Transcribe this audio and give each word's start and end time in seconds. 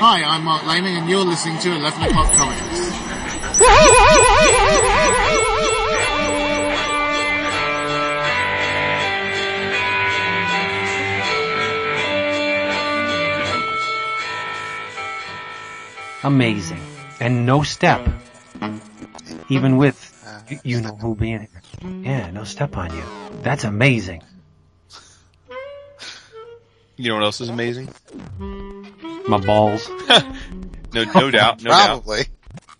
Hi, 0.00 0.22
I'm 0.24 0.44
Marc 0.44 0.66
Laming 0.66 0.96
and 0.96 1.08
you're 1.08 1.24
listening 1.24 1.58
to 1.60 1.72
11 1.74 2.02
O'Clock 2.02 2.32
Comics. 2.34 3.90
Amazing. 16.22 16.80
And 17.18 17.46
no 17.46 17.62
step. 17.62 18.06
Even 19.48 19.76
with 19.76 19.98
y- 20.50 20.60
you 20.64 20.80
know 20.80 20.96
who 20.96 21.14
being 21.14 21.48
here. 21.48 21.92
Yeah, 22.02 22.30
no 22.30 22.44
step 22.44 22.76
on 22.76 22.94
you. 22.94 23.02
That's 23.42 23.64
amazing. 23.64 24.22
You 26.96 27.08
know 27.10 27.14
what 27.16 27.24
else 27.24 27.40
is 27.40 27.48
amazing? 27.48 27.88
My 29.30 29.38
balls. 29.38 29.88
No, 30.92 31.04
no 31.04 31.30
doubt, 31.30 31.62
no 31.62 31.70
doubt. 31.70 31.86
Probably. 32.04 32.22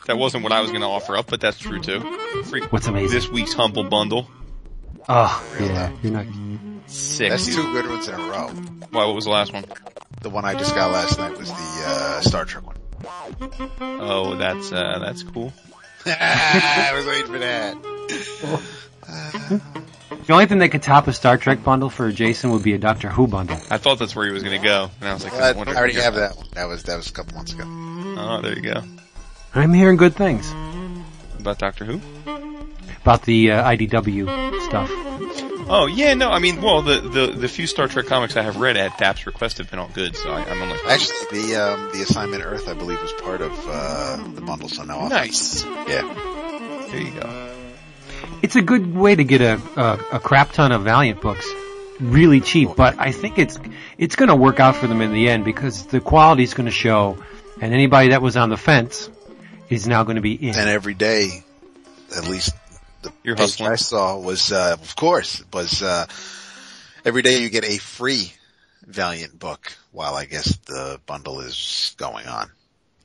That 0.07 0.19
wasn't 0.19 0.43
what 0.43 0.51
I 0.51 0.61
was 0.63 0.71
going 0.71 0.81
to 0.83 0.89
offer 0.89 1.17
up, 1.17 1.29
but 1.29 1.41
that's 1.41 1.57
true 1.59 1.81
too. 1.81 2.01
Free- 2.47 2.63
What's 2.63 2.89
amazing? 2.89 3.17
This 3.17 3.29
week's 3.29 3.53
humble 3.53 3.85
bundle. 3.85 4.29
Oh, 5.09 5.47
yeah. 5.61 5.93
You're 6.03 6.13
not. 6.15 6.27
Sick. 6.87 7.31
That's 7.31 7.47
two 7.47 7.63
good 7.73 7.89
ones 7.89 8.09
in 8.09 8.15
a 8.15 8.19
row. 8.19 8.49
Why, 8.91 9.07
what 9.07 9.15
was 9.15 9.27
the 9.27 9.31
last 9.31 9.53
one? 9.53 9.65
The 10.23 10.29
one 10.31 10.45
I 10.45 10.55
just 10.55 10.75
got 10.75 10.91
last 10.91 11.21
night 11.21 11.39
was 11.39 11.51
the 11.51 11.83
uh, 11.87 12.21
Star 12.23 12.45
Trek 12.45 12.67
one. 12.67 12.77
Oh, 13.81 14.35
that's, 14.35 14.73
uh, 14.73 14.99
that's 14.99 15.23
cool. 15.23 15.53
I 16.07 16.91
was 16.97 17.07
waiting 17.07 17.31
for 17.33 17.39
that. 17.39 17.77
The 20.27 20.35
only 20.35 20.47
thing 20.47 20.59
that 20.59 20.69
could 20.69 20.83
top 20.83 21.09
a 21.09 21.13
Star 21.13 21.37
Trek 21.39 21.65
bundle 21.65 21.91
for 21.91 22.13
Jason 22.13 22.51
would 22.51 22.63
be 22.63 22.75
a 22.75 22.79
Doctor 22.79 23.09
Who 23.09 23.27
bundle. 23.27 23.57
I 23.69 23.79
thought 23.79 23.99
that's 23.99 24.15
where 24.15 24.27
he 24.27 24.33
was 24.33 24.43
going 24.43 24.61
to 24.61 24.65
go. 24.65 24.91
And 25.01 25.09
I 25.09 25.13
was 25.15 25.25
like, 25.25 25.33
I, 25.33 25.51
I 25.51 25.75
already 25.75 25.95
have 25.95 26.15
that 26.15 26.37
one. 26.37 26.47
That 26.53 26.67
was 26.69 26.85
that 26.85 26.97
was 26.97 27.09
a 27.09 27.13
couple 27.13 27.35
months 27.35 27.53
ago. 27.53 27.65
Oh, 27.67 28.41
there 28.41 28.55
you 28.55 28.63
go. 28.63 28.83
I'm 29.55 29.73
hearing 29.73 29.97
good 29.97 30.15
things 30.15 30.49
About 31.41 31.59
Doctor 31.59 31.85
Who? 31.85 32.01
about 33.03 33.23
the 33.23 33.51
uh, 33.53 33.71
IDW 33.71 34.61
stuff. 34.67 34.91
Oh, 35.73 35.87
yeah, 35.87 36.15
no, 36.15 36.31
I 36.31 36.39
mean, 36.39 36.61
well, 36.61 36.83
the, 36.83 37.01
the, 37.01 37.27
the 37.29 37.49
few 37.49 37.67
Star 37.67 37.89
Trek 37.89 38.07
comics 38.07 38.37
I 38.37 38.43
have 38.43 38.57
read 38.57 38.77
at 38.77 38.99
DAP's 38.99 39.25
request 39.25 39.59
have 39.59 39.71
been 39.71 39.79
all 39.79 39.91
good, 39.95 40.17
so 40.17 40.31
I, 40.31 40.43
I'm 40.43 40.61
only... 40.61 40.77
Actually, 40.87 41.41
the 41.41 41.57
um, 41.57 41.91
the 41.93 42.03
Assignment 42.03 42.45
Earth, 42.45 42.69
I 42.69 42.75
believe, 42.75 43.01
was 43.01 43.13
part 43.13 43.41
of 43.41 43.53
uh, 43.67 44.17
the 44.35 44.43
bundle. 44.43 44.69
So 44.69 44.83
now 44.83 45.09
Nice. 45.09 45.65
Yeah, 45.65 46.87
There 46.91 47.01
you 47.01 47.13
go. 47.13 47.60
It's 48.43 48.57
a 48.57 48.63
good 48.63 48.95
way 48.95 49.15
to 49.15 49.25
get 49.25 49.41
a, 49.41 49.61
a, 49.77 50.17
a 50.17 50.21
crap 50.21 50.53
ton 50.53 50.73
of 50.73 50.83
Valiant 50.83 51.21
books 51.21 51.47
really 52.01 52.41
cheap, 52.41 52.71
but 52.77 52.99
I 52.99 53.13
think 53.13 53.39
it's 53.39 53.59
it's 53.99 54.17
going 54.17 54.31
to 54.31 54.37
work 54.37 54.59
out 54.59 54.77
for 54.77 54.87
them 54.87 55.03
in 55.03 55.13
the 55.13 55.29
end 55.29 55.45
because 55.45 55.87
the 55.87 56.01
quality's 56.01 56.55
going 56.55 56.65
to 56.67 56.73
show, 56.73 57.23
and 57.61 57.75
anybody 57.75 58.09
that 58.11 58.23
was 58.23 58.37
on 58.37 58.49
the 58.49 58.57
fence 58.57 59.11
is 59.69 59.87
now 59.87 60.03
going 60.05 60.17
to 60.17 60.23
be 60.23 60.33
in. 60.35 60.57
and 60.59 60.69
every 60.69 60.95
day, 60.95 61.45
at 62.17 62.27
least 62.27 62.55
the 63.03 63.13
You're 63.23 63.37
page 63.37 63.43
hustling. 63.59 63.73
I 63.73 63.77
saw 63.77 64.19
was, 64.19 64.51
uh, 64.51 64.77
of 64.81 64.97
course, 64.97 65.45
was 65.53 65.83
uh, 65.83 66.07
every 67.05 67.23
day 67.23 67.43
you 67.43 67.51
get 67.51 67.65
a 67.65 67.77
free 67.79 68.33
Valiant 68.87 69.39
book. 69.39 69.73
While 69.93 70.15
I 70.15 70.25
guess 70.25 70.57
the 70.67 71.01
bundle 71.05 71.41
is 71.41 71.95
going 71.99 72.27
on 72.27 72.51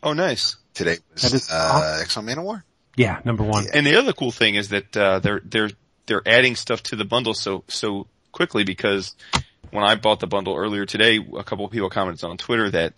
Oh, 0.04 0.14
nice. 0.14 0.56
today 0.76 0.98
was 1.14 1.34
is 1.34 1.50
uh, 1.52 2.00
X-O 2.02 2.22
Manowar. 2.22 2.64
Yeah, 2.96 3.20
number 3.26 3.44
one. 3.44 3.66
And 3.74 3.86
the 3.86 3.98
other 3.98 4.14
cool 4.14 4.32
thing 4.32 4.56
is 4.56 4.70
that 4.70 4.96
uh, 4.96 5.20
they're 5.20 5.42
they're 5.44 5.70
they're 6.06 6.24
adding 6.26 6.56
stuff 6.56 6.84
to 6.84 6.96
the 6.96 7.06
bundle 7.06 7.34
so 7.34 7.64
so 7.68 8.08
quickly 8.32 8.64
because 8.64 9.16
when 9.72 9.84
I 9.84 9.96
bought 9.96 10.20
the 10.20 10.28
bundle 10.28 10.56
earlier 10.56 10.86
today, 10.86 11.18
a 11.36 11.44
couple 11.44 11.66
of 11.66 11.72
people 11.72 11.90
commented 11.90 12.24
on 12.24 12.38
Twitter 12.38 12.70
that 12.72 12.94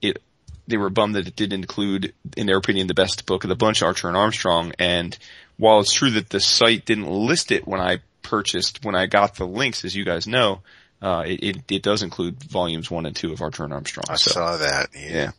it 0.00 0.22
they 0.66 0.76
were 0.76 0.90
bummed 0.90 1.14
that 1.14 1.28
it 1.28 1.36
didn't 1.36 1.60
include, 1.60 2.12
in 2.36 2.46
their 2.46 2.56
opinion, 2.56 2.86
the 2.88 2.94
best 2.94 3.26
book 3.26 3.44
of 3.44 3.48
the 3.48 3.54
bunch, 3.54 3.82
Archer 3.82 4.08
and 4.08 4.16
Armstrong. 4.16 4.72
And 4.78 5.16
while 5.58 5.80
it's 5.80 5.92
true 5.92 6.10
that 6.10 6.28
the 6.30 6.40
site 6.40 6.84
didn't 6.84 7.06
list 7.08 7.52
it 7.52 7.66
when 7.66 7.80
I 7.80 8.00
purchased, 8.22 8.84
when 8.84 8.96
I 8.96 9.06
got 9.06 9.36
the 9.36 9.46
links, 9.46 9.84
as 9.84 9.94
you 9.94 10.04
guys 10.04 10.26
know, 10.26 10.62
uh, 11.00 11.22
it, 11.24 11.42
it, 11.44 11.72
it 11.72 11.82
does 11.82 12.02
include 12.02 12.42
volumes 12.42 12.90
one 12.90 13.06
and 13.06 13.14
two 13.14 13.32
of 13.32 13.40
Archer 13.42 13.62
and 13.62 13.72
Armstrong. 13.72 14.06
I 14.08 14.16
So, 14.16 14.32
saw 14.32 14.56
that. 14.56 14.88
Yeah. 14.94 15.12
yeah. 15.12 15.30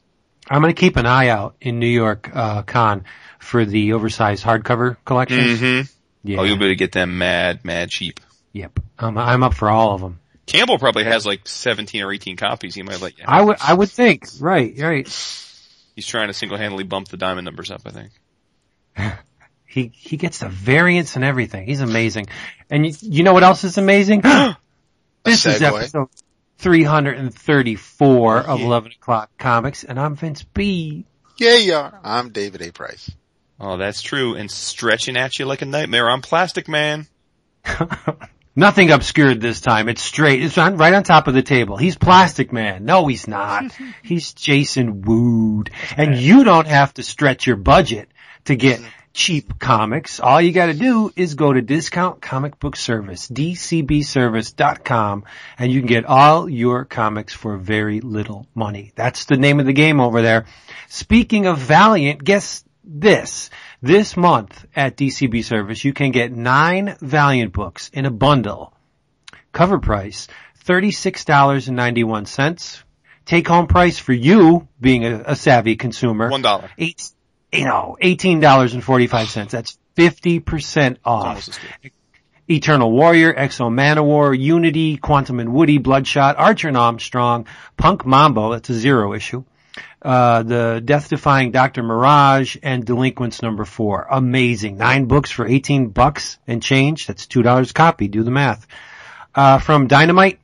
I'm 0.50 0.62
going 0.62 0.73
to 0.73 0.79
keep 0.79 0.96
an 0.96 1.06
eye 1.06 1.28
out 1.28 1.56
in 1.59 1.79
New 1.79 1.88
York 1.88 2.29
uh, 2.34 2.62
Con 2.62 3.03
for 3.39 3.65
the 3.65 3.93
oversized 3.93 4.43
hardcover 4.43 4.97
collections. 5.05 5.59
Mm-hmm. 5.59 5.91
Yeah. 6.23 6.39
Oh, 6.39 6.43
you'll 6.43 6.57
be 6.57 6.65
able 6.65 6.73
to 6.73 6.75
get 6.75 6.91
them 6.91 7.17
mad, 7.17 7.63
mad 7.63 7.89
cheap. 7.89 8.19
Yep. 8.53 8.79
Um, 8.99 9.17
I'm 9.17 9.43
up 9.43 9.53
for 9.53 9.69
all 9.69 9.93
of 9.93 10.01
them. 10.01 10.19
Campbell 10.45 10.79
probably 10.79 11.03
has 11.03 11.25
like 11.25 11.47
17 11.47 12.01
or 12.03 12.11
18 12.11 12.37
copies. 12.37 12.73
He 12.73 12.81
might 12.81 13.01
let 13.01 13.17
you. 13.17 13.25
I 13.27 13.41
would 13.41 13.57
I 13.61 13.73
would 13.73 13.89
think. 13.89 14.25
Right. 14.39 14.73
Right. 14.79 15.07
He's 15.95 16.05
trying 16.07 16.27
to 16.27 16.33
single-handedly 16.33 16.83
bump 16.85 17.07
the 17.09 17.17
diamond 17.17 17.45
numbers 17.45 17.71
up, 17.71 17.81
I 17.85 17.89
think. 17.91 18.11
He 19.69 19.91
he 19.93 20.15
gets 20.17 20.39
the 20.39 20.47
variants 20.47 21.17
and 21.17 21.25
everything. 21.25 21.67
He's 21.67 21.81
amazing. 21.81 22.27
And 22.69 22.85
you, 22.85 22.93
you 23.01 23.23
know 23.23 23.33
what 23.33 23.43
else 23.43 23.65
is 23.65 23.77
amazing? 23.77 24.21
this 25.23 25.45
is 25.45 25.61
episode 25.61 26.07
334 26.59 28.37
of 28.39 28.59
Yeah. 28.59 28.65
11 28.65 28.91
o'clock 28.93 29.29
comics, 29.37 29.83
and 29.83 29.99
I'm 29.99 30.15
Vince 30.15 30.41
B. 30.41 31.05
Yeah, 31.37 31.55
you 31.57 31.73
are. 31.75 31.99
I'm 32.03 32.29
David 32.29 32.61
A. 32.61 32.71
Price. 32.71 33.11
Oh, 33.59 33.78
that's 33.78 34.01
true. 34.01 34.35
And 34.35 34.51
stretching 34.51 35.18
at 35.18 35.40
you 35.40 35.45
like 35.45 35.62
a 35.62 35.66
nightmare. 35.66 36.09
I'm 36.09 36.22
Plastic 36.22 36.68
Man. 36.68 37.07
Nothing 38.56 38.91
obscured 38.91 39.40
this 39.40 39.62
time. 39.62 39.88
It's 39.88 40.01
straight. 40.01 40.44
It's 40.44 40.57
on, 40.57 40.78
right 40.78 40.94
on 40.94 41.03
top 41.03 41.28
of 41.28 41.34
the 41.34 41.44
table. 41.44 41.78
He's 41.78 41.96
Plastic 41.96 42.51
Man. 42.51 42.85
No, 42.85 43.06
he's 43.07 43.28
not. 43.28 43.72
He's 44.03 44.34
Jason 44.34 45.01
Wood. 45.01 45.69
And 45.96 46.16
you 46.16 46.44
don't 46.44 46.67
have 46.67 46.94
to 46.96 47.03
stretch 47.03 47.46
your 47.46 47.56
budget 47.56 48.09
to 48.46 48.56
get 48.56 48.81
cheap 49.13 49.59
comics. 49.59 50.19
All 50.19 50.41
you 50.41 50.51
gotta 50.51 50.73
do 50.73 51.12
is 51.16 51.35
go 51.35 51.51
to 51.51 51.62
Discount 51.62 52.22
Comic 52.22 52.59
Book 52.59 52.75
Service, 52.75 53.28
dcbservice.com, 53.28 55.25
and 55.57 55.72
you 55.72 55.79
can 55.81 55.88
get 55.88 56.06
all 56.06 56.47
your 56.47 56.85
comics 56.85 57.34
for 57.34 57.57
very 57.57 58.00
little 58.00 58.47
money. 58.53 58.91
That's 58.96 59.25
the 59.25 59.38
name 59.38 59.59
of 59.59 59.66
the 59.66 59.73
game 59.73 60.00
over 60.00 60.22
there. 60.22 60.46
Speaking 60.88 61.47
of 61.47 61.57
Valiant, 61.57 62.23
guess 62.23 62.63
this. 62.87 63.49
This 63.81 64.15
month 64.17 64.65
at 64.75 64.97
DCB 64.97 65.43
Service, 65.43 65.83
you 65.83 65.93
can 65.93 66.11
get 66.11 66.31
nine 66.31 66.95
Valiant 67.01 67.53
books 67.53 67.89
in 67.93 68.05
a 68.05 68.11
bundle. 68.11 68.73
Cover 69.51 69.79
price, 69.79 70.27
$36.91. 70.65 72.83
Take 73.25 73.47
home 73.47 73.67
price 73.67 73.99
for 73.99 74.13
you, 74.13 74.67
being 74.79 75.05
a, 75.05 75.23
a 75.27 75.35
savvy 75.35 75.75
consumer, 75.75 76.29
One 76.29 76.41
dollar. 76.41 76.69
eight, 76.77 77.09
you 77.51 77.65
know, 77.65 77.97
$18.45. 78.01 79.49
That's 79.49 79.77
50% 79.97 80.97
off. 81.03 81.49
Oh, 81.49 81.53
good. 81.81 81.91
Eternal 82.49 82.89
Warrior, 82.89 83.37
X-O 83.37 83.69
Manowar, 83.69 84.37
Unity, 84.37 84.95
Quantum 84.95 85.41
and 85.41 85.51
Woody, 85.53 85.79
Bloodshot, 85.79 86.37
Archer 86.37 86.69
and 86.69 86.77
Armstrong, 86.77 87.45
Punk 87.75 88.05
Mambo, 88.05 88.51
that's 88.53 88.69
a 88.69 88.73
zero 88.73 89.13
issue, 89.13 89.43
uh, 90.01 90.43
the 90.43 90.81
Death 90.83 91.09
Defying 91.09 91.51
Dr. 91.51 91.83
Mirage, 91.83 92.57
and 92.63 92.85
Delinquents 92.85 93.41
number 93.41 93.65
four. 93.65 94.07
Amazing. 94.09 94.77
Nine 94.77 95.05
books 95.05 95.31
for 95.31 95.47
18 95.47 95.89
bucks 95.89 96.38
and 96.47 96.61
change. 96.61 97.07
That's 97.07 97.25
$2 97.27 97.69
a 97.69 97.73
copy. 97.73 98.07
Do 98.07 98.23
the 98.23 98.31
math. 98.31 98.67
Uh, 99.35 99.59
from 99.59 99.87
Dynamite, 99.87 100.39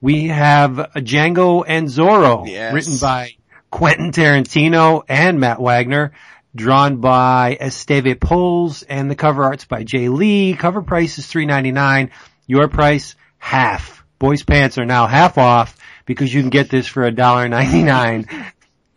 we 0.00 0.28
have 0.28 0.72
Django 0.96 1.64
and 1.66 1.88
Zorro, 1.88 2.46
Yes. 2.48 2.72
written 2.72 2.96
by 2.98 3.32
Quentin 3.70 4.12
Tarantino 4.12 5.02
and 5.08 5.40
Matt 5.40 5.60
Wagner, 5.60 6.12
drawn 6.54 6.96
by 6.98 7.58
Esteve 7.60 8.18
Polls, 8.18 8.82
and 8.82 9.10
the 9.10 9.14
cover 9.14 9.44
art's 9.44 9.64
by 9.66 9.84
Jae 9.84 10.10
Lee. 10.12 10.54
Cover 10.54 10.82
price 10.82 11.18
is 11.18 11.26
three 11.26 11.44
ninety 11.46 11.72
nine. 11.72 12.10
Your 12.46 12.68
price 12.68 13.14
half. 13.36 14.02
Boys 14.18 14.42
pants 14.42 14.78
are 14.78 14.86
now 14.86 15.06
half 15.06 15.36
off 15.36 15.76
because 16.06 16.32
you 16.32 16.40
can 16.40 16.50
get 16.50 16.70
this 16.70 16.86
for 16.88 17.04
a 17.04 17.12
dollar 17.12 17.48
ninety 17.48 17.82
nine. 17.82 18.26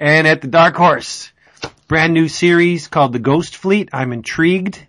And 0.02 0.28
at 0.28 0.42
the 0.42 0.48
Dark 0.48 0.76
Horse, 0.76 1.32
brand 1.88 2.16
new 2.16 2.28
series 2.28 2.88
called 2.88 3.14
The 3.14 3.20
Ghost 3.20 3.56
Fleet. 3.56 3.90
I'm 3.94 4.14
intrigued. 4.14 4.84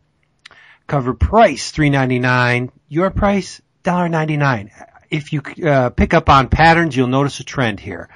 Cover 0.87 1.13
price 1.13 1.71
three 1.71 1.91
ninety 1.91 2.19
nine. 2.19 2.73
Your 2.89 3.11
price 3.11 3.61
dollar 3.83 4.09
ninety 4.09 4.39
nine. 4.39 4.71
If 5.11 5.35
you 5.35 5.43
uh, 5.65 5.91
pick 5.91 6.15
up 6.15 6.31
on 6.31 6.49
patterns, 6.49 6.97
you'll 6.97 7.09
notice 7.09 7.41
a 7.41 7.45
trend 7.45 7.79
here. 7.79 8.09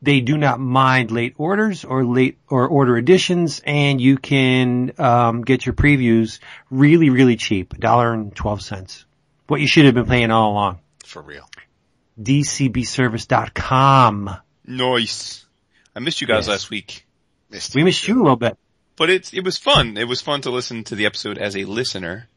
They 0.00 0.20
do 0.20 0.38
not 0.38 0.60
mind 0.60 1.10
late 1.10 1.34
orders 1.36 1.84
or 1.84 2.04
late 2.04 2.38
or 2.48 2.68
order 2.68 2.96
editions, 2.96 3.60
and 3.66 4.00
you 4.00 4.18
can 4.18 4.92
um, 4.98 5.42
get 5.42 5.66
your 5.66 5.72
previews 5.72 6.38
really, 6.70 7.10
really 7.10 7.34
cheap, 7.36 7.72
a 7.72 7.78
dollar 7.78 8.14
and 8.14 8.32
twelve 8.36 8.62
cents. 8.62 9.04
What 9.48 9.60
you 9.60 9.66
should 9.66 9.86
have 9.86 9.94
been 9.94 10.06
paying 10.06 10.30
all 10.30 10.52
along. 10.52 10.78
For 11.04 11.22
real. 11.22 11.50
DCBService.com. 12.22 14.36
Nice. 14.64 15.47
I 15.98 16.00
missed 16.00 16.20
you 16.20 16.28
guys 16.28 16.46
Yes. 16.46 16.48
last 16.48 16.70
week, 16.70 17.04
Missed 17.50 17.74
We 17.74 17.82
missed 17.82 18.06
you 18.06 18.14
a 18.14 18.22
little 18.22 18.36
bit. 18.36 18.56
but 18.94 19.10
it's 19.10 19.32
it 19.34 19.42
was 19.44 19.56
fun. 19.58 19.96
It 19.96 20.06
was 20.06 20.20
fun 20.20 20.42
to 20.42 20.50
listen 20.50 20.84
to 20.84 20.94
the 20.94 21.06
episode 21.06 21.38
as 21.38 21.56
a 21.56 21.64
listener. 21.64 22.28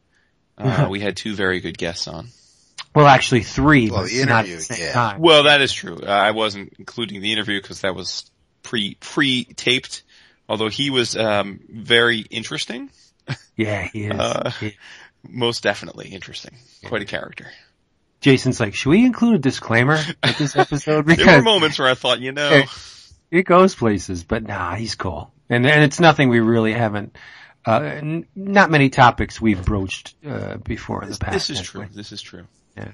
Uh, 0.57 0.87
we 0.89 0.99
had 0.99 1.15
two 1.15 1.35
very 1.35 1.59
good 1.59 1.77
guests 1.77 2.07
on. 2.07 2.29
Well, 2.95 3.05
actually 3.05 3.43
three, 3.43 3.91
Well, 3.91 4.01
but 4.01 4.09
the 4.09 4.25
not 4.25 4.29
at 4.29 4.45
interview, 4.45 4.55
the 4.57 4.61
same 4.63 4.79
yeah. 4.81 4.93
time. 4.93 5.21
Well, 5.21 5.43
that 5.43 5.61
is 5.61 5.71
true. 5.71 5.99
Uh, 6.01 6.07
I 6.09 6.31
wasn't 6.31 6.73
including 6.79 7.21
the 7.21 7.31
interview 7.31 7.61
because 7.61 7.81
that 7.81 7.93
was 7.93 8.31
pre 8.63 8.95
pre 8.95 9.43
taped. 9.45 10.01
Although 10.49 10.69
he 10.69 10.89
was 10.89 11.15
um, 11.15 11.59
very 11.69 12.19
interesting, 12.31 12.89
Yeah, 13.55 13.87
he 13.93 14.05
is. 14.07 14.19
Uh, 14.19 14.51
He- 14.59 14.75
most 15.29 15.61
definitely 15.61 16.09
interesting. 16.09 16.55
Quite 16.85 17.03
a 17.03 17.05
character. 17.05 17.45
Jason's 18.21 18.59
like, 18.59 18.73
should 18.73 18.89
we 18.89 19.05
include 19.05 19.35
a 19.35 19.39
disclaimer 19.39 19.99
with 20.23 20.37
this 20.39 20.55
episode? 20.55 21.05
There 21.15 21.37
were 21.37 21.43
moments 21.43 21.77
where 21.77 21.87
I 21.87 21.93
thought, 21.93 22.19
you 22.21 22.31
know, 22.31 22.49
Okay. 22.53 22.67
It 23.31 23.43
goes 23.43 23.73
places, 23.73 24.23
but 24.23 24.43
nah, 24.43 24.75
he's 24.75 24.95
cool. 24.95 25.31
And 25.49 25.65
and 25.65 25.83
it's 25.83 25.99
nothing 25.99 26.29
we 26.29 26.39
really 26.39 26.73
haven't. 26.73 27.17
Uh, 27.65 27.79
n- 27.83 28.25
not 28.35 28.71
many 28.71 28.89
topics 28.89 29.39
we've 29.39 29.63
broached 29.63 30.15
uh, 30.27 30.57
before 30.57 31.03
in 31.03 31.09
the 31.11 31.17
past. 31.17 31.33
this 31.33 31.49
is 31.51 31.61
true. 31.61 31.85
This 31.93 32.11
is 32.11 32.21
true. 32.21 32.47
Yeah. 32.75 32.91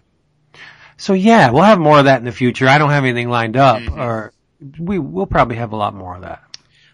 So 0.97 1.13
yeah, 1.13 1.51
we'll 1.51 1.63
have 1.63 1.79
more 1.79 1.99
of 1.99 2.05
that 2.05 2.19
in 2.19 2.25
the 2.25 2.31
future. 2.31 2.67
I 2.67 2.77
don't 2.77 2.89
have 2.89 3.03
anything 3.03 3.29
lined 3.29 3.55
up, 3.55 3.81
Mhm. 3.81 3.97
or 3.97 4.33
we 4.79 4.99
will 4.99 5.27
probably 5.27 5.57
have 5.57 5.71
a 5.71 5.75
lot 5.75 5.93
more 5.93 6.15
of 6.15 6.21
that. 6.23 6.43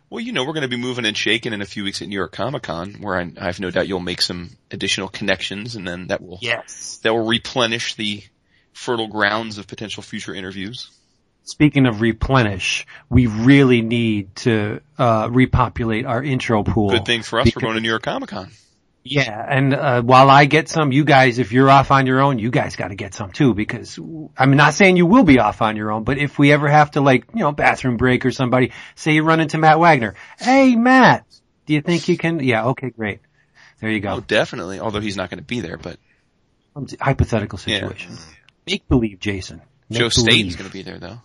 Well, 0.10 0.20
you 0.20 0.32
know, 0.34 0.44
we're 0.46 0.54
going 0.54 0.62
to 0.62 0.68
be 0.68 0.78
moving 0.78 1.06
and 1.06 1.18
shaking 1.18 1.54
in 1.54 1.62
a 1.62 1.66
few 1.66 1.84
weeks 1.84 2.02
at 2.04 2.08
New 2.08 2.16
York 2.16 2.34
Comic 2.34 2.62
Con, 2.64 2.96
where 3.02 3.16
I, 3.18 3.32
I 3.36 3.46
have 3.46 3.60
no 3.60 3.72
doubt 3.72 3.88
you'll 3.88 4.00
make 4.00 4.22
some 4.22 4.52
additional 4.70 5.08
connections, 5.08 5.76
and 5.76 5.88
then 5.88 6.08
that 6.08 6.22
will 6.22 6.38
Yes. 6.42 7.00
that 7.04 7.12
will 7.14 7.26
replenish 7.26 7.96
the 7.96 8.22
fertile 8.74 9.08
grounds 9.08 9.58
of 9.58 9.66
potential 9.66 10.04
future 10.04 10.36
interviews. 10.36 10.92
Speaking 11.46 11.86
of 11.88 12.00
replenish, 12.02 12.86
we 13.10 13.28
really 13.28 13.82
need 13.82 14.36
to 14.38 14.80
uh, 14.98 15.28
repopulate 15.32 16.06
our 16.06 16.24
intro 16.24 16.64
pool. 16.64 16.90
Good 16.92 17.06
thing 17.06 17.22
for 17.24 17.40
us, 17.40 17.46
Because- 17.46 17.62
we're 17.62 17.68
going 17.68 17.76
to 17.76 17.82
New 17.82 17.90
York 17.90 18.04
Comic 18.04 18.30
Con. 18.30 18.50
Yeah, 19.06 19.46
and 19.50 19.74
uh, 19.74 20.02
while 20.02 20.30
I 20.30 20.46
get 20.46 20.70
some, 20.70 20.94
you 20.94 21.04
guys, 21.04 21.38
if 21.38 21.52
you're 21.52 21.70
off 21.70 21.92
on 21.92 22.06
your 22.08 22.22
own, 22.22 22.40
you 22.40 22.50
guys 22.50 22.78
got 22.78 22.88
to 22.88 22.96
get 22.96 23.14
some 23.14 23.32
too. 23.34 23.54
Because 23.54 24.00
I'm 24.38 24.56
not 24.56 24.76
saying 24.76 24.96
you 24.96 25.06
will 25.06 25.26
be 25.26 25.40
off 25.40 25.62
on 25.62 25.76
your 25.76 25.92
own, 25.92 26.06
but 26.06 26.18
if 26.18 26.40
we 26.40 26.54
ever 26.54 26.70
have 26.70 26.92
to, 26.92 27.02
like, 27.02 27.26
you 27.34 27.42
know, 27.42 27.52
bathroom 27.52 27.98
break 27.98 28.26
or 28.26 28.32
somebody, 28.32 28.72
say 28.96 29.12
you 29.12 29.24
run 29.24 29.42
into 29.42 29.58
Matt 29.58 29.78
Wagner, 29.78 30.16
hey 30.40 30.78
Matt, 30.78 31.26
do 31.66 31.74
you 31.74 31.82
think 31.82 32.08
you 32.08 32.18
can? 32.18 32.40
Yeah, 32.40 32.68
okay, 32.68 32.92
great. 32.92 33.20
There 33.82 33.90
you 33.90 34.00
go. 34.00 34.14
Oh, 34.14 34.20
definitely. 34.22 34.80
Although 34.80 35.02
he's 35.02 35.18
not 35.18 35.30
going 35.30 35.40
to 35.40 35.44
be 35.44 35.60
there, 35.60 35.76
but 35.76 35.98
Hypothetical 37.02 37.60
Yeah. 37.66 37.80
situation. 37.82 38.18
Make 38.66 38.88
believe, 38.88 39.20
Jason. 39.20 39.62
Make 39.90 40.00
Joe 40.00 40.08
Staton's 40.10 40.56
going 40.56 40.70
to 40.70 40.74
be 40.74 40.82
there, 40.82 40.98
though. 40.98 41.20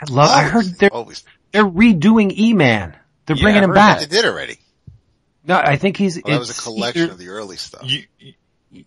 I 0.00 0.10
love. 0.10 0.30
I 0.30 0.42
heard 0.44 0.64
they're 0.64 0.92
always. 0.92 1.24
they're 1.52 1.64
redoing 1.64 2.36
E-Man. 2.36 2.96
They're 3.26 3.36
Yeah, 3.36 3.42
bringing 3.42 3.60
I 3.60 3.64
him 3.64 3.70
heard 3.70 3.74
back. 3.74 4.00
They 4.00 4.06
did 4.06 4.24
already. 4.24 4.58
No, 5.44 5.56
I 5.56 5.76
think 5.76 5.96
he's. 5.96 6.16
Well, 6.22 6.34
that 6.34 6.38
was 6.40 6.58
a 6.58 6.62
collection 6.62 7.02
either- 7.04 7.12
of 7.12 7.18
the 7.18 7.28
early 7.28 7.56
stuff. 7.56 7.82
You 7.84 8.04
you- 8.18 8.34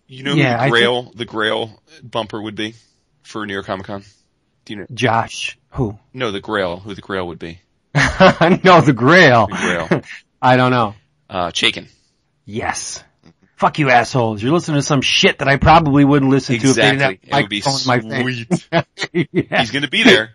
you 0.06 0.22
know 0.22 0.34
Yeah, 0.34 0.46
I 0.46 0.52
who 0.52 0.56
the 0.56 0.60
think- 0.64 0.72
Grail 0.72 1.12
the 1.14 1.24
Grail 1.24 1.82
bumper 2.02 2.40
would 2.40 2.54
be 2.54 2.74
for 3.22 3.44
New 3.46 3.52
York 3.52 3.66
Comic 3.66 3.86
Con? 3.86 4.02
Do 4.64 4.72
you 4.72 4.78
know? 4.80 4.86
Josh. 4.94 5.58
Who? 5.70 5.98
No, 6.14 6.30
the 6.32 6.40
Grail. 6.40 6.78
Who 6.78 6.94
the 6.94 7.02
Grail 7.02 7.26
would 7.28 7.38
be? 7.38 7.60
no, 7.94 8.80
the 8.80 8.94
Grail. 8.96 9.46
The 9.46 9.56
Grail. 9.88 10.02
I 10.42 10.56
don't 10.56 10.70
know. 10.70 10.94
Uh, 11.28 11.48
Chaykin. 11.48 11.86
Yes. 12.46 13.02
Fuck 13.56 13.78
you 13.78 13.90
assholes. 13.90 14.42
You're 14.42 14.52
listening 14.52 14.78
to 14.78 14.82
some 14.82 15.00
shit 15.02 15.38
that 15.38 15.48
I 15.48 15.56
probably 15.58 16.04
wouldn't 16.04 16.30
listen 16.30 16.58
to 16.58 16.68
if 16.68 16.74
they 16.76 16.90
Exactly. 16.90 17.16
didn't 17.16 17.32
have 17.32 17.40
It 17.40 17.42
would 17.44 17.50
be 17.50 17.62
microphone 17.86 18.02
in 18.02 18.08
my 18.08 18.34
face. 18.34 18.46
sweet. 18.96 19.28
yeah, 19.32 19.60
He's 19.60 19.70
going 19.70 19.82
to 19.84 19.90
be 19.90 20.02
there. 20.02 20.34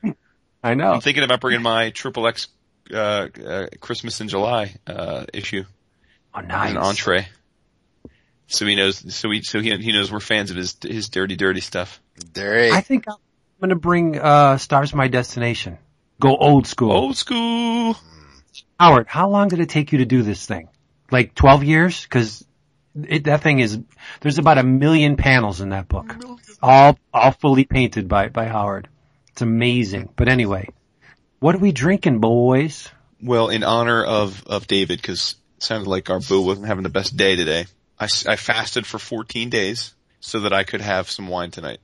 I 0.63 0.73
know. 0.73 0.91
I'm 0.91 1.01
thinking 1.01 1.23
about 1.23 1.39
bringing 1.41 1.61
my 1.61 1.89
Triple 1.91 2.27
X 2.27 2.47
uh, 2.93 2.97
uh, 3.45 3.67
Christmas 3.79 4.19
in 4.21 4.27
July 4.27 4.75
uh, 4.87 5.25
issue 5.33 5.63
Oh, 6.33 6.39
as 6.41 6.47
nice. 6.47 6.71
an 6.71 6.77
entree. 6.77 7.27
So 8.47 8.65
he 8.65 8.75
knows. 8.75 9.13
So 9.15 9.29
he 9.31 9.41
so 9.41 9.59
he 9.61 9.75
he 9.77 9.91
knows 9.91 10.11
we're 10.11 10.19
fans 10.19 10.51
of 10.51 10.57
his 10.57 10.75
his 10.81 11.09
dirty 11.09 11.35
dirty 11.35 11.61
stuff. 11.61 12.01
There, 12.33 12.73
I 12.73 12.81
think 12.81 13.05
I'm 13.07 13.15
gonna 13.61 13.75
bring, 13.75 14.19
uh, 14.19 14.57
Stars 14.57 14.93
My 14.93 15.07
Destination. 15.07 15.77
Go 16.19 16.35
old 16.35 16.67
school. 16.67 16.91
Old 16.91 17.15
school. 17.17 17.95
Howard, 18.79 19.07
how 19.07 19.29
long 19.29 19.47
did 19.49 19.59
it 19.59 19.69
take 19.69 19.91
you 19.91 19.99
to 19.99 20.05
do 20.05 20.21
this 20.23 20.45
thing? 20.45 20.67
Like 21.11 21.33
12 21.35 21.63
years? 21.63 22.05
Cause 22.07 22.45
that 22.95 23.41
thing 23.41 23.59
is, 23.59 23.79
there's 24.21 24.37
about 24.37 24.57
a 24.57 24.63
million 24.63 25.15
panels 25.15 25.61
in 25.61 25.69
that 25.69 25.87
book. 25.87 26.15
All, 26.61 26.97
all 27.13 27.31
fully 27.31 27.63
painted 27.65 28.07
by, 28.07 28.27
by 28.29 28.45
Howard. 28.45 28.87
It's 29.31 29.41
amazing. 29.41 30.09
But 30.15 30.27
anyway, 30.27 30.69
what 31.39 31.55
are 31.55 31.59
we 31.59 31.71
drinking, 31.71 32.19
boys? 32.19 32.89
Well, 33.21 33.49
in 33.49 33.63
honor 33.63 34.03
of 34.03 34.45
of 34.47 34.67
David, 34.67 35.01
because 35.01 35.35
it 35.57 35.63
sounded 35.63 35.89
like 35.89 36.09
our 36.09 36.19
boo 36.19 36.41
wasn't 36.41 36.67
having 36.67 36.83
the 36.83 36.89
best 36.89 37.17
day 37.17 37.35
today. 37.35 37.65
I, 37.99 38.07
I 38.27 38.35
fasted 38.37 38.85
for 38.85 38.97
14 38.97 39.49
days 39.49 39.93
so 40.21 40.41
that 40.41 40.53
I 40.53 40.63
could 40.63 40.81
have 40.81 41.09
some 41.09 41.27
wine 41.27 41.51
tonight. 41.51 41.79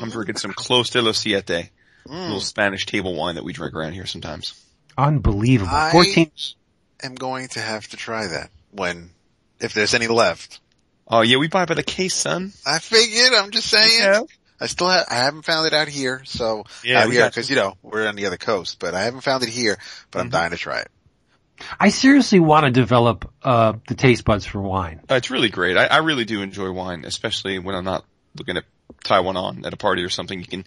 I'm 0.00 0.10
drinking 0.10 0.36
some 0.36 0.52
Clos 0.52 0.90
de 0.90 1.02
los 1.02 1.18
Siete, 1.18 1.70
little 2.06 2.38
mm. 2.38 2.40
Spanish 2.40 2.86
table 2.86 3.14
wine 3.14 3.34
that 3.34 3.44
we 3.44 3.52
drink 3.52 3.74
around 3.74 3.94
here 3.94 4.06
sometimes. 4.06 4.54
Unbelievable. 4.96 5.72
I 5.72 5.90
14, 5.90 6.30
am 7.02 7.14
going 7.14 7.48
to 7.48 7.60
have 7.60 7.88
to 7.88 7.96
try 7.96 8.26
that 8.26 8.50
when, 8.70 9.10
if 9.60 9.74
there's 9.74 9.94
any 9.94 10.06
left. 10.06 10.60
Oh 11.08 11.22
yeah, 11.22 11.38
we 11.38 11.48
buy 11.48 11.64
by 11.64 11.74
the 11.74 11.82
case, 11.82 12.14
son. 12.14 12.52
I 12.64 12.78
figured. 12.78 13.32
I'm 13.34 13.50
just 13.50 13.68
saying. 13.68 14.00
Yeah. 14.00 14.22
I 14.62 14.66
still 14.66 14.88
have, 14.88 15.06
I 15.10 15.14
haven't 15.14 15.42
found 15.42 15.66
it 15.66 15.72
out 15.74 15.88
here, 15.88 16.22
so 16.24 16.64
Yeah, 16.84 17.08
we 17.08 17.18
yeah, 17.18 17.28
because 17.28 17.50
you 17.50 17.56
know 17.56 17.74
we're 17.82 18.06
on 18.06 18.14
the 18.14 18.26
other 18.26 18.36
coast, 18.36 18.78
but 18.78 18.94
I 18.94 19.02
haven't 19.02 19.22
found 19.22 19.42
it 19.42 19.48
here. 19.48 19.76
But 20.10 20.20
I'm 20.20 20.28
Mhm. 20.28 20.32
dying 20.32 20.50
to 20.52 20.56
try 20.56 20.78
it. 20.78 20.88
I 21.80 21.90
seriously 21.90 22.38
want 22.40 22.64
to 22.66 22.70
develop, 22.70 23.30
uh, 23.42 23.74
the 23.88 23.94
taste 23.94 24.24
buds 24.24 24.46
for 24.46 24.60
wine. 24.60 25.00
Uh, 25.10 25.16
it's 25.16 25.30
really 25.30 25.48
great. 25.48 25.76
I, 25.76 25.86
I 25.86 25.96
really 25.98 26.24
do 26.24 26.42
enjoy 26.42 26.70
wine, 26.70 27.04
especially 27.04 27.58
when 27.58 27.74
I'm 27.74 27.84
not 27.84 28.04
looking 28.36 28.56
at 28.56 28.64
tie 29.04 29.20
one 29.20 29.36
on 29.36 29.64
at 29.66 29.72
a 29.72 29.76
party 29.76 30.02
or 30.02 30.08
something. 30.08 30.38
You 30.38 30.46
can, 30.46 30.64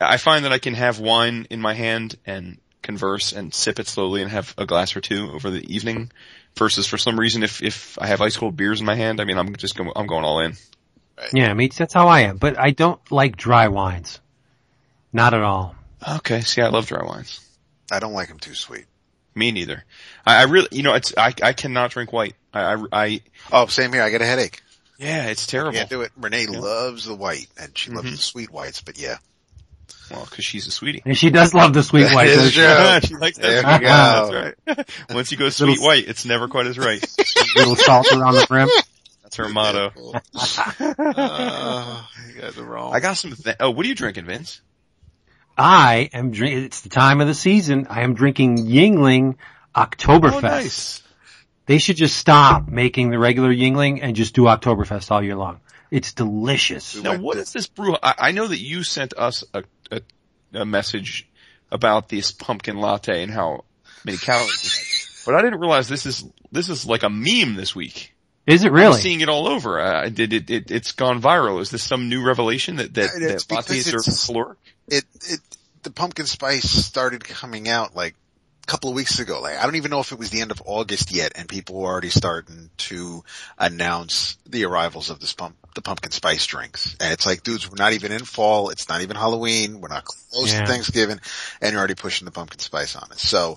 I 0.00 0.16
find 0.18 0.44
that 0.44 0.52
I 0.52 0.58
can 0.58 0.74
have 0.74 1.00
wine 1.00 1.46
in 1.50 1.60
my 1.60 1.74
hand 1.74 2.16
and 2.24 2.58
converse 2.82 3.32
and 3.32 3.52
sip 3.52 3.78
it 3.80 3.88
slowly 3.88 4.22
and 4.22 4.30
have 4.30 4.54
a 4.56 4.66
glass 4.66 4.96
or 4.96 5.00
two 5.00 5.30
over 5.32 5.50
the 5.50 5.64
evening 5.72 6.10
versus 6.56 6.86
for 6.86 6.98
some 6.98 7.18
reason 7.18 7.42
if, 7.42 7.62
if 7.62 7.98
I 8.00 8.06
have 8.06 8.20
ice 8.20 8.36
cold 8.36 8.56
beers 8.56 8.80
in 8.80 8.86
my 8.86 8.94
hand, 8.94 9.20
I 9.20 9.24
mean, 9.24 9.38
I'm 9.38 9.54
just 9.56 9.76
going, 9.76 9.90
I'm 9.96 10.06
going 10.06 10.24
all 10.24 10.40
in. 10.40 10.54
Yeah, 11.32 11.50
I 11.50 11.54
mean, 11.54 11.70
that's 11.76 11.94
how 11.94 12.08
I 12.08 12.20
am. 12.20 12.36
But 12.36 12.58
I 12.58 12.70
don't 12.70 13.00
like 13.10 13.36
dry 13.36 13.68
wines. 13.68 14.20
Not 15.12 15.34
at 15.34 15.42
all. 15.42 15.74
Okay. 16.16 16.40
See, 16.40 16.62
I 16.62 16.68
love 16.68 16.86
dry 16.86 17.04
wines. 17.04 17.40
I 17.90 17.98
don't 17.98 18.12
like 18.14 18.28
them 18.28 18.38
too 18.38 18.54
sweet. 18.54 18.86
Me 19.34 19.50
neither. 19.52 19.84
I, 20.26 20.40
I 20.40 20.42
really, 20.44 20.68
you 20.72 20.82
know, 20.82 20.94
it's, 20.94 21.12
I, 21.16 21.34
I 21.42 21.52
cannot 21.52 21.90
drink 21.90 22.12
white. 22.12 22.34
I, 22.52 22.74
I, 22.74 22.84
I 22.92 23.20
Oh, 23.50 23.66
same 23.66 23.92
here. 23.92 24.02
I 24.02 24.10
get 24.10 24.20
a 24.22 24.26
headache. 24.26 24.62
yeah, 24.98 25.26
it's 25.28 25.46
terrible. 25.46 25.72
Can't 25.72 25.88
do 25.90 26.02
it. 26.02 26.12
Renee 26.16 26.46
Yeah. 26.50 26.58
loves 26.58 27.04
the 27.06 27.14
white, 27.14 27.48
and 27.58 27.76
she 27.76 27.90
loves 27.90 28.08
Mhm. 28.08 28.12
the 28.12 28.18
sweet 28.18 28.50
whites. 28.50 28.82
But 28.82 28.98
yeah, 28.98 29.16
Well, 30.10 30.26
cause 30.26 30.44
she's 30.44 30.66
a 30.66 30.70
sweetie. 30.70 31.02
And 31.06 31.16
she 31.16 31.30
does 31.30 31.54
love 31.54 31.72
the 31.72 31.82
sweet 31.82 32.02
That 32.04 32.14
white. 32.14 32.26
is 32.28 32.36
doesn't 32.36 32.50
she? 32.52 32.60
true. 32.60 33.00
she 33.08 33.16
likes 33.16 33.38
There 33.38 33.62
that. 33.62 33.80
we 33.80 33.86
go. 33.86 34.54
That's 34.66 34.76
right. 34.78 34.90
Once 35.14 35.32
you 35.32 35.38
go 35.38 35.48
sweet 35.48 35.80
white, 35.80 36.06
it's 36.08 36.24
never 36.26 36.48
quite 36.48 36.66
as 36.66 36.78
right. 36.78 37.02
Little 37.56 37.76
salt 37.76 38.12
around 38.12 38.34
the 38.34 38.46
rim. 38.50 38.68
That's 39.32 39.48
her 39.48 39.52
motto. 39.52 39.92
uh, 40.34 42.02
you 42.28 42.40
guys 42.40 42.58
are 42.58 42.64
wrong. 42.64 42.94
I 42.94 43.00
got 43.00 43.16
some. 43.16 43.32
Th- 43.32 43.56
oh, 43.60 43.70
what 43.70 43.86
are 43.86 43.88
you 43.88 43.94
drinking, 43.94 44.26
Vince? 44.26 44.60
I 45.56 46.10
am 46.12 46.32
drinking, 46.32 46.64
it's 46.64 46.82
the 46.82 46.90
time 46.90 47.22
of 47.22 47.26
the 47.26 47.34
season. 47.34 47.86
I 47.88 48.02
am 48.02 48.12
drinking 48.12 48.58
Yuengling 48.58 49.36
Oktoberfest. 49.74 50.34
Oh, 50.34 50.40
nice. 50.40 51.02
They 51.64 51.78
should 51.78 51.96
just 51.96 52.16
stop 52.16 52.68
making 52.68 53.10
the 53.10 53.18
regular 53.18 53.50
Yuengling 53.50 54.00
and 54.02 54.14
just 54.14 54.34
do 54.34 54.42
Oktoberfest 54.42 55.10
all 55.10 55.22
year 55.22 55.36
long. 55.36 55.60
It's 55.90 56.12
delicious. 56.12 56.94
Now, 56.96 57.12
went 57.12 57.22
what 57.22 57.34
to- 57.34 57.40
is 57.40 57.52
this 57.54 57.66
brew? 57.68 57.96
I, 58.02 58.14
I 58.18 58.32
know 58.32 58.46
that 58.46 58.58
you 58.58 58.82
sent 58.82 59.14
us 59.16 59.44
a, 59.54 59.64
a, 59.90 60.00
a 60.52 60.66
message 60.66 61.26
about 61.70 62.10
this 62.10 62.32
pumpkin 62.32 62.76
latte 62.76 63.22
and 63.22 63.32
how 63.32 63.64
many 64.04 64.18
calories, 64.18 65.22
but 65.24 65.34
I 65.34 65.40
didn't 65.40 65.60
realize 65.60 65.88
this 65.88 66.04
is 66.04 66.22
this 66.50 66.68
is 66.68 66.84
like 66.84 67.02
a 67.02 67.10
meme 67.10 67.54
this 67.54 67.74
week. 67.74 68.12
Is 68.46 68.64
it 68.64 68.72
really? 68.72 68.94
I'm 68.96 69.00
seeing 69.00 69.20
it 69.20 69.28
all 69.28 69.46
over. 69.46 69.80
Uh, 69.80 70.08
did 70.08 70.32
it, 70.32 70.50
it? 70.50 70.70
It's 70.70 70.92
gone 70.92 71.22
viral. 71.22 71.60
Is 71.60 71.70
this 71.70 71.82
some 71.82 72.08
new 72.08 72.24
revelation 72.24 72.76
that 72.76 72.92
that, 72.94 73.10
It's 73.16 73.44
that 73.46 73.54
lattes 73.54 73.68
because 73.68 73.94
are 73.94 73.98
it's- 73.98 74.26
caloric? 74.26 74.58
it 74.88 75.04
it 75.28 75.40
the 75.84 75.90
pumpkin 75.90 76.26
spice 76.26 76.68
started 76.68 77.22
coming 77.24 77.68
out 77.68 77.94
like 77.94 78.14
a 78.64 78.66
couple 78.66 78.90
of 78.90 78.96
weeks 78.96 79.18
ago. 79.20 79.40
Like 79.40 79.58
I 79.58 79.62
don't 79.62 79.76
even 79.76 79.90
know 79.92 80.00
if 80.00 80.10
it 80.12 80.18
was 80.18 80.30
the 80.30 80.40
end 80.40 80.50
of 80.50 80.60
August 80.66 81.12
yet, 81.12 81.32
and 81.36 81.48
people 81.48 81.76
were 81.76 81.88
already 81.88 82.10
starting 82.10 82.68
to 82.78 83.22
announce 83.58 84.36
the 84.48 84.64
arrivals 84.64 85.10
of 85.10 85.20
this 85.20 85.32
pump 85.32 85.56
the 85.74 85.80
pumpkin 85.80 86.10
spice 86.10 86.44
drinks. 86.44 86.96
And 87.00 87.14
it's 87.14 87.24
like, 87.24 87.44
dudes, 87.44 87.66
we're 87.70 87.76
not 87.82 87.94
even 87.94 88.12
in 88.12 88.24
fall. 88.26 88.68
It's 88.68 88.90
not 88.90 89.00
even 89.00 89.16
Halloween. 89.16 89.80
We're 89.80 89.88
not 89.88 90.04
close 90.04 90.52
Yeah. 90.52 90.60
to 90.60 90.66
Thanksgiving, 90.66 91.18
and 91.62 91.72
you're 91.72 91.78
already 91.78 91.94
pushing 91.94 92.26
the 92.26 92.30
pumpkin 92.30 92.58
spice 92.58 92.94
on 92.94 93.10
us. 93.10 93.22
So 93.22 93.56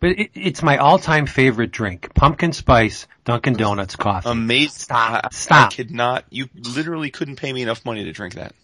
But 0.00 0.18
it, 0.18 0.30
it's 0.34 0.62
my 0.62 0.78
all-time 0.78 1.26
favorite 1.26 1.72
drink. 1.72 2.14
Pumpkin 2.14 2.52
spice 2.52 3.06
Dunkin' 3.24 3.54
Donuts 3.54 3.96
coffee. 3.96 4.30
Amazing. 4.30 4.70
Stop. 4.70 5.24
I, 5.24 5.28
Stop. 5.30 5.72
I 5.72 5.74
could 5.76 5.90
not. 5.90 6.24
You 6.30 6.48
literally 6.54 7.10
couldn't 7.10 7.36
pay 7.36 7.52
me 7.52 7.62
enough 7.62 7.84
money 7.84 8.04
to 8.04 8.12
drink 8.12 8.34
that. 8.34 8.54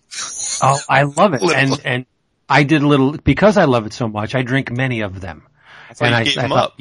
oh, 0.63 0.81
I 0.89 1.03
love 1.03 1.35
it. 1.35 1.43
And, 1.43 1.81
and 1.85 2.07
I 2.49 2.63
did 2.63 2.83
a 2.83 2.87
little, 2.89 3.13
because 3.13 3.57
I 3.59 3.65
love 3.65 3.87
it 3.87 3.93
so 3.93 4.09
much, 4.09 4.35
I 4.35 4.43
drink 4.43 4.71
many 4.71 5.03
of 5.03 5.21
them. 5.21 5.47
I 6.01 6.07
and 6.07 6.15
I, 6.15 6.21
I 6.23 6.49
thought, 6.49 6.75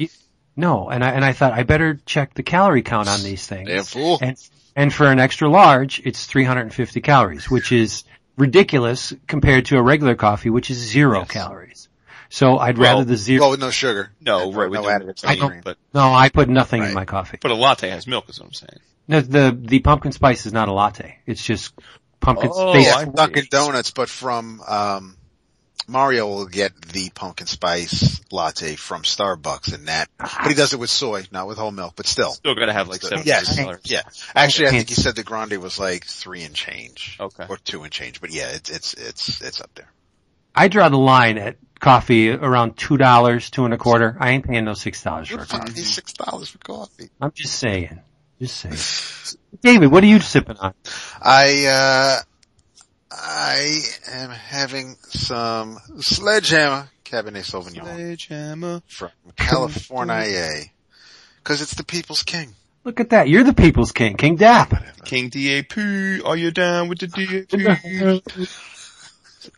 no, 0.56 0.88
and 0.88 1.04
I, 1.04 1.10
and 1.10 1.24
I 1.24 1.32
thought 1.32 1.52
I 1.52 1.62
better 1.62 2.00
check 2.06 2.34
the 2.34 2.42
calorie 2.42 2.82
count 2.82 3.08
on 3.08 3.22
these 3.22 3.46
things. 3.46 3.68
damn 3.68 3.84
fool. 3.84 4.18
And, 4.22 4.36
and 4.74 4.92
for 4.92 5.06
an 5.06 5.20
extra 5.20 5.48
large, 5.48 6.00
it's 6.04 6.26
350 6.26 7.00
calories, 7.02 7.50
which 7.50 7.72
is 7.72 8.04
ridiculous 8.36 9.12
compared 9.26 9.66
to 9.66 9.76
a 9.78 9.82
regular 9.82 10.14
coffee, 10.14 10.50
which 10.50 10.70
is 10.70 10.76
zero 10.78 11.20
Yes. 11.20 11.30
calories. 11.30 11.88
So 12.28 12.58
I'd 12.58 12.76
Well, 12.78 12.92
rather 12.98 13.04
the 13.04 13.16
zero. 13.16 13.42
Well, 13.42 13.50
with 13.52 13.60
no 13.60 13.70
sugar. 13.70 14.12
No, 14.20 14.48
And 14.48 14.56
right, 14.56 14.70
with 14.70 14.80
no 14.80 14.88
no- 14.88 14.98
additives. 14.98 15.24
I 15.26 15.36
don't- 15.36 15.62
but 15.64 15.78
no, 15.94 16.12
I 16.12 16.28
put 16.28 16.48
nothing 16.48 16.82
in 16.82 16.92
my 16.94 17.04
coffee. 17.04 17.38
but 17.40 17.50
a 17.50 17.54
latte 17.54 17.88
has 17.90 18.06
milk, 18.06 18.28
is 18.28 18.38
what 18.40 18.46
I'm 18.46 18.52
saying. 18.52 18.80
No, 19.08 19.20
the 19.20 19.56
the 19.58 19.78
pumpkin 19.80 20.12
spice 20.12 20.46
is 20.46 20.52
not 20.52 20.68
a 20.68 20.72
latte. 20.72 21.18
It's 21.26 21.44
just 21.44 21.72
pumpkin 22.20 22.50
Oh, 22.52 22.72
spice. 22.72 22.92
I- 22.94 23.00
yeah, 23.00 23.04
Dunkin' 23.14 23.46
Donuts, 23.50 23.92
but 23.92 24.08
from 24.08 24.60
um, 24.66 25.16
Mario 25.86 26.26
will 26.26 26.46
get 26.46 26.72
the 26.82 27.10
pumpkin 27.10 27.46
spice 27.46 28.20
latte 28.32 28.74
from 28.74 29.02
Starbucks, 29.02 29.72
and 29.72 29.86
that. 29.86 30.08
But 30.18 30.48
he 30.48 30.54
does 30.54 30.72
it 30.72 30.80
with 30.80 30.90
soy, 30.90 31.24
not 31.30 31.46
with 31.46 31.58
whole 31.58 31.70
milk, 31.70 31.92
but 31.94 32.06
still. 32.06 32.32
Still 32.32 32.56
got 32.56 32.66
to 32.66 32.72
have 32.72 32.88
like 32.88 33.02
So- 33.02 33.10
seven 33.10 33.22
yes, 33.24 33.56
yeah. 33.84 34.02
Actually, 34.34 34.68
I 34.68 34.70
think 34.70 34.88
he 34.88 34.96
said 34.96 35.14
the 35.14 35.22
grande 35.22 35.56
was 35.58 35.78
like 35.78 36.04
three 36.04 36.42
and 36.42 36.56
change, 36.56 37.16
Okay. 37.20 37.46
or 37.48 37.58
two 37.58 37.84
and 37.84 37.92
change. 37.92 38.20
But 38.20 38.32
yeah, 38.32 38.48
it's 38.48 38.68
it's 38.70 38.94
it's 38.94 39.40
it's 39.40 39.60
up 39.60 39.70
there. 39.76 39.88
I 40.52 40.66
draw 40.66 40.88
the 40.88 40.98
line 40.98 41.38
at 41.38 41.58
coffee 41.80 42.30
around 42.30 42.76
two 42.76 42.96
dollars, 42.96 43.50
two 43.50 43.64
and 43.64 43.74
a 43.74 43.78
quarter. 43.78 44.16
I 44.18 44.30
ain't 44.30 44.44
paying 44.46 44.64
no 44.64 44.74
six 44.74 45.02
dollars 45.02 45.28
for 45.28 45.40
a 45.40 45.46
coffee. 45.46 45.72
He's 45.72 45.94
six 45.94 46.12
dollars 46.12 46.48
for 46.48 46.58
coffee. 46.58 47.08
I'm 47.20 47.32
just 47.32 47.58
saying. 47.58 48.00
Just 48.40 48.56
saying. 48.58 49.36
David, 49.62 49.90
what 49.90 50.02
are 50.04 50.06
you 50.06 50.20
sipping 50.20 50.56
on? 50.58 50.74
I 51.20 51.66
uh 51.66 52.18
I 53.10 53.80
am 54.12 54.30
having 54.30 54.96
some 55.08 55.78
sledgehammer 56.00 56.90
Cabernet 57.04 57.44
Sauvignon 57.44 57.94
Sledgehammer. 57.94 58.82
from 58.86 59.10
California, 59.36 60.50
because 61.38 61.62
it's 61.62 61.74
the 61.74 61.84
People's 61.84 62.22
King. 62.22 62.54
Look 62.84 63.00
at 63.00 63.10
that. 63.10 63.28
You're 63.28 63.42
the 63.42 63.52
people's 63.52 63.90
king, 63.90 64.16
King 64.16 64.36
Dap. 64.36 64.72
King 65.04 65.28
DAP, 65.28 65.76
are 66.24 66.36
you 66.36 66.52
down 66.52 66.88
with 66.88 67.00
the 67.00 67.08
DAP? 67.08 68.22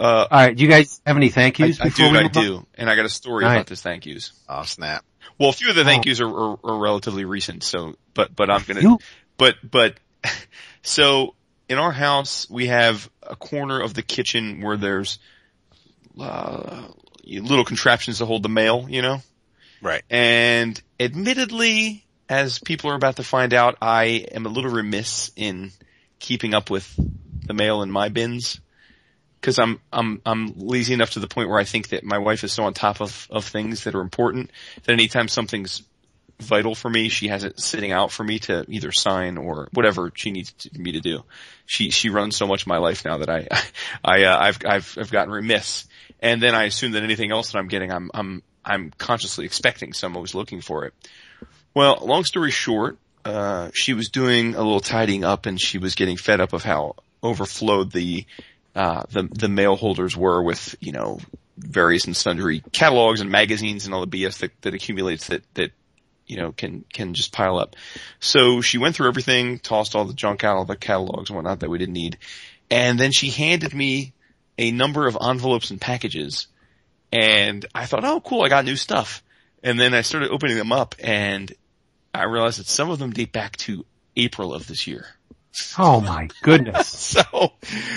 Uh, 0.01 0.27
All 0.31 0.39
right. 0.39 0.57
Do 0.57 0.63
you 0.63 0.69
guys 0.69 1.01
have 1.07 1.17
any 1.17 1.29
thank 1.29 1.59
yous 1.59 1.81
I 1.81 1.85
before 1.85 2.11
do, 2.11 2.17
I 2.17 2.23
move 2.23 2.37
on? 2.37 2.43
do, 2.45 2.67
and 2.75 2.91
I 2.91 2.97
got 2.97 3.05
a 3.07 3.09
story 3.11 3.45
All 3.45 3.51
right. 3.51 3.57
about 3.57 3.67
this 3.67 3.83
thank 3.83 4.07
yous. 4.07 4.33
Oh 4.49 4.63
snap! 4.65 5.05
Well, 5.39 5.51
a 5.51 5.53
few 5.53 5.71
of 5.71 5.77
the 5.77 5.85
thank 5.85 6.07
Oh. 6.07 6.09
yous 6.09 6.21
are, 6.21 6.29
are, 6.29 6.59
are 6.65 6.79
relatively 6.79 7.25
recent, 7.25 7.63
so, 7.63 7.95
but, 8.15 8.35
but 8.35 8.51
I'm 8.51 8.63
gonna, 8.63 8.81
You- 8.81 8.99
but, 9.37 9.57
but, 9.69 9.95
so, 10.83 11.35
in 11.69 11.79
our 11.79 11.93
house, 11.93 12.49
we 12.51 12.67
have 12.69 13.09
a 13.23 13.37
corner 13.37 13.81
of 13.81 13.95
the 13.95 14.03
kitchen 14.03 14.61
where 14.63 14.77
there's, 14.77 15.19
uh, 16.21 16.83
little 17.25 17.65
contraptions 17.65 18.19
to 18.19 18.27
hold 18.27 18.43
the 18.43 18.49
mail, 18.49 18.87
you 18.89 19.03
know? 19.03 19.21
Right. 19.83 20.03
And 20.11 20.81
admittedly, 20.99 22.05
as 22.29 22.59
people 22.59 22.91
are 22.91 22.95
about 22.97 23.17
to 23.17 23.23
find 23.23 23.55
out, 23.55 23.77
I 23.81 24.27
am 24.33 24.47
a 24.47 24.49
little 24.49 24.71
remiss 24.71 25.31
in 25.37 25.71
keeping 26.19 26.55
up 26.55 26.71
with 26.71 26.93
the 27.47 27.55
mail 27.55 27.83
in 27.83 27.91
my 27.91 28.09
bins. 28.09 28.61
Cause 29.41 29.59
I'm, 29.59 29.81
I'm, 29.93 30.21
I'm 30.27 30.53
lazy 30.59 30.95
enough 30.95 31.11
to 31.11 31.21
the 31.21 31.29
point 31.29 31.49
where 31.49 31.61
I 31.61 31.65
think 31.65 31.91
that 31.91 32.05
my 32.05 32.19
wife 32.19 32.43
is 32.43 32.53
so 32.53 32.65
on 32.65 32.75
top 32.75 33.01
of, 33.01 33.29
of 33.31 33.45
things 33.45 33.85
that 33.85 33.95
are 33.95 34.01
important 34.01 34.51
that 34.83 34.93
anytime 34.93 35.29
something's 35.29 35.83
vital 36.41 36.75
for 36.75 36.89
me, 36.89 37.09
she 37.09 37.29
has 37.29 37.45
it 37.45 37.59
sitting 37.61 37.93
out 37.93 38.13
for 38.13 38.25
me 38.25 38.39
to 38.41 38.65
either 38.69 38.93
sign 38.93 39.37
or 39.37 39.69
whatever 39.73 40.11
she 40.15 40.31
needs 40.31 40.53
to, 40.53 40.79
me 40.79 40.93
to 40.93 41.01
do. 41.01 41.25
She, 41.67 41.91
she 41.91 42.11
runs 42.11 42.37
so 42.37 42.47
much 42.47 42.63
of 42.63 42.67
my 42.69 42.79
life 42.79 43.05
now 43.05 43.19
that 43.19 43.29
I, 43.31 43.49
I, 44.05 44.25
uh, 44.25 44.39
I've, 44.39 44.59
I've, 44.65 44.99
I've 44.99 45.11
gotten 45.11 45.33
remiss. 45.33 45.87
And 46.21 46.43
then 46.43 46.55
I 46.55 46.65
assume 46.65 46.93
that 46.93 47.03
anything 47.03 47.31
else 47.31 47.53
that 47.53 47.59
I'm 47.59 47.69
getting, 47.69 47.93
I'm, 47.93 48.11
I'm, 48.15 48.43
I'm 48.65 48.93
consciously 48.99 49.45
expecting, 49.45 49.93
so 49.93 50.07
I'm 50.07 50.17
always 50.17 50.35
looking 50.35 50.61
for 50.61 50.85
it. 50.85 50.95
Well, 51.75 51.99
long 52.03 52.25
story 52.25 52.51
short, 52.51 52.99
uh, 53.25 53.71
she 53.75 53.95
was 53.95 54.09
doing 54.09 54.55
a 54.55 54.59
little 54.59 54.81
tidying 54.81 55.25
up 55.25 55.47
and 55.47 55.61
she 55.61 55.79
was 55.79 55.95
getting 55.95 56.17
fed 56.17 56.41
up 56.41 56.53
of 56.53 56.65
how 56.65 56.97
overflowed 57.23 57.93
the, 57.93 58.27
uh, 58.79 59.03
the, 59.11 59.25
the 59.25 59.49
mail 59.49 59.75
holders 59.75 60.17
were 60.17 60.41
with, 60.41 60.77
you 60.81 60.93
know, 60.93 61.19
various 61.57 62.05
and 62.05 62.17
sundry 62.17 62.63
catalogs 62.71 63.21
and 63.21 63.29
magazines 63.29 63.85
and 63.85 63.93
all 63.93 64.07
the 64.07 64.23
BS 64.23 64.39
that, 64.39 64.53
that 64.63 64.73
accumulates 64.73 65.27
that, 65.27 65.43
that, 65.55 65.73
you 66.29 66.37
know, 66.37 66.53
can, 66.53 66.85
can 66.93 67.13
just 67.13 67.33
pile 67.33 67.59
up. 67.59 67.75
So 68.21 68.61
she 68.61 68.79
went 68.79 68.95
through 68.95 69.09
everything, 69.09 69.59
tossed 69.59 69.97
all 69.97 70.05
the 70.05 70.15
junk 70.15 70.45
out, 70.45 70.59
all 70.59 70.65
the 70.65 70.77
catalogs 70.77 71.29
and 71.29 71.35
whatnot 71.35 71.59
that 71.59 71.71
we 71.71 71.79
didn't 71.79 71.95
need. 71.95 72.19
And 72.71 73.01
then 73.01 73.11
she 73.11 73.31
handed 73.31 73.75
me 73.75 74.13
a 74.57 74.71
number 74.71 75.09
of 75.09 75.19
envelopes 75.21 75.73
and 75.73 75.81
packages 75.81 76.47
and 77.13 77.67
I 77.75 77.87
thought, 77.87 78.05
oh 78.05 78.21
cool, 78.21 78.43
I 78.43 78.49
got 78.49 78.65
new 78.65 78.77
stuff. 78.77 79.25
And 79.65 79.81
then 79.81 79.93
I 79.93 80.03
started 80.03 80.31
opening 80.31 80.57
them 80.57 80.71
up 80.71 80.95
and 81.01 81.53
I 82.15 82.27
realized 82.27 82.61
that 82.61 82.69
some 82.69 82.91
of 82.91 83.01
them 83.01 83.13
date 83.13 83.33
back 83.33 83.57
to 83.57 83.85
April 84.17 84.55
of 84.55 84.69
this 84.69 84.87
year. 84.87 85.07
Oh 85.79 86.01
my 86.01 86.29
goodness. 86.43 87.17
So, 87.19 87.53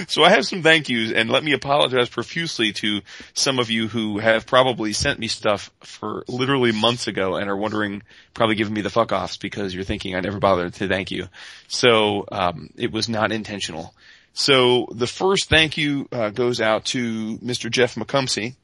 so 0.08 0.24
I 0.24 0.30
have 0.30 0.46
some 0.46 0.64
thank 0.64 0.90
yous 0.90 1.12
and 1.12 1.30
let 1.30 1.44
me 1.44 1.52
apologize 1.52 2.10
profusely 2.10 2.72
to 2.74 3.02
some 3.34 3.60
of 3.60 3.70
you 3.70 3.88
who 3.88 4.20
have 4.20 4.46
probably 4.46 4.94
sent 4.94 5.20
me 5.20 5.28
stuff 5.28 5.70
for 5.82 6.24
literally 6.28 6.72
months 6.72 7.08
ago 7.08 7.36
and 7.36 7.50
are 7.50 7.58
wondering, 7.58 8.04
probably 8.34 8.56
giving 8.56 8.74
me 8.74 8.82
the 8.82 8.90
fuck 8.90 9.12
offs 9.12 9.38
because 9.38 9.76
you're 9.76 9.84
thinking 9.84 10.16
I 10.16 10.22
never 10.22 10.40
bothered 10.40 10.74
to 10.76 10.88
thank 10.88 11.12
you. 11.12 11.28
So, 11.68 12.26
um, 12.32 12.70
it 12.78 12.92
was 12.92 13.10
not 13.10 13.32
intentional. 13.32 13.94
So 14.34 14.88
the 14.92 15.08
first 15.08 15.50
thank 15.50 15.78
you, 15.78 16.08
uh, 16.12 16.30
goes 16.30 16.62
out 16.62 16.86
to 16.86 17.38
Mr. 17.40 17.70
Jeff 17.70 17.96
McComsey 17.96 18.56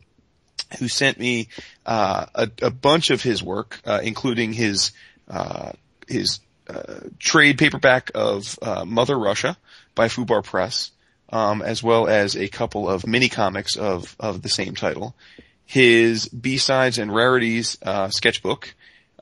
who 0.80 0.88
sent 0.88 1.20
me 1.20 1.48
uh, 1.86 2.26
a, 2.36 2.50
a 2.62 2.70
bunch 2.70 3.10
of 3.10 3.22
his 3.22 3.42
work, 3.42 3.80
uh, 3.86 4.00
including 4.04 4.54
his 4.54 4.92
uh, 5.30 5.72
his 6.08 6.40
trade 7.20 7.58
paperback 7.58 8.12
of 8.16 8.58
uh, 8.62 8.86
Mother 8.86 9.18
Russia 9.18 9.58
by 9.96 10.08
Fubar 10.08 10.44
Press, 10.44 10.92
um, 11.30 11.62
as 11.62 11.82
well 11.82 12.08
as 12.08 12.36
a 12.36 12.48
couple 12.48 12.90
of 12.90 13.08
mini 13.08 13.30
comics 13.30 13.76
of 13.76 14.16
of 14.20 14.42
the 14.42 14.50
same 14.50 14.76
title, 14.76 15.16
his 15.66 16.28
B 16.30 16.58
sides 16.58 16.98
and 16.98 17.14
rarities 17.14 17.78
uh, 17.82 18.10
sketchbook, 18.10 18.74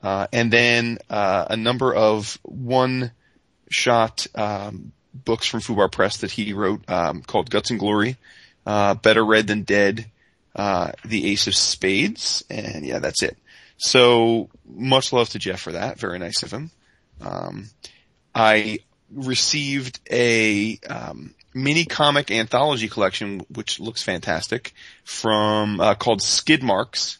uh, 0.02 0.26
and 0.32 0.52
then 0.52 0.98
uh, 1.10 1.46
a 1.50 1.56
number 1.56 1.94
of 1.94 2.38
one 2.42 3.12
shot 3.70 4.26
um, 4.34 4.92
books 5.12 5.46
from 5.46 5.60
Fubar 5.60 5.90
Press 5.90 6.18
that 6.18 6.30
he 6.30 6.52
wrote 6.52 6.88
um, 6.88 7.22
called 7.22 7.50
Guts 7.50 7.70
and 7.70 7.80
Glory, 7.80 8.16
uh, 8.64 8.94
Better 8.94 9.24
Read 9.24 9.46
Than 9.46 9.62
Dead 9.62 10.06
uh, 10.56 10.92
the 11.04 11.30
Ace 11.32 11.46
of 11.46 11.54
Spades, 11.54 12.42
and 12.48 12.84
yeah, 12.84 12.98
that's 12.98 13.22
it. 13.22 13.36
So 13.76 14.48
much 14.66 15.12
love 15.12 15.28
to 15.30 15.38
Jeff 15.38 15.60
for 15.60 15.72
that. 15.72 16.00
Very 16.00 16.18
nice 16.18 16.42
of 16.42 16.50
him. 16.50 16.70
Um, 17.20 17.70
I 18.34 18.80
received 19.10 20.00
a 20.10 20.78
um, 20.88 21.34
mini 21.54 21.84
comic 21.84 22.30
anthology 22.30 22.88
collection, 22.88 23.40
which 23.48 23.80
looks 23.80 24.02
fantastic, 24.02 24.74
from 25.04 25.80
uh, 25.80 25.94
called 25.94 26.22
Skid 26.22 26.62
Marks. 26.62 27.18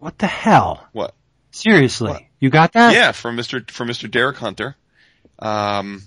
What 0.00 0.18
the 0.18 0.26
hell? 0.26 0.86
What? 0.92 1.14
Seriously. 1.50 2.12
What? 2.12 2.22
You 2.40 2.50
got 2.50 2.72
that? 2.72 2.94
Yeah, 2.94 3.12
from 3.12 3.36
Mr. 3.36 3.68
from 3.70 3.88
Mr. 3.88 4.10
Derek 4.10 4.36
Hunter, 4.36 4.76
um, 5.38 6.02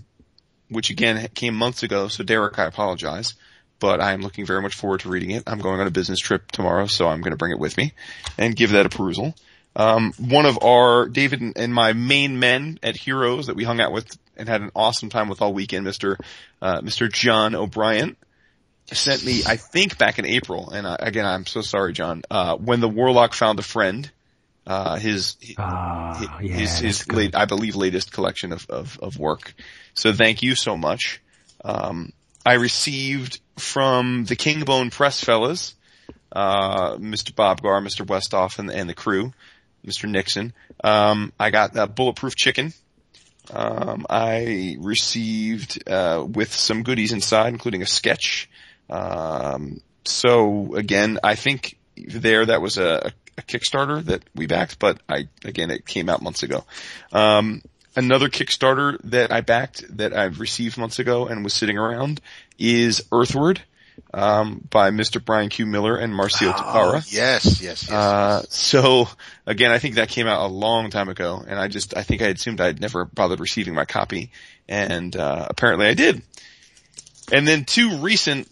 which 0.69 0.89
again 0.89 1.27
came 1.33 1.55
months 1.55 1.83
ago. 1.83 2.07
So 2.07 2.23
Derek, 2.23 2.57
I 2.57 2.65
apologize, 2.65 3.33
but 3.79 4.01
I 4.01 4.13
am 4.13 4.21
looking 4.21 4.45
very 4.45 4.61
much 4.61 4.75
forward 4.75 5.01
to 5.01 5.09
reading 5.09 5.31
it. 5.31 5.43
I'm 5.47 5.59
going 5.59 5.79
on 5.79 5.87
a 5.87 5.91
business 5.91 6.19
trip 6.19 6.51
tomorrow, 6.51 6.85
so 6.87 7.07
I'm 7.07 7.21
going 7.21 7.31
to 7.31 7.37
bring 7.37 7.51
it 7.51 7.59
with 7.59 7.77
me 7.77 7.93
and 8.37 8.55
give 8.55 8.71
that 8.71 8.85
a 8.85 8.89
perusal. 8.89 9.35
Um, 9.75 10.13
one 10.17 10.45
of 10.45 10.61
our 10.63 11.07
David 11.07 11.53
and, 11.55 11.73
my 11.73 11.93
main 11.93 12.39
men 12.39 12.79
at 12.83 12.97
Heroes 12.97 13.47
that 13.47 13.55
we 13.55 13.63
hung 13.63 13.79
out 13.79 13.93
with 13.93 14.17
and 14.35 14.49
had 14.49 14.61
an 14.61 14.71
awesome 14.75 15.09
time 15.09 15.29
with 15.29 15.41
all 15.41 15.53
weekend, 15.53 15.85
Mr. 15.85 16.17
Uh, 16.61 16.81
Mr. 16.81 17.11
John 17.11 17.55
O'Brien 17.55 18.17
sent 18.91 19.25
me, 19.25 19.41
I 19.45 19.55
think 19.55 19.97
back 19.97 20.19
in 20.19 20.25
April, 20.25 20.69
and 20.71 20.85
uh, 20.85 20.97
again, 20.99 21.25
I'm 21.25 21.45
so 21.45 21.61
sorry, 21.61 21.93
John, 21.93 22.23
uh, 22.29 22.57
when 22.57 22.79
the 22.81 22.89
Warlock 22.89 23.33
found 23.33 23.59
a 23.59 23.63
friend, 23.63 24.09
uh, 24.67 24.97
his, 24.97 25.37
Ah, 25.57 26.39
yeah. 26.41 26.53
his, 26.53 26.79
his 26.79 27.07
late, 27.07 27.35
I 27.35 27.45
believe 27.45 27.75
latest 27.75 28.11
collection 28.11 28.51
of, 28.51 28.69
of, 28.69 28.99
of 29.01 29.17
work. 29.17 29.53
So 29.93 30.13
thank 30.13 30.43
you 30.43 30.55
so 30.55 30.77
much. 30.77 31.21
Um, 31.63 32.11
I 32.45 32.55
received 32.55 33.39
from 33.57 34.25
the 34.25 34.35
Kingbone 34.35 34.91
Press 34.91 35.23
fellas, 35.23 35.75
uh, 36.31 36.95
Mr. 36.97 37.33
Bob 37.35 37.61
Gar, 37.61 37.81
Mr. 37.81 38.05
Westoff 38.05 38.59
and, 38.59 38.71
and 38.71 38.89
the 38.89 38.93
crew, 38.93 39.33
Mr. 39.85 40.09
Nixon. 40.09 40.53
Um, 40.83 41.33
I 41.39 41.50
got 41.50 41.75
uh, 41.77 41.88
Bulletproof 41.88 42.35
Chicken. 42.35 42.73
Um, 43.50 44.05
I 44.09 44.77
received, 44.79 45.89
uh, 45.89 46.25
with 46.27 46.53
some 46.53 46.83
goodies 46.83 47.11
inside, 47.11 47.50
including 47.50 47.81
a 47.81 47.88
sketch. 47.88 48.50
Um, 48.89 49.81
so 50.05 50.75
again, 50.75 51.19
I 51.23 51.35
think 51.35 51.77
there 51.97 52.45
that 52.45 52.61
was 52.61 52.77
a, 52.77 53.11
a 53.38 53.41
Kickstarter 53.41 54.03
that 54.05 54.23
we 54.35 54.47
backed, 54.47 54.79
but 54.79 55.00
I, 55.09 55.27
again, 55.43 55.71
it 55.71 55.85
came 55.85 56.09
out 56.09 56.21
months 56.21 56.43
ago. 56.43 56.63
Um, 57.11 57.61
another 57.95 58.29
Kickstarter 58.29 58.97
that 59.05 59.31
I 59.31 59.41
backed 59.41 59.97
that 59.97 60.13
I've 60.13 60.39
received 60.39 60.77
months 60.77 61.00
ago 61.00 61.27
and 61.27 61.43
was 61.43 61.53
sitting 61.53 61.77
around 61.77 62.21
is 62.57 63.03
Earthward, 63.11 63.61
um, 64.13 64.65
by 64.70 64.91
Mr. 64.91 65.24
Brian 65.24 65.50
Q. 65.50 65.65
Miller 65.65 65.96
and 65.96 66.13
Marcio 66.13 66.51
Takara. 66.51 66.96
Oh, 66.96 67.08
yes, 67.08 67.62
yes, 67.62 67.62
yes. 67.62 67.91
Uh, 67.91 68.43
so 68.50 69.08
again, 69.46 69.72
I 69.72 69.79
think 69.79 69.96
that 69.96 70.10
came 70.10 70.27
out 70.27 70.46
a 70.46 70.51
long 70.51 70.89
time 70.89 71.10
ago, 71.10 71.43
and 71.46 71.60
I 71.60 71.67
just 71.67 71.96
I 71.96 72.03
think 72.03 72.22
I 72.22 72.27
assumed 72.27 72.62
I'd 72.62 72.81
never 72.81 73.05
bothered 73.05 73.39
receiving 73.39 73.74
my 73.74 73.86
copy, 73.86 74.31
and 74.67 75.15
uh, 75.15 75.48
apparently 75.50 75.88
I 75.88 75.93
did. 75.93 76.22
And 77.31 77.48
then 77.48 77.65
two 77.65 77.98
recent 77.98 78.50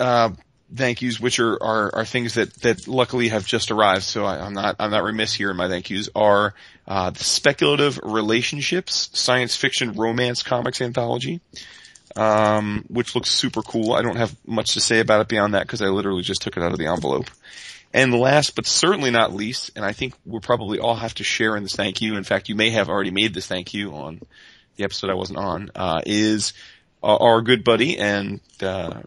uh, 0.00 0.30
thank 0.74 1.02
yous, 1.02 1.18
which 1.18 1.38
are, 1.40 1.62
are, 1.62 1.94
are 1.94 2.04
things 2.04 2.34
that, 2.34 2.52
that 2.60 2.88
luckily 2.88 3.28
have 3.28 3.46
just 3.46 3.70
arrived. 3.70 4.02
So 4.02 4.24
I, 4.24 4.44
am 4.46 4.54
not, 4.54 4.76
I'm 4.78 4.90
not 4.90 5.04
remiss 5.04 5.34
here 5.34 5.50
in 5.50 5.56
my 5.56 5.68
thank 5.68 5.90
yous 5.90 6.08
are, 6.14 6.54
uh, 6.86 7.10
the 7.10 7.24
speculative 7.24 7.98
relationships 8.02 9.10
science 9.12 9.56
fiction 9.56 9.92
romance 9.92 10.42
comics 10.42 10.80
anthology. 10.80 11.40
Um, 12.18 12.84
which 12.88 13.14
looks 13.14 13.30
super 13.30 13.62
cool. 13.62 13.92
I 13.92 14.02
don't 14.02 14.16
have 14.16 14.34
much 14.44 14.74
to 14.74 14.80
say 14.80 14.98
about 14.98 15.20
it 15.20 15.28
beyond 15.28 15.54
that 15.54 15.62
because 15.62 15.82
I 15.82 15.86
literally 15.86 16.22
just 16.22 16.42
took 16.42 16.56
it 16.56 16.62
out 16.64 16.72
of 16.72 16.78
the 16.78 16.88
envelope. 16.88 17.30
And 17.94 18.12
last 18.12 18.56
but 18.56 18.66
certainly 18.66 19.12
not 19.12 19.32
least, 19.32 19.70
and 19.76 19.84
I 19.84 19.92
think 19.92 20.14
we'll 20.26 20.40
probably 20.40 20.80
all 20.80 20.96
have 20.96 21.14
to 21.14 21.24
share 21.24 21.56
in 21.56 21.62
this 21.62 21.76
thank 21.76 22.02
you. 22.02 22.16
In 22.16 22.24
fact, 22.24 22.48
you 22.48 22.56
may 22.56 22.70
have 22.70 22.88
already 22.88 23.12
made 23.12 23.34
this 23.34 23.46
thank 23.46 23.72
you 23.72 23.94
on 23.94 24.20
the 24.76 24.82
episode 24.82 25.10
I 25.10 25.14
wasn't 25.14 25.38
on, 25.38 25.70
uh, 25.76 26.00
is 26.06 26.54
uh, 27.04 27.16
our 27.16 27.40
good 27.40 27.62
buddy 27.62 27.98
and, 27.98 28.40
uh, 28.60 29.02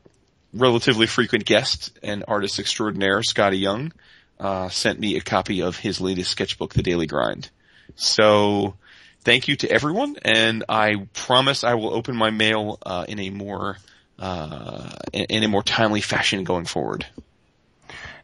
relatively 0.53 1.06
frequent 1.06 1.44
guest 1.44 1.98
and 2.01 2.24
artist 2.30 2.60
extraordinaire, 2.60 3.20
Skottie 3.20 3.60
Young, 3.60 3.91
uh, 4.39 4.70
sent 4.70 5.00
me 5.01 5.18
a 5.18 5.22
copy 5.22 5.62
of 5.62 5.77
his 5.77 6.00
latest 6.00 6.32
sketchbook, 6.32 6.74
The 6.74 6.82
Daily 6.82 7.08
Grind. 7.08 7.50
So, 7.96 8.75
thank 9.24 9.48
you 9.48 9.56
to 9.58 9.72
everyone, 9.72 10.16
and 10.24 10.63
I 10.70 11.08
promise 11.13 11.63
I 11.63 11.74
will 11.75 11.94
open 11.94 12.16
my 12.16 12.30
mail, 12.30 12.78
uh, 12.86 13.06
in 13.08 13.20
a 13.20 13.30
more, 13.30 13.78
uh, 14.20 14.90
in, 15.13 15.25
in 15.25 15.44
a 15.44 15.48
more 15.48 15.63
timely 15.63 16.01
fashion 16.01 16.44
going 16.44 16.66
forward. 16.66 17.06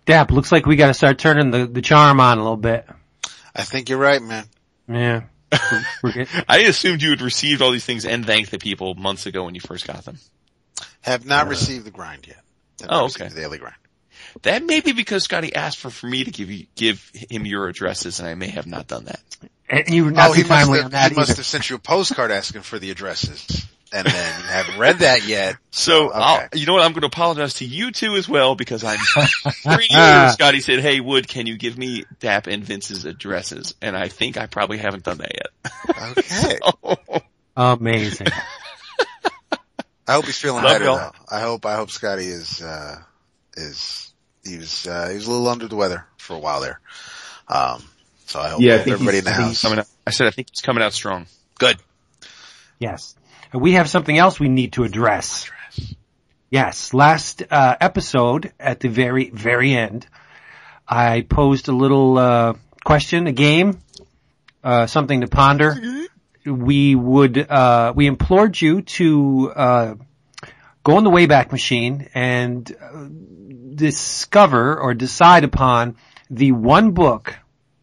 Dap, 0.06 0.32
looks 0.32 0.51
like 0.51 0.66
we 0.66 0.75
gotta 0.75 0.94
start 0.94 1.18
turning 1.20 1.51
the, 1.51 1.66
the 1.68 1.82
charm 1.82 2.20
on 2.20 2.38
a 2.38 2.42
little 2.42 2.56
bit. 2.58 2.88
I 3.56 3.63
think 3.63 3.89
you're 3.89 3.98
right, 3.98 4.22
man. 4.22 4.46
Yeah. 4.88 5.24
We're- 5.72 5.84
we're 6.04 6.12
getting- 6.13 6.44
I 6.48 6.60
assumed 6.60 7.01
you 7.01 7.10
had 7.10 7.22
received 7.22 7.62
all 7.62 7.72
these 7.72 7.86
things 7.86 8.06
and 8.06 8.25
thanked 8.25 8.51
the 8.51 8.58
people 8.60 8.94
months 8.96 9.25
ago 9.25 9.44
when 9.46 9.56
you 9.56 9.62
first 9.62 9.86
got 9.88 10.06
them. 10.06 10.18
Have 11.01 11.25
not 11.25 11.48
received 11.48 11.86
the 11.86 11.92
grind 11.92 12.27
yet. 12.27 12.42
Have 12.82 12.89
Oh, 12.92 13.06
okay. 13.06 13.27
The 13.30 13.36
daily 13.36 13.58
grind. 13.58 13.75
That 14.44 14.63
may 14.63 14.82
be 14.82 14.92
because 14.92 15.27
Skottie 15.27 15.56
asked 15.56 15.77
for, 15.80 15.89
for 15.89 16.06
me 16.08 16.24
to 16.25 16.32
give 16.32 16.51
you, 16.51 16.68
give 16.75 17.10
him 17.30 17.46
your 17.46 17.68
addresses 17.68 18.20
and 18.20 18.27
I 18.30 18.36
may 18.36 18.50
have 18.50 18.68
not 18.68 18.88
done 18.88 19.06
that. 19.06 19.22
And 19.70 19.90
you 19.90 20.06
were 20.06 20.12
not 20.12 20.30
oh, 20.30 20.34
he 20.34 20.44
too 20.44 20.48
must, 20.48 20.62
timely 20.66 20.78
have, 20.80 20.86
on 20.86 20.92
that 20.92 21.12
he 21.12 21.18
must 21.18 21.36
have 21.38 21.46
sent 21.46 21.70
you 21.70 21.76
a 21.76 21.80
postcard 21.80 22.32
asking 22.32 22.62
for 22.62 22.80
the 22.80 22.90
addresses. 22.92 23.66
And 23.94 24.06
then 24.06 24.40
you 24.42 24.46
haven't 24.48 24.80
read 24.80 25.00
that 25.00 25.26
yet. 25.28 25.56
So, 25.72 26.10
Okay. 26.10 26.20
I'll, 26.20 26.48
you 26.54 26.66
know 26.66 26.74
what? 26.74 26.84
I'm 26.84 26.92
going 26.92 27.02
to 27.02 27.08
apologize 27.08 27.54
to 27.56 27.66
you 27.66 27.92
two 27.92 28.16
as 28.16 28.28
well 28.28 28.56
because 28.56 28.84
I'm 28.84 28.98
three 29.00 29.88
years. 29.90 29.90
Skottie 30.38 30.62
said, 30.62 30.80
"Hey, 30.82 31.00
Wood, 31.00 31.28
can 31.30 31.48
you 31.48 31.58
give 31.58 31.78
me 31.78 32.04
Dap 32.20 32.48
and 32.48 32.66
Vince's 32.66 33.06
addresses?" 33.06 33.76
And 33.82 33.96
I 33.96 34.10
think 34.10 34.38
I 34.38 34.46
probably 34.48 34.78
haven't 34.78 35.04
done 35.04 35.20
that 35.20 35.32
yet. 35.34 36.18
Okay. 36.18 37.22
Amazing. 37.58 38.28
I 40.08 40.14
hope 40.14 40.26
he's 40.26 40.38
feeling 40.38 40.64
Love 40.64 40.74
better 40.74 40.86
y'all. 40.86 40.98
though. 40.98 41.12
I 41.36 41.40
hope, 41.42 41.66
I 41.66 41.76
hope 41.76 41.90
Skottie 41.90 42.28
is, 42.28 42.62
uh, 42.62 43.02
is, 43.56 44.12
he 44.44 44.58
was, 44.58 44.88
uh, 44.88 45.10
he 45.10 45.16
was 45.16 45.28
a 45.28 45.32
little 45.32 45.48
under 45.50 45.68
the 45.68 45.76
weather 45.76 46.06
for 46.18 46.34
a 46.36 46.40
while 46.40 46.62
there. 46.62 46.80
Um, 47.48 47.84
so 48.27 48.39
I 48.39 48.50
hope 48.50 48.62
Yeah, 48.62 48.75
I 48.75 48.77
think 48.79 48.93
everybody 48.93 49.19
in 49.19 49.24
the 49.24 49.31
house. 49.31 49.62
coming 49.62 49.79
out, 49.79 49.88
I 50.05 50.12
said 50.12 50.27
I 50.27 50.31
think 50.31 50.50
it's 50.50 50.62
coming 50.62 50.84
out 50.84 50.93
strong. 50.93 51.25
Good. 51.57 51.77
Yes. 52.77 53.15
And 53.51 53.62
we 53.62 53.74
have 53.74 53.89
something 53.89 54.17
else 54.17 54.39
we 54.39 54.50
need 54.50 54.74
to 54.74 54.84
address. 54.84 55.50
Yes. 56.50 56.93
Last 56.93 57.43
uh, 57.50 57.75
episode, 57.79 58.51
at 58.60 58.79
the 58.81 58.89
very, 58.89 59.29
very 59.29 59.74
end, 59.74 60.05
I 60.88 61.22
posed 61.22 61.67
a 61.69 61.74
little 61.74 62.17
uh, 62.17 62.53
question, 62.86 63.27
a 63.27 63.31
game, 63.31 63.79
uh, 64.63 64.88
something 64.88 65.22
to 65.22 65.27
ponder. 65.27 65.75
We 66.46 66.96
would, 66.96 67.38
uh, 67.38 67.93
we 67.96 68.07
implored 68.07 68.60
you 68.62 68.81
to 68.81 69.51
uh, 69.55 69.96
go 70.84 70.98
on 70.98 71.03
the 71.03 71.10
Wayback 71.10 71.51
Machine 71.51 72.10
and 72.13 72.74
uh, 72.81 73.07
discover 73.75 74.79
or 74.79 74.93
decide 74.93 75.43
upon 75.43 75.98
the 76.29 76.51
one 76.53 76.91
book, 76.91 77.36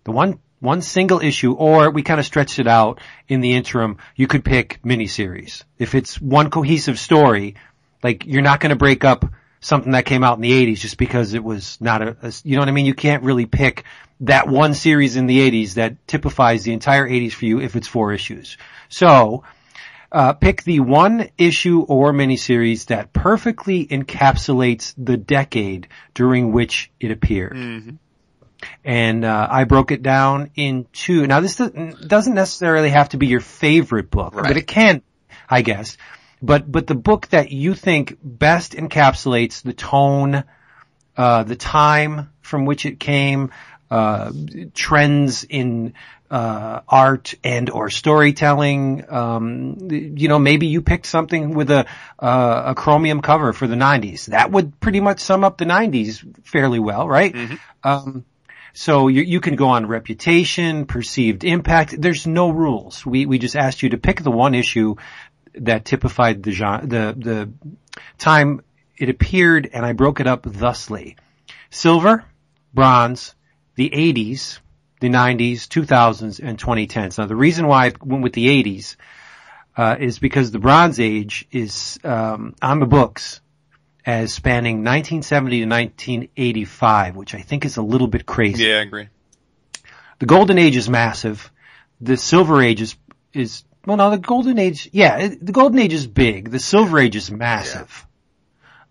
the 0.04 0.12
one 0.12 0.38
one 0.60 0.80
single 0.80 1.20
issue, 1.20 1.52
or 1.52 1.90
we 1.90 2.02
kind 2.02 2.18
of 2.18 2.24
stretched 2.24 2.58
it 2.58 2.66
out 2.66 3.00
in 3.28 3.40
the 3.42 3.52
interim. 3.54 3.98
You 4.16 4.26
could 4.26 4.44
pick 4.44 4.80
miniseries. 4.82 5.64
If 5.78 5.94
it's 5.94 6.18
one 6.20 6.48
cohesive 6.48 6.98
story, 6.98 7.56
like 8.02 8.24
you're 8.24 8.40
not 8.42 8.60
going 8.60 8.70
to 8.70 8.76
break 8.76 9.04
up 9.04 9.26
something 9.60 9.92
that 9.92 10.06
came 10.06 10.24
out 10.24 10.36
in 10.36 10.42
the 10.42 10.52
80s 10.74 10.78
just 10.78 10.96
because 10.96 11.34
it 11.34 11.42
was 11.44 11.78
not 11.80 12.00
a, 12.02 12.16
a- 12.22 12.32
you 12.44 12.54
know 12.56 12.60
what 12.60 12.68
I 12.68 12.72
mean? 12.72 12.86
You 12.86 12.94
can't 12.94 13.22
really 13.24 13.46
pick 13.46 13.84
that 14.20 14.48
one 14.48 14.72
series 14.74 15.16
in 15.16 15.26
the 15.26 15.50
80s 15.50 15.74
that 15.74 16.06
typifies 16.06 16.64
the 16.64 16.72
entire 16.72 17.06
80s 17.08 17.32
for 17.32 17.44
you 17.46 17.60
if 17.60 17.74
it's 17.76 17.88
four 17.88 18.12
issues. 18.12 18.56
So, 18.88 19.44
uh, 20.12 20.32
pick 20.34 20.62
the 20.62 20.80
one 20.80 21.28
issue 21.36 21.80
or 21.80 22.12
miniseries 22.12 22.86
that 22.86 23.12
perfectly 23.12 23.84
encapsulates 23.86 24.94
the 24.96 25.16
decade 25.16 25.88
during 26.14 26.52
which 26.52 26.90
it 27.00 27.10
appeared. 27.10 27.52
And 28.84 29.24
uh, 29.24 29.48
I 29.50 29.64
broke 29.64 29.90
it 29.90 30.02
down 30.02 30.50
into 30.54 31.26
now 31.26 31.40
this 31.40 31.56
doesn't 31.56 32.34
necessarily 32.34 32.90
have 32.90 33.10
to 33.10 33.16
be 33.16 33.26
your 33.26 33.40
favorite 33.40 34.10
book, 34.10 34.34
but 34.34 34.56
it 34.56 34.66
can, 34.66 35.02
I 35.48 35.62
guess. 35.62 35.96
But 36.42 36.70
but 36.70 36.86
the 36.86 36.94
book 36.94 37.28
that 37.28 37.50
you 37.50 37.74
think 37.74 38.18
best 38.22 38.72
encapsulates 38.72 39.62
the 39.62 39.72
tone, 39.72 40.44
uh, 41.16 41.42
the 41.44 41.56
time 41.56 42.30
from 42.42 42.66
which 42.66 42.84
it 42.84 43.00
came, 43.00 43.50
uh, 43.90 44.32
trends 44.74 45.44
in 45.44 45.94
uh, 46.30 46.80
art 46.88 47.34
and 47.44 47.70
or 47.70 47.90
storytelling. 47.90 49.04
Um, 49.08 49.76
you 49.90 50.28
know, 50.28 50.38
maybe 50.38 50.66
you 50.66 50.82
picked 50.82 51.06
something 51.06 51.54
with 51.54 51.70
a 51.70 51.86
uh, 52.18 52.62
a 52.66 52.74
chromium 52.74 53.22
cover 53.22 53.52
for 53.52 53.66
the 53.66 53.76
'90s. 53.76 54.26
That 54.26 54.50
would 54.50 54.80
pretty 54.80 55.00
much 55.00 55.20
sum 55.20 55.44
up 55.44 55.58
the 55.58 55.64
'90s 55.64 56.44
fairly 56.44 56.78
well, 56.78 57.06
right? 57.06 57.34
Um, 57.84 58.24
so 58.74 59.06
you, 59.06 59.22
you 59.22 59.40
can 59.40 59.54
go 59.54 59.68
on 59.68 59.86
reputation, 59.86 60.86
perceived 60.86 61.44
impact. 61.44 61.94
There's 61.96 62.26
no 62.26 62.50
rules. 62.50 63.06
We 63.06 63.24
we 63.24 63.38
just 63.38 63.54
asked 63.54 63.82
you 63.82 63.90
to 63.90 63.98
pick 63.98 64.20
the 64.20 64.32
one 64.32 64.54
issue 64.54 64.96
that 65.54 65.84
typified 65.84 66.42
the 66.42 66.50
genre, 66.50 66.84
the 66.84 67.14
the 67.16 67.52
time 68.18 68.62
it 68.98 69.08
appeared, 69.08 69.70
and 69.72 69.86
I 69.86 69.92
broke 69.92 70.18
it 70.18 70.26
up 70.26 70.42
thusly: 70.42 71.16
silver, 71.70 72.24
bronze, 72.74 73.36
the 73.76 73.90
80s, 73.90 74.58
the 75.00 75.08
90s, 75.08 75.68
2000s, 75.68 76.40
and 76.42 76.58
2010s. 76.58 77.18
Now 77.18 77.26
the 77.26 77.36
reason 77.36 77.68
why 77.68 77.86
I 77.86 77.92
went 78.02 78.24
with 78.24 78.32
the 78.32 78.48
80s 78.48 78.96
uh, 79.76 79.96
is 80.00 80.18
because 80.18 80.50
the 80.50 80.58
Bronze 80.58 80.98
Age 80.98 81.46
is 81.52 81.98
um, 82.02 82.54
on 82.60 82.80
the 82.80 82.86
books 82.86 83.40
as 84.06 84.34
spanning 84.34 84.84
1970 84.84 85.60
to 85.60 85.66
1985, 85.66 87.16
which 87.16 87.34
I 87.34 87.40
think 87.40 87.64
is 87.64 87.76
a 87.76 87.82
little 87.82 88.06
bit 88.06 88.26
crazy. 88.26 88.64
Yeah, 88.64 88.78
I 88.78 88.82
agree. 88.82 89.08
The 90.18 90.26
Golden 90.26 90.58
Age 90.58 90.76
is 90.76 90.88
massive. 90.88 91.50
The 92.00 92.16
Silver 92.16 92.62
Age 92.62 92.82
is 92.82 92.96
is 93.32 93.64
well, 93.86 93.96
no, 93.96 94.10
the 94.10 94.18
Golden 94.18 94.58
Age, 94.58 94.88
yeah, 94.92 95.28
the 95.28 95.52
Golden 95.52 95.78
Age 95.78 95.92
is 95.92 96.06
big. 96.06 96.50
The 96.50 96.58
Silver 96.58 96.98
Age 96.98 97.16
is 97.16 97.30
massive, 97.30 98.06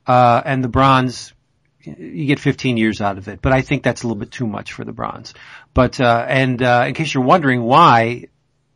uh, 0.05 0.41
and 0.45 0.63
the 0.63 0.67
Bronze, 0.67 1.33
you 1.79 2.25
get 2.25 2.39
15 2.39 2.77
years 2.77 3.01
out 3.01 3.17
of 3.17 3.27
it. 3.27 3.41
But 3.41 3.53
I 3.53 3.61
think 3.61 3.81
that's 3.83 4.03
a 4.03 4.07
little 4.07 4.19
bit 4.19 4.31
too 4.31 4.45
much 4.45 4.73
for 4.73 4.83
the 4.83 4.91
Bronze. 4.91 5.33
But 5.73 5.99
uh, 5.99 6.25
and 6.27 6.61
uh, 6.61 6.85
in 6.87 6.93
case 6.93 7.13
you're 7.13 7.23
wondering 7.23 7.63
why 7.63 8.27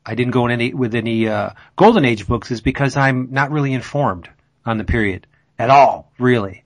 I 0.05 0.15
didn't 0.15 0.31
go 0.31 0.45
in 0.45 0.51
any 0.51 0.73
with 0.73 0.95
any 0.95 1.27
uh, 1.27 1.51
Golden 1.75 2.05
Age 2.05 2.27
books, 2.27 2.51
is 2.51 2.61
because 2.61 2.95
I'm 2.95 3.29
not 3.31 3.51
really 3.51 3.73
informed 3.73 4.29
on 4.65 4.77
the 4.77 4.85
period 4.85 5.27
at 5.59 5.69
all, 5.69 6.11
really. 6.19 6.63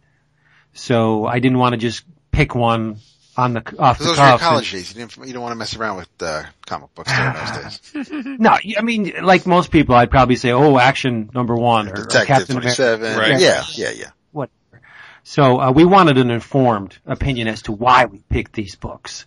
So 0.73 1.25
I 1.25 1.39
didn't 1.39 1.57
want 1.59 1.73
to 1.73 1.77
just 1.77 2.03
pick 2.31 2.55
one 2.55 2.97
on 3.37 3.53
the 3.53 3.75
off 3.79 3.97
the 3.97 4.05
Those 4.05 4.17
were 4.19 4.23
your 4.23 4.31
cuff. 4.33 4.41
and- 4.41 4.49
college 4.49 4.71
days. 4.71 4.93
You 4.95 5.05
didn't, 5.05 5.27
you 5.27 5.33
don't 5.33 5.41
want 5.41 5.51
to 5.53 5.57
mess 5.57 5.75
around 5.75 5.97
with, 5.97 6.09
uh, 6.21 6.43
comic 6.65 6.93
books 6.95 7.11
those 7.11 7.79
days. 8.09 8.09
No, 8.39 8.51
I 8.77 8.81
mean, 8.81 9.13
like 9.23 9.45
most 9.45 9.71
people, 9.71 9.95
I'd 9.95 10.11
probably 10.11 10.35
say, 10.35 10.51
oh, 10.51 10.77
action 10.77 11.29
number 11.33 11.55
one 11.55 11.87
or, 11.89 12.01
or 12.01 12.05
Captain 12.05 12.57
America. 12.57 12.97
Right. 13.17 13.39
Yeah, 13.39 13.63
yeah, 13.73 13.91
yeah. 13.91 14.09
Whatever. 14.31 14.81
So, 15.23 15.59
uh, 15.61 15.71
we 15.71 15.85
wanted 15.85 16.17
an 16.17 16.29
informed 16.31 16.97
opinion 17.05 17.47
as 17.47 17.63
to 17.63 17.71
why 17.71 18.05
we 18.05 18.21
picked 18.29 18.53
these 18.53 18.75
books. 18.75 19.25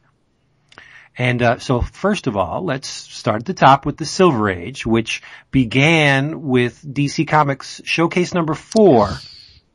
And, 1.17 1.41
uh, 1.43 1.59
so 1.61 1.81
first 1.81 2.27
of 2.27 2.37
all, 2.37 2.65
let's 2.65 2.89
start 2.89 3.43
at 3.43 3.47
the 3.47 3.55
top 3.55 3.87
with 3.87 3.97
the 3.97 4.05
Silver 4.05 4.51
Age, 4.51 4.85
which 4.85 5.23
began 5.51 6.43
with 6.43 6.83
DC 6.85 7.27
Comics 7.29 7.81
Showcase 7.85 8.35
number 8.35 8.55
four 8.55 9.11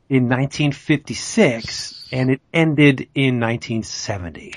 in 0.09 0.23
1956 0.23 2.09
and 2.11 2.31
it 2.31 2.41
ended 2.53 3.09
in 3.13 3.39
1970. 3.39 4.55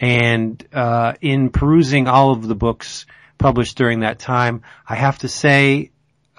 And 0.00 0.66
uh, 0.72 1.14
in 1.20 1.50
perusing 1.50 2.08
all 2.08 2.32
of 2.32 2.46
the 2.46 2.54
books 2.54 3.06
published 3.38 3.76
during 3.76 4.00
that 4.00 4.18
time, 4.18 4.62
I 4.88 4.96
have 4.96 5.18
to 5.18 5.28
say, 5.28 5.90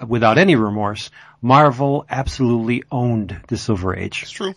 without 0.06 0.38
any 0.38 0.56
remorse, 0.56 1.10
Marvel 1.40 2.04
absolutely 2.08 2.82
owned 2.90 3.40
the 3.48 3.56
Silver 3.56 3.94
Age. 3.94 4.22
It's 4.22 4.30
true. 4.30 4.54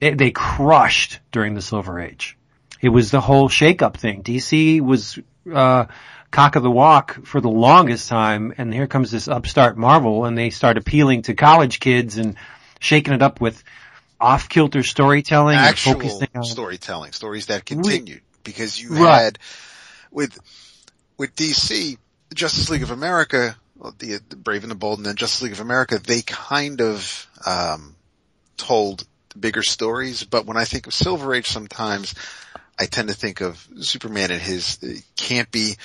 They, 0.00 0.14
they 0.14 0.30
crushed 0.30 1.20
during 1.30 1.54
the 1.54 1.62
Silver 1.62 2.00
Age. 2.00 2.36
It 2.80 2.88
was 2.88 3.10
the 3.10 3.20
whole 3.20 3.48
shake-up 3.48 3.98
thing. 3.98 4.22
DC 4.22 4.80
was 4.80 5.18
uh, 5.52 5.84
cock 6.30 6.56
of 6.56 6.62
the 6.62 6.70
walk 6.70 7.26
for 7.26 7.40
the 7.40 7.50
longest 7.50 8.08
time, 8.08 8.54
and 8.56 8.72
here 8.72 8.86
comes 8.86 9.10
this 9.10 9.28
upstart 9.28 9.76
Marvel, 9.76 10.24
and 10.24 10.36
they 10.36 10.50
start 10.50 10.78
appealing 10.78 11.22
to 11.22 11.34
college 11.34 11.78
kids 11.78 12.16
and 12.16 12.36
shaking 12.80 13.14
it 13.14 13.22
up 13.22 13.40
with 13.40 13.62
off 14.20 14.48
kilter 14.48 14.82
storytelling 14.82 15.56
actual 15.56 16.20
on 16.34 16.44
storytelling, 16.44 17.12
stories 17.12 17.46
that 17.46 17.64
continued 17.64 18.22
because 18.42 18.80
you 18.80 18.90
Right. 18.90 19.22
had 19.22 19.38
with 20.10 20.38
with 21.16 21.36
DC, 21.36 21.98
Justice 22.34 22.70
League 22.70 22.82
of 22.82 22.90
America, 22.90 23.56
the, 23.98 24.20
the 24.28 24.36
Brave 24.36 24.64
and 24.64 24.70
the 24.70 24.76
Bold, 24.76 24.98
and 24.98 25.06
then 25.06 25.16
Justice 25.16 25.42
League 25.42 25.52
of 25.52 25.60
America, 25.60 25.98
they 25.98 26.22
kind 26.22 26.80
of 26.80 27.28
um, 27.46 27.94
told 28.56 29.06
bigger 29.38 29.62
stories. 29.62 30.24
But 30.24 30.46
when 30.46 30.56
I 30.56 30.64
think 30.64 30.86
of 30.86 30.94
Silver 30.94 31.34
Age, 31.34 31.46
sometimes 31.46 32.14
I 32.78 32.86
tend 32.86 33.08
to 33.08 33.14
think 33.14 33.42
of 33.42 33.66
Superman 33.80 34.30
and 34.30 34.40
his 34.40 34.78
uh, 34.82 34.98
can't 35.16 35.50
be 35.50 35.76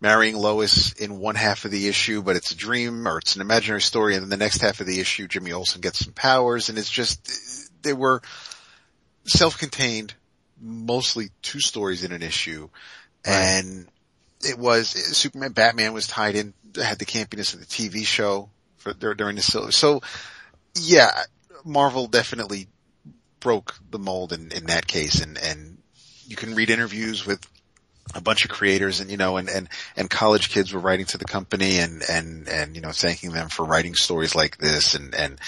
marrying 0.00 0.36
Lois 0.36 0.92
in 0.92 1.18
one 1.18 1.34
half 1.34 1.64
of 1.64 1.70
the 1.70 1.88
issue, 1.88 2.22
but 2.22 2.36
it's 2.36 2.52
a 2.52 2.56
dream 2.56 3.06
or 3.06 3.18
it's 3.18 3.34
an 3.34 3.40
imaginary 3.40 3.82
story, 3.82 4.14
and 4.14 4.22
then 4.22 4.30
the 4.30 4.36
next 4.36 4.60
half 4.60 4.80
of 4.80 4.86
the 4.86 5.00
issue, 5.00 5.26
Jimmy 5.28 5.52
Olsen 5.52 5.80
gets 5.80 6.04
some 6.04 6.12
powers, 6.12 6.68
and 6.68 6.78
it's 6.78 6.90
just 6.90 7.82
they 7.82 7.92
were 7.92 8.22
self-contained, 9.24 10.14
mostly 10.60 11.30
two 11.42 11.60
stories 11.60 12.04
in 12.04 12.12
an 12.12 12.22
issue, 12.22 12.68
and 13.24 13.86
it 14.40 14.58
was 14.58 14.88
Superman, 14.88 15.52
Batman 15.52 15.92
was 15.92 16.06
tied 16.06 16.36
in, 16.36 16.54
had 16.76 16.98
the 16.98 17.06
campiness 17.06 17.54
of 17.54 17.60
the 17.60 17.66
TV 17.66 18.06
show 18.06 18.50
for 18.76 18.92
during 18.94 19.36
the 19.36 19.42
so 19.42 19.70
so 19.70 20.00
yeah, 20.80 21.10
Marvel 21.64 22.06
definitely 22.06 22.68
broke 23.40 23.74
the 23.90 23.98
mold 23.98 24.32
in, 24.32 24.52
in 24.52 24.66
that 24.66 24.86
case, 24.86 25.20
and 25.20 25.36
and 25.38 25.78
you 26.26 26.36
can 26.36 26.54
read 26.54 26.70
interviews 26.70 27.26
with 27.26 27.44
a 28.14 28.20
bunch 28.20 28.44
of 28.44 28.50
creators 28.50 29.00
and 29.00 29.10
you 29.10 29.16
know 29.16 29.36
and 29.36 29.48
and 29.48 29.68
and 29.96 30.08
college 30.08 30.50
kids 30.50 30.72
were 30.72 30.80
writing 30.80 31.06
to 31.06 31.18
the 31.18 31.24
company 31.24 31.78
and 31.78 32.02
and 32.08 32.48
and 32.48 32.74
you 32.74 32.80
know 32.80 32.90
thanking 32.90 33.32
them 33.32 33.48
for 33.48 33.64
writing 33.64 33.94
stories 33.94 34.34
like 34.34 34.56
this 34.58 34.94
and 34.94 35.14
and 35.14 35.38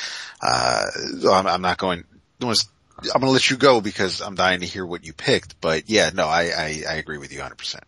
uh 0.42 0.84
I'm, 1.30 1.46
I'm 1.46 1.62
not 1.62 1.78
going 1.78 2.04
I'm 2.42 3.20
to 3.20 3.30
let 3.30 3.50
you 3.50 3.56
go 3.56 3.80
because 3.80 4.20
I'm 4.20 4.34
dying 4.34 4.60
to 4.60 4.66
hear 4.66 4.84
what 4.84 5.04
you 5.04 5.12
picked 5.12 5.60
but 5.60 5.88
yeah 5.88 6.10
no 6.12 6.26
I 6.26 6.42
I, 6.42 6.82
I 6.88 6.94
agree 6.94 7.18
with 7.18 7.32
you 7.32 7.40
100% 7.40 7.80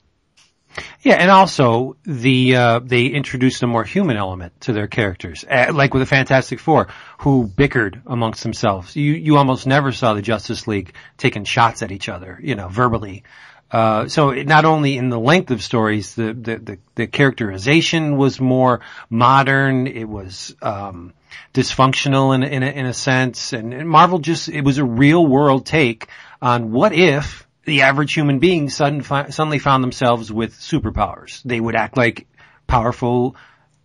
Yeah, 1.03 1.17
and 1.17 1.31
also 1.31 1.97
the 2.05 2.57
uh, 2.57 2.81
they 2.83 3.07
introduced 3.07 3.63
a 3.63 3.67
more 3.67 3.85
human 3.85 4.17
element 4.17 4.59
to 4.63 4.73
their 4.73 4.87
characters, 4.87 5.45
uh, 5.45 5.71
like 5.75 5.93
with 5.93 6.01
the 6.01 6.07
Fantastic 6.07 6.61
Four, 6.61 6.89
who 7.19 7.47
bickered 7.47 8.01
amongst 8.07 8.43
themselves. 8.43 8.97
You 8.97 9.13
you 9.13 9.37
almost 9.37 9.67
never 9.67 9.93
saw 9.93 10.15
the 10.15 10.23
Justice 10.23 10.67
League 10.67 10.95
taking 11.19 11.45
shots 11.45 11.83
at 11.83 11.93
each 11.93 12.09
other, 12.09 12.39
you 12.43 12.55
know, 12.55 12.69
verbally. 12.69 13.25
Uh, 13.73 14.07
so 14.07 14.33
not 14.33 14.67
only 14.67 14.99
in 14.99 15.09
the 15.09 15.19
length 15.19 15.51
of 15.51 15.63
stories, 15.63 16.15
the, 16.15 16.35
the 16.35 16.57
the 16.59 16.79
the 16.95 17.07
characterization 17.07 18.19
was 18.19 18.39
more 18.39 18.81
modern. 19.09 19.87
It 19.87 20.05
was 20.05 20.55
um, 20.61 21.15
dysfunctional 21.55 22.35
in 22.35 22.43
in 22.43 22.63
a, 22.63 22.67
in 22.67 22.85
a 22.85 22.93
sense, 22.93 23.55
and, 23.55 23.73
and 23.73 23.89
Marvel 23.89 24.19
just 24.19 24.51
it 24.51 24.63
was 24.63 24.77
a 24.77 24.85
real 24.85 25.27
world 25.27 25.65
take 25.65 26.09
on 26.43 26.71
what 26.71 26.93
if 26.93 27.49
the 27.65 27.83
average 27.83 28.13
human 28.13 28.41
being 28.41 28.69
sudden, 28.69 29.03
fi- 29.03 29.31
suddenly 29.31 29.59
found 29.59 29.83
themselves 29.83 30.31
with 30.33 30.55
superpowers. 30.55 31.43
They 31.45 31.61
would 31.61 31.77
act 31.77 31.97
like 31.97 32.27
powerful 32.67 33.37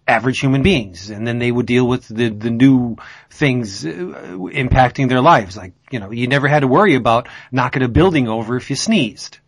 average 0.08 0.40
human 0.40 0.64
beings 0.64 1.10
and 1.10 1.28
then 1.28 1.38
they 1.38 1.52
would 1.52 1.66
deal 1.66 1.86
with 1.86 2.08
the, 2.08 2.30
the 2.30 2.50
new 2.50 2.96
things 3.30 3.86
uh, 3.86 3.90
impacting 3.90 5.10
their 5.10 5.22
lives. 5.22 5.58
Like, 5.58 5.74
you 5.92 6.00
know, 6.00 6.12
you 6.12 6.28
never 6.28 6.48
had 6.48 6.62
to 6.62 6.68
worry 6.68 6.96
about 6.96 7.28
knocking 7.52 7.84
a 7.84 7.90
building 7.90 8.28
over 8.28 8.56
if 8.56 8.70
you 8.70 8.76
sneezed 8.76 9.40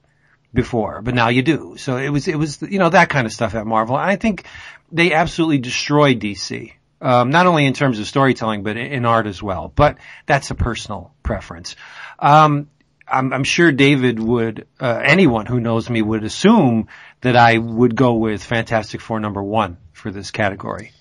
before, 0.53 1.01
but 1.01 1.13
now 1.13 1.29
you 1.29 1.41
do. 1.41 1.75
So 1.77 1.97
it 1.97 2.09
was, 2.09 2.27
it 2.27 2.37
was, 2.37 2.61
you 2.61 2.79
know, 2.79 2.89
that 2.89 3.09
kind 3.09 3.27
of 3.27 3.33
stuff 3.33 3.55
at 3.55 3.65
Marvel. 3.65 3.97
And 3.97 4.09
I 4.09 4.15
think 4.15 4.45
they 4.91 5.13
absolutely 5.13 5.59
destroyed 5.59 6.19
DC. 6.19 6.73
Um, 7.01 7.29
not 7.29 7.45
only 7.45 7.65
in 7.65 7.73
terms 7.73 7.99
of 7.99 8.07
storytelling, 8.07 8.63
but 8.63 8.75
in, 8.75 9.05
art 9.05 9.25
as 9.25 9.41
well. 9.41 9.71
But 9.73 9.99
that's 10.25 10.51
a 10.51 10.55
personal 10.55 11.13
preference. 11.23 11.77
Um, 12.17 12.69
I'm, 13.07 13.31
I'm 13.31 13.43
sure 13.45 13.71
David 13.71 14.19
would, 14.19 14.67
uh, 14.79 15.01
anyone 15.03 15.45
who 15.45 15.61
knows 15.61 15.89
me 15.89 16.01
would 16.01 16.25
assume 16.25 16.87
that 17.21 17.37
I 17.37 17.57
would 17.57 17.95
go 17.95 18.15
with 18.15 18.43
Fantastic 18.43 18.99
Four 18.99 19.19
number 19.19 19.41
one 19.41 19.77
for 19.93 20.11
this 20.11 20.31
category. 20.31 20.91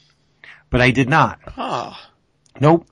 But 0.70 0.80
I 0.80 0.90
did 0.92 1.08
not. 1.08 1.40
Ah, 1.56 2.10
Nope. 2.60 2.86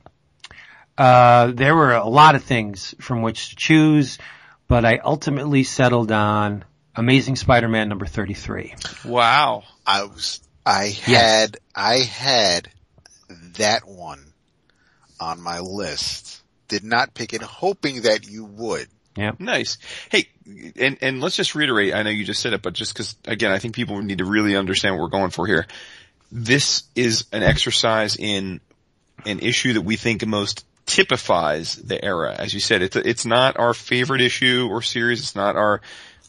Uh, 0.96 1.52
there 1.52 1.74
were 1.74 1.92
a 1.92 2.08
lot 2.08 2.34
of 2.34 2.44
things 2.44 2.94
from 3.00 3.22
which 3.22 3.50
to 3.50 3.56
choose, 3.56 4.18
but 4.68 4.84
I 4.84 4.98
ultimately 4.98 5.62
settled 5.64 6.10
on 6.12 6.64
Amazing 6.94 7.36
Spider-Man 7.36 7.88
number 7.88 8.06
33. 8.06 8.74
wow. 9.04 9.62
I 9.86 10.04
was 10.04 10.40
I 10.64 10.86
had 10.86 11.58
I 11.74 11.98
had 11.98 12.68
that 13.58 13.86
one 13.86 14.32
on 15.20 15.40
my 15.40 15.60
list 15.60 16.42
did 16.68 16.84
not 16.84 17.14
pick 17.14 17.32
it 17.32 17.42
hoping 17.42 18.02
that 18.02 18.26
you 18.28 18.44
would 18.44 18.88
Yeah. 19.16 19.32
Nice. 19.38 19.78
Hey, 20.10 20.28
and, 20.78 20.98
and 21.00 21.20
let's 21.20 21.36
just 21.36 21.54
reiterate, 21.54 21.94
I 21.94 22.02
know 22.02 22.10
you 22.10 22.24
just 22.24 22.40
said 22.42 22.52
it, 22.52 22.62
but 22.62 22.74
just 22.74 22.94
cause 22.94 23.16
again, 23.24 23.52
I 23.52 23.58
think 23.58 23.74
people 23.74 24.00
need 24.02 24.18
to 24.18 24.24
really 24.24 24.56
understand 24.56 24.94
what 24.94 25.02
we're 25.02 25.08
going 25.18 25.30
for 25.30 25.46
here. 25.46 25.66
This 26.32 26.82
is 26.94 27.26
an 27.32 27.42
exercise 27.42 28.16
in 28.16 28.60
an 29.24 29.38
issue 29.38 29.74
that 29.74 29.82
we 29.82 29.96
think 29.96 30.26
most 30.26 30.64
typifies 30.86 31.76
the 31.76 32.02
era. 32.02 32.34
As 32.38 32.54
you 32.54 32.60
said, 32.60 32.82
it's, 32.82 32.96
it's 32.96 33.26
not 33.26 33.58
our 33.58 33.74
favorite 33.74 34.20
issue 34.20 34.68
or 34.70 34.82
series. 34.82 35.20
It's 35.20 35.36
not 35.36 35.56
our 35.56 35.80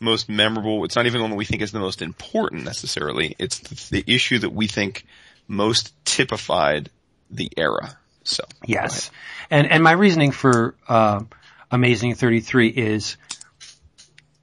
most 0.02 0.30
memorable. 0.30 0.84
It's 0.84 0.96
not 0.96 1.06
even 1.06 1.20
the 1.20 1.24
one 1.24 1.32
that 1.32 1.38
we 1.38 1.46
think 1.46 1.62
is 1.62 1.72
the 1.72 1.80
most 1.80 2.02
important 2.02 2.64
necessarily. 2.64 3.36
It's 3.40 3.60
the, 3.60 4.02
the 4.02 4.14
issue 4.14 4.40
that 4.40 4.52
we 4.52 4.68
think 4.68 5.06
most 5.48 5.94
typified 6.06 6.90
the 7.32 7.50
era. 7.56 7.98
So. 8.24 8.44
Yes. 8.66 9.12
And, 9.50 9.72
and 9.72 9.84
my 9.84 9.94
reasoning 9.94 10.32
for, 10.32 10.76
uh, 10.88 11.24
Amazing 11.70 12.16
33 12.16 12.70
is 12.70 13.18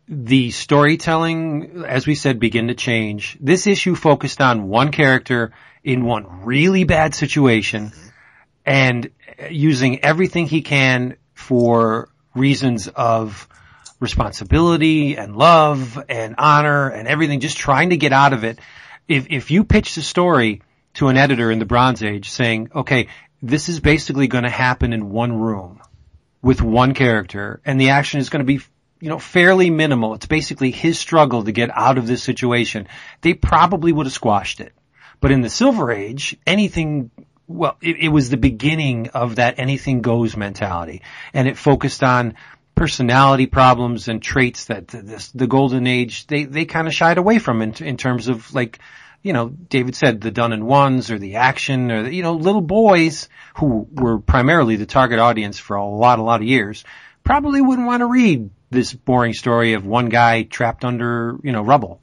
the 0.09 0.51
storytelling, 0.51 1.85
as 1.87 2.07
we 2.07 2.15
said, 2.15 2.39
begin 2.39 2.69
to 2.69 2.75
change. 2.75 3.39
This 3.41 3.67
issue 3.67 3.95
focused 3.95 4.43
on 4.43 4.69
one 4.69 4.93
character 4.93 5.53
in 5.83 6.05
one 6.05 6.45
really 6.45 6.85
bad 6.85 7.15
situation 7.15 7.93
and 8.65 9.11
using 9.51 10.05
everything 10.05 10.47
he 10.47 10.63
can 10.63 11.17
for 11.35 12.09
reasons 12.35 12.89
of 12.89 13.49
responsibility 14.01 15.17
and 15.17 15.37
love 15.37 16.03
and 16.09 16.35
honor 16.39 16.89
and 16.89 17.09
everything, 17.09 17.41
just 17.41 17.57
trying 17.57 17.91
to 17.91 17.97
get 17.97 18.13
out 18.13 18.33
of 18.33 18.45
it. 18.45 18.59
If, 19.09 19.27
if 19.31 19.51
you 19.51 19.65
pitch 19.65 19.95
the 19.95 20.03
story 20.03 20.63
to 20.95 21.09
an 21.09 21.17
editor 21.17 21.51
in 21.51 21.59
the 21.59 21.65
Bronze 21.65 22.03
Age 22.03 22.31
saying, 22.31 22.71
okay, 22.75 23.09
this 23.43 23.69
is 23.69 23.81
basically 23.81 24.27
going 24.27 24.45
to 24.45 24.51
happen 24.51 24.93
in 24.93 25.11
one 25.11 25.33
room 25.39 25.81
with 26.41 26.63
one 26.63 26.95
character 26.95 27.61
and 27.65 27.81
the 27.81 27.91
action 27.91 28.21
is 28.21 28.31
going 28.31 28.41
to 28.41 28.47
be 28.47 28.61
you 29.01 29.11
know, 29.11 29.19
fairly 29.19 29.69
minimal. 29.69 30.15
It's 30.15 30.25
basically 30.25 30.71
his 30.71 30.99
struggle 30.99 31.45
to 31.45 31.53
get 31.53 31.71
out 31.71 31.99
of 31.99 32.07
this 32.07 32.23
situation. 32.23 32.89
They 33.21 33.35
probably 33.35 33.93
would 33.93 34.07
have 34.07 34.15
squashed 34.15 34.61
it. 34.61 34.73
But 35.21 35.31
in 35.31 35.43
the 35.43 35.51
Silver 35.51 35.93
Age, 35.93 36.37
anything, 36.47 37.11
well, 37.47 37.77
it, 37.81 37.97
it 37.97 38.09
was 38.09 38.31
the 38.31 38.37
beginning 38.37 39.09
of 39.09 39.37
that 39.37 39.59
anything 39.59 40.03
goes 40.03 40.37
mentality. 40.37 41.03
And 41.33 41.49
it 41.49 41.59
focused 41.59 42.03
on 42.03 42.35
personality 42.75 43.47
problems 43.47 44.09
and 44.09 44.23
traits 44.23 44.67
that 44.67 44.89
the, 44.89 45.31
the 45.35 45.47
Golden 45.47 45.87
Age, 45.87 46.27
they, 46.27 46.45
they 46.45 46.65
kind 46.65 46.89
of 46.89 46.95
shied 46.95 47.19
away 47.19 47.39
from 47.39 47.63
in, 47.63 47.75
in 47.75 47.97
terms 47.97 48.29
of 48.29 48.53
like, 48.55 48.79
you 49.23 49.33
know, 49.33 49.49
David 49.49 49.95
said 49.95 50.21
the 50.21 50.31
done 50.31 50.53
and 50.53 50.67
ones 50.67 51.11
or 51.11 51.19
the 51.19 51.37
action 51.37 51.91
or, 51.91 52.03
the, 52.05 52.15
you 52.15 52.23
know, 52.23 52.35
little 52.35 52.61
boys 52.61 53.29
who 53.57 53.87
were 53.93 54.19
primarily 54.19 54.77
the 54.77 54.87
target 54.87 55.19
audience 55.19 55.59
for 55.59 55.77
a 55.77 55.87
lot, 55.87 56.19
a 56.19 56.23
lot 56.23 56.41
of 56.41 56.47
years 56.47 56.85
probably 57.23 57.63
wouldn't 57.63 57.87
want 57.87 58.01
to 58.01 58.07
read 58.07 58.51
this 58.71 58.93
boring 58.93 59.33
story 59.33 59.73
of 59.73 59.87
one 59.87 60.11
guy 60.11 60.43
trapped 60.43 60.85
under, 60.85 61.39
you 61.43 61.53
know, 61.53 61.63
rubble. 61.63 62.01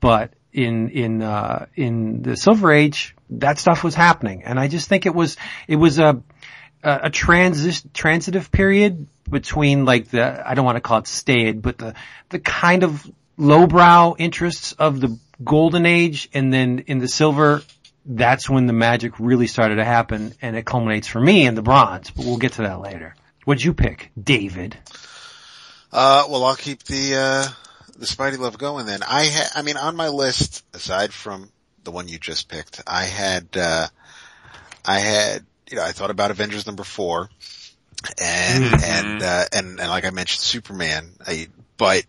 But 0.00 0.34
in, 0.52 0.90
in, 0.90 1.22
uh, 1.22 1.66
in 1.74 2.22
the 2.22 2.36
Silver 2.36 2.72
Age, 2.72 3.13
that 3.30 3.58
stuff 3.58 3.84
was 3.84 3.94
happening. 3.94 4.42
And 4.44 4.58
I 4.58 4.68
just 4.68 4.88
think 4.88 5.06
it 5.06 5.14
was, 5.14 5.36
it 5.66 5.76
was 5.76 5.98
a, 5.98 6.22
a, 6.82 6.90
a 7.04 7.10
transi- 7.10 7.92
transitive 7.92 8.50
period 8.50 9.06
between 9.28 9.84
like 9.84 10.08
the, 10.08 10.48
I 10.48 10.54
don't 10.54 10.64
want 10.64 10.76
to 10.76 10.80
call 10.80 10.98
it 10.98 11.06
staid, 11.06 11.62
but 11.62 11.78
the, 11.78 11.94
the 12.28 12.38
kind 12.38 12.82
of 12.82 13.10
lowbrow 13.36 14.16
interests 14.18 14.72
of 14.72 15.00
the 15.00 15.18
golden 15.42 15.86
age 15.86 16.28
and 16.32 16.52
then 16.52 16.80
in 16.86 16.98
the 16.98 17.08
silver, 17.08 17.62
that's 18.06 18.48
when 18.48 18.66
the 18.66 18.72
magic 18.72 19.18
really 19.18 19.46
started 19.46 19.76
to 19.76 19.84
happen 19.84 20.34
and 20.42 20.56
it 20.56 20.66
culminates 20.66 21.08
for 21.08 21.20
me 21.20 21.46
in 21.46 21.54
the 21.54 21.62
bronze, 21.62 22.10
but 22.10 22.24
we'll 22.24 22.36
get 22.36 22.52
to 22.52 22.62
that 22.62 22.80
later. 22.80 23.14
What'd 23.44 23.64
you 23.64 23.74
pick, 23.74 24.10
David? 24.22 24.76
Uh, 25.90 26.26
well, 26.28 26.44
I'll 26.44 26.56
keep 26.56 26.82
the, 26.84 27.16
uh, 27.16 27.48
the 27.96 28.06
Spidey 28.06 28.38
love 28.38 28.58
going 28.58 28.86
then. 28.86 29.02
I 29.02 29.24
had, 29.24 29.48
I 29.54 29.62
mean, 29.62 29.76
on 29.76 29.96
my 29.96 30.08
list, 30.08 30.64
aside 30.74 31.12
from 31.12 31.50
the 31.84 31.90
one 31.90 32.08
you 32.08 32.18
just 32.18 32.48
picked, 32.48 32.82
I 32.86 33.04
had, 33.04 33.48
uh, 33.56 33.86
I 34.84 34.98
had, 34.98 35.44
you 35.70 35.76
know, 35.76 35.84
I 35.84 35.92
thought 35.92 36.10
about 36.10 36.30
Avengers 36.30 36.66
number 36.66 36.84
four 36.84 37.28
and, 38.20 38.64
Mhm. 38.64 38.82
and, 38.82 39.22
uh, 39.22 39.44
and, 39.52 39.80
and 39.80 39.88
like 39.88 40.04
I 40.04 40.10
mentioned, 40.10 40.40
Superman, 40.40 41.10
I, 41.26 41.48
but 41.76 42.04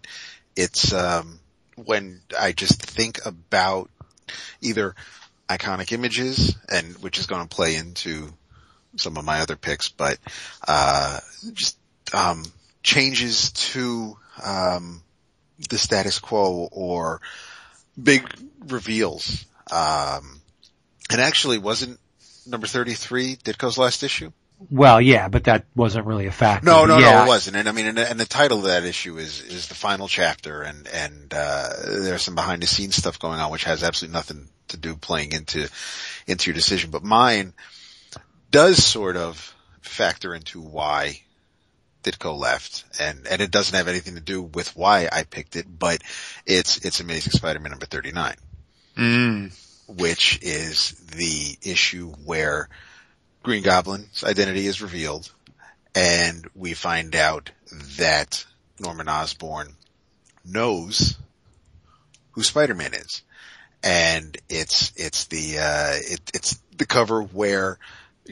it's, 0.56 0.94
um, 0.94 1.40
when 1.76 2.22
I 2.40 2.52
just 2.54 2.82
think 2.82 3.26
about 3.26 3.90
either 4.62 4.96
iconic 5.50 5.92
images 5.92 6.56
and, 6.70 6.96
which 6.98 7.20
is 7.20 7.28
going 7.28 7.48
to 7.48 7.56
play 7.56 7.76
into 7.76 8.34
some 8.98 9.18
of 9.18 9.26
my 9.26 9.42
other 9.42 9.56
picks, 9.56 9.90
but, 9.90 10.18
uh, 10.68 11.20
just, 11.54 11.78
um, 12.14 12.44
changes 12.82 13.52
to, 13.52 14.18
um, 14.44 15.02
the 15.70 15.78
status 15.78 16.20
quo 16.20 16.68
or 16.72 17.22
big 18.02 18.28
reveals. 18.68 19.46
Um, 19.72 20.42
and 21.12 21.22
actually 21.22 21.58
wasn't 21.58 22.00
number 22.46 22.68
33 22.68 23.38
Ditko's 23.38 23.78
last 23.78 24.04
issue? 24.04 24.32
Well, 24.70 25.02
yeah, 25.02 25.28
but 25.28 25.46
that 25.46 25.66
wasn't 25.76 26.06
really 26.06 26.28
a 26.28 26.32
factor. 26.32 26.66
No, 26.66 26.86
no, 26.86 26.98
yeah, 26.98 27.12
no, 27.12 27.24
it 27.26 27.28
wasn't. 27.28 27.58
And 27.58 27.68
I 27.68 27.74
mean, 27.74 27.88
and, 27.88 28.00
and, 28.00 28.20
the 28.20 28.26
title 28.26 28.60
of 28.60 28.64
that 28.66 28.86
issue 28.86 29.18
is, 29.18 29.42
is 29.42 29.68
the 29.68 29.76
final 29.76 30.08
chapter 30.08 30.62
and, 30.62 30.88
and, 30.88 31.34
uh, 31.34 31.70
there's 31.86 32.22
some 32.22 32.36
behind 32.36 32.64
the 32.64 32.68
scenes 32.68 32.96
stuff 32.96 33.20
going 33.20 33.40
on 33.40 33.52
which 33.52 33.66
has 33.66 33.84
absolutely 33.84 34.14
nothing 34.14 34.48
to 34.70 34.78
do 34.78 34.96
playing 34.96 35.34
into, 35.34 35.68
into 36.26 36.50
your 36.50 36.56
decision. 36.56 36.90
But 36.90 37.04
mine 37.04 37.54
does 38.50 38.84
sort 38.84 39.18
of 39.18 39.54
factor 39.82 40.34
into 40.34 40.62
why 40.62 41.22
Ditko 42.04 42.38
left 42.38 42.86
and, 43.00 43.28
and 43.28 43.42
it 43.42 43.52
doesn't 43.52 43.76
have 43.76 43.90
anything 43.90 44.16
to 44.16 44.22
do 44.22 44.42
with 44.42 44.76
why 44.76 45.10
I 45.12 45.24
picked 45.24 45.58
it, 45.58 45.66
but 45.68 46.02
it's, 46.46 46.78
it's 46.86 47.02
Amazing 47.02 47.32
Spider-Man 47.32 47.72
number 47.72 47.88
39. 47.88 48.36
Mm. 48.98 49.54
Which 49.88 50.40
is 50.42 50.92
the 51.16 51.58
issue 51.70 52.12
where 52.26 52.70
Green 53.44 53.62
Goblin's 53.62 54.24
identity 54.24 54.66
is 54.66 54.82
revealed 54.82 55.32
and 55.94 56.48
we 56.56 56.74
find 56.74 57.16
out 57.16 57.52
that 57.98 58.46
Norman 58.80 59.08
Osborn 59.08 59.76
knows 60.44 61.16
who 62.32 62.44
Spider-Man 62.44 62.94
is. 62.94 63.22
And 63.84 64.36
it's, 64.50 64.92
it's 64.96 65.26
the, 65.26 65.60
uh, 65.60 65.94
it, 65.94 66.32
it's 66.34 66.60
the 66.76 66.86
cover 66.86 67.22
where 67.22 67.78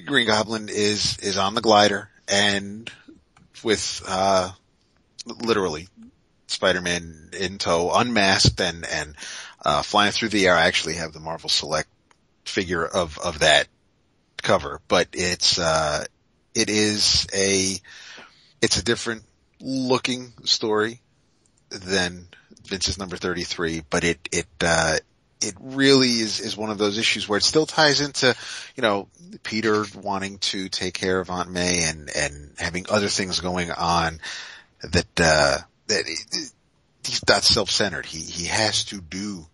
Green 0.06 0.28
Goblin 0.28 0.68
is, 0.70 1.18
is 1.20 1.38
on 1.38 1.56
the 1.56 1.62
glider 1.62 2.10
and 2.28 2.92
with, 3.64 4.04
uh, 4.08 4.52
literally 5.26 5.88
Spider-Man 6.48 7.30
in 7.40 7.60
tow, 7.60 7.92
unmasked 7.94 8.60
and, 8.60 8.86
and, 8.86 9.16
uh, 9.64 9.82
flying 9.82 10.12
through 10.12 10.30
the 10.30 10.48
air. 10.48 10.56
I 10.56 10.68
actually 10.68 10.96
have 10.96 11.14
the 11.14 11.20
Marvel 11.20 11.50
Select 11.50 11.90
figure 12.46 12.86
of, 12.86 13.18
of 13.20 13.40
that 13.40 13.68
cover, 14.42 14.82
but 14.88 15.10
it's, 15.14 15.60
uh, 15.60 16.06
it 16.54 16.70
is 16.70 17.28
a, 17.34 17.76
it's 18.62 18.78
a 18.78 18.84
different 18.84 19.24
looking 19.62 20.34
story 20.44 21.00
than 21.70 22.28
Vince's 22.66 22.98
number 22.98 23.18
33, 23.18 23.84
but 23.90 24.04
it, 24.04 24.30
it, 24.32 24.48
uh, 24.62 24.98
it 25.42 25.56
really 25.60 26.10
is, 26.10 26.40
is 26.40 26.56
one 26.56 26.70
of 26.70 26.78
those 26.78 26.98
issues 26.98 27.28
where 27.28 27.38
it 27.38 27.44
still 27.44 27.66
ties 27.66 28.02
into, 28.02 28.36
you 28.76 28.82
know, 28.82 29.08
Peter 29.44 29.86
wanting 29.96 30.38
to 30.40 30.70
take 30.70 30.94
care 30.94 31.20
of 31.20 31.30
Aunt 31.30 31.52
May 31.52 31.84
and, 31.84 32.10
and 32.16 32.54
having 32.58 32.86
other 32.90 33.08
things 33.10 33.40
going 33.40 33.72
on 33.72 34.20
that, 34.82 35.20
uh, 35.20 35.58
that 35.88 36.06
he's 37.06 37.28
not 37.28 37.44
self-centered. 37.44 38.06
He, 38.06 38.20
he 38.20 38.46
has 38.46 38.86
to 38.86 39.02
do 39.02 39.46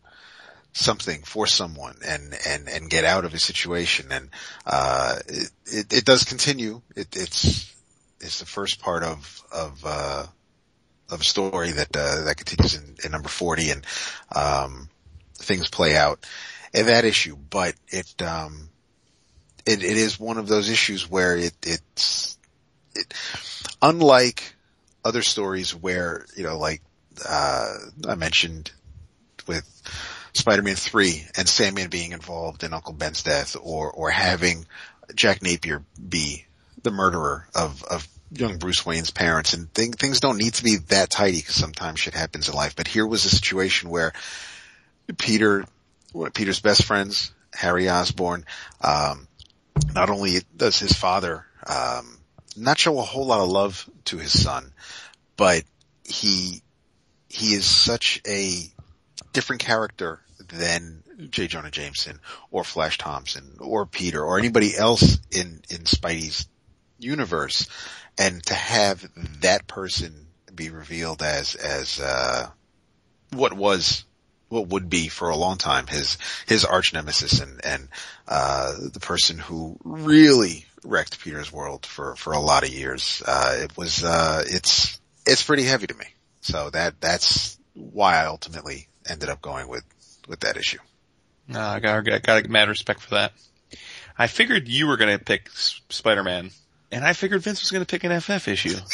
something 0.73 1.21
for 1.23 1.47
someone 1.47 1.95
and, 2.05 2.36
and, 2.47 2.69
and 2.69 2.89
get 2.89 3.05
out 3.05 3.25
of 3.25 3.34
a 3.34 3.39
situation. 3.39 4.12
And, 4.12 4.29
uh, 4.65 5.19
it, 5.27 5.51
it, 5.65 5.93
it 5.93 6.05
does 6.05 6.23
continue. 6.23 6.82
It, 6.95 7.15
it's, 7.15 7.73
it's 8.19 8.39
the 8.39 8.45
first 8.45 8.82
part 8.82 9.03
of, 9.03 9.43
of, 9.51 9.84
uh, 9.86 10.25
of 11.10 11.21
a 11.21 11.23
story 11.23 11.71
that, 11.71 11.95
uh, 11.95 12.23
that 12.25 12.38
continues 12.38 12.75
in, 12.75 12.95
in 13.03 13.12
number 13.12 13.29
40 13.29 13.71
and, 13.71 13.86
um, 14.36 14.89
things 15.36 15.69
play 15.69 15.95
out 15.95 16.25
in 16.73 16.86
that 16.86 17.05
issue, 17.05 17.36
but 17.36 17.73
it, 17.88 18.21
um, 18.21 18.69
it, 19.65 19.84
it 19.84 19.97
is 19.97 20.19
one 20.19 20.38
of 20.38 20.47
those 20.47 20.69
issues 20.69 21.10
where 21.10 21.36
it, 21.36 21.53
it's, 21.63 22.38
it, 22.95 23.13
unlike 23.82 24.55
other 25.03 25.21
stories 25.21 25.73
where, 25.73 26.25
you 26.36 26.43
know, 26.43 26.58
like, 26.58 26.82
uh, 27.27 27.73
I 28.08 28.15
mentioned 28.15 28.71
with 29.47 29.65
Spider-Man 30.34 30.76
3 30.76 31.28
and 31.36 31.48
Sandman 31.48 31.89
being 31.89 32.12
involved 32.12 32.63
in 32.63 32.74
Uncle 32.74 32.94
Ben's 32.94 33.24
death 33.24 33.56
or, 33.62 33.92
or 33.92 34.10
having 34.10 34.65
Jack 35.15 35.42
Napier 35.42 35.84
be 35.98 36.46
the 36.84 36.92
murderer 36.92 37.48
of, 37.56 37.84
of 37.84 38.08
young 38.32 38.58
Bruce 38.58 38.86
Wayne's 38.86 39.12
parents 39.12 39.54
and 39.54 39.74
th- 39.74 39.96
things 39.96 40.20
don't 40.20 40.38
need 40.38 40.54
to 40.56 40.63
be 40.63 40.78
that 40.88 41.10
tidy 41.10 41.38
because 41.38 41.56
sometimes 41.56 42.00
shit 42.00 42.13
happens 42.13 42.48
in 42.48 42.56
life. 42.56 42.76
But 42.76 42.88
here 42.88 43.06
was 43.06 43.26
a 43.26 43.30
situation 43.30 43.89
where 43.89 44.13
Peter, 45.18 45.65
Peter's 46.34 46.60
best 46.60 46.86
friends, 46.86 47.34
Harry 47.54 47.89
Osborn, 47.89 48.46
um, 48.82 49.28
not 49.94 50.10
only 50.10 50.42
does 50.56 50.80
his 50.80 50.94
father, 50.94 51.46
um, 51.65 52.18
not 52.56 52.78
show 52.78 53.00
a 53.00 53.04
whole 53.04 53.26
lot 53.26 53.42
of 53.42 53.50
love 53.50 53.89
to 54.06 54.18
his 54.18 54.38
son, 54.39 54.72
but 55.36 55.63
he, 56.04 56.62
he 57.30 57.54
is 57.54 57.65
such 57.65 58.22
a 58.28 58.72
different 59.39 59.62
character 59.62 60.19
than 60.49 61.02
J. 61.30 61.47
Jonah 61.47 61.71
Jameson 61.71 62.19
or 62.52 62.65
Flash 62.65 62.97
Thompson 62.97 63.56
or 63.60 63.86
Peter 63.86 64.21
or 64.21 64.38
anybody 64.38 64.75
else 64.75 65.17
in, 65.32 65.62
in 65.69 65.86
Spidey's 65.86 66.45
universe. 66.97 67.69
And 68.17 68.43
to 68.47 68.54
have 68.54 69.10
that 69.39 69.65
person 69.65 70.28
be 70.54 70.71
revealed 70.71 71.23
as, 71.23 71.56
as, 71.56 72.02
uh, 72.02 72.49
what 73.32 73.54
was 73.54 74.04
what 74.49 74.67
would 74.67 74.89
be 74.89 75.08
for 75.08 75.30
a 75.30 75.38
long 75.38 75.58
time 75.58 75.86
his 75.88 76.17
his 76.47 76.65
arch 76.65 76.91
nemesis 76.91 77.39
and 77.39 77.63
and 77.63 77.88
uh 78.28 78.73
the 78.91 78.99
person 78.99 79.38
who 79.38 79.78
really 79.84 80.65
wrecked 80.84 81.21
Peter's 81.21 81.54
world 81.54 81.86
for 81.86 82.15
for 82.15 82.34
a 82.34 82.39
lot 82.39 82.63
of 82.63 82.73
years. 82.73 83.21
Uh 83.23 83.58
it 83.60 83.78
was 83.78 84.04
uh 84.04 84.43
it's 84.47 84.99
it's 85.28 85.43
pretty 85.43 85.63
heavy 85.63 85.86
to 85.86 85.93
me. 85.93 86.08
So 86.41 86.71
that 86.71 86.99
that's 86.99 87.60
why 87.75 88.17
I 88.17 88.25
ultimately 88.25 88.88
ended 89.10 89.30
up 89.30 89.41
going 89.41 89.67
with 89.67 89.84
with 90.28 90.41
that 90.41 90.58
issue. 90.58 90.80
No, 91.48 91.60
I 91.60 91.80
got 91.80 92.08
I 92.10 92.19
got 92.19 92.50
mad 92.50 92.69
respect 92.69 93.02
for 93.02 93.15
that. 93.15 93.34
I 94.17 94.28
figured 94.28 94.67
you 94.67 94.88
were 94.88 94.98
going 94.98 95.17
to 95.17 95.24
pick 95.24 95.50
Spider-Man 95.50 96.52
and 96.91 97.06
I 97.06 97.13
figured 97.13 97.41
Vince 97.41 97.62
was 97.62 97.72
going 97.72 97.86
to 97.86 97.89
pick 97.89 98.04
an 98.04 98.19
FF 98.19 98.48
issue. 98.48 98.76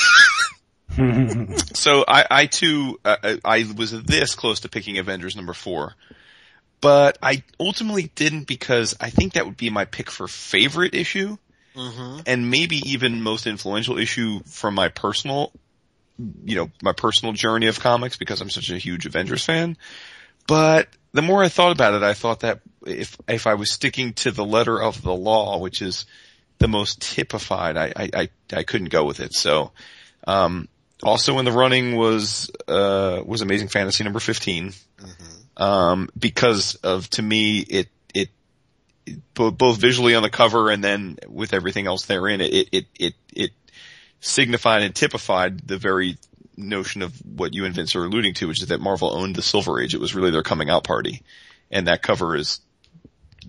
so 1.73 2.05
I, 2.07 2.25
I 2.29 2.45
too, 2.45 2.99
uh, 3.03 3.37
I 3.43 3.65
was 3.75 3.91
this 4.03 4.35
close 4.35 4.61
to 4.61 4.69
picking 4.69 4.97
Avengers 4.97 5.35
number 5.35 5.53
four, 5.53 5.93
but 6.79 7.17
I 7.21 7.43
ultimately 7.59 8.11
didn't 8.15 8.47
because 8.47 8.95
I 8.99 9.09
think 9.09 9.33
that 9.33 9.45
would 9.45 9.57
be 9.57 9.69
my 9.69 9.85
pick 9.85 10.09
for 10.09 10.27
favorite 10.27 10.93
issue, 10.93 11.37
mm-hmm. 11.75 12.21
and 12.25 12.49
maybe 12.49 12.77
even 12.89 13.21
most 13.21 13.47
influential 13.47 13.97
issue 13.97 14.41
from 14.45 14.75
my 14.75 14.89
personal, 14.89 15.51
you 16.17 16.55
know, 16.55 16.71
my 16.81 16.93
personal 16.93 17.33
journey 17.33 17.67
of 17.67 17.79
comics 17.79 18.17
because 18.17 18.41
I'm 18.41 18.49
such 18.49 18.69
a 18.69 18.77
huge 18.77 19.05
Avengers 19.05 19.43
fan. 19.43 19.77
But 20.47 20.89
the 21.13 21.21
more 21.21 21.43
I 21.43 21.49
thought 21.49 21.71
about 21.71 21.93
it, 21.95 22.03
I 22.03 22.13
thought 22.13 22.41
that 22.41 22.61
if 22.85 23.17
if 23.27 23.47
I 23.47 23.55
was 23.55 23.71
sticking 23.71 24.13
to 24.13 24.31
the 24.31 24.45
letter 24.45 24.81
of 24.81 25.01
the 25.01 25.13
law, 25.13 25.59
which 25.59 25.81
is 25.81 26.05
the 26.59 26.67
most 26.67 27.01
typified, 27.01 27.77
I 27.77 27.93
I 27.95 28.09
I, 28.13 28.29
I 28.53 28.63
couldn't 28.63 28.89
go 28.89 29.05
with 29.05 29.19
it. 29.19 29.33
So. 29.33 29.71
Um, 30.27 30.69
also 31.03 31.37
in 31.39 31.45
the 31.45 31.51
running 31.51 31.95
was 31.95 32.49
uh, 32.67 33.21
was 33.25 33.41
Amazing 33.41 33.67
Fantasy 33.67 34.03
number 34.03 34.19
15 34.19 34.69
mm-hmm. 34.69 35.63
um, 35.63 36.09
because 36.17 36.75
of 36.75 37.09
to 37.11 37.21
me 37.21 37.59
it 37.59 37.89
it, 38.13 38.29
it 39.05 39.19
both 39.33 39.77
visually 39.77 40.15
on 40.15 40.23
the 40.23 40.29
cover 40.29 40.69
and 40.71 40.83
then 40.83 41.17
with 41.27 41.53
everything 41.53 41.85
else 41.85 42.05
therein 42.05 42.41
it 42.41 42.69
it 42.71 42.85
it 42.97 43.15
it 43.33 43.51
signified 44.25 44.81
and 44.81 44.95
typified 44.95 45.67
the 45.67 45.77
very 45.77 46.17
notion 46.57 47.03
of 47.03 47.13
what 47.23 47.53
you 47.53 47.65
and 47.65 47.75
Vince 47.75 47.95
are 47.95 48.05
alluding 48.05 48.33
to, 48.35 48.47
which 48.47 48.61
is 48.61 48.69
that 48.69 48.81
Marvel 48.81 49.15
owned 49.15 49.35
the 49.35 49.41
Silver 49.41 49.79
Age. 49.79 49.93
It 49.93 49.99
was 49.99 50.15
really 50.15 50.31
their 50.31 50.43
coming 50.43 50.69
out 50.69 50.83
party, 50.83 51.21
and 51.69 51.87
that 51.87 52.01
cover 52.01 52.35
is 52.35 52.59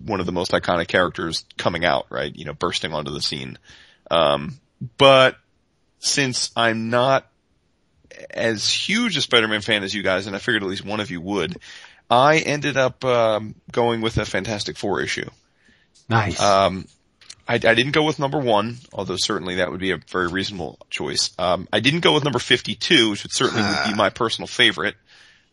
one 0.05 0.19
of 0.19 0.27
the 0.27 0.31
most 0.31 0.51
iconic 0.51 0.87
characters 0.87 1.45
coming 1.57 1.83
out, 1.83 2.05
right? 2.09 2.33
You 2.35 2.45
know, 2.45 2.53
bursting 2.53 2.93
onto 2.93 3.11
the 3.11 3.21
scene. 3.21 3.57
Um, 4.11 4.59
but 4.97 5.37
since 5.99 6.51
I'm 6.55 6.89
not 6.91 7.27
as 8.29 8.69
huge 8.69 9.17
a 9.17 9.21
Spider-Man 9.21 9.61
fan 9.61 9.83
as 9.83 9.93
you 9.93 10.03
guys, 10.03 10.27
and 10.27 10.35
I 10.35 10.39
figured 10.39 10.61
at 10.61 10.69
least 10.69 10.85
one 10.85 10.99
of 10.99 11.09
you 11.09 11.19
would, 11.21 11.57
I 12.09 12.37
ended 12.37 12.77
up 12.77 13.03
um, 13.03 13.55
going 13.71 14.01
with 14.01 14.17
a 14.17 14.25
Fantastic 14.25 14.77
Four 14.77 15.01
issue. 15.01 15.29
Nice. 16.07 16.39
Um, 16.39 16.85
I, 17.47 17.55
I, 17.55 17.57
didn't 17.57 17.91
go 17.91 18.03
with 18.03 18.19
number 18.19 18.39
one, 18.39 18.77
although 18.91 19.15
certainly 19.17 19.55
that 19.55 19.71
would 19.71 19.79
be 19.79 19.91
a 19.91 19.97
very 19.97 20.27
reasonable 20.27 20.79
choice. 20.89 21.31
Um, 21.39 21.67
I 21.71 21.79
didn't 21.79 22.01
go 22.01 22.13
with 22.13 22.23
number 22.23 22.39
52, 22.39 23.11
which 23.11 23.23
would 23.23 23.31
certainly 23.31 23.63
would 23.63 23.91
be 23.91 23.95
my 23.95 24.09
personal 24.09 24.47
favorite, 24.47 24.95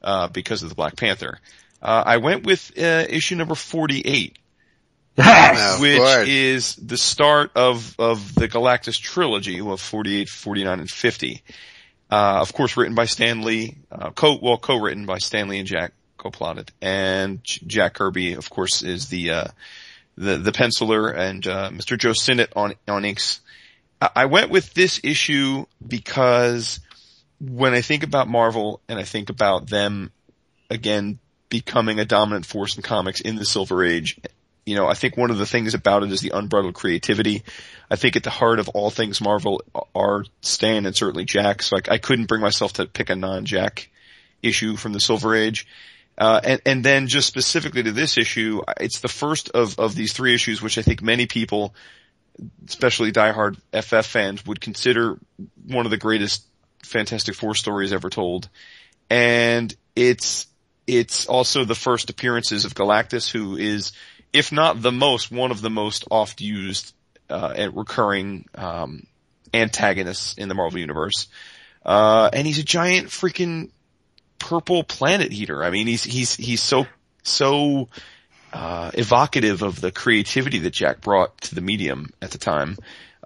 uh, 0.02 0.28
because 0.28 0.62
of 0.62 0.68
the 0.68 0.74
Black 0.74 0.96
Panther. 0.96 1.38
Uh, 1.80 2.02
I 2.04 2.16
went 2.16 2.44
with, 2.44 2.72
uh, 2.76 3.04
issue 3.08 3.36
number 3.36 3.54
48. 3.54 4.38
Yes! 5.16 5.80
which 5.80 6.28
is 6.28 6.74
the 6.76 6.96
start 6.96 7.52
of, 7.54 7.94
of 8.00 8.34
the 8.34 8.48
Galactus 8.48 8.98
trilogy 8.98 9.60
of 9.60 9.80
48, 9.80 10.28
49, 10.28 10.80
and 10.80 10.90
50. 10.90 11.42
Uh, 12.10 12.38
of 12.40 12.52
course, 12.52 12.76
written 12.76 12.94
by 12.94 13.06
Stan 13.06 13.42
Lee, 13.42 13.76
uh, 13.90 14.10
co 14.10 14.38
well 14.40 14.58
co-written 14.58 15.06
by 15.06 15.18
Stan 15.18 15.48
Lee 15.48 15.58
and 15.58 15.68
Jack 15.68 15.92
co-plotted, 16.16 16.70
and 16.80 17.42
Jack 17.44 17.94
Kirby, 17.94 18.34
of 18.34 18.50
course, 18.50 18.82
is 18.82 19.08
the 19.08 19.30
uh, 19.30 19.44
the 20.16 20.36
the 20.38 20.52
penciler, 20.52 21.14
and 21.14 21.46
uh, 21.46 21.70
Mr. 21.70 21.98
Joe 21.98 22.12
Sinnott 22.12 22.52
on 22.56 22.74
on 22.88 23.04
inks. 23.04 23.40
I, 24.14 24.26
went 24.26 24.50
with 24.50 24.74
this 24.74 25.00
issue 25.02 25.64
because 25.86 26.80
when 27.40 27.72
I 27.72 27.80
think 27.80 28.02
about 28.02 28.28
Marvel 28.28 28.80
and 28.86 28.98
I 28.98 29.04
think 29.04 29.30
about 29.30 29.68
them 29.68 30.12
again 30.68 31.18
becoming 31.48 31.98
a 31.98 32.04
dominant 32.04 32.44
force 32.44 32.76
in 32.76 32.82
comics 32.82 33.22
in 33.22 33.36
the 33.36 33.46
Silver 33.46 33.82
Age, 33.82 34.20
you 34.66 34.74
know, 34.74 34.86
I 34.86 34.94
think 34.94 35.16
one 35.16 35.30
of 35.30 35.38
the 35.38 35.46
things 35.46 35.74
about 35.74 36.02
it 36.02 36.12
is 36.12 36.20
the 36.20 36.32
unbridled 36.34 36.74
creativity. 36.74 37.44
I 37.90 37.96
think 37.96 38.16
at 38.16 38.24
the 38.24 38.30
heart 38.30 38.58
of 38.58 38.68
all 38.70 38.90
things 38.90 39.20
Marvel 39.20 39.62
are 39.94 40.24
Stan 40.40 40.86
and 40.86 40.96
certainly 40.96 41.24
Jack. 41.24 41.62
So 41.62 41.76
I, 41.76 41.94
I 41.94 41.98
couldn't 41.98 42.26
bring 42.26 42.40
myself 42.40 42.74
to 42.74 42.86
pick 42.86 43.10
a 43.10 43.16
non-Jack 43.16 43.88
issue 44.42 44.76
from 44.76 44.92
the 44.92 45.00
Silver 45.00 45.34
Age. 45.34 45.66
Uh, 46.16 46.40
and, 46.44 46.62
and 46.64 46.84
then 46.84 47.08
just 47.08 47.26
specifically 47.26 47.82
to 47.82 47.92
this 47.92 48.16
issue, 48.16 48.62
it's 48.80 49.00
the 49.00 49.08
first 49.08 49.50
of, 49.50 49.78
of 49.78 49.94
these 49.94 50.12
three 50.12 50.34
issues, 50.34 50.62
which 50.62 50.78
I 50.78 50.82
think 50.82 51.02
many 51.02 51.26
people, 51.26 51.74
especially 52.66 53.12
diehard 53.12 53.56
FF 53.72 54.06
fans, 54.06 54.46
would 54.46 54.60
consider 54.60 55.18
one 55.66 55.86
of 55.86 55.90
the 55.90 55.96
greatest 55.96 56.44
Fantastic 56.84 57.34
Four 57.34 57.54
stories 57.54 57.92
ever 57.92 58.10
told. 58.10 58.48
And 59.10 59.74
it's, 59.96 60.46
it's 60.86 61.26
also 61.26 61.64
the 61.64 61.74
first 61.74 62.10
appearances 62.10 62.64
of 62.64 62.74
Galactus, 62.74 63.30
who 63.30 63.56
is, 63.56 63.92
if 64.32 64.52
not 64.52 64.80
the 64.80 64.92
most, 64.92 65.32
one 65.32 65.50
of 65.50 65.60
the 65.62 65.70
most 65.70 66.04
oft 66.10 66.40
used, 66.40 66.94
uh, 67.28 67.54
and 67.56 67.76
recurring, 67.76 68.46
um, 68.54 69.06
antagonists 69.52 70.34
in 70.34 70.48
the 70.48 70.54
Marvel 70.54 70.78
Universe. 70.78 71.28
Uh, 71.84 72.30
and 72.32 72.46
he's 72.46 72.58
a 72.58 72.64
giant 72.64 73.08
freaking 73.08 73.70
purple 74.38 74.84
planet 74.84 75.32
heater. 75.32 75.64
I 75.64 75.70
mean, 75.70 75.86
he's, 75.86 76.04
he's, 76.04 76.34
he's 76.34 76.62
so, 76.62 76.86
so, 77.22 77.88
uh, 78.52 78.92
evocative 78.94 79.62
of 79.62 79.80
the 79.80 79.90
creativity 79.90 80.58
that 80.60 80.70
Jack 80.70 81.00
brought 81.00 81.40
to 81.42 81.54
the 81.54 81.60
medium 81.60 82.10
at 82.22 82.30
the 82.30 82.38
time. 82.38 82.76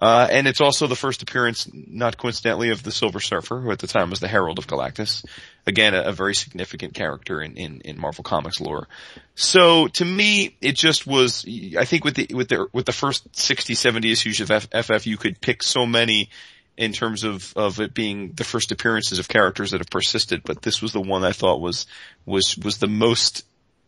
Uh, 0.01 0.27
and 0.31 0.47
it's 0.47 0.61
also 0.61 0.87
the 0.87 0.95
first 0.95 1.21
appearance, 1.21 1.69
not 1.73 2.17
coincidentally, 2.17 2.69
of 2.69 2.83
the 2.83 2.91
Silver 2.91 3.19
Surfer, 3.19 3.59
who 3.59 3.69
at 3.71 3.79
the 3.79 3.87
time 3.87 4.09
was 4.09 4.21
the 4.21 4.29
Herald 4.29 4.57
of 4.57 4.65
Galactus. 4.65 5.25
Again, 5.67 5.93
a, 5.93 6.03
a, 6.03 6.11
very 6.13 6.33
significant 6.33 6.93
character 6.93 7.41
in, 7.41 7.57
in, 7.57 7.81
in 7.81 7.99
Marvel 7.99 8.23
Comics 8.23 8.61
lore. 8.61 8.87
So 9.35 9.87
to 9.87 10.05
me, 10.05 10.55
it 10.61 10.75
just 10.75 11.05
was, 11.05 11.45
I 11.77 11.83
think 11.83 12.05
with 12.05 12.15
the, 12.15 12.33
with 12.33 12.47
the, 12.47 12.67
with 12.71 12.85
the 12.85 12.93
first 12.93 13.35
60, 13.35 13.75
70 13.75 14.09
issues 14.09 14.39
of 14.39 14.51
F, 14.51 14.69
FF, 14.71 15.05
you 15.05 15.17
could 15.17 15.41
pick 15.41 15.61
so 15.61 15.85
many 15.85 16.29
in 16.79 16.93
terms 16.93 17.25
of, 17.25 17.53
of 17.57 17.81
it 17.81 17.93
being 17.93 18.31
the 18.31 18.45
first 18.45 18.71
appearances 18.71 19.19
of 19.19 19.27
characters 19.27 19.71
that 19.71 19.81
have 19.81 19.89
persisted, 19.89 20.43
but 20.45 20.61
this 20.61 20.81
was 20.81 20.93
the 20.93 21.01
one 21.01 21.25
I 21.25 21.33
thought 21.33 21.59
was, 21.59 21.85
was, 22.25 22.57
was 22.57 22.77
the 22.77 22.87
most 22.87 23.45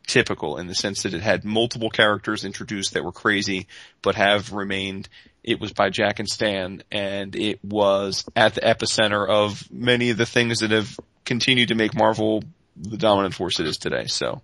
typical 0.07 0.57
in 0.57 0.67
the 0.67 0.75
sense 0.75 1.03
that 1.03 1.13
it 1.13 1.21
had 1.21 1.45
multiple 1.45 1.89
characters 1.89 2.43
introduced 2.43 2.93
that 2.93 3.05
were 3.05 3.13
crazy, 3.13 3.67
but 4.01 4.15
have 4.15 4.51
remained. 4.51 5.07
It 5.41 5.61
was 5.61 5.71
by 5.71 5.89
Jack 5.89 6.19
and 6.19 6.27
Stan, 6.27 6.83
and 6.91 7.33
it 7.33 7.63
was 7.63 8.25
at 8.35 8.55
the 8.55 8.61
epicenter 8.61 9.25
of 9.25 9.71
many 9.71 10.09
of 10.09 10.17
the 10.17 10.25
things 10.25 10.59
that 10.59 10.71
have 10.71 10.99
continued 11.23 11.69
to 11.69 11.75
make 11.75 11.95
Marvel 11.95 12.43
the 12.75 12.97
dominant 12.97 13.35
force 13.35 13.61
it 13.61 13.67
is 13.67 13.77
today. 13.77 14.07
So 14.07 14.41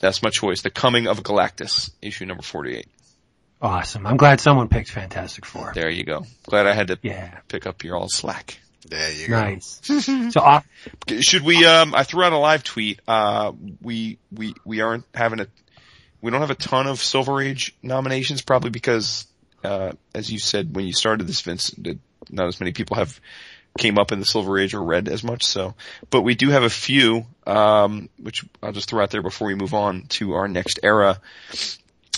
that's 0.00 0.22
my 0.22 0.28
choice. 0.28 0.60
The 0.60 0.68
Coming 0.68 1.06
of 1.06 1.22
Galactus, 1.22 1.90
issue 2.02 2.26
number 2.26 2.42
48. 2.42 2.86
Awesome. 3.60 4.06
I'm 4.06 4.16
glad 4.16 4.40
someone 4.40 4.68
picked 4.68 4.90
Fantastic 4.90 5.46
Four. 5.46 5.72
There 5.74 5.88
you 5.88 6.04
go. 6.04 6.24
Glad 6.44 6.66
I 6.66 6.74
had 6.74 6.88
to 6.88 6.98
Yeah. 7.02 7.38
pick 7.48 7.66
up 7.66 7.84
your 7.84 7.96
all 7.96 8.08
slack. 8.08 8.58
There 8.88 9.12
you 9.12 9.28
go. 9.28 9.40
Nice. 9.40 9.80
so 10.32 10.40
off, 10.40 10.66
Should 11.20 11.42
we, 11.42 11.64
um, 11.64 11.94
I 11.94 12.02
threw 12.04 12.22
out 12.22 12.32
a 12.32 12.38
live 12.38 12.62
tweet. 12.62 13.00
Uh, 13.08 13.52
we, 13.80 14.18
we, 14.30 14.54
we 14.64 14.80
aren't 14.80 15.04
having 15.14 15.40
a, 15.40 15.46
we 16.20 16.30
don't 16.30 16.40
have 16.40 16.50
a 16.50 16.54
ton 16.54 16.86
of 16.86 17.02
Silver 17.02 17.40
Age 17.40 17.74
nominations 17.82 18.42
probably 18.42 18.70
because, 18.70 19.26
uh, 19.64 19.92
as 20.14 20.30
you 20.30 20.38
said 20.38 20.76
when 20.76 20.86
you 20.86 20.92
started 20.92 21.26
this, 21.26 21.40
Vince, 21.40 21.70
that 21.78 21.98
not 22.30 22.46
as 22.48 22.60
many 22.60 22.72
people 22.72 22.96
have 22.96 23.18
came 23.78 23.98
up 23.98 24.12
in 24.12 24.20
the 24.20 24.26
Silver 24.26 24.58
Age 24.58 24.74
or 24.74 24.82
read 24.82 25.08
as 25.08 25.24
much. 25.24 25.44
So, 25.44 25.74
but 26.10 26.22
we 26.22 26.34
do 26.34 26.50
have 26.50 26.62
a 26.62 26.70
few, 26.70 27.26
um, 27.46 28.08
which 28.20 28.44
I'll 28.62 28.72
just 28.72 28.88
throw 28.90 29.02
out 29.02 29.10
there 29.10 29.22
before 29.22 29.48
we 29.48 29.54
move 29.54 29.74
on 29.74 30.02
to 30.10 30.34
our 30.34 30.46
next 30.46 30.80
era. 30.82 31.20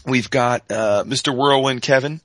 We've 0.06 0.30
got, 0.30 0.70
uh, 0.70 1.04
Mr. 1.04 1.34
Whirlwind 1.34 1.82
Kevin 1.82 2.20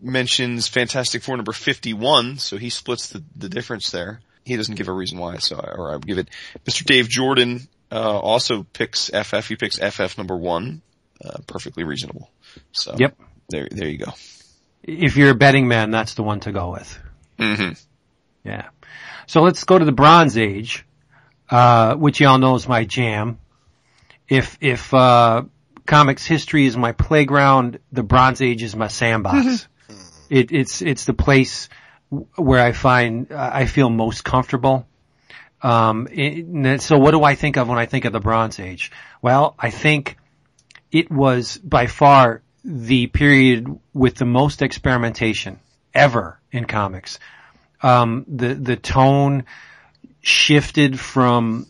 mentions 0.00 0.68
Fantastic 0.68 1.22
Four 1.22 1.36
number 1.36 1.52
51, 1.52 2.38
so 2.38 2.56
he 2.56 2.70
splits 2.70 3.10
the, 3.10 3.22
the 3.36 3.48
difference 3.48 3.90
there. 3.90 4.20
He 4.44 4.56
doesn't 4.56 4.74
give 4.74 4.88
a 4.88 4.92
reason 4.92 5.18
why, 5.18 5.36
so 5.38 5.56
I, 5.56 5.70
or 5.72 5.90
I 5.90 5.94
would 5.94 6.06
give 6.06 6.18
it. 6.18 6.28
Mr. 6.64 6.84
Dave 6.84 7.08
Jordan, 7.08 7.68
uh, 7.92 8.18
also 8.18 8.64
picks 8.72 9.10
FF. 9.10 9.46
He 9.46 9.56
picks 9.56 9.78
FF 9.78 10.18
number 10.18 10.36
one. 10.36 10.82
Uh, 11.24 11.38
perfectly 11.46 11.84
reasonable. 11.84 12.30
So. 12.72 12.96
Yep. 12.98 13.16
There, 13.48 13.68
there 13.70 13.88
you 13.88 13.98
go. 13.98 14.12
if 14.82 15.16
you're 15.16 15.30
a 15.30 15.34
betting 15.34 15.68
man, 15.68 15.90
that's 15.90 16.14
the 16.14 16.22
one 16.22 16.40
to 16.40 16.52
go 16.52 16.72
with. 16.72 16.98
Mm-hmm. 17.38 17.72
Yeah. 18.44 18.68
So 19.26 19.42
let's 19.42 19.62
go 19.64 19.78
to 19.78 19.84
the 19.84 19.92
Bronze 19.92 20.36
Age, 20.36 20.84
uh, 21.50 21.94
which 21.94 22.20
y'all 22.20 22.38
know 22.38 22.54
is 22.54 22.66
my 22.66 22.84
jam. 22.84 23.38
If, 24.28 24.58
if, 24.60 24.92
uh, 24.92 25.42
comics 25.92 26.24
history 26.24 26.64
is 26.64 26.74
my 26.74 26.92
playground, 26.92 27.78
the 27.92 28.02
Bronze 28.02 28.40
Age 28.40 28.62
is 28.62 28.74
my 28.74 28.88
sandbox. 28.88 29.68
it, 30.30 30.50
it's, 30.50 30.80
it's 30.80 31.04
the 31.04 31.12
place 31.12 31.68
where 32.34 32.64
I 32.64 32.72
find, 32.72 33.30
uh, 33.30 33.50
I 33.52 33.66
feel 33.66 33.90
most 33.90 34.24
comfortable. 34.24 34.86
Um, 35.60 36.08
it, 36.10 36.80
so 36.80 36.98
what 36.98 37.10
do 37.10 37.22
I 37.22 37.34
think 37.34 37.58
of 37.58 37.68
when 37.68 37.78
I 37.78 37.84
think 37.84 38.06
of 38.06 38.14
the 38.14 38.20
Bronze 38.20 38.58
Age? 38.58 38.90
Well, 39.20 39.54
I 39.58 39.68
think 39.68 40.16
it 40.90 41.10
was 41.10 41.58
by 41.58 41.88
far 41.88 42.40
the 42.64 43.06
period 43.08 43.78
with 43.92 44.14
the 44.14 44.24
most 44.24 44.62
experimentation 44.62 45.60
ever 45.92 46.40
in 46.50 46.64
comics. 46.64 47.18
Um, 47.82 48.24
the 48.28 48.54
the 48.54 48.76
tone 48.76 49.44
shifted 50.22 50.98
from 50.98 51.66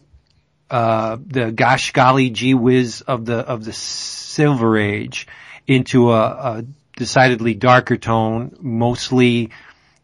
uh, 0.73 1.19
the 1.27 1.53
gosh 1.53 1.93
golly 1.93 2.31
gee 2.31 2.55
whiz 2.55 3.03
of 3.03 3.27
the 3.27 3.37
of 3.37 3.63
the 3.63 3.75
Silver 3.75 4.79
Age 4.79 5.29
into 5.67 6.11
a, 6.11 6.23
a 6.23 6.65
decidedly 6.97 7.53
darker 7.53 7.99
tone, 7.99 8.57
mostly 8.59 9.51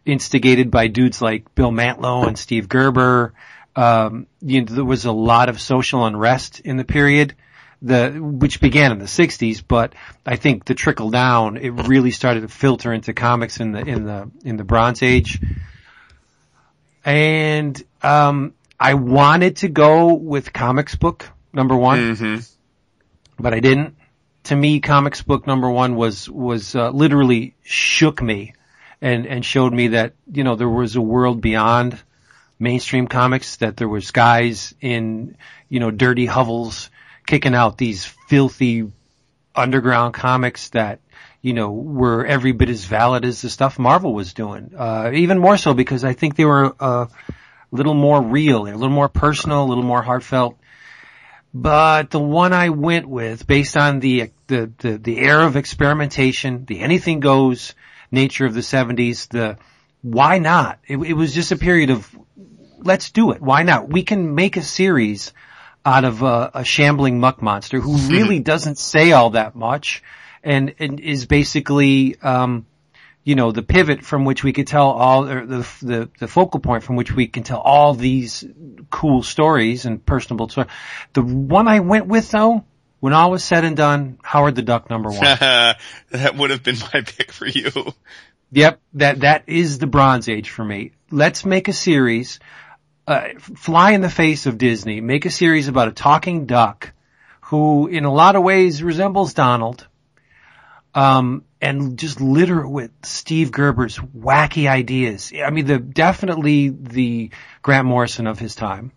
instigated 0.05 0.71
by 0.71 0.89
dudes 0.89 1.23
like 1.23 1.55
Bill 1.55 1.71
Mantlo 1.71 2.27
and 2.27 2.39
Steve 2.39 2.69
Gerber. 2.69 3.33
Um, 3.77 4.27
you 4.43 4.61
know, 4.61 4.75
there 4.75 4.85
was 4.85 5.07
a 5.07 5.13
lot 5.13 5.49
of 5.49 5.59
social 5.59 6.05
unrest 6.05 6.61
in 6.61 6.77
the 6.77 6.85
period, 6.85 7.35
the 7.81 8.11
which 8.11 8.61
began 8.61 8.93
in 8.93 8.99
the 8.99 9.07
'60s, 9.07 9.63
but 9.67 9.95
I 10.27 10.37
think 10.37 10.67
the 10.67 10.75
trickle 10.75 11.11
down 11.11 11.57
it 11.57 11.71
really 11.71 12.11
started 12.11 12.43
to 12.43 12.49
filter 12.49 12.93
into 12.93 13.15
comics 13.15 13.59
in 13.59 13.73
the 13.73 13.81
in 13.81 14.05
the 14.05 14.31
in 14.45 14.59
the 14.59 14.65
Bronze 14.65 15.03
Age. 15.03 15.41
And 17.07 17.83
um, 18.03 18.53
I 18.81 18.95
wanted 18.95 19.57
to 19.57 19.69
go 19.69 20.15
with 20.15 20.53
Comix 20.53 20.99
Book 20.99 21.29
number 21.53 21.77
one, 21.77 22.15
hmm 22.15 22.37
but 23.39 23.55
I 23.55 23.61
didn't. 23.61 23.97
To 24.45 24.57
me, 24.57 24.81
Comix 24.81 25.25
Book 25.25 25.47
number 25.47 25.71
one 25.71 25.97
was 25.97 26.29
was 26.29 26.75
uh, 26.75 26.91
literally 26.91 27.55
shook 27.63 28.23
me, 28.23 28.55
and 29.01 29.27
and 29.27 29.45
showed 29.45 29.73
me 29.73 29.89
that 29.89 30.15
you 30.33 30.45
know 30.45 30.57
there 30.57 30.69
was 30.69 30.97
a 30.97 31.01
world 31.01 31.41
beyond 31.41 32.01
mainstream 32.59 33.09
comics. 33.09 33.57
That 33.57 33.77
there 33.77 33.89
was 33.89 34.11
guys 34.11 34.75
in 34.81 35.37
you 35.69 35.81
know 35.81 35.91
dirty 35.91 36.27
hovels 36.27 36.91
kicking 37.27 37.55
out 37.55 37.79
these 37.79 38.05
filthy 38.05 38.91
underground 39.55 40.15
comics 40.15 40.71
that 40.71 41.01
you 41.43 41.53
know 41.53 41.71
were 41.71 42.25
every 42.25 42.53
bit 42.53 42.71
as 42.71 42.85
valid 42.85 43.25
as 43.25 43.43
the 43.43 43.51
stuff 43.51 43.79
Marvel 43.79 44.15
was 44.15 44.35
doing. 44.35 44.73
Uh, 44.77 45.11
even 45.15 45.39
more 45.39 45.57
so 45.57 45.75
because 45.75 46.05
I 46.05 46.13
think 46.13 46.37
they 46.37 46.45
were 46.45 46.75
uh, 46.81 47.07
little 47.71 47.95
more 47.95 48.21
real, 48.23 48.63
a 48.63 48.75
little 48.75 48.89
more 48.89 49.09
personal, 49.09 49.65
a 49.65 49.67
little 49.67 49.85
more 49.85 50.03
heartfelt. 50.03 50.59
But 51.53 52.11
the 52.11 52.21
one 52.21 52.53
I 52.53 52.69
went 52.69 53.09
with, 53.09 53.47
based 53.47 53.77
on 53.77 54.01
the 54.01 54.31
the 54.47 54.71
the, 54.79 54.99
the 54.99 55.19
era 55.19 55.47
of 55.47 55.57
experimentation, 55.57 56.65
the 56.67 56.81
anything 56.81 57.21
goes 57.21 57.75
nature 58.11 58.47
of 58.47 58.55
the 58.55 58.61
'70s, 58.61 59.29
the 59.29 59.59
why 60.03 60.39
not? 60.39 60.79
It, 60.87 60.99
it 60.99 61.15
was 61.15 61.35
just 61.35 61.53
a 61.53 61.57
period 61.57 61.91
of 61.91 62.09
let's 62.79 63.11
do 63.11 63.33
it. 63.33 63.41
Why 63.41 63.63
not? 63.63 63.89
We 63.89 64.03
can 64.03 64.35
make 64.35 64.57
a 64.57 64.63
series 64.63 65.33
out 65.85 66.05
of 66.05 66.23
a, 66.23 66.51
a 66.55 66.65
shambling 66.65 67.19
muck 67.19 67.41
monster 67.43 67.81
who 67.81 67.97
really 68.09 68.41
doesn't 68.41 68.79
say 68.79 69.13
all 69.13 69.31
that 69.31 69.55
much, 69.55 70.03
and 70.43 70.75
and 70.79 71.01
is 71.01 71.27
basically 71.27 72.17
um, 72.21 72.67
you 73.29 73.35
know, 73.35 73.53
the 73.53 73.63
pivot 73.63 74.07
from 74.07 74.25
which 74.25 74.43
we 74.43 74.55
could 74.55 74.67
tell 74.67 74.89
all, 74.89 75.29
or 75.29 75.45
the, 75.45 75.69
the, 75.83 76.09
the 76.19 76.27
focal 76.27 76.61
point 76.61 76.83
from 76.83 76.97
which 76.97 77.15
we 77.15 77.27
can 77.27 77.43
tell 77.43 77.61
all 77.61 77.93
these 77.93 78.43
cool 78.89 79.23
stories 79.23 79.85
and 79.85 80.03
personable 80.03 80.49
stories. 80.49 80.71
The 81.13 81.21
one 81.21 81.69
I 81.69 81.81
went 81.81 82.07
with 82.07 82.31
though, 82.31 82.65
when 83.01 83.13
all 83.13 83.31
was 83.31 83.45
said 83.45 83.67
and 83.67 83.77
done, 83.77 84.17
Howard 84.23 84.55
the 84.55 84.63
Duck 84.63 84.89
number 84.89 85.11
one. 85.11 85.21
that 85.21 86.37
would 86.37 86.49
have 86.49 86.63
been 86.63 86.79
my 86.95 87.03
pick 87.07 87.31
for 87.31 87.47
you. 87.47 87.71
Yep, 88.53 88.81
that 88.95 89.21
that 89.21 89.45
is 89.47 89.77
the 89.77 89.87
Bronze 89.87 90.31
Age 90.31 90.49
for 90.49 90.65
me. 90.65 90.93
Let's 91.11 91.45
make 91.45 91.69
a 91.69 91.75
series, 91.75 92.41
uh, 93.07 93.29
fly 93.39 93.91
in 93.91 94.01
the 94.01 94.09
face 94.09 94.47
of 94.47 94.57
Disney. 94.57 95.03
Make 95.03 95.27
a 95.27 95.31
series 95.31 95.69
about 95.69 95.89
a 95.89 95.93
talking 95.93 96.47
duck, 96.47 96.95
who 97.43 97.89
in 97.89 98.07
a 98.07 98.13
lot 98.13 98.37
of 98.37 98.43
ways 98.43 98.83
resembles 98.83 99.35
Donald, 99.35 99.87
um, 100.95 101.45
and 101.61 101.99
just 101.99 102.21
litter 102.21 102.61
it 102.63 102.69
with 102.69 102.91
Steve 103.03 103.51
Gerber's 103.51 103.99
wacky 103.99 104.69
ideas. 104.69 105.33
I 105.45 105.51
mean, 105.51 105.67
the 105.67 105.79
definitely 105.79 106.69
the 106.69 107.31
Grant 107.63 107.87
Morrison 107.87 108.27
of 108.27 108.39
his 108.39 108.55
time, 108.55 108.93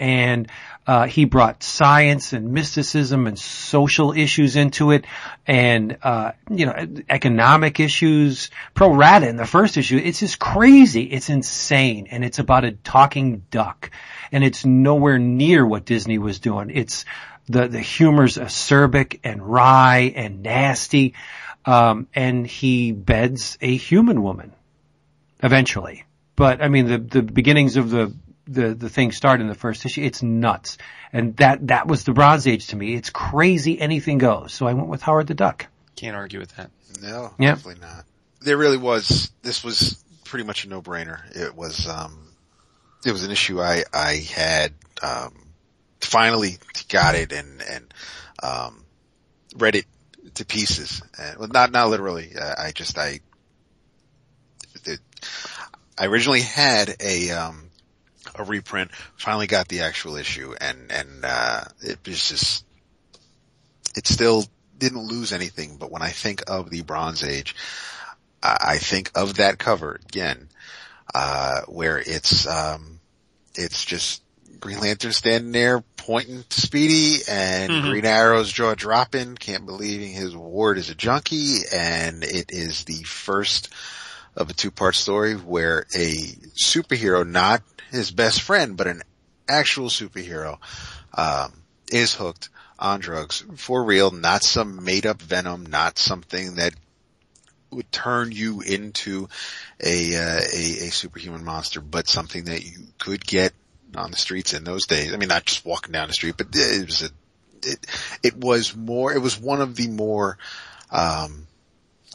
and 0.00 0.48
uh, 0.86 1.06
he 1.06 1.26
brought 1.26 1.62
science 1.62 2.32
and 2.32 2.52
mysticism 2.52 3.26
and 3.26 3.38
social 3.38 4.12
issues 4.12 4.56
into 4.56 4.90
it, 4.90 5.04
and 5.46 5.98
uh, 6.02 6.32
you 6.50 6.66
know, 6.66 6.88
economic 7.08 7.78
issues. 7.78 8.50
Pro 8.74 8.92
rata 8.92 9.28
in 9.28 9.36
the 9.36 9.46
first 9.46 9.76
issue, 9.76 9.98
it's 10.02 10.18
just 10.18 10.38
crazy. 10.38 11.02
It's 11.02 11.28
insane, 11.28 12.08
and 12.10 12.24
it's 12.24 12.38
about 12.38 12.64
a 12.64 12.72
talking 12.72 13.44
duck, 13.50 13.90
and 14.32 14.42
it's 14.42 14.64
nowhere 14.64 15.18
near 15.18 15.64
what 15.64 15.84
Disney 15.84 16.18
was 16.18 16.40
doing. 16.40 16.70
It's 16.70 17.04
the 17.46 17.68
the 17.68 17.80
humor's 17.80 18.36
acerbic 18.36 19.20
and 19.22 19.42
wry 19.42 20.12
and 20.16 20.42
nasty, 20.42 21.14
um, 21.66 22.08
and 22.14 22.46
he 22.46 22.92
beds 22.92 23.58
a 23.60 23.76
human 23.76 24.22
woman 24.22 24.54
eventually. 25.42 26.04
But 26.36 26.62
I 26.62 26.68
mean, 26.68 26.86
the 26.86 26.98
the 26.98 27.22
beginnings 27.22 27.76
of 27.76 27.90
the 27.90 28.14
the 28.46 28.74
the 28.74 28.88
thing 28.88 29.12
start 29.12 29.40
in 29.40 29.46
the 29.48 29.54
first 29.54 29.84
issue. 29.86 30.02
It's 30.02 30.22
nuts, 30.22 30.78
and 31.12 31.36
that 31.36 31.66
that 31.68 31.86
was 31.86 32.04
the 32.04 32.12
Bronze 32.12 32.46
Age 32.46 32.68
to 32.68 32.76
me. 32.76 32.94
It's 32.94 33.10
crazy. 33.10 33.80
Anything 33.80 34.18
goes. 34.18 34.52
So 34.52 34.66
I 34.66 34.74
went 34.74 34.88
with 34.88 35.02
Howard 35.02 35.26
the 35.26 35.34
Duck. 35.34 35.66
Can't 35.96 36.16
argue 36.16 36.38
with 36.40 36.56
that. 36.56 36.70
No, 37.02 37.32
Yeah. 37.38 37.54
definitely 37.54 37.80
not. 37.80 38.04
There 38.40 38.56
really 38.56 38.76
was. 38.78 39.30
This 39.42 39.62
was 39.62 40.02
pretty 40.24 40.44
much 40.44 40.64
a 40.64 40.68
no-brainer. 40.68 41.20
It 41.36 41.54
was. 41.54 41.86
um 41.88 42.32
It 43.04 43.12
was 43.12 43.24
an 43.24 43.30
issue 43.30 43.60
I 43.60 43.84
I 43.92 44.14
had 44.34 44.72
um 45.02 45.34
finally 46.00 46.58
got 46.88 47.14
it 47.14 47.32
and 47.32 47.62
and 47.62 47.94
um 48.42 48.84
read 49.56 49.74
it 49.76 49.84
to 50.34 50.44
pieces. 50.44 51.02
And, 51.18 51.38
well, 51.38 51.48
not 51.48 51.70
not 51.72 51.88
literally. 51.90 52.32
Uh, 52.38 52.54
I 52.58 52.72
just 52.72 52.98
I. 52.98 53.20
It, 54.84 55.00
I 55.98 56.06
originally 56.06 56.40
had 56.40 56.96
a 57.00 57.30
um 57.32 57.69
a 58.34 58.44
reprint. 58.44 58.90
Finally 59.16 59.46
got 59.46 59.68
the 59.68 59.80
actual 59.80 60.16
issue, 60.16 60.54
and 60.60 60.90
and 60.90 61.24
uh 61.24 61.62
it 61.80 61.98
was 62.06 62.28
just 62.28 62.64
it 63.96 64.06
still 64.06 64.44
didn't 64.78 65.02
lose 65.06 65.32
anything. 65.32 65.76
But 65.76 65.90
when 65.90 66.02
I 66.02 66.10
think 66.10 66.42
of 66.48 66.70
the 66.70 66.82
Bronze 66.82 67.22
Age, 67.22 67.54
I 68.42 68.56
I 68.60 68.78
think 68.78 69.10
of 69.14 69.36
that 69.36 69.58
cover 69.58 70.00
again, 70.06 70.48
uh, 71.14 71.62
where 71.62 71.98
it's 71.98 72.46
um 72.46 73.00
it's 73.54 73.84
just 73.84 74.22
Green 74.58 74.80
Lantern 74.80 75.12
standing 75.12 75.52
there 75.52 75.82
pointing 75.96 76.44
to 76.48 76.60
Speedy 76.60 77.20
and 77.28 77.70
Mhm. 77.72 77.90
Green 77.90 78.04
Arrow's 78.04 78.52
jaw 78.52 78.74
dropping, 78.74 79.36
can't 79.36 79.64
believing 79.66 80.12
his 80.12 80.36
ward 80.36 80.76
is 80.76 80.90
a 80.90 80.94
junkie, 80.94 81.60
and 81.72 82.22
it 82.24 82.50
is 82.50 82.84
the 82.84 83.02
first 83.04 83.70
of 84.36 84.48
a 84.50 84.52
two-part 84.52 84.94
story 84.94 85.34
where 85.34 85.86
a 85.94 86.14
superhero, 86.62 87.26
not 87.26 87.62
his 87.90 88.10
best 88.10 88.42
friend, 88.42 88.76
but 88.76 88.86
an 88.86 89.02
actual 89.48 89.88
superhero, 89.88 90.58
um, 91.14 91.52
is 91.90 92.14
hooked 92.14 92.48
on 92.78 93.00
drugs 93.00 93.44
for 93.56 93.84
real, 93.84 94.10
not 94.10 94.42
some 94.42 94.84
made-up 94.84 95.20
venom, 95.20 95.66
not 95.66 95.98
something 95.98 96.56
that 96.56 96.74
would 97.70 97.90
turn 97.92 98.32
you 98.32 98.60
into 98.60 99.28
a, 99.80 100.16
uh, 100.16 100.40
a 100.52 100.88
a 100.88 100.90
superhuman 100.90 101.44
monster, 101.44 101.80
but 101.80 102.08
something 102.08 102.44
that 102.44 102.64
you 102.64 102.78
could 102.98 103.24
get 103.24 103.52
on 103.94 104.10
the 104.10 104.16
streets 104.16 104.54
in 104.54 104.64
those 104.64 104.86
days. 104.86 105.12
I 105.12 105.16
mean, 105.16 105.28
not 105.28 105.44
just 105.44 105.64
walking 105.64 105.92
down 105.92 106.08
the 106.08 106.14
street, 106.14 106.36
but 106.36 106.48
it 106.52 106.86
was 106.86 107.02
a 107.02 107.10
it 107.62 107.86
it 108.22 108.36
was 108.36 108.74
more. 108.74 109.12
It 109.12 109.20
was 109.20 109.38
one 109.38 109.60
of 109.60 109.76
the 109.76 109.88
more 109.88 110.38
um, 110.90 111.46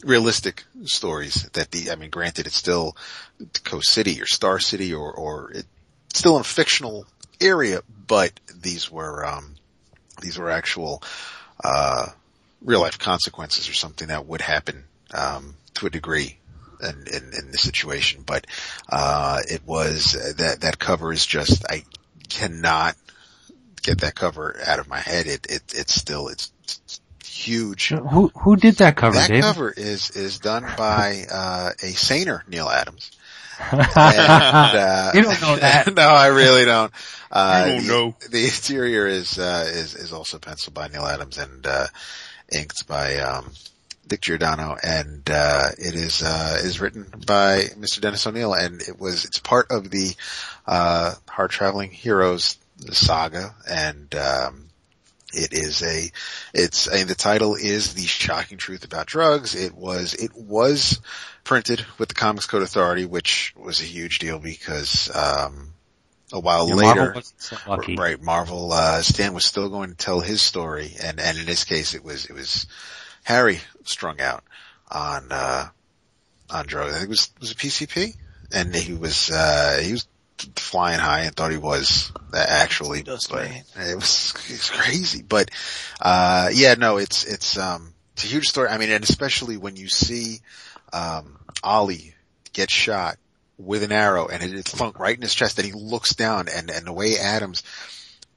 realistic 0.04 0.64
stories 0.84 1.44
that 1.54 1.72
the. 1.72 1.92
I 1.92 1.96
mean, 1.96 2.10
granted, 2.10 2.48
it's 2.48 2.58
still 2.58 2.96
Coast 3.64 3.90
City 3.90 4.22
or 4.22 4.26
Star 4.26 4.60
City 4.60 4.94
or 4.94 5.12
or 5.12 5.52
it's 5.52 6.20
still 6.20 6.36
in 6.36 6.42
a 6.42 6.46
fictional 6.46 7.06
area, 7.42 7.82
but 8.08 8.40
these 8.54 8.92
were 8.92 9.26
um, 9.26 9.56
these 10.22 10.38
were 10.38 10.50
actual 10.50 11.02
uh, 11.64 12.08
real 12.62 12.82
life 12.82 13.00
consequences 13.00 13.70
or 13.70 13.74
something 13.74 14.08
that 14.08 14.26
would 14.26 14.42
happen 14.42 14.84
um, 15.14 15.56
to 15.76 15.86
a 15.86 15.90
degree 15.90 16.38
in, 16.82 17.08
in, 17.08 17.34
in 17.34 17.52
the 17.52 17.58
situation. 17.58 18.24
But 18.26 18.48
uh, 18.90 19.42
it 19.50 19.66
was 19.66 20.14
that 20.38 20.62
that 20.62 20.80
cover 20.80 21.14
is 21.14 21.26
just 21.26 21.66
I 21.70 21.84
cannot 22.30 22.96
get 23.82 24.02
that 24.02 24.16
cover 24.16 24.60
out 24.66 24.80
of 24.80 24.90
my 24.90 25.00
head. 25.00 25.28
It 25.28 25.46
it 25.50 25.64
it's 25.76 25.94
still 25.94 26.28
it's, 26.28 26.52
it's 26.64 27.02
huge. 27.36 27.90
Who 27.90 28.32
who 28.36 28.56
did 28.56 28.76
that 28.78 28.96
cover, 28.96 29.16
That 29.18 29.30
Dave? 29.30 29.44
cover 29.44 29.72
is 29.72 30.12
is 30.12 30.40
done 30.40 30.66
by 30.78 31.26
uh, 31.32 31.72
a 31.82 31.90
saner 31.92 32.44
Neal 32.48 32.70
Adams. 32.70 33.12
And, 33.72 33.80
uh, 34.78 35.12
You 35.14 35.22
don't 35.24 35.42
know 35.42 35.56
that. 35.56 35.94
no, 35.96 36.02
I 36.10 36.28
really 36.28 36.66
don't. 36.66 36.92
Uh, 37.32 37.64
You 37.68 37.72
don't 37.74 37.82
the, 37.82 37.88
know. 37.88 38.16
The 38.30 38.44
interior 38.46 39.08
is, 39.08 39.40
uh, 39.40 39.66
is, 39.70 39.96
is 39.96 40.12
also 40.12 40.40
penciled 40.40 40.74
by 40.74 40.88
Neal 40.90 41.06
Adams 41.06 41.38
and, 41.38 41.66
uh, 41.66 41.88
inked 42.52 42.86
by, 42.88 43.18
um, 43.20 43.52
Dick 44.08 44.22
Giordano 44.22 44.76
and, 44.84 45.24
uh, 45.32 45.70
it 45.78 45.96
is, 45.96 46.22
uh, 46.22 46.60
is 46.64 46.82
written 46.82 47.06
by 47.26 47.64
Mr. 47.80 48.02
Dennis 48.02 48.28
O'Neil 48.28 48.54
and 48.54 48.82
it 48.82 49.00
was, 49.00 49.24
it's 49.24 49.40
part 49.40 49.68
of 49.72 49.90
the, 49.90 50.14
uh, 50.68 51.14
Hard 51.30 51.50
Traveling 51.52 51.92
Heroes 51.92 52.58
saga 52.92 53.56
and, 53.70 54.14
um, 54.16 54.65
it 55.36 55.54
is 55.54 55.82
a, 55.84 56.12
it's, 56.54 56.86
the 56.86 57.16
title 57.16 57.56
is 57.56 57.94
The 57.94 58.06
Shocking 58.06 58.58
Truth 58.58 58.86
About 58.86 59.08
Drugs. 59.08 59.56
It 59.56 59.76
was, 59.76 60.14
it 60.14 60.34
was 60.36 61.00
printed 61.44 61.86
with 61.98 62.10
the 62.10 62.16
Comics 62.16 62.46
Code 62.46 62.64
Authority, 62.64 63.06
which 63.06 63.54
was 63.58 63.82
a 63.82 63.86
huge 63.86 64.20
deal 64.20 64.40
because, 64.40 65.14
um, 65.14 65.74
a 66.34 66.40
while 66.40 66.68
Yeah, 66.68 66.76
later, 66.76 66.96
Marvel 66.96 67.14
wasn't 67.16 67.42
so 67.42 67.58
lucky. 67.68 67.96
right, 67.96 68.22
Marvel, 68.22 68.72
uh, 68.72 69.02
Stan 69.02 69.34
was 69.34 69.46
still 69.46 69.70
going 69.70 69.90
to 69.90 69.96
tell 69.96 70.20
his 70.22 70.42
story 70.42 70.96
and, 71.04 71.20
and 71.20 71.38
in 71.38 71.46
this 71.46 71.64
case 71.66 71.94
it 71.94 72.04
was, 72.04 72.26
it 72.26 72.34
was 72.34 72.66
Harry 73.24 73.60
strung 73.84 74.20
out 74.22 74.44
on, 74.90 75.28
uh, 75.32 75.68
on 76.50 76.66
drugs. 76.66 76.94
I 76.94 76.98
think 77.00 77.08
it 77.08 77.10
was, 77.10 77.30
was 77.40 77.52
it 77.52 77.58
PCP? 77.58 78.16
And 78.52 78.74
he 78.76 78.94
was, 78.94 79.30
uh, 79.32 79.82
he 79.84 79.92
was 79.92 80.08
flying 80.56 81.00
high 81.00 81.22
and 81.22 81.36
thought 81.36 81.52
he 81.52 81.58
was 81.58 82.12
uh, 82.34 82.46
actually, 82.48 83.04
but 83.04 83.32
man. 83.32 83.64
it 83.76 83.96
was, 83.96 84.34
it 84.48 84.52
was 84.52 84.70
crazy. 84.70 85.22
But, 85.22 85.52
uh, 86.02 86.50
yeah, 86.54 86.76
no, 86.76 86.98
it's, 86.98 87.26
it's, 87.26 87.58
um, 87.58 87.94
it's 88.14 88.26
a 88.26 88.28
huge 88.28 88.48
story. 88.48 88.70
I 88.70 88.78
mean, 88.78 88.90
and 88.90 89.04
especially 89.04 89.58
when 89.58 89.76
you 89.76 89.88
see, 89.88 90.40
um, 90.94 91.38
Ollie 91.64 92.16
get 92.54 92.70
shot 92.70 93.18
with 93.58 93.84
an 93.84 93.92
arrow 93.92 94.28
and 94.28 94.44
it, 94.44 94.54
it 94.54 94.66
thunk 94.66 95.00
right 95.00 95.16
in 95.16 95.22
his 95.22 95.34
chest 95.34 95.58
and 95.58 95.66
he 95.66 95.74
looks 95.74 96.16
down 96.16 96.48
and, 96.54 96.70
and 96.70 96.86
the 96.86 96.94
way 96.94 97.18
Adams 97.18 97.64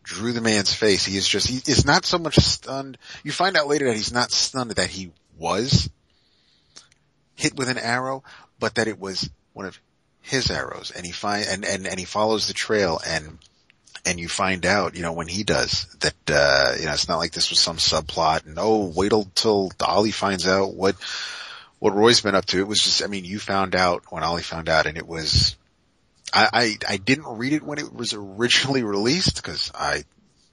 drew 0.03 0.33
the 0.33 0.41
man's 0.41 0.73
face, 0.73 1.05
he 1.05 1.17
is 1.17 1.29
just, 1.29 1.49
he 1.49 1.57
is 1.71 1.85
not 1.85 2.07
so 2.07 2.19
much 2.19 2.37
stunned. 2.37 2.97
You 3.25 3.33
find 3.33 3.57
out 3.57 3.69
later 3.69 3.87
that 3.87 3.97
he's 3.97 4.13
not 4.13 4.33
stunned 4.33 4.71
that 4.73 4.89
he 4.89 5.13
was 5.37 5.91
hit 7.35 7.57
with 7.57 7.69
an 7.69 7.79
arrow, 7.79 8.25
but 8.59 8.77
that 8.77 8.89
it 8.89 8.99
was 8.99 9.29
one 9.53 9.67
of 9.67 9.79
his 10.29 10.51
arrows 10.51 10.91
and 10.91 11.05
he 11.05 11.13
find, 11.13 11.47
and, 11.49 11.65
and, 11.65 11.87
and 11.87 11.99
he 11.99 12.05
follows 12.05 12.47
the 12.47 12.55
trail 12.55 13.01
and, 13.07 13.39
and 14.05 14.21
you 14.21 14.29
find 14.29 14.65
out, 14.65 14.95
you 14.95 15.03
know, 15.03 15.13
when 15.13 15.29
he 15.29 15.43
does 15.43 15.87
that, 16.01 16.15
uh, 16.29 16.75
you 16.79 16.87
know, 16.87 16.93
it's 16.93 17.09
not 17.09 17.19
like 17.19 17.33
this 17.33 17.51
was 17.51 17.61
some 17.61 17.77
subplot 17.77 18.47
and 18.47 18.57
oh, 18.59 18.93
wait 18.95 19.13
till 19.35 19.73
Ollie 19.81 20.11
finds 20.11 20.47
out 20.47 20.75
what, 20.75 20.97
what 21.79 21.95
Roy's 21.95 22.21
been 22.21 22.35
up 22.35 22.47
to. 22.47 22.61
It 22.61 22.69
was 22.69 22.83
just, 22.83 23.03
I 23.03 23.07
mean, 23.07 23.25
you 23.25 23.39
found 23.39 23.75
out 23.75 24.05
when 24.11 24.23
Ollie 24.23 24.43
found 24.43 24.69
out 24.69 24.87
and 24.87 24.97
it 24.97 25.07
was, 25.07 25.57
I, 26.33 26.49
I, 26.53 26.93
I 26.95 26.97
didn't 26.99 27.39
read 27.39 27.53
it 27.53 27.63
when 27.63 27.79
it 27.79 27.93
was 27.93 28.15
originally 28.15 28.83
released 28.83 29.37
because 29.37 29.71
I 29.75 30.05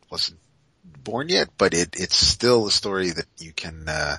wasn't 0.10 0.40
born 1.06 1.30
yet, 1.30 1.48
but 1.58 1.74
it, 1.74 1.96
it's 1.96 2.18
still 2.18 2.68
a 2.68 2.72
story 2.72 3.12
that 3.12 3.28
you 3.38 3.54
can, 3.54 3.88
uh, 3.88 4.18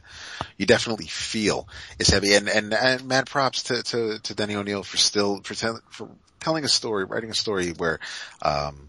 you 0.57 0.65
definitely 0.65 1.07
feel 1.07 1.69
is 1.99 2.09
heavy. 2.09 2.35
And, 2.35 2.49
and, 2.49 2.73
and 2.73 3.05
mad 3.07 3.27
props 3.27 3.65
to, 3.65 3.83
to, 3.83 4.19
to 4.21 4.35
Denny 4.35 4.57
O'Neil 4.57 4.83
for 4.83 4.97
still, 4.97 5.43
for, 5.43 5.55
tell, 5.55 5.81
for 5.91 6.09
telling 6.41 6.65
a 6.65 6.69
story, 6.69 7.05
writing 7.05 7.31
a 7.31 7.35
story 7.35 7.73
where, 7.73 7.99
um, 8.41 8.89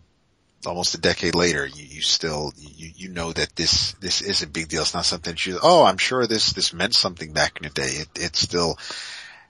almost 0.66 0.96
a 0.96 1.00
decade 1.00 1.36
later, 1.36 1.66
you, 1.66 1.86
you 1.86 2.02
still, 2.02 2.54
you, 2.58 2.92
you 2.96 3.10
know 3.10 3.34
that 3.34 3.56
this, 3.56 3.94
this 3.94 4.22
is 4.22 4.42
a 4.42 4.48
big 4.48 4.70
deal. 4.70 4.82
It's 4.82 4.94
not 4.94 5.06
something 5.06 5.34
that 5.34 5.46
you, 5.46 5.60
oh, 5.62 5.84
I'm 5.84 5.98
sure 5.98 6.26
this, 6.26 6.54
this 6.54 6.74
meant 6.74 6.96
something 6.96 7.34
back 7.34 7.58
in 7.58 7.64
the 7.64 7.74
day. 7.74 7.90
It, 7.90 8.08
it 8.16 8.36
still 8.36 8.78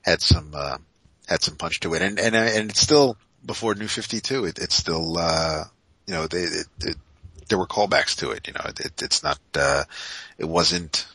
had 0.01 0.21
some, 0.21 0.51
uh, 0.55 0.77
had 1.27 1.41
some 1.43 1.55
punch 1.55 1.81
to 1.81 1.93
it. 1.93 2.01
And, 2.01 2.19
and, 2.19 2.35
and 2.35 2.69
it's 2.69 2.81
still 2.81 3.17
before 3.45 3.75
New 3.75 3.87
52. 3.87 4.45
It, 4.45 4.59
it's 4.59 4.75
still, 4.75 5.17
uh, 5.17 5.65
you 6.05 6.13
know, 6.13 6.27
they, 6.27 6.43
it, 6.43 6.67
it, 6.81 6.95
there 7.47 7.57
were 7.57 7.67
callbacks 7.67 8.15
to 8.17 8.31
it. 8.31 8.47
You 8.47 8.53
know, 8.53 8.65
it, 8.65 9.01
it's 9.01 9.23
not, 9.23 9.39
uh, 9.55 9.83
it 10.37 10.45
wasn't 10.45 11.07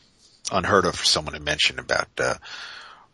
unheard 0.51 0.85
of 0.85 0.95
for 0.95 1.05
someone 1.05 1.33
to 1.33 1.39
mention 1.39 1.79
about, 1.79 2.09
uh, 2.19 2.35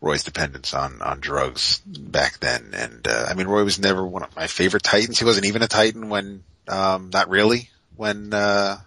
Roy's 0.00 0.24
dependence 0.24 0.72
on, 0.72 1.02
on 1.02 1.20
drugs 1.20 1.78
back 1.84 2.40
then. 2.40 2.70
And, 2.72 3.06
uh, 3.06 3.26
I 3.28 3.34
mean, 3.34 3.46
Roy 3.46 3.64
was 3.64 3.78
never 3.78 4.04
one 4.04 4.22
of 4.22 4.34
my 4.34 4.46
favorite 4.46 4.82
Titans. 4.82 5.18
He 5.18 5.26
wasn't 5.26 5.46
even 5.46 5.62
a 5.62 5.68
Titan 5.68 6.08
when, 6.08 6.42
um, 6.68 7.10
not 7.12 7.28
really 7.28 7.68
when, 7.96 8.32
uh, 8.32 8.78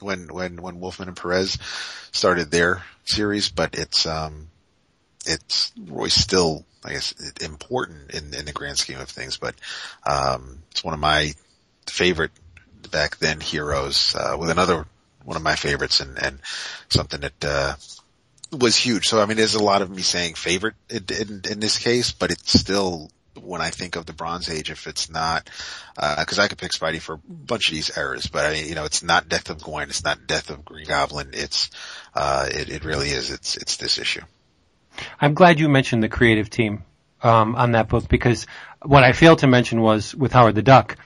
when, 0.00 0.28
when, 0.28 0.62
when 0.62 0.78
Wolfman 0.78 1.08
and 1.08 1.16
Perez 1.16 1.58
started 2.12 2.50
their 2.50 2.82
series, 3.04 3.48
but 3.48 3.74
it's, 3.74 4.06
um, 4.06 4.48
it's 5.26 5.72
Roy's 5.76 6.14
still, 6.14 6.64
I 6.84 6.92
guess, 6.92 7.14
important 7.40 8.12
in, 8.12 8.32
in 8.32 8.44
the 8.44 8.52
grand 8.52 8.78
scheme 8.78 9.00
of 9.00 9.08
things, 9.08 9.38
but, 9.38 9.56
um, 10.06 10.62
it's 10.70 10.84
one 10.84 10.94
of 10.94 11.00
my 11.00 11.34
favorite 11.88 12.30
back 12.90 13.18
then 13.18 13.40
heroes, 13.40 14.14
uh, 14.14 14.36
with 14.38 14.50
another 14.50 14.86
one 15.24 15.36
of 15.36 15.42
my 15.42 15.56
favorites 15.56 16.00
and, 16.00 16.18
and 16.22 16.40
something 16.88 17.20
that, 17.20 17.44
uh, 17.44 17.74
was 18.52 18.76
huge. 18.76 19.08
So 19.08 19.20
I 19.20 19.26
mean, 19.26 19.36
there's 19.36 19.54
a 19.54 19.62
lot 19.62 19.82
of 19.82 19.90
me 19.90 20.02
saying 20.02 20.34
favorite 20.34 20.74
in, 20.90 21.04
in, 21.08 21.42
in 21.50 21.60
this 21.60 21.78
case, 21.78 22.12
but 22.12 22.30
it's 22.30 22.58
still 22.58 23.10
when 23.40 23.62
I 23.62 23.70
think 23.70 23.96
of 23.96 24.04
the 24.04 24.12
Bronze 24.12 24.50
Age, 24.50 24.70
if 24.70 24.86
it's 24.86 25.10
not, 25.10 25.48
uh, 25.96 26.22
cause 26.26 26.38
I 26.38 26.48
could 26.48 26.58
pick 26.58 26.72
Spidey 26.72 27.00
for 27.00 27.14
a 27.14 27.18
bunch 27.18 27.68
of 27.68 27.74
these 27.74 27.96
eras, 27.96 28.26
but 28.26 28.44
I 28.44 28.54
you 28.54 28.74
know, 28.74 28.84
it's 28.84 29.02
not 29.02 29.28
Death 29.28 29.48
of 29.48 29.62
Gwen, 29.62 29.88
it's 29.88 30.04
not 30.04 30.26
Death 30.26 30.50
of 30.50 30.64
Green 30.64 30.86
Goblin, 30.86 31.30
it's, 31.32 31.70
uh, 32.14 32.46
it, 32.50 32.68
it 32.68 32.84
really 32.84 33.08
is, 33.08 33.30
it's, 33.30 33.56
it's 33.56 33.78
this 33.78 33.98
issue. 33.98 34.20
I'm 35.18 35.32
glad 35.32 35.58
you 35.58 35.68
mentioned 35.68 36.02
the 36.02 36.10
creative 36.10 36.50
team, 36.50 36.84
um, 37.22 37.56
on 37.56 37.72
that 37.72 37.88
book 37.88 38.08
because 38.08 38.46
what 38.82 39.04
I 39.04 39.12
failed 39.12 39.38
to 39.38 39.46
mention 39.46 39.80
was 39.80 40.14
with 40.14 40.32
Howard 40.32 40.54
the 40.54 40.62
Duck, 40.62 40.96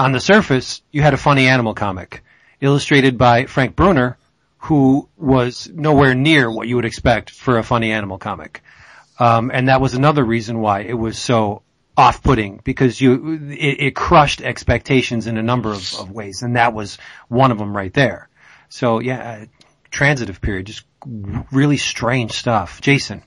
on 0.00 0.12
the 0.12 0.20
surface, 0.20 0.80
you 0.90 1.02
had 1.02 1.12
a 1.12 1.18
funny 1.18 1.46
animal 1.46 1.74
comic 1.74 2.22
illustrated 2.58 3.18
by 3.18 3.44
Frank 3.44 3.76
Brunner, 3.76 4.16
who 4.56 5.10
was 5.18 5.70
nowhere 5.72 6.14
near 6.14 6.50
what 6.50 6.66
you 6.66 6.76
would 6.76 6.86
expect 6.86 7.28
for 7.28 7.58
a 7.58 7.62
funny 7.62 7.92
animal 7.92 8.16
comic. 8.16 8.62
Um, 9.18 9.50
and 9.52 9.68
that 9.68 9.82
was 9.82 9.92
another 9.92 10.24
reason 10.24 10.60
why 10.60 10.80
it 10.80 10.94
was 10.94 11.18
so 11.18 11.62
off-putting 11.98 12.62
because 12.64 12.98
you 12.98 13.50
it, 13.50 13.80
it 13.80 13.94
crushed 13.94 14.40
expectations 14.40 15.26
in 15.26 15.36
a 15.36 15.42
number 15.42 15.70
of, 15.70 15.94
of, 15.96 16.10
ways, 16.10 16.40
and 16.40 16.56
that 16.56 16.72
was 16.72 16.96
one 17.28 17.50
of 17.50 17.58
them 17.58 17.76
right 17.76 17.92
there. 17.92 18.30
So 18.70 19.00
yeah, 19.00 19.42
uh, 19.42 19.46
transitive 19.90 20.40
period, 20.40 20.66
just 20.66 20.84
really 21.52 21.76
strange 21.76 22.32
stuff. 22.32 22.80
Jason. 22.80 23.22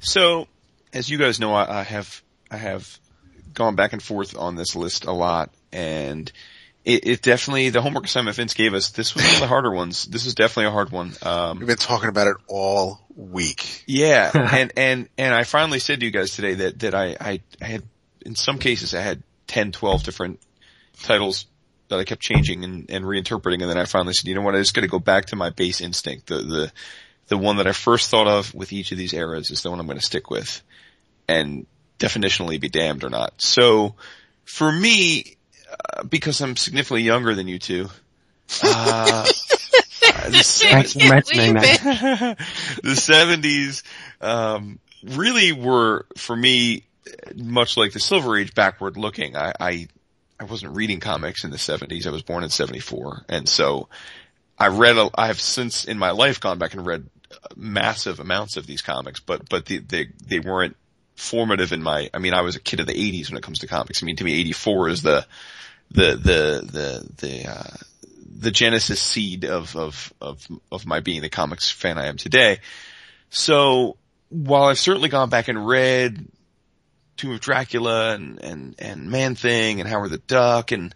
So, 0.00 0.48
as 0.92 1.08
you 1.08 1.18
guys 1.18 1.38
know, 1.38 1.54
I, 1.54 1.80
I 1.80 1.82
have 1.84 2.20
I 2.50 2.56
have 2.56 2.98
gone 3.52 3.76
back 3.76 3.92
and 3.92 4.02
forth 4.02 4.36
on 4.36 4.56
this 4.56 4.74
list 4.74 5.04
a 5.04 5.12
lot, 5.12 5.50
and 5.74 6.32
it, 6.84 7.06
it, 7.06 7.22
definitely 7.22 7.70
the 7.70 7.82
homework 7.82 8.04
assignment 8.04 8.36
Vince 8.36 8.54
gave 8.54 8.74
us. 8.74 8.90
This 8.90 9.14
was 9.14 9.24
one 9.24 9.34
of 9.34 9.40
the 9.40 9.46
harder 9.46 9.70
ones. 9.70 10.04
This 10.04 10.26
is 10.26 10.34
definitely 10.34 10.66
a 10.66 10.70
hard 10.70 10.90
one. 10.90 11.12
Um, 11.22 11.58
We've 11.58 11.66
been 11.66 11.76
talking 11.76 12.08
about 12.08 12.28
it 12.28 12.36
all 12.46 13.00
week. 13.16 13.84
Yeah, 13.86 14.30
and 14.52 14.72
and 14.76 15.08
and 15.18 15.34
I 15.34 15.44
finally 15.44 15.78
said 15.78 16.00
to 16.00 16.06
you 16.06 16.12
guys 16.12 16.34
today 16.36 16.54
that 16.54 16.80
that 16.80 16.94
I 16.94 17.16
I, 17.20 17.40
I 17.60 17.64
had 17.64 17.82
in 18.24 18.36
some 18.36 18.58
cases 18.58 18.94
I 18.94 19.00
had 19.00 19.22
10, 19.48 19.72
12 19.72 20.02
different 20.02 20.40
titles 21.02 21.46
that 21.88 21.98
I 21.98 22.04
kept 22.04 22.22
changing 22.22 22.64
and, 22.64 22.90
and 22.90 23.04
reinterpreting, 23.04 23.60
and 23.60 23.70
then 23.70 23.78
I 23.78 23.84
finally 23.84 24.14
said, 24.14 24.26
you 24.26 24.34
know 24.34 24.40
what, 24.40 24.54
I 24.54 24.58
just 24.58 24.74
got 24.74 24.80
to 24.82 24.88
go 24.88 24.98
back 24.98 25.26
to 25.26 25.36
my 25.36 25.50
base 25.50 25.80
instinct. 25.80 26.28
The 26.28 26.36
the 26.36 26.72
the 27.28 27.38
one 27.38 27.56
that 27.56 27.66
I 27.66 27.72
first 27.72 28.10
thought 28.10 28.28
of 28.28 28.54
with 28.54 28.72
each 28.72 28.92
of 28.92 28.98
these 28.98 29.14
eras 29.14 29.50
is 29.50 29.62
the 29.62 29.70
one 29.70 29.80
I'm 29.80 29.86
going 29.86 29.98
to 29.98 30.04
stick 30.04 30.28
with, 30.30 30.62
and 31.26 31.66
definitionally 31.98 32.60
be 32.60 32.68
damned 32.68 33.04
or 33.04 33.10
not. 33.10 33.40
So 33.40 33.94
for 34.44 34.70
me, 34.70 35.36
uh, 35.74 36.04
because 36.04 36.40
I'm 36.40 36.56
significantly 36.56 37.02
younger 37.02 37.34
than 37.34 37.48
you 37.48 37.58
two. 37.58 37.88
Uh, 38.62 39.26
the, 40.24 41.06
mentioning 41.08 41.54
that. 41.54 42.38
the 42.82 42.92
70s, 42.92 43.82
um, 44.20 44.78
really 45.02 45.52
were, 45.52 46.06
for 46.16 46.36
me, 46.36 46.84
much 47.34 47.76
like 47.76 47.92
the 47.92 48.00
Silver 48.00 48.36
Age, 48.36 48.54
backward 48.54 48.96
looking. 48.96 49.36
I, 49.36 49.52
I, 49.58 49.88
I 50.38 50.44
wasn't 50.44 50.76
reading 50.76 51.00
comics 51.00 51.44
in 51.44 51.50
the 51.50 51.56
70s. 51.56 52.06
I 52.06 52.10
was 52.10 52.22
born 52.22 52.44
in 52.44 52.50
74. 52.50 53.24
And 53.28 53.48
so 53.48 53.88
I 54.58 54.68
read, 54.68 54.96
a, 54.96 55.10
I 55.14 55.28
have 55.28 55.40
since 55.40 55.84
in 55.84 55.98
my 55.98 56.10
life 56.10 56.40
gone 56.40 56.58
back 56.58 56.74
and 56.74 56.86
read 56.86 57.08
massive 57.56 58.20
amounts 58.20 58.56
of 58.56 58.66
these 58.66 58.82
comics, 58.82 59.20
but, 59.20 59.48
but 59.48 59.66
the, 59.66 59.78
they, 59.78 60.08
they 60.24 60.38
weren't 60.38 60.76
formative 61.14 61.72
in 61.72 61.82
my, 61.82 62.10
I 62.12 62.18
mean, 62.18 62.34
I 62.34 62.42
was 62.42 62.56
a 62.56 62.60
kid 62.60 62.80
of 62.80 62.86
the 62.86 62.92
80s 62.94 63.30
when 63.30 63.38
it 63.38 63.42
comes 63.42 63.60
to 63.60 63.66
comics. 63.66 64.02
I 64.02 64.06
mean, 64.06 64.16
to 64.16 64.24
me, 64.24 64.34
84 64.40 64.88
is 64.88 65.02
the, 65.02 65.26
the, 65.90 66.16
the, 66.16 66.70
the, 66.70 67.26
the, 67.26 67.50
uh, 67.50 67.76
the 68.36 68.50
genesis 68.50 69.00
seed 69.00 69.44
of, 69.44 69.76
of, 69.76 70.12
of, 70.20 70.46
of 70.70 70.86
my 70.86 71.00
being 71.00 71.22
the 71.22 71.28
comics 71.28 71.70
fan 71.70 71.98
I 71.98 72.06
am 72.06 72.16
today. 72.16 72.58
So 73.30 73.96
while 74.28 74.64
I've 74.64 74.78
certainly 74.78 75.08
gone 75.08 75.30
back 75.30 75.48
and 75.48 75.66
read 75.66 76.26
Tomb 77.16 77.32
of 77.32 77.40
Dracula 77.40 78.14
and, 78.14 78.42
and, 78.42 78.74
and 78.78 79.10
Man 79.10 79.34
Thing 79.36 79.80
and 79.80 79.88
Howard 79.88 80.10
the 80.10 80.18
Duck 80.18 80.72
and, 80.72 80.94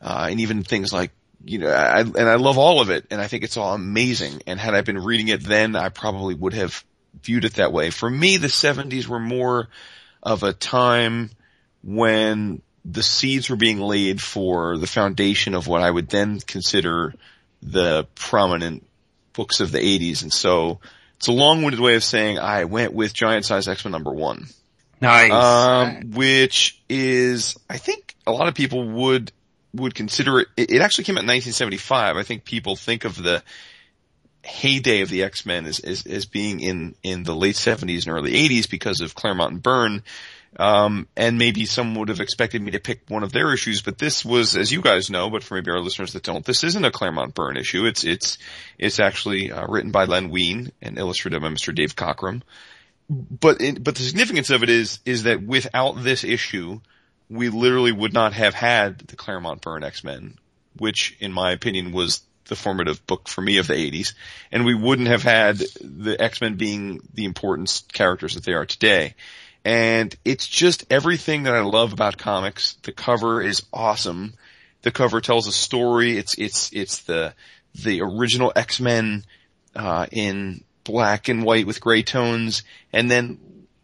uh, 0.00 0.28
and 0.30 0.40
even 0.40 0.62
things 0.62 0.92
like, 0.92 1.10
you 1.44 1.58
know, 1.58 1.68
I, 1.68 2.00
and 2.00 2.16
I 2.16 2.36
love 2.36 2.56
all 2.56 2.80
of 2.80 2.90
it 2.90 3.06
and 3.10 3.20
I 3.20 3.26
think 3.26 3.44
it's 3.44 3.56
all 3.56 3.74
amazing. 3.74 4.42
And 4.46 4.58
had 4.58 4.74
I 4.74 4.80
been 4.82 4.98
reading 4.98 5.28
it 5.28 5.42
then, 5.42 5.76
I 5.76 5.88
probably 5.88 6.34
would 6.34 6.54
have 6.54 6.84
viewed 7.22 7.44
it 7.44 7.54
that 7.54 7.72
way. 7.72 7.90
For 7.90 8.08
me, 8.08 8.36
the 8.36 8.48
70s 8.48 9.06
were 9.06 9.20
more 9.20 9.68
of 10.22 10.42
a 10.42 10.52
time 10.52 11.30
when 11.82 12.62
the 12.84 13.02
seeds 13.02 13.50
were 13.50 13.56
being 13.56 13.80
laid 13.80 14.20
for 14.20 14.78
the 14.78 14.86
foundation 14.86 15.54
of 15.54 15.66
what 15.66 15.82
I 15.82 15.90
would 15.90 16.08
then 16.08 16.40
consider 16.40 17.14
the 17.62 18.06
prominent 18.14 18.86
books 19.32 19.60
of 19.60 19.72
the 19.72 19.78
80s. 19.78 20.22
And 20.22 20.32
so 20.32 20.80
it's 21.16 21.26
a 21.26 21.32
long-winded 21.32 21.80
way 21.80 21.94
of 21.94 22.04
saying 22.04 22.38
I 22.38 22.64
went 22.64 22.92
with 22.92 23.12
Giant 23.12 23.44
Size 23.44 23.68
X-Men 23.68 23.92
number 23.92 24.12
one. 24.12 24.46
Nice. 25.00 25.30
Um, 25.30 26.12
which 26.12 26.80
is, 26.88 27.56
I 27.68 27.78
think 27.78 28.14
a 28.26 28.32
lot 28.32 28.48
of 28.48 28.54
people 28.54 28.88
would, 28.88 29.32
would 29.74 29.94
consider 29.94 30.40
it, 30.40 30.48
it 30.56 30.80
actually 30.80 31.04
came 31.04 31.16
out 31.16 31.24
in 31.24 31.28
1975. 31.28 32.16
I 32.16 32.22
think 32.22 32.44
people 32.44 32.76
think 32.76 33.04
of 33.04 33.22
the 33.22 33.42
heyday 34.46 35.02
of 35.02 35.10
the 35.10 35.24
X-Men 35.24 35.66
is, 35.66 35.80
as, 35.80 36.06
as 36.06 36.24
being 36.24 36.60
in, 36.60 36.94
in 37.02 37.22
the 37.24 37.34
late 37.34 37.56
70s 37.56 38.06
and 38.06 38.14
early 38.14 38.32
80s 38.32 38.70
because 38.70 39.00
of 39.00 39.14
Claremont 39.14 39.52
and 39.52 39.62
Byrne. 39.62 40.02
Um, 40.58 41.06
and 41.16 41.36
maybe 41.36 41.66
some 41.66 41.94
would 41.96 42.08
have 42.08 42.20
expected 42.20 42.62
me 42.62 42.70
to 42.70 42.80
pick 42.80 43.02
one 43.08 43.22
of 43.22 43.32
their 43.32 43.52
issues, 43.52 43.82
but 43.82 43.98
this 43.98 44.24
was, 44.24 44.56
as 44.56 44.72
you 44.72 44.80
guys 44.80 45.10
know, 45.10 45.28
but 45.28 45.44
for 45.44 45.54
maybe 45.54 45.70
our 45.70 45.80
listeners 45.80 46.14
that 46.14 46.22
don't, 46.22 46.46
this 46.46 46.64
isn't 46.64 46.84
a 46.84 46.90
Claremont 46.90 47.34
Byrne 47.34 47.58
issue. 47.58 47.84
It's, 47.84 48.04
it's, 48.04 48.38
it's 48.78 48.98
actually 48.98 49.52
uh, 49.52 49.66
written 49.66 49.90
by 49.90 50.04
Len 50.04 50.30
Wein 50.30 50.72
and 50.80 50.98
illustrated 50.98 51.42
by 51.42 51.48
Mr. 51.48 51.74
Dave 51.74 51.94
Cockrum. 51.94 52.42
But, 53.10 53.60
it, 53.60 53.84
but 53.84 53.96
the 53.96 54.02
significance 54.02 54.48
of 54.48 54.62
it 54.62 54.70
is, 54.70 55.00
is 55.04 55.24
that 55.24 55.42
without 55.42 56.02
this 56.02 56.24
issue, 56.24 56.80
we 57.28 57.50
literally 57.50 57.92
would 57.92 58.14
not 58.14 58.32
have 58.32 58.54
had 58.54 58.98
the 58.98 59.16
Claremont 59.16 59.60
Byrne 59.60 59.84
X-Men, 59.84 60.38
which 60.78 61.16
in 61.20 61.32
my 61.32 61.52
opinion 61.52 61.92
was 61.92 62.22
the 62.48 62.56
formative 62.56 63.06
book 63.06 63.28
for 63.28 63.40
me 63.40 63.58
of 63.58 63.66
the 63.66 63.74
80s, 63.74 64.14
and 64.52 64.64
we 64.64 64.74
wouldn't 64.74 65.08
have 65.08 65.22
had 65.22 65.58
the 65.80 66.16
X-Men 66.18 66.54
being 66.54 67.00
the 67.14 67.24
important 67.24 67.82
characters 67.92 68.34
that 68.34 68.44
they 68.44 68.52
are 68.52 68.66
today. 68.66 69.14
And 69.64 70.14
it's 70.24 70.46
just 70.46 70.84
everything 70.90 71.42
that 71.42 71.54
I 71.54 71.60
love 71.60 71.92
about 71.92 72.18
comics. 72.18 72.74
The 72.82 72.92
cover 72.92 73.42
is 73.42 73.64
awesome. 73.72 74.34
The 74.82 74.92
cover 74.92 75.20
tells 75.20 75.48
a 75.48 75.52
story. 75.52 76.16
It's, 76.16 76.34
it's, 76.38 76.70
it's 76.72 77.02
the, 77.02 77.34
the 77.74 78.00
original 78.02 78.52
X-Men, 78.54 79.24
uh, 79.74 80.06
in 80.12 80.62
black 80.84 81.28
and 81.28 81.42
white 81.42 81.66
with 81.66 81.80
gray 81.80 82.02
tones, 82.02 82.62
and 82.92 83.10
then 83.10 83.38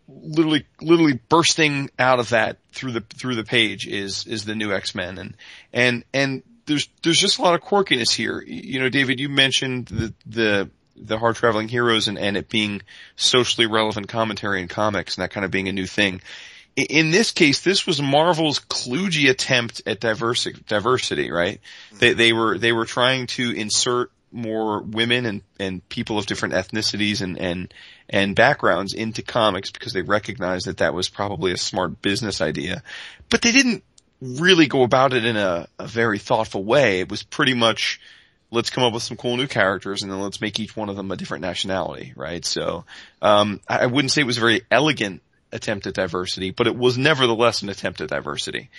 literally, 0.09 0.67
literally 0.81 1.19
bursting 1.29 1.91
out 1.99 2.21
of 2.21 2.31
that 2.31 2.59
through 2.71 2.93
the, 2.93 3.01
through 3.01 3.35
the 3.35 3.45
page 3.45 3.87
is, 3.87 4.27
is 4.27 4.45
the 4.45 4.55
new 4.55 4.73
X-Men. 4.73 5.19
And, 5.19 5.37
and, 5.73 6.05
and 6.15 6.43
there's, 6.67 6.89
there's 7.03 7.19
just 7.19 7.39
a 7.39 7.43
lot 7.43 7.55
of 7.55 7.63
quirkiness 7.63 8.11
here. 8.11 8.43
You 8.43 8.81
know, 8.81 8.89
David, 8.89 9.21
you 9.21 9.29
mentioned 9.29 9.87
the, 9.87 10.15
the, 10.27 10.71
the 10.97 11.19
hard 11.19 11.37
traveling 11.37 11.69
heroes 11.69 12.09
and, 12.09 12.19
and 12.19 12.37
it 12.37 12.49
being 12.49 12.83
socially 13.17 13.67
relevant 13.67 14.09
commentary 14.09 14.61
in 14.61 14.69
comics 14.69 15.17
and 15.17 15.23
that 15.23 15.31
kind 15.31 15.45
of 15.45 15.51
being 15.51 15.69
a 15.69 15.73
new 15.73 15.87
thing. 15.87 16.21
In 16.75 17.11
this 17.11 17.33
case, 17.33 17.61
this 17.61 17.87
was 17.87 18.01
Marvel's 18.01 18.59
kludgy 18.59 19.29
attempt 19.29 19.83
at 19.85 20.01
diversity, 20.01 20.63
diversity, 20.67 21.31
right? 21.31 21.61
They, 21.99 22.15
they 22.15 22.33
were, 22.33 22.57
they 22.57 22.73
were 22.73 22.87
trying 22.87 23.27
to 23.29 23.51
insert 23.55 24.11
more 24.31 24.81
women 24.81 25.27
and, 25.27 25.43
and 25.59 25.87
people 25.91 26.19
of 26.19 26.25
different 26.25 26.55
ethnicities 26.55 27.21
and, 27.21 27.39
and, 27.39 27.75
and 28.09 28.35
backgrounds 28.35 28.95
into 28.95 29.21
comics 29.21 29.71
because 29.71 29.93
they 29.93 30.01
recognized 30.01 30.67
that 30.67 30.79
that 30.79 30.95
was 30.95 31.11
probably 31.11 31.53
a 31.53 31.59
smart 31.59 32.01
business 32.01 32.41
idea. 32.41 32.83
But 33.29 33.43
they 33.43 33.53
didn't 33.53 33.85
really 34.23 34.69
go 34.69 34.85
about 34.85 35.13
it 35.13 35.25
in 35.25 35.37
a, 35.37 35.67
a 35.79 35.87
very 35.87 36.19
thoughtful 36.19 36.63
way. 36.63 37.01
It 37.01 37.11
was 37.11 37.25
pretty 37.25 37.55
much, 37.55 38.01
let's 38.53 38.71
come 38.71 38.85
up 38.85 38.93
with 38.93 39.03
some 39.03 39.17
cool 39.17 39.37
new 39.37 39.49
characters 39.49 40.03
and 40.03 40.13
then 40.13 40.21
let's 40.21 40.41
make 40.41 40.61
each 40.61 40.77
one 40.77 40.89
of 40.89 40.97
them 40.97 41.11
a 41.11 41.17
different 41.17 41.43
nationality, 41.43 42.13
right? 42.15 42.45
So, 42.45 42.85
um, 43.21 43.61
I 43.69 43.87
wouldn't 43.87 44.13
say 44.13 44.21
it 44.21 44.27
was 44.27 44.39
a 44.39 44.41
very 44.41 44.63
elegant 44.71 45.23
attempt 45.51 45.87
at 45.89 45.95
diversity, 45.95 46.53
but 46.53 46.69
it 46.69 46.77
was 46.77 46.97
nevertheless 46.97 47.63
an 47.63 47.69
attempt 47.69 48.01
at 48.01 48.11
diversity. 48.11 48.71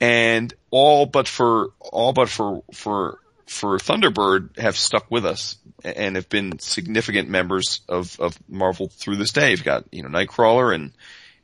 And 0.00 0.54
all 0.70 1.06
but 1.06 1.26
for, 1.26 1.70
all 1.80 2.12
but 2.12 2.28
for, 2.28 2.62
for, 2.72 3.18
for 3.46 3.78
Thunderbird 3.78 4.58
have 4.58 4.76
stuck 4.76 5.10
with 5.10 5.26
us 5.26 5.56
and 5.84 6.14
have 6.14 6.28
been 6.28 6.60
significant 6.60 7.28
members 7.28 7.80
of, 7.88 8.18
of 8.20 8.38
Marvel 8.48 8.88
through 8.88 9.16
this 9.16 9.32
day. 9.32 9.50
You've 9.50 9.64
got, 9.64 9.84
you 9.90 10.02
know, 10.02 10.08
Nightcrawler 10.08 10.72
and, 10.72 10.92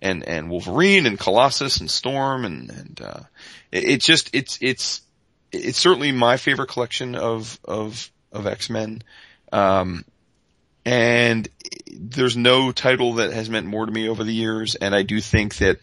and, 0.01 0.27
and 0.27 0.51
Wolverine 0.51 1.07
and 1.07 1.19
Colossus 1.19 1.79
and 1.79 1.91
Storm 1.91 2.45
and, 2.45 2.71
and, 2.71 3.01
uh, 3.01 3.21
it, 3.73 3.85
it 3.85 4.01
just, 4.01 4.35
it's, 4.35 4.59
it's, 4.61 5.03
it's 5.53 5.79
certainly 5.79 6.13
my 6.13 6.37
favorite 6.37 6.69
collection 6.69 7.15
of 7.15 7.59
of 7.65 8.11
of 8.33 8.47
X 8.47 8.71
Men. 8.71 9.03
Um, 9.53 10.05
and 10.85 11.49
there's 11.87 12.37
no 12.37 12.73
title 12.73 13.15
that 13.15 13.33
has 13.33 13.51
meant 13.51 13.67
more 13.67 13.87
to 13.87 13.93
me 13.93 14.09
over 14.09 14.25
the 14.25 14.33
years, 14.33 14.75
and 14.75 14.95
I 14.95 15.03
do 15.03 15.21
think 15.21 15.57
that 15.57 15.79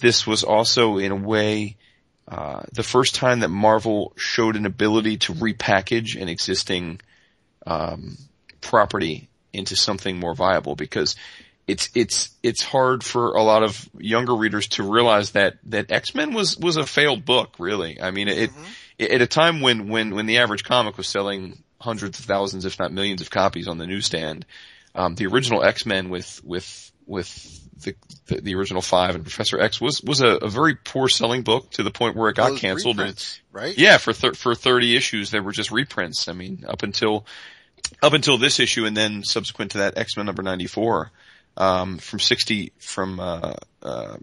this 0.00 0.26
was 0.26 0.44
also 0.44 0.98
in 0.98 1.12
a 1.12 1.16
way 1.16 1.76
uh, 2.26 2.62
the 2.72 2.82
first 2.82 3.14
time 3.14 3.40
that 3.40 3.48
Marvel 3.48 4.12
showed 4.16 4.56
an 4.56 4.66
ability 4.66 5.18
to 5.18 5.32
repackage 5.32 6.20
an 6.20 6.28
existing 6.28 7.00
um, 7.66 8.16
property 8.60 9.28
into 9.52 9.76
something 9.76 10.18
more 10.18 10.34
viable 10.34 10.74
because 10.74 11.16
it's 11.66 11.88
it's 11.94 12.30
it's 12.42 12.62
hard 12.62 13.02
for 13.02 13.34
a 13.36 13.42
lot 13.42 13.62
of 13.62 13.88
younger 13.98 14.34
readers 14.34 14.68
to 14.68 14.82
realize 14.82 15.30
that 15.32 15.54
that 15.64 15.90
X 15.90 16.14
Men 16.14 16.32
was 16.34 16.58
was 16.58 16.76
a 16.76 16.86
failed 16.86 17.24
book. 17.24 17.54
Really, 17.58 18.00
I 18.00 18.10
mean, 18.10 18.28
it, 18.28 18.50
Mm-hmm. 18.50 18.62
it 18.98 19.10
at 19.12 19.22
a 19.22 19.26
time 19.26 19.60
when 19.60 19.88
when 19.88 20.14
when 20.14 20.26
the 20.26 20.38
average 20.38 20.64
comic 20.64 20.96
was 20.96 21.08
selling 21.08 21.62
hundreds 21.80 22.18
of 22.18 22.24
thousands, 22.26 22.64
if 22.64 22.78
not 22.78 22.92
millions, 22.92 23.20
of 23.20 23.30
copies 23.30 23.68
on 23.68 23.78
the 23.78 23.86
newsstand. 23.86 24.46
Um, 24.94 25.14
the 25.16 25.26
original 25.26 25.64
X 25.64 25.86
Men 25.86 26.08
with 26.10 26.40
with 26.44 26.92
with 27.06 27.60
the, 27.82 27.94
the 28.26 28.40
the 28.40 28.54
original 28.54 28.80
five 28.82 29.14
and 29.14 29.24
Professor 29.24 29.58
X 29.60 29.80
was 29.80 30.02
was 30.02 30.20
a, 30.20 30.28
a 30.36 30.48
very 30.48 30.74
poor 30.76 31.08
selling 31.08 31.42
book 31.42 31.70
to 31.72 31.82
the 31.82 31.90
point 31.90 32.14
where 32.16 32.30
it 32.30 32.36
got 32.36 32.50
Those 32.50 32.60
canceled. 32.60 33.00
and- 33.00 33.38
right? 33.52 33.76
yeah, 33.76 33.96
for 33.98 34.12
thir- 34.12 34.34
for 34.34 34.54
30 34.54 34.96
issues, 34.96 35.30
they 35.30 35.40
were 35.40 35.52
just 35.52 35.70
reprints. 35.70 36.28
I 36.28 36.32
mean, 36.32 36.64
up 36.68 36.82
until 36.82 37.26
up 38.02 38.12
until 38.12 38.38
this 38.38 38.60
issue, 38.60 38.84
and 38.86 38.96
then 38.96 39.22
subsequent 39.24 39.72
to 39.72 39.78
that, 39.78 39.98
X 39.98 40.16
Men 40.16 40.26
number 40.26 40.42
94, 40.42 41.10
um, 41.56 41.98
from 41.98 42.20
60 42.20 42.72
from 42.78 43.20
uh, 43.20 43.54
uh, 43.82 44.16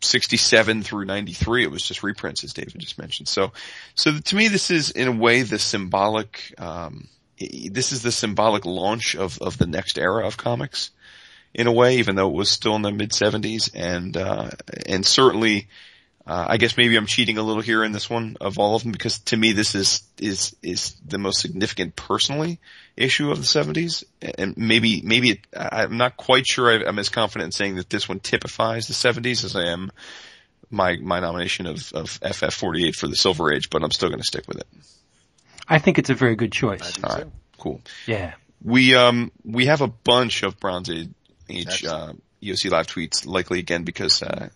67 0.00 0.82
through 0.82 1.04
93, 1.04 1.64
it 1.64 1.70
was 1.70 1.82
just 1.82 2.02
reprints, 2.02 2.44
as 2.44 2.52
David 2.52 2.78
just 2.78 2.98
mentioned. 2.98 3.28
So, 3.28 3.52
so 3.94 4.18
to 4.18 4.36
me, 4.36 4.48
this 4.48 4.70
is 4.70 4.90
in 4.90 5.08
a 5.08 5.12
way 5.12 5.42
the 5.42 5.58
symbolic. 5.58 6.54
Um, 6.58 7.08
this 7.38 7.92
is 7.92 8.02
the 8.02 8.12
symbolic 8.12 8.64
launch 8.64 9.16
of 9.16 9.40
of 9.40 9.58
the 9.58 9.66
next 9.66 9.98
era 9.98 10.26
of 10.26 10.36
comics. 10.36 10.90
In 11.54 11.66
a 11.66 11.72
way, 11.72 11.98
even 11.98 12.16
though 12.16 12.28
it 12.28 12.34
was 12.34 12.48
still 12.48 12.76
in 12.76 12.82
the 12.82 12.92
mid 12.92 13.10
70s, 13.10 13.70
and 13.74 14.16
uh, 14.16 14.50
and 14.86 15.04
certainly 15.04 15.68
uh, 16.26 16.46
I 16.50 16.56
guess 16.56 16.76
maybe 16.76 16.96
I'm 16.96 17.06
cheating 17.06 17.36
a 17.38 17.42
little 17.42 17.62
here 17.62 17.82
in 17.84 17.92
this 17.92 18.08
one 18.08 18.36
of 18.40 18.58
all 18.58 18.76
of 18.76 18.82
them 18.82 18.92
because 18.92 19.18
to 19.20 19.36
me 19.36 19.52
this 19.52 19.74
is 19.74 20.02
is 20.18 20.54
is 20.62 20.94
the 21.06 21.18
most 21.18 21.40
significant 21.40 21.96
personally 21.96 22.60
issue 22.96 23.30
of 23.30 23.38
the 23.38 23.44
70s, 23.44 24.04
and 24.38 24.56
maybe 24.56 25.02
maybe 25.02 25.30
it, 25.30 25.40
I- 25.56 25.82
I'm 25.82 25.96
not 25.96 26.16
quite 26.16 26.46
sure 26.46 26.70
I- 26.70 26.86
I'm 26.88 26.98
as 26.98 27.08
confident 27.08 27.46
in 27.48 27.52
saying 27.52 27.76
that 27.76 27.90
this 27.90 28.08
one 28.08 28.20
typifies 28.20 28.86
the 28.86 28.94
70s 28.94 29.44
as 29.44 29.56
I 29.56 29.64
am 29.72 29.90
my 30.70 30.96
my 30.96 31.20
nomination 31.20 31.66
of 31.66 31.92
of 31.92 32.20
FF48 32.20 32.94
for 32.94 33.08
the 33.08 33.16
Silver 33.16 33.52
Age, 33.52 33.68
but 33.70 33.82
I'm 33.82 33.90
still 33.90 34.08
going 34.08 34.20
to 34.20 34.26
stick 34.26 34.46
with 34.48 34.58
it. 34.58 34.66
I 35.68 35.78
think 35.78 35.98
it's 35.98 36.10
a 36.10 36.14
very 36.14 36.36
good 36.36 36.52
choice. 36.52 36.92
do 36.92 37.02
All 37.04 37.14
right, 37.14 37.24
too. 37.24 37.32
cool. 37.58 37.80
Yeah. 38.06 38.34
We 38.64 38.94
um 38.94 39.32
we 39.44 39.66
have 39.66 39.80
a 39.80 39.88
bunch 39.88 40.42
of 40.44 40.58
Bronze 40.60 40.88
Age, 40.88 41.08
age 41.50 41.84
uh, 41.84 42.12
EOC 42.42 42.70
live 42.70 42.86
tweets, 42.86 43.26
likely 43.26 43.58
again 43.58 43.82
because 43.84 44.22
uh, 44.22 44.48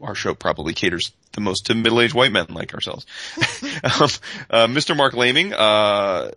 our 0.00 0.14
show 0.14 0.34
probably 0.34 0.72
caters 0.74 1.12
the 1.32 1.40
most 1.40 1.66
to 1.66 1.74
middle-aged 1.74 2.14
white 2.14 2.32
men 2.32 2.46
like 2.50 2.74
ourselves. 2.74 3.06
um, 3.84 4.08
uh, 4.50 4.66
Mr. 4.66 4.96
Marc 4.96 5.14
Laming, 5.14 5.52
uh, 5.52 6.30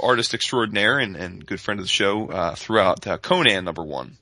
artist 0.00 0.34
extraordinaire 0.34 0.98
and, 0.98 1.16
and 1.16 1.44
good 1.46 1.60
friend 1.60 1.78
of 1.80 1.84
the 1.84 1.90
show, 1.90 2.28
uh, 2.28 2.54
throughout 2.54 3.06
uh, 3.06 3.18
Conan 3.18 3.64
number 3.64 3.82
one 3.84 4.16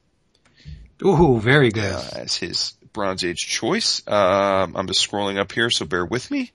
Ooh, 1.04 1.40
very 1.40 1.70
good. 1.70 1.92
uh, 1.92 2.02
as 2.16 2.36
his 2.36 2.74
Bronze 2.92 3.24
Age 3.24 3.38
choice. 3.38 4.02
Um, 4.06 4.76
I'm 4.76 4.86
just 4.86 5.08
scrolling 5.08 5.38
up 5.38 5.50
here, 5.52 5.70
so 5.70 5.84
bear 5.86 6.04
with 6.04 6.30
me. 6.30 6.52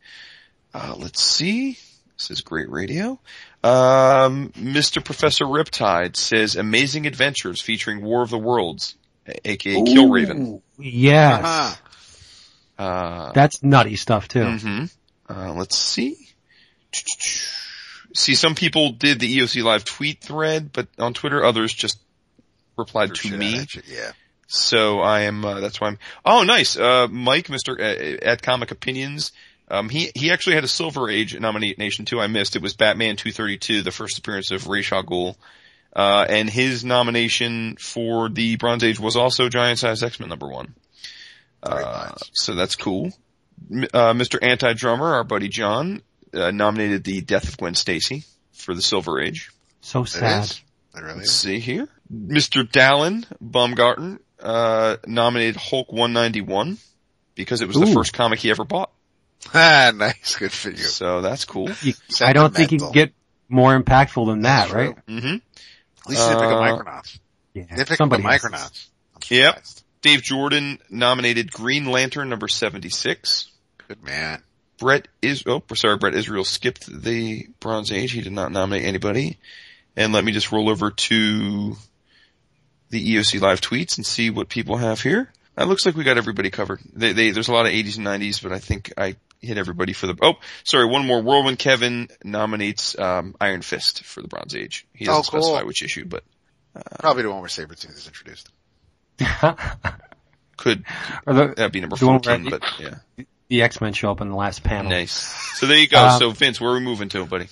Uh, 0.73 0.95
let's 0.97 1.21
see. 1.21 1.78
This 2.17 2.32
is 2.32 2.41
great 2.41 2.69
radio. 2.69 3.19
Um, 3.63 4.49
Mr. 4.51 5.03
Professor 5.03 5.45
Riptide 5.45 6.15
says 6.15 6.55
Amazing 6.55 7.07
Adventures 7.07 7.59
featuring 7.61 8.03
War 8.03 8.21
of 8.21 8.30
the 8.30 8.38
Worlds, 8.38 8.95
a- 9.28 9.49
aka 9.51 9.75
Killraven. 9.82 10.39
Ooh, 10.47 10.61
Yes. 10.80 11.43
Uh-huh. 11.43 11.75
Uh, 12.78 13.32
That's 13.34 13.63
nutty 13.63 13.95
stuff 13.95 14.28
too. 14.28 14.43
hmm 14.45 14.86
Uh, 15.30 15.53
let's 15.53 15.78
see. 15.78 16.15
See, 18.13 18.36
some 18.36 18.55
people 18.55 18.91
did 18.91 19.19
the 19.19 19.38
EOC 19.38 19.63
live 19.63 19.86
tweet 19.86 20.21
thread, 20.21 20.71
but 20.73 20.88
on 20.97 21.13
Twitter, 21.13 21.43
others 21.43 21.73
just 21.73 21.99
replied 22.78 23.09
to 23.15 23.28
Shit, 23.30 23.38
me. 23.38 23.59
actually, 23.59 23.84
Yeah. 23.89 24.11
So 24.47 25.01
I 25.01 25.21
am. 25.21 25.43
Uh, 25.43 25.59
that's 25.59 25.82
why 25.82 25.88
I'm. 25.89 25.99
Oh, 26.25 26.43
nice. 26.43 26.78
Uh, 26.78 27.07
Mike, 27.09 27.49
Mister 27.49 27.80
uh, 27.80 28.17
at 28.21 28.41
Comic 28.41 28.71
Opinions. 28.71 29.34
Um, 29.69 29.89
he 29.89 30.09
he 30.15 30.32
actually 30.32 30.55
had 30.55 30.63
a 30.63 30.69
Silver 30.69 31.09
Age 31.09 31.38
nomination 31.38 32.05
too. 32.05 32.21
I 32.21 32.28
missed. 32.28 32.55
It 32.55 32.61
was 32.61 32.73
Batman 32.73 33.17
232, 33.17 33.82
the 33.82 33.91
first 33.91 34.17
appearance 34.17 34.51
of 34.51 34.65
Ra's 34.67 34.89
al 34.93 35.03
Ghul. 35.03 35.36
Uh, 35.93 36.25
and 36.30 36.49
his 36.49 36.86
nomination 36.86 37.75
for 37.78 38.30
the 38.30 38.55
Bronze 38.55 38.84
Age 38.86 38.99
was 38.99 39.17
also 39.17 39.49
Giant 39.49 39.80
Size 39.80 40.01
X-Men 40.03 40.30
number 40.30 40.47
one. 40.47 40.73
Very 41.70 41.84
Uh, 41.84 42.11
so 42.34 42.55
that's 42.55 42.76
cool. 42.76 43.11
Uh, 43.72 44.13
Mr. 44.13 44.38
Anti-Drummer, 44.41 45.05
our 45.15 45.24
buddy 45.24 45.49
John, 45.49 46.01
uh, 46.34 46.51
nominated 46.51 47.03
the 47.03 47.22
Death 47.22 47.47
of 47.49 47.57
Gwen 47.57 47.76
Stacy 47.76 48.24
for 48.53 48.74
the 48.76 48.82
Silver 48.82 49.20
Age. 49.22 49.51
So 49.82 50.03
sad. 50.03 50.43
is. 50.43 50.61
Really 50.95 51.13
Let's 51.20 51.32
see 51.32 51.59
here. 51.59 51.88
Mr. 52.13 52.63
Dallin 52.63 53.26
Baumgarten, 53.39 54.20
uh, 54.41 54.97
nominated 55.05 55.55
Hulk 55.57 55.91
191 55.91 56.78
because 57.36 57.61
it 57.61 57.68
was 57.68 57.80
the 57.80 57.88
first 57.88 58.13
comic 58.13 58.39
he 58.39 58.49
ever 58.51 58.63
bought. 58.63 58.91
Ah, 59.53 59.91
nice. 59.95 60.36
Good 60.36 60.51
for 60.51 60.72
you. 60.72 60.78
So 60.78 61.22
that's 61.22 61.45
cool. 61.45 61.70
You- 61.84 61.93
I 62.22 62.34
don't 62.34 62.53
think 62.55 62.72
you 62.72 62.80
can 62.80 62.91
get 62.91 63.13
more 63.47 63.80
impactful 63.80 64.26
than 64.26 64.41
that, 64.41 64.70
True. 64.70 64.80
right? 64.80 64.95
hmm 65.07 65.15
At 65.36 66.09
least 66.09 66.28
they 66.28 66.34
pick 66.34 66.43
up 66.43 66.59
Micronauts. 66.59 67.20
Yeah. 67.53 67.63
They 67.76 67.86
pick 67.86 67.97
Somebody 67.97 68.24
up 68.26 68.41
the. 68.41 68.47
Micronauts. 68.49 68.88
I'm 69.15 69.22
Yep. 69.30 69.63
Dave 70.02 70.22
Jordan 70.22 70.80
nominated 70.89 71.52
Green 71.52 71.86
Lantern 71.86 72.30
number 72.30 72.48
76. 72.48 73.50
Good 73.88 74.04
man. 74.04 74.41
Brett 74.80 75.08
is, 75.22 75.43
oh, 75.48 75.64
sorry, 75.74 75.98
Brett 75.98 76.14
Israel 76.14 76.43
skipped 76.43 76.86
the 76.86 77.48
Bronze 77.60 77.91
Age. 77.91 78.12
He 78.12 78.22
did 78.22 78.32
not 78.34 78.52
nominate 78.52 78.86
anybody. 78.86 79.38
And 79.95 80.14
let 80.14 80.24
me 80.24 80.32
just 80.32 80.52
roll 80.52 80.70
over 80.70 80.91
to 80.91 81.76
the 82.89 83.16
EOC 83.16 83.41
live 83.41 83.60
tweets 83.60 83.98
and 83.98 84.06
see 84.06 84.30
what 84.30 84.50
people 84.50 84.78
have 84.78 85.02
here. 85.02 85.32
It 85.58 85.66
looks 85.68 85.86
like 85.88 85.95
we 85.95 86.04
got 86.04 86.18
everybody 86.18 86.52
covered. 86.52 86.80
They, 86.93 87.14
they, 87.14 87.32
there's 87.32 87.48
a 87.48 87.54
lot 87.54 87.66
of 87.66 87.72
80s 87.72 87.98
and 87.98 88.06
90s, 88.06 88.43
but 88.43 88.52
I 88.52 88.60
think 88.60 88.93
I 88.95 89.16
hit 89.41 89.58
everybody 89.58 89.93
for 89.93 90.06
the, 90.06 90.16
oh, 90.22 90.34
sorry, 90.64 90.86
one 90.86 91.08
more. 91.08 91.20
Whirlwind 91.24 91.58
Kevin 91.58 92.10
nominates, 92.24 92.98
um, 93.00 93.36
Iron 93.41 93.64
Fist 93.64 94.04
for 94.04 94.22
the 94.22 94.28
Bronze 94.28 94.54
Age. 94.56 94.86
He 94.93 95.06
doesn't 95.06 95.20
Oh, 95.20 95.32
cool. 95.32 95.41
specify 95.41 95.64
which 95.64 95.82
issue, 95.82 96.06
but 96.06 96.24
Probably 97.00 97.24
the 97.24 97.32
one 97.32 97.39
where 97.39 97.50
Sabretooth 97.50 97.98
is 97.98 98.06
introduced. 98.06 98.52
could, 100.57 100.84
or 101.26 101.34
the, 101.34 101.47
that'd 101.55 101.72
be 101.72 101.82
number 101.82 101.95
The 101.95 102.07
one 102.07 102.22
14, 102.22 102.49
but 102.49 102.63
yeah. 102.80 103.24
the 103.47 103.61
X-Men 103.61 103.93
show 103.93 104.11
up 104.11 104.22
in 104.22 104.30
the 104.30 104.36
last 104.36 104.63
panel. 104.63 104.91
Nice. 104.91 105.13
So 105.57 105.65
there 105.65 105.78
you 105.78 105.88
go. 105.88 105.99
Um, 105.99 106.20
so 106.20 106.32
Vince, 106.32 106.59
where 106.59 106.72
are 106.72 106.76
we 106.76 106.80
moving 106.82 107.09
to, 107.09 107.26
buddy? 107.26 107.47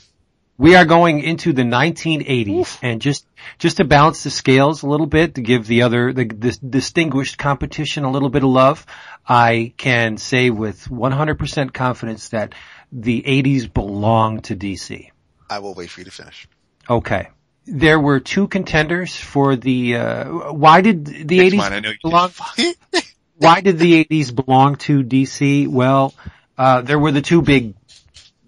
We 0.57 0.75
are 0.75 0.85
going 0.85 1.19
into 1.21 1.51
the 1.51 1.63
1980s 1.63 2.79
and 2.81 3.01
just, 3.01 3.27
just 3.59 3.77
to 3.77 3.83
balance 3.83 4.23
the 4.23 4.29
scales 4.29 4.83
a 4.83 4.87
little 4.87 5.05
bit 5.05 5.35
to 5.35 5.41
give 5.41 5.67
the 5.67 5.81
other, 5.81 6.13
the, 6.13 6.23
the 6.25 6.57
distinguished 6.69 7.37
competition 7.37 8.05
a 8.05 8.11
little 8.11 8.29
bit 8.29 8.43
of 8.43 8.49
love, 8.49 8.85
I 9.27 9.73
can 9.75 10.17
say 10.17 10.51
with 10.51 10.85
100% 10.85 11.73
confidence 11.73 12.29
that 12.29 12.55
the 12.89 13.21
80s 13.21 13.73
belong 13.73 14.41
to 14.43 14.55
DC. 14.55 15.09
I 15.49 15.59
will 15.59 15.73
wait 15.73 15.89
for 15.89 15.99
you 15.99 16.05
to 16.05 16.11
finish. 16.11 16.47
Okay. 16.89 17.27
There 17.67 17.99
were 17.99 18.19
two 18.19 18.47
contenders 18.47 19.15
for 19.15 19.55
the, 19.55 19.95
uh, 19.95 20.25
why 20.53 20.81
did 20.81 21.05
the 21.05 21.39
It's 21.39 21.55
80s 21.55 21.57
mine. 21.57 21.73
I 21.73 21.79
know 21.79 21.89
you 21.89 21.95
did. 21.95 22.01
belong, 22.03 22.31
why 23.37 23.61
did 23.61 23.79
the 23.79 24.05
80s 24.05 24.35
belong 24.45 24.75
to 24.77 25.03
DC? 25.03 25.67
Well, 25.67 26.13
uh, 26.57 26.81
there 26.81 26.99
were 26.99 27.11
the 27.11 27.21
two 27.23 27.41
big, 27.41 27.73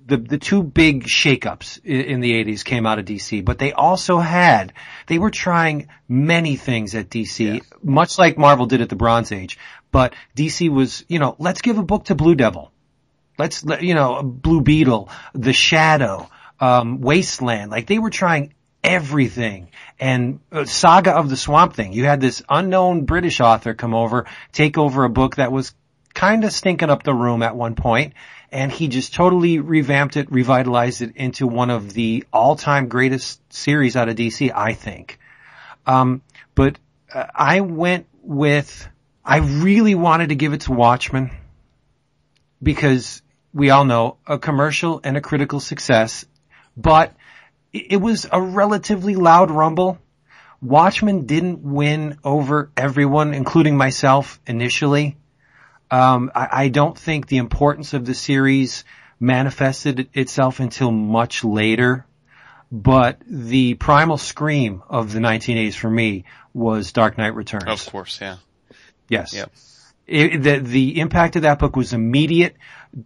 the, 0.05 0.17
the 0.17 0.37
two 0.37 0.61
big 0.61 1.05
shakeups 1.05 1.83
in, 1.83 2.01
in 2.01 2.19
the 2.21 2.31
80s 2.43 2.63
came 2.63 2.85
out 2.85 2.99
of 2.99 3.05
DC, 3.05 3.43
but 3.43 3.57
they 3.57 3.73
also 3.73 4.19
had, 4.19 4.73
they 5.07 5.17
were 5.17 5.31
trying 5.31 5.87
many 6.07 6.55
things 6.55 6.93
at 6.93 7.09
DC, 7.09 7.63
much 7.83 8.17
like 8.19 8.37
Marvel 8.37 8.67
did 8.67 8.81
at 8.81 8.89
the 8.89 8.95
Bronze 8.95 9.31
Age, 9.31 9.57
but 9.91 10.13
DC 10.35 10.69
was, 10.69 11.03
you 11.07 11.17
know, 11.17 11.35
let's 11.39 11.61
give 11.61 11.77
a 11.79 11.83
book 11.83 12.05
to 12.05 12.15
Blue 12.15 12.35
Devil. 12.35 12.71
Let's, 13.39 13.65
let- 13.65 13.81
you 13.81 13.95
know, 13.95 14.21
Blue 14.23 14.61
Beetle, 14.61 15.09
The 15.33 15.53
Shadow, 15.53 16.29
um, 16.59 17.01
Wasteland, 17.01 17.71
like 17.71 17.87
they 17.87 17.99
were 17.99 18.09
trying 18.09 18.53
everything. 18.87 19.69
And 19.99 20.39
uh, 20.51 20.65
Saga 20.65 21.11
of 21.11 21.29
the 21.29 21.37
Swamp 21.37 21.73
Thing, 21.73 21.91
you 21.93 22.05
had 22.05 22.21
this 22.21 22.41
unknown 22.49 23.05
British 23.05 23.41
author 23.41 23.73
come 23.73 23.93
over, 23.93 24.25
take 24.53 24.77
over 24.77 25.03
a 25.03 25.09
book 25.09 25.35
that 25.35 25.51
was 25.51 25.73
kind 26.13 26.43
of 26.45 26.51
stinking 26.51 26.89
up 26.89 27.03
the 27.03 27.13
room 27.13 27.43
at 27.43 27.55
one 27.55 27.75
point, 27.75 28.13
and 28.51 28.71
he 28.71 28.87
just 28.87 29.13
totally 29.13 29.59
revamped 29.59 30.15
it, 30.15 30.31
revitalized 30.31 31.01
it 31.01 31.15
into 31.15 31.45
one 31.45 31.69
of 31.69 31.93
the 31.93 32.25
all-time 32.31 32.87
greatest 32.87 33.41
series 33.53 33.95
out 33.95 34.07
of 34.07 34.15
DC, 34.15 34.51
I 34.55 34.73
think. 34.73 35.19
Um, 35.85 36.21
but 36.55 36.79
uh, 37.13 37.25
I 37.35 37.61
went 37.61 38.07
with, 38.23 38.87
I 39.23 39.37
really 39.37 39.95
wanted 39.95 40.29
to 40.29 40.35
give 40.35 40.53
it 40.53 40.61
to 40.61 40.71
Watchmen 40.71 41.31
because 42.63 43.21
we 43.53 43.69
all 43.69 43.85
know, 43.85 44.17
a 44.25 44.39
commercial 44.39 45.01
and 45.03 45.17
a 45.17 45.21
critical 45.21 45.59
success, 45.59 46.25
but 46.75 47.15
it 47.77 47.97
was 47.97 48.27
a 48.31 48.41
relatively 48.41 49.15
loud 49.15 49.51
rumble. 49.51 49.99
Watchmen 50.61 51.25
didn't 51.25 51.59
win 51.61 52.17
over 52.23 52.71
everyone, 52.75 53.33
including 53.33 53.77
myself 53.77 54.39
initially. 54.47 55.17
Um, 55.91 56.31
I, 56.33 56.47
I 56.51 56.67
don't 56.69 56.97
think 56.97 57.27
the 57.27 57.37
importance 57.37 57.93
of 57.93 58.05
the 58.05 58.13
series 58.13 58.83
manifested 59.19 60.09
itself 60.13 60.59
until 60.59 60.91
much 60.91 61.43
later. 61.43 62.05
But 62.71 63.21
the 63.25 63.75
primal 63.75 64.17
scream 64.17 64.83
of 64.89 65.13
the 65.13 65.19
1980s 65.19 65.75
for 65.75 65.89
me 65.89 66.25
was 66.53 66.91
Dark 66.91 67.17
Knight 67.17 67.33
Returns. 67.33 67.63
Of 67.67 67.85
course, 67.85 68.19
yeah. 68.19 68.37
Yes. 69.07 69.33
Yep. 69.33 69.51
It, 70.05 70.43
the 70.43 70.59
the 70.59 70.99
impact 70.99 71.35
of 71.35 71.43
that 71.43 71.59
book 71.59 71.75
was 71.75 71.93
immediate. 71.93 72.55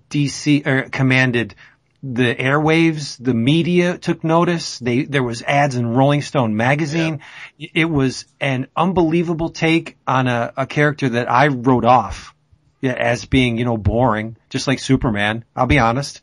DC 0.10 0.66
er, 0.66 0.90
commanded 0.90 1.56
the 2.04 2.36
airwaves. 2.36 3.18
The 3.24 3.34
media 3.34 3.98
took 3.98 4.24
notice. 4.24 4.80
They 4.80 5.04
there 5.04 5.24
was 5.24 5.42
ads 5.42 5.76
in 5.76 5.88
Rolling 5.88 6.22
Stone 6.22 6.56
magazine. 6.56 7.22
It 7.60 7.90
was 7.90 8.26
an 8.40 8.68
unbelievable 8.76 9.50
take 9.50 9.98
on 10.08 10.28
a, 10.28 10.54
a 10.58 10.66
character 10.66 11.10
that 11.10 11.30
I 11.30 11.48
wrote 11.48 11.86
off 11.86 12.34
yeah, 12.82 12.94
as 12.94 13.26
being 13.26 13.58
you 13.58 13.66
know 13.66 13.78
boring, 13.78 14.36
just 14.50 14.68
like 14.68 14.80
Superman. 14.80 15.46
I'll 15.56 15.68
be 15.68 15.80
honest. 15.80 16.22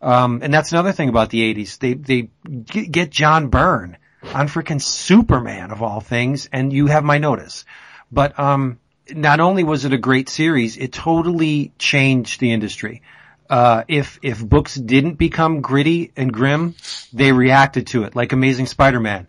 Um, 0.00 0.40
and 0.42 0.54
that's 0.54 0.72
another 0.72 0.92
thing 0.92 1.08
about 1.08 1.30
the 1.30 1.54
'80s. 1.54 1.78
They 1.78 1.94
they 1.94 2.30
get 2.64 3.10
John 3.10 3.48
Byrne 3.48 3.96
on 4.22 4.48
freaking 4.48 4.80
Superman 4.80 5.72
of 5.72 5.82
all 5.82 6.00
things, 6.00 6.48
and 6.52 6.72
you 6.72 6.86
have 6.86 7.04
my 7.04 7.18
notice. 7.18 7.64
But 8.12 8.38
um, 8.38 8.78
not 9.10 9.40
only 9.40 9.64
was 9.64 9.84
it 9.84 9.92
a 9.92 9.98
great 9.98 10.28
series, 10.28 10.76
it 10.76 10.92
totally 10.92 11.72
changed 11.78 12.40
the 12.40 12.52
industry. 12.52 13.02
Uh, 13.48 13.84
if 13.88 14.18
if 14.22 14.44
books 14.44 14.74
didn't 14.74 15.14
become 15.14 15.60
gritty 15.60 16.12
and 16.16 16.32
grim, 16.32 16.74
they 17.12 17.32
reacted 17.32 17.86
to 17.88 18.04
it, 18.04 18.16
like 18.16 18.32
Amazing 18.32 18.66
Spider-Man. 18.66 19.26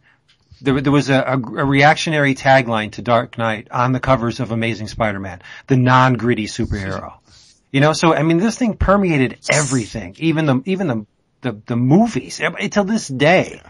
There, 0.60 0.82
there 0.82 0.92
was 0.92 1.10
a, 1.10 1.20
a, 1.20 1.34
a 1.34 1.66
reactionary 1.66 2.34
tagline 2.34 2.94
to 2.94 3.04
Dark 3.04 3.38
Knight 3.38 3.68
on 3.70 3.92
the 3.92 4.00
covers 4.00 4.40
of 4.40 4.52
Amazing 4.52 4.88
Spider-Man, 4.88 5.42
the 5.68 5.78
non-gritty 5.78 6.48
superhero. 6.48 7.14
You 7.72 7.82
know, 7.82 7.94
so 7.94 8.14
I 8.14 8.24
mean, 8.24 8.38
this 8.38 8.58
thing 8.58 8.76
permeated 8.76 9.38
everything, 9.52 10.16
even 10.20 10.46
the 10.46 10.62
even 10.66 10.88
the 10.88 11.06
the, 11.42 11.62
the 11.68 11.76
movies. 11.76 12.42
Until 12.42 12.86
this 12.86 13.08
day, 13.08 13.62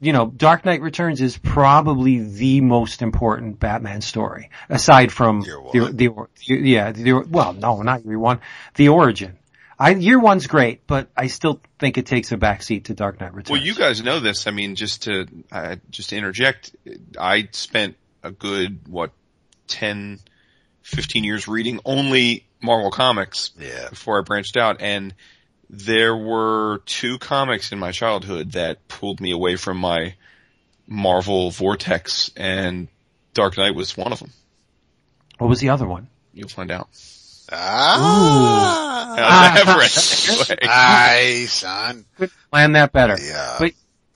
you 0.00 0.12
know, 0.12 0.26
Dark 0.26 0.64
Knight 0.64 0.82
Returns 0.82 1.20
is 1.20 1.38
probably 1.38 2.20
the 2.20 2.60
most 2.60 3.02
important 3.02 3.60
Batman 3.60 4.00
story, 4.00 4.50
aside 4.68 5.12
from 5.12 5.40
the, 5.40 5.90
the, 5.92 6.28
the 6.46 6.54
yeah, 6.54 6.92
the, 6.92 7.12
well, 7.12 7.52
no, 7.52 7.82
not 7.82 8.04
year 8.04 8.18
one, 8.18 8.40
the 8.74 8.88
origin. 8.88 9.38
I, 9.82 9.90
year 9.94 10.20
one's 10.20 10.46
great, 10.46 10.86
but 10.86 11.08
I 11.16 11.28
still 11.28 11.60
think 11.78 11.96
it 11.96 12.04
takes 12.04 12.30
a 12.32 12.36
backseat 12.36 12.84
to 12.84 12.94
Dark 12.94 13.18
Knight 13.18 13.32
Returns. 13.32 13.50
Well, 13.50 13.62
you 13.66 13.74
guys 13.74 14.02
know 14.02 14.20
this. 14.20 14.46
I 14.46 14.50
mean, 14.50 14.74
just 14.74 15.04
to 15.04 15.26
uh, 15.50 15.76
just 15.88 16.10
to 16.10 16.16
interject, 16.16 16.76
I 17.18 17.48
spent 17.52 17.96
a 18.22 18.30
good 18.30 18.86
what 18.88 19.12
10, 19.68 20.18
15 20.82 21.24
years 21.24 21.48
reading 21.48 21.80
only 21.86 22.46
Marvel 22.62 22.90
comics 22.90 23.52
Yeah. 23.58 23.88
before 23.88 24.18
I 24.18 24.22
branched 24.22 24.58
out, 24.58 24.82
and 24.82 25.14
there 25.70 26.14
were 26.14 26.82
two 26.84 27.16
comics 27.18 27.72
in 27.72 27.78
my 27.78 27.92
childhood 27.92 28.52
that 28.52 28.86
pulled 28.86 29.18
me 29.20 29.30
away 29.30 29.56
from 29.56 29.78
my 29.78 30.14
Marvel 30.86 31.50
vortex, 31.50 32.30
and 32.36 32.88
Dark 33.32 33.56
Knight 33.56 33.74
was 33.74 33.96
one 33.96 34.12
of 34.12 34.18
them. 34.18 34.32
what 35.38 35.48
was 35.48 35.60
the 35.60 35.70
other 35.70 35.86
one? 35.86 36.08
You'll 36.34 36.48
find 36.48 36.70
out. 36.70 36.88
Ah. 37.52 39.14
I 39.18 39.58
have 39.58 39.76
read 39.76 40.58
anyway. 40.58 40.66
Nice, 40.66 41.52
son. 41.52 42.04
Plan 42.50 42.72
that 42.72 42.92
better. 42.92 43.16
Yeah. 43.20 43.56
But 43.58 43.72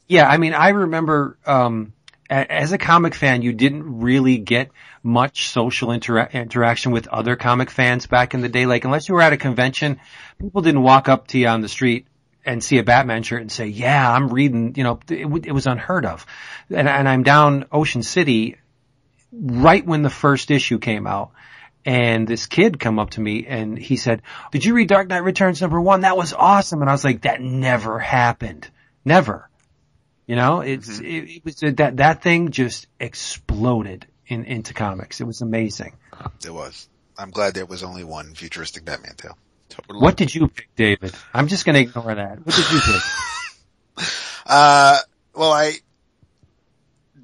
yeah, 0.09 0.28
I 0.28 0.37
mean, 0.39 0.55
I 0.55 0.70
remember, 0.70 1.39
um, 1.47 1.93
as 2.30 2.72
a 2.72 2.78
comic 2.78 3.14
fan, 3.14 3.43
you 3.43 3.53
didn't 3.53 4.01
really 4.01 4.39
get 4.39 4.70
much 5.03 5.49
social 5.49 5.89
intera- 5.89 6.32
interaction 6.32 6.93
with 6.93 7.07
other 7.09 7.37
comic 7.37 7.70
fans 7.70 8.07
back 8.07 8.35
in 8.35 8.41
the 8.41 8.49
day. 8.49 8.66
Like, 8.66 8.85
unless 8.85 9.09
you 9.09 9.14
were 9.14 9.22
at 9.22 9.32
a 9.32 9.37
convention, 9.37 10.01
people 10.41 10.62
didn't 10.62 10.82
walk 10.82 11.09
up 11.09 11.26
to 11.28 11.39
you 11.39 11.49
on 11.49 11.61
the 11.61 11.68
street 11.68 12.07
and 12.47 12.62
see 12.62 12.78
a 12.78 12.82
Batman 12.82 13.22
shirt 13.22 13.41
and 13.41 13.53
say, 13.53 13.66
yeah, 13.66 14.11
I'm 14.11 14.28
reading, 14.28 14.74
you 14.76 14.85
know, 14.85 15.01
it, 15.11 15.22
w- 15.22 15.43
it 15.45 15.53
was 15.53 15.66
unheard 15.66 16.07
of. 16.07 16.26
And, 16.70 16.89
and 16.89 17.09
I'm 17.09 17.22
down 17.22 17.66
Ocean 17.72 18.03
City 18.03 18.57
right 19.32 19.85
when 19.85 20.03
the 20.03 20.11
first 20.11 20.51
issue 20.51 20.78
came 20.78 21.07
out. 21.07 21.32
And 21.85 22.26
this 22.26 22.47
kid 22.47 22.80
come 22.80 22.99
up 22.99 23.11
to 23.11 23.20
me 23.20 23.47
and 23.47 23.78
he 23.78 23.97
said, 23.97 24.22
did 24.53 24.64
you 24.64 24.74
read 24.74 24.89
Dark 24.89 25.09
Knight 25.09 25.22
Returns 25.22 25.61
number 25.61 25.80
one? 25.80 26.01
That 26.01 26.16
was 26.16 26.32
awesome. 26.32 26.80
And 26.80 26.89
I 26.89 26.95
was 26.95 27.05
like, 27.05 27.22
that 27.22 27.43
never 27.43 27.99
happened. 27.99 28.70
Never. 29.05 29.49
You 30.26 30.37
know, 30.37 30.61
it's, 30.61 30.99
it, 31.01 31.05
it 31.07 31.45
was 31.45 31.57
that, 31.57 31.99
that 31.99 32.22
thing 32.22 32.51
just 32.51 32.87
exploded 32.99 34.07
in, 34.26 34.45
into 34.45 34.72
comics. 34.72 35.20
It 35.20 35.24
was 35.24 35.43
amazing. 35.43 35.95
It 36.45 36.51
was. 36.51 36.89
I'm 37.18 37.30
glad 37.30 37.55
there 37.55 37.66
was 37.66 37.82
only 37.82 38.05
one 38.05 38.35
futuristic 38.35 38.85
Batman 38.85 39.14
tale. 39.16 39.37
Totally. 39.68 40.01
What 40.01 40.16
did 40.16 40.35
you 40.35 40.49
pick, 40.49 40.68
David? 40.76 41.14
I'm 41.35 41.49
just 41.49 41.66
going 41.66 41.74
to 41.74 41.80
ignore 41.82 42.14
that. 42.14 42.45
What 42.45 42.55
did 42.55 42.70
you 42.70 42.80
pick? 42.80 43.03
Uh, 44.47 44.99
well, 45.35 45.53
I, 45.53 45.72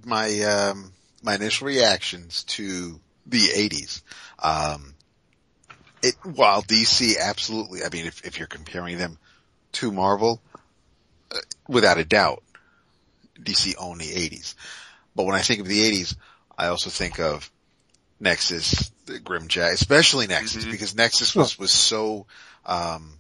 my, 0.07 0.41
um, 0.41 0.91
my 1.23 1.35
initial 1.35 1.67
reactions 1.67 2.45
to 2.45 2.99
the 3.27 3.39
80s, 3.39 4.01
um, 4.43 4.95
it, 6.03 6.14
while 6.22 6.62
DC 6.62 7.18
absolutely, 7.18 7.82
I 7.84 7.88
mean, 7.91 8.07
if, 8.07 8.24
if 8.24 8.38
you're 8.38 8.49
comparing 8.49 8.99
them 8.99 9.18
to 9.72 9.93
Marvel, 9.93 10.41
uh, 11.30 11.38
without 11.68 11.99
a 11.99 12.05
doubt, 12.05 12.43
DC 13.41 13.74
owned 13.78 14.01
the 14.01 14.05
80s. 14.05 14.55
But 15.14 15.26
when 15.26 15.34
I 15.34 15.41
think 15.41 15.61
of 15.61 15.66
the 15.66 15.91
80s, 15.91 16.16
I 16.57 16.68
also 16.68 16.91
think 16.91 17.18
of 17.18 17.51
Nexus, 18.18 18.91
the 19.07 19.18
GrimJack, 19.18 19.72
especially 19.72 20.26
Nexus, 20.26 20.64
because 20.64 20.95
Nexus 20.95 21.34
was, 21.34 21.59
was 21.59 21.72
so, 21.72 22.26
um, 22.66 23.18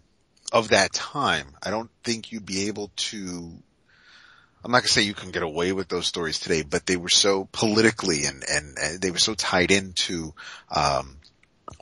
of 0.52 0.68
that 0.68 0.92
time. 0.92 1.46
I 1.62 1.70
don't 1.70 1.90
think 2.02 2.32
you'd 2.32 2.46
be 2.46 2.68
able 2.68 2.90
to 2.96 3.52
I'm 4.64 4.70
not 4.70 4.80
gonna 4.80 4.88
say 4.88 5.02
you 5.02 5.14
can 5.14 5.30
get 5.30 5.42
away 5.42 5.72
with 5.72 5.88
those 5.88 6.06
stories 6.06 6.38
today, 6.38 6.62
but 6.62 6.86
they 6.86 6.96
were 6.96 7.08
so 7.08 7.48
politically 7.52 8.24
and, 8.24 8.44
and, 8.48 8.76
and 8.78 9.00
they 9.00 9.10
were 9.10 9.18
so 9.18 9.34
tied 9.34 9.70
into, 9.70 10.34
um, 10.74 11.16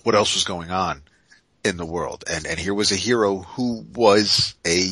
what 0.04 0.14
else 0.14 0.34
was 0.34 0.44
going 0.44 0.70
on 0.70 1.02
in 1.64 1.76
the 1.76 1.86
world. 1.86 2.24
And, 2.30 2.46
and 2.46 2.58
here 2.58 2.74
was 2.74 2.92
a 2.92 2.96
hero 2.96 3.38
who 3.38 3.84
was 3.94 4.54
a, 4.66 4.90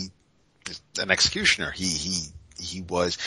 an 0.98 1.10
executioner. 1.10 1.70
He, 1.70 1.86
he, 1.86 2.22
he 2.58 2.82
was 2.82 3.18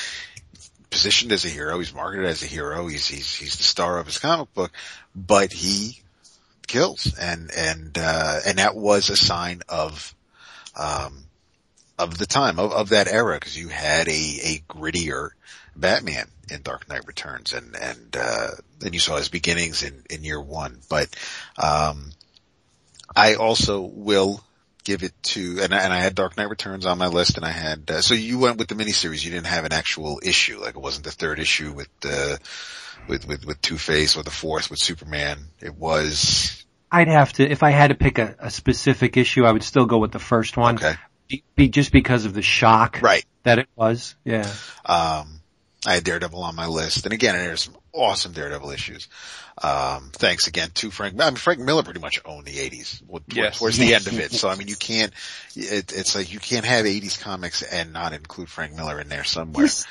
positioned 0.89 1.32
as 1.32 1.45
a 1.45 1.49
hero. 1.49 1.80
He's 1.80 1.93
marketed 1.93 2.26
as 2.26 2.43
a 2.43 2.47
hero. 2.47 2.88
He's, 2.88 3.07
he's, 3.07 3.34
he's 3.34 3.57
the 3.57 3.64
star 3.64 3.97
of 3.97 4.07
his 4.07 4.18
comic 4.18 4.53
book, 4.53 4.72
but 5.16 5.53
he 5.53 6.01
kills 6.68 7.18
and, 7.18 7.49
and, 7.55 7.97
uh, 7.97 8.39
and 8.45 8.57
that 8.57 8.76
was 8.76 9.10
a 9.10 9.16
sign 9.16 9.62
of, 9.70 10.14
um, 10.76 11.24
of 12.00 12.18
the 12.18 12.26
time 12.26 12.60
of, 12.60 12.72
of 12.72 12.89
that 12.89 13.08
era 13.08 13.36
because 13.36 13.58
you 13.58 13.68
had 13.68 14.08
a, 14.08 14.12
a 14.12 14.64
grittier 14.70 15.30
Batman 15.76 16.28
in 16.50 16.62
Dark 16.62 16.88
Knight 16.89 17.06
Returns 17.06 17.54
and, 17.54 17.76
and, 17.76 18.18
uh, 18.18 18.52
then 18.80 18.93
you 18.93 19.00
saw 19.00 19.18
his 19.18 19.30
beginnings 19.30 19.84
in, 19.84 20.04
in 20.10 20.24
year 20.24 20.41
one. 20.41 20.80
But, 20.89 21.10
um, 21.62 22.12
I 23.16 23.36
also 23.36 23.82
will 23.82 24.41
give 24.84 25.04
it 25.04 25.12
to, 25.24 25.60
and 25.62 25.74
I, 25.74 25.80
and 25.84 25.93
I 25.93 26.00
had 26.00 26.16
Dark 26.16 26.38
Knight 26.38 26.50
Returns 26.50 26.86
on 26.86 26.97
my 26.97 27.08
list 27.08 27.36
and 27.36 27.45
I 27.45 27.52
had, 27.52 27.91
uh, 27.91 28.02
so 28.02 28.14
you 28.14 28.39
went 28.39 28.58
with 28.58 28.70
the 28.70 28.76
miniseries. 28.76 29.24
You 29.24 29.32
didn't 29.32 29.47
have 29.47 29.66
an 29.66 29.74
actual 29.74 30.22
issue. 30.24 30.60
Like 30.62 30.76
it 30.76 30.82
wasn't 30.82 31.06
the 31.06 31.12
third 31.12 31.39
issue 31.39 31.74
with, 31.74 31.89
uh, 32.06 32.38
with, 33.08 33.28
with, 33.28 33.45
with 33.45 33.62
Two-Face 33.62 34.16
or 34.16 34.24
the 34.24 34.32
fourth 34.32 34.70
with 34.70 34.80
Superman. 34.80 35.38
It 35.60 35.76
was, 35.76 36.66
I'd 36.91 37.10
have 37.10 37.34
to, 37.34 37.50
if 37.50 37.62
I 37.62 37.72
had 37.72 37.89
to 37.89 37.95
pick 37.95 38.20
a, 38.20 38.36
a 38.39 38.50
specific 38.50 39.18
issue, 39.18 39.45
I 39.45 39.52
would 39.52 39.64
still 39.64 39.86
go 39.86 39.97
with 39.97 40.12
the 40.12 40.20
first 40.20 40.56
one. 40.56 40.78
okay. 40.78 40.95
Be, 41.30 41.44
be- 41.56 41.70
just 41.70 41.92
because 41.92 42.26
of 42.26 42.34
the 42.34 42.42
shock 42.42 43.00
Right. 43.02 43.24
that 43.44 43.60
it 43.60 43.70
was. 43.76 44.16
Yeah. 44.26 44.52
Um, 44.86 45.40
I 45.88 45.94
had 45.94 46.04
Daredevil 46.04 46.44
on 46.44 46.56
my 46.56 46.68
list, 46.68 47.06
and 47.06 47.14
again, 47.14 47.36
there's 47.36 47.64
some 47.64 47.78
awesome 47.94 48.34
Daredevil 48.34 48.72
issues. 48.72 49.08
Um, 49.62 50.10
thanks 50.14 50.48
again 50.48 50.72
to 50.76 50.92
Frank. 50.92 51.16
I 51.22 51.26
mean, 51.30 51.36
Frank 51.38 51.60
Miller 51.62 51.84
pretty 51.84 52.02
much 52.02 52.20
owned 52.26 52.46
the 52.46 52.58
'80s 52.58 53.00
w- 53.02 53.24
Yes. 53.30 53.60
towards 53.60 53.78
the 53.78 53.94
end 53.94 54.08
of 54.08 54.20
it. 54.20 54.32
So 54.40 54.50
I 54.50 54.56
mean, 54.56 54.68
you 54.68 54.76
can't. 54.76 55.14
It, 55.56 55.94
it's 55.94 56.16
like 56.16 56.34
you 56.34 56.40
can't 56.40 56.66
have 56.66 56.86
'80s 56.86 57.20
comics 57.22 57.62
and 57.62 57.94
not 57.94 58.12
include 58.14 58.50
Frank 58.50 58.74
Miller 58.76 59.00
in 59.00 59.08
there 59.08 59.24
somewhere. 59.24 59.66
He's, 59.66 59.86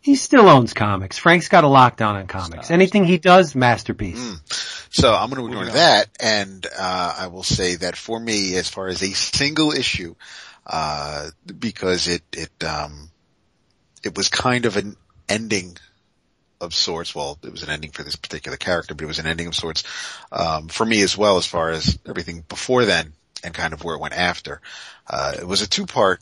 he 0.00 0.16
still 0.16 0.48
owns 0.48 0.72
comics. 0.74 1.18
Frank's 1.18 1.48
got 1.48 1.64
a 1.64 1.66
lockdown 1.66 2.14
on 2.14 2.26
comics. 2.26 2.70
Anything 2.70 3.04
he 3.04 3.16
does, 3.18 3.54
masterpiece. 3.54 4.18
Mm. 4.18 4.88
So 4.94 5.14
I'm 5.14 5.30
going 5.30 5.40
to 5.40 5.46
ignore 5.46 5.60
Moving 5.64 5.74
that, 5.76 6.08
and 6.20 6.66
uh, 6.78 7.14
I 7.20 7.26
will 7.28 7.42
say 7.42 7.76
that 7.76 7.96
for 7.96 8.20
me, 8.20 8.56
as 8.56 8.68
far 8.68 8.88
as 8.88 9.02
a 9.02 9.10
single 9.12 9.72
issue, 9.72 10.14
uh, 10.66 11.30
because 11.58 12.08
it 12.08 12.22
it 12.32 12.64
um, 12.64 13.10
it 14.02 14.16
was 14.16 14.28
kind 14.28 14.66
of 14.66 14.76
an 14.76 14.96
ending 15.28 15.76
of 16.60 16.74
sorts. 16.74 17.14
Well, 17.14 17.38
it 17.42 17.50
was 17.50 17.62
an 17.62 17.70
ending 17.70 17.90
for 17.90 18.02
this 18.02 18.16
particular 18.16 18.56
character, 18.56 18.94
but 18.94 19.04
it 19.04 19.08
was 19.08 19.18
an 19.18 19.26
ending 19.26 19.46
of 19.46 19.54
sorts 19.54 19.84
um, 20.32 20.68
for 20.68 20.86
me 20.86 21.02
as 21.02 21.16
well, 21.18 21.36
as 21.36 21.46
far 21.46 21.70
as 21.70 21.98
everything 22.06 22.44
before 22.48 22.84
then. 22.84 23.12
and 23.44 23.52
kind 23.54 23.74
of 23.74 23.84
where 23.84 23.94
it 23.94 24.00
went 24.00 24.14
after. 24.14 24.60
Uh, 25.06 25.34
it 25.38 25.46
was 25.46 25.60
a 25.60 25.68
two 25.68 25.86
part, 25.86 26.20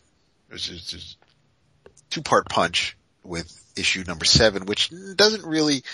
two 2.11 2.22
part 2.22 2.49
punch 2.49 2.97
with 3.22 3.72
issue 3.76 4.05
number 4.07 4.24
seven, 4.24 4.66
which 4.66 4.90
doesn't 5.16 5.47
really 5.47 5.84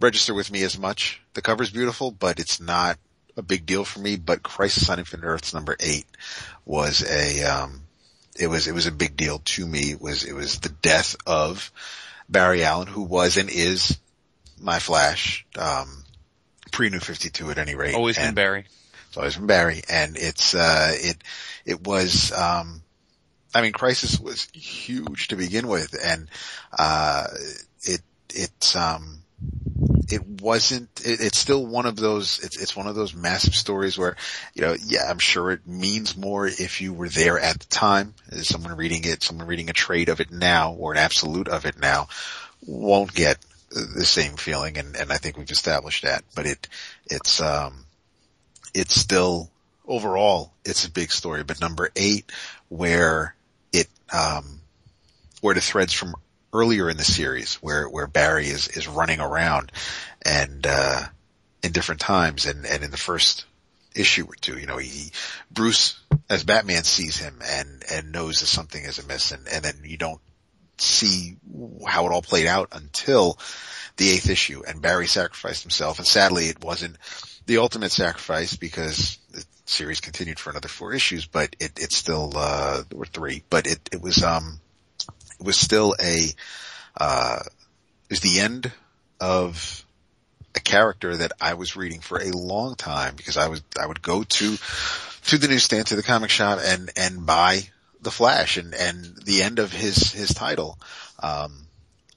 register 0.00 0.34
with 0.34 0.50
me 0.50 0.62
as 0.62 0.78
much. 0.78 1.22
The 1.34 1.42
cover's 1.42 1.70
beautiful, 1.70 2.10
but 2.10 2.40
it's 2.40 2.60
not 2.60 2.98
a 3.36 3.42
big 3.42 3.66
deal 3.66 3.84
for 3.84 4.00
me. 4.00 4.16
But 4.16 4.42
Crisis 4.42 4.88
on 4.90 4.98
Infinite 4.98 5.26
Earths 5.26 5.54
number 5.54 5.76
eight 5.80 6.06
was 6.64 7.02
a, 7.02 7.42
um, 7.44 7.82
it 8.38 8.48
was, 8.48 8.66
it 8.66 8.74
was 8.74 8.86
a 8.86 8.92
big 8.92 9.16
deal 9.16 9.40
to 9.44 9.66
me. 9.66 9.90
It 9.90 10.00
was, 10.00 10.24
it 10.24 10.34
was 10.34 10.60
the 10.60 10.68
death 10.68 11.16
of 11.26 11.70
Barry 12.28 12.64
Allen, 12.64 12.88
who 12.88 13.02
was 13.02 13.36
and 13.36 13.50
is 13.50 13.98
my 14.60 14.78
Flash, 14.78 15.46
um, 15.58 16.04
pre 16.72 16.90
New 16.90 17.00
52 17.00 17.50
at 17.50 17.58
any 17.58 17.74
rate. 17.74 17.94
Always 17.94 18.18
been 18.18 18.34
Barry. 18.34 18.66
it's 19.08 19.16
always 19.16 19.36
been 19.36 19.46
Barry, 19.46 19.82
and 19.88 20.16
it's 20.16 20.54
uh, 20.54 20.92
it 20.92 21.16
it 21.64 21.86
was. 21.86 22.32
Um, 22.32 22.82
I 23.54 23.62
mean, 23.62 23.72
Crisis 23.72 24.18
was 24.18 24.48
huge 24.52 25.28
to 25.28 25.36
begin 25.36 25.68
with, 25.68 25.94
and 26.02 26.28
uh, 26.76 27.26
it 27.82 28.00
it 28.34 28.76
um, 28.76 29.22
it 30.08 30.26
wasn't. 30.26 30.88
It, 31.04 31.20
it's 31.20 31.38
still 31.38 31.64
one 31.64 31.86
of 31.86 31.96
those. 31.96 32.40
It's 32.42 32.60
it's 32.60 32.76
one 32.76 32.86
of 32.86 32.94
those 32.94 33.14
massive 33.14 33.54
stories 33.54 33.98
where, 33.98 34.16
you 34.54 34.62
know, 34.62 34.76
yeah, 34.86 35.08
I'm 35.08 35.18
sure 35.18 35.50
it 35.50 35.66
means 35.66 36.16
more 36.16 36.46
if 36.46 36.80
you 36.80 36.92
were 36.92 37.08
there 37.08 37.38
at 37.38 37.58
the 37.58 37.66
time. 37.66 38.14
As 38.30 38.48
someone 38.48 38.76
reading 38.76 39.02
it, 39.04 39.22
someone 39.22 39.46
reading 39.46 39.70
a 39.70 39.74
trade 39.74 40.08
of 40.08 40.20
it 40.20 40.30
now 40.30 40.72
or 40.72 40.92
an 40.92 40.98
absolute 40.98 41.48
of 41.48 41.66
it 41.66 41.78
now, 41.78 42.08
won't 42.66 43.14
get 43.14 43.38
the 43.70 44.04
same 44.04 44.36
feeling, 44.36 44.78
and 44.78 44.96
and 44.96 45.12
I 45.12 45.16
think 45.16 45.36
we've 45.36 45.50
established 45.50 46.04
that. 46.04 46.24
But 46.34 46.46
it 46.46 46.68
it's 47.06 47.40
um 47.40 47.84
it's 48.72 48.94
still 48.94 49.50
overall 49.86 50.52
it's 50.64 50.86
a 50.86 50.90
big 50.90 51.12
story. 51.12 51.44
But 51.44 51.60
number 51.60 51.90
eight, 51.96 52.30
where 52.68 53.34
it 53.72 53.88
um, 54.12 54.60
where 55.40 55.54
the 55.54 55.60
threads 55.60 55.92
from 55.92 56.14
earlier 56.54 56.88
in 56.88 56.96
the 56.96 57.04
series, 57.04 57.56
where 57.56 57.88
where 57.88 58.06
Barry 58.06 58.46
is 58.46 58.68
is 58.68 58.88
running 58.88 59.20
around 59.20 59.72
and 60.22 60.66
uh, 60.66 61.02
in 61.62 61.72
different 61.72 62.00
times, 62.00 62.46
and 62.46 62.64
and 62.64 62.82
in 62.82 62.90
the 62.90 62.96
first 62.96 63.44
issue 63.94 64.24
or 64.26 64.34
two, 64.34 64.58
you 64.58 64.66
know, 64.66 64.78
he 64.78 65.10
Bruce 65.50 66.00
as 66.30 66.44
Batman 66.44 66.84
sees 66.84 67.18
him 67.18 67.40
and 67.44 67.84
and 67.92 68.12
knows 68.12 68.40
that 68.40 68.46
something 68.46 68.82
is 68.82 68.98
amiss, 68.98 69.32
and 69.32 69.46
and 69.48 69.64
then 69.64 69.80
you 69.84 69.98
don't 69.98 70.20
see 70.78 71.36
how 71.86 72.06
it 72.06 72.12
all 72.12 72.22
played 72.22 72.46
out 72.46 72.70
until 72.72 73.38
the 73.96 74.10
eighth 74.10 74.28
issue 74.28 74.62
and 74.66 74.82
Barry 74.82 75.06
sacrificed 75.06 75.62
himself 75.62 75.98
and 75.98 76.06
sadly 76.06 76.46
it 76.46 76.64
wasn't 76.64 76.96
the 77.46 77.58
ultimate 77.58 77.92
sacrifice 77.92 78.56
because 78.56 79.18
the 79.30 79.44
series 79.66 80.00
continued 80.00 80.38
for 80.38 80.50
another 80.50 80.68
four 80.68 80.92
issues, 80.92 81.26
but 81.26 81.54
it, 81.58 81.78
it 81.78 81.92
still, 81.92 82.32
uh, 82.36 82.82
there 82.88 82.98
were 82.98 83.06
three, 83.06 83.42
but 83.50 83.66
it, 83.66 83.88
it 83.92 84.00
was, 84.00 84.22
um, 84.22 84.60
was 85.44 85.56
still 85.56 85.94
a, 86.00 86.28
uh, 86.96 87.40
was 88.10 88.20
the 88.20 88.40
end 88.40 88.72
of 89.20 89.84
a 90.54 90.60
character 90.60 91.16
that 91.16 91.32
I 91.40 91.54
was 91.54 91.76
reading 91.76 92.00
for 92.00 92.18
a 92.18 92.30
long 92.30 92.74
time 92.76 93.14
because 93.16 93.36
I 93.36 93.48
was, 93.48 93.62
I 93.80 93.86
would 93.86 94.02
go 94.02 94.22
to, 94.22 94.56
to 95.26 95.38
the 95.38 95.48
newsstand, 95.48 95.88
to 95.88 95.96
the 95.96 96.02
comic 96.02 96.30
shop 96.30 96.60
and, 96.62 96.90
and 96.96 97.26
buy 97.26 97.68
the 98.00 98.10
Flash 98.10 98.56
and, 98.56 98.74
and 98.74 99.16
the 99.24 99.42
end 99.42 99.58
of 99.58 99.72
his, 99.72 100.12
his 100.12 100.34
title, 100.34 100.78
um, 101.22 101.66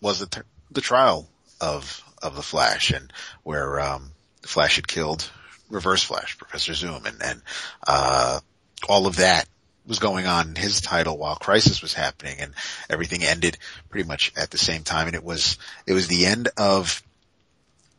was 0.01 0.19
the, 0.19 0.43
the 0.71 0.82
trial 0.82 1.28
of, 1.59 2.03
of 2.21 2.36
the 2.36 2.41
Flash 2.41 2.91
and 2.91 3.11
where, 3.43 3.80
um, 3.80 4.11
the 4.41 4.47
Flash 4.47 4.75
had 4.75 4.88
killed 4.88 5.30
Reverse 5.69 6.03
Flash, 6.03 6.38
Professor 6.38 6.73
Zoom, 6.73 7.05
and, 7.05 7.21
and, 7.21 7.41
uh, 7.86 8.39
all 8.88 9.07
of 9.07 9.17
that 9.17 9.47
was 9.88 9.99
going 9.99 10.27
on 10.27 10.49
in 10.49 10.55
his 10.55 10.81
title 10.81 11.17
while 11.17 11.35
Crisis 11.35 11.81
was 11.81 11.93
happening 11.93 12.39
and 12.39 12.53
everything 12.89 13.23
ended 13.23 13.57
pretty 13.89 14.07
much 14.07 14.33
at 14.35 14.51
the 14.51 14.57
same 14.57 14.83
time. 14.83 15.07
And 15.07 15.15
it 15.15 15.23
was, 15.23 15.57
it 15.85 15.93
was 15.93 16.07
the 16.07 16.25
end 16.25 16.49
of, 16.57 17.01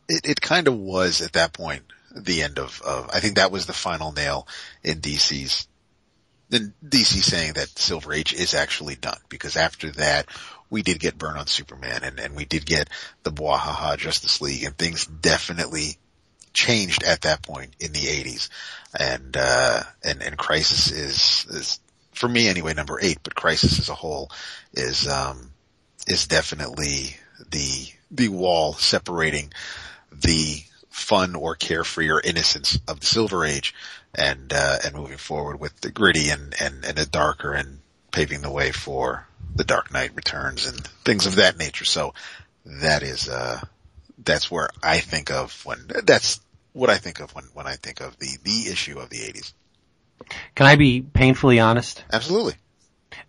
it, 0.07 0.21
it 0.23 0.41
kind 0.41 0.67
of 0.67 0.75
was 0.75 1.21
at 1.21 1.33
that 1.33 1.53
point 1.53 1.83
the 2.15 2.43
end 2.43 2.59
of, 2.59 2.81
of, 2.83 3.09
I 3.11 3.19
think 3.19 3.35
that 3.35 3.51
was 3.51 3.65
the 3.65 3.73
final 3.73 4.11
nail 4.11 4.47
in 4.83 5.01
DC's, 5.01 5.67
in 6.51 6.73
DC 6.83 7.21
saying 7.21 7.53
that 7.53 7.77
Silver 7.77 8.13
Age 8.13 8.33
is 8.33 8.53
actually 8.53 8.95
done 8.95 9.19
because 9.27 9.55
after 9.55 9.91
that 9.91 10.27
we 10.69 10.81
did 10.81 10.99
get 10.99 11.17
Byrne 11.17 11.37
on 11.37 11.47
Superman 11.47 12.01
and, 12.03 12.19
and 12.19 12.35
we 12.35 12.45
did 12.45 12.65
get 12.65 12.89
the 13.23 13.31
Bwahaha 13.31 13.97
Justice 13.97 14.41
League 14.41 14.63
and 14.63 14.77
things 14.77 15.05
definitely 15.05 15.97
changed 16.53 17.03
at 17.03 17.21
that 17.21 17.41
point 17.41 17.75
in 17.79 17.91
the 17.91 17.99
80s. 17.99 18.49
And, 18.97 19.35
uh, 19.37 19.83
and, 20.03 20.21
and 20.21 20.37
Crisis 20.37 20.91
is, 20.91 21.45
is, 21.49 21.79
for 22.13 22.27
me 22.27 22.47
anyway, 22.47 22.73
number 22.73 22.99
eight, 23.01 23.19
but 23.23 23.35
Crisis 23.35 23.79
as 23.79 23.89
a 23.89 23.95
whole 23.95 24.31
is, 24.73 25.07
um, 25.07 25.51
is 26.07 26.27
definitely 26.27 27.15
the, 27.51 27.87
the 28.11 28.29
wall 28.29 28.73
separating 28.73 29.51
the 30.11 30.63
fun 30.89 31.35
or 31.35 31.55
carefree 31.55 32.09
or 32.09 32.19
innocence 32.19 32.77
of 32.87 32.99
the 32.99 33.05
Silver 33.05 33.45
Age 33.45 33.73
and, 34.15 34.51
uh, 34.51 34.77
and 34.83 34.95
moving 34.95 35.17
forward 35.17 35.59
with 35.59 35.79
the 35.81 35.91
gritty 35.91 36.29
and, 36.29 36.53
and, 36.59 36.83
and 36.83 36.97
the 36.97 37.05
darker 37.05 37.53
and 37.53 37.79
paving 38.11 38.41
the 38.41 38.51
way 38.51 38.71
for 38.71 39.27
the 39.55 39.63
Dark 39.63 39.93
Knight 39.93 40.15
Returns 40.15 40.65
and 40.65 40.85
things 41.05 41.25
of 41.25 41.35
that 41.35 41.57
nature. 41.57 41.85
So 41.85 42.13
that 42.65 43.03
is, 43.03 43.29
uh, 43.29 43.61
that's 44.23 44.49
where 44.51 44.69
I 44.83 44.99
think 44.99 45.31
of 45.31 45.65
when, 45.65 45.79
that's 46.03 46.39
what 46.73 46.89
I 46.89 46.97
think 46.97 47.19
of 47.19 47.33
when, 47.35 47.45
when 47.53 47.67
I 47.67 47.75
think 47.75 48.01
of 48.01 48.17
the, 48.17 48.37
the 48.43 48.71
issue 48.71 48.99
of 48.99 49.09
the 49.09 49.17
80s. 49.17 49.53
Can 50.55 50.65
I 50.65 50.75
be 50.75 51.01
painfully 51.01 51.59
honest? 51.59 52.03
Absolutely. 52.11 52.55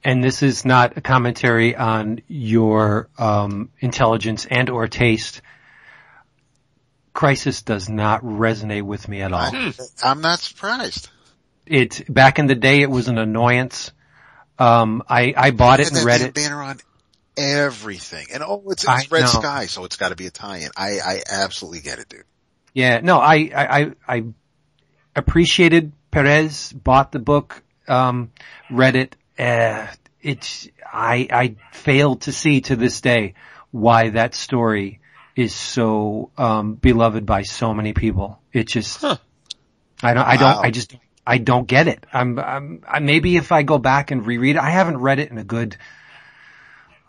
And 0.02 0.22
this 0.22 0.42
is 0.42 0.64
not 0.64 0.96
a 0.96 1.00
commentary 1.00 1.76
on 1.76 2.20
your 2.26 3.08
um, 3.18 3.70
intelligence 3.80 4.46
and 4.50 4.70
or 4.70 4.88
taste. 4.88 5.42
Crisis 7.12 7.62
does 7.62 7.88
not 7.88 8.22
resonate 8.22 8.82
with 8.82 9.08
me 9.08 9.20
at 9.20 9.32
all. 9.32 9.40
I, 9.40 9.72
I'm 10.02 10.20
not 10.20 10.38
surprised. 10.38 11.10
It 11.66 12.12
back 12.12 12.38
in 12.38 12.46
the 12.46 12.54
day, 12.54 12.82
it 12.82 12.90
was 12.90 13.08
an 13.08 13.18
annoyance. 13.18 13.92
Um, 14.58 15.02
I 15.08 15.34
I 15.36 15.50
bought 15.50 15.80
it 15.80 15.88
and 15.88 15.96
that 15.96 16.04
read 16.04 16.20
it. 16.20 16.34
banner 16.34 16.62
on 16.62 16.78
everything. 17.36 18.26
And 18.32 18.42
oh, 18.42 18.62
it's, 18.68 18.84
it's 18.86 19.10
red 19.10 19.20
know. 19.22 19.26
sky, 19.26 19.66
so 19.66 19.84
it's 19.84 19.96
gotta 19.96 20.16
be 20.16 20.26
Italian. 20.26 20.70
I, 20.76 20.98
I 21.04 21.22
absolutely 21.30 21.80
get 21.80 21.98
it, 21.98 22.08
dude. 22.08 22.24
Yeah, 22.74 23.00
no, 23.00 23.18
I, 23.18 23.50
I, 23.54 23.80
I, 23.80 23.92
I 24.08 24.24
appreciated 25.16 25.92
Perez, 26.10 26.72
bought 26.72 27.12
the 27.12 27.18
book, 27.18 27.62
um, 27.88 28.30
read 28.70 28.96
it. 28.96 29.16
Uh, 29.38 29.86
it's, 30.22 30.68
I, 30.92 31.28
I 31.30 31.56
failed 31.72 32.22
to 32.22 32.32
see 32.32 32.60
to 32.62 32.76
this 32.76 33.00
day 33.00 33.34
why 33.70 34.10
that 34.10 34.34
story 34.34 35.00
is 35.36 35.54
so, 35.54 36.30
um, 36.36 36.74
beloved 36.74 37.24
by 37.26 37.42
so 37.42 37.72
many 37.72 37.92
people. 37.92 38.40
It 38.52 38.64
just, 38.66 39.00
Huh. 39.00 39.16
I 40.02 40.14
don't, 40.14 40.26
I 40.26 40.34
Wow. 40.34 40.54
don't, 40.54 40.66
I 40.66 40.70
just, 40.70 40.96
I 41.26 41.38
don't 41.38 41.66
get 41.66 41.86
it. 41.86 42.04
I'm, 42.12 42.38
I'm, 42.38 42.82
I, 42.86 42.98
maybe 42.98 43.36
if 43.36 43.52
I 43.52 43.62
go 43.62 43.78
back 43.78 44.10
and 44.10 44.26
reread 44.26 44.56
it, 44.56 44.62
I 44.62 44.70
haven't 44.70 44.98
read 44.98 45.20
it 45.20 45.30
in 45.30 45.38
a 45.38 45.44
good, 45.44 45.76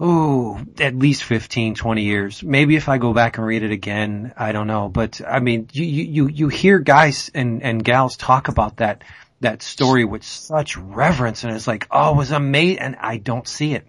oh, 0.04 0.60
at 0.80 0.95
least 0.95 1.24
15, 1.24 1.76
20 1.76 2.02
years. 2.02 2.41
Maybe 2.41 2.76
if 2.76 2.89
I 2.89 2.97
go 2.97 3.14
back 3.14 3.38
and 3.38 3.45
read 3.45 3.62
it 3.62 3.72
again, 3.72 4.34
I 4.36 4.52
don't 4.52 4.66
know. 4.66 4.89
But 4.89 5.22
I 5.26 5.39
mean, 5.39 5.70
you, 5.72 5.86
you, 5.86 6.28
you 6.28 6.47
hear 6.49 6.80
guys 6.80 7.30
and, 7.36 7.62
and 7.62 7.84
gals 7.84 8.18
talk 8.18 8.47
about 8.47 8.78
that, 8.78 9.04
that 9.41 9.62
story 9.62 10.04
with 10.04 10.24
such 10.24 10.76
reverence 10.76 11.43
and 11.43 11.56
it's 11.56 11.68
like, 11.68 11.88
oh, 11.91 12.14
it 12.14 12.18
was 12.18 12.32
amazing. 12.32 12.80
And 12.80 12.95
I 12.95 13.18
don't 13.18 13.47
see 13.47 13.74
it. 13.76 13.88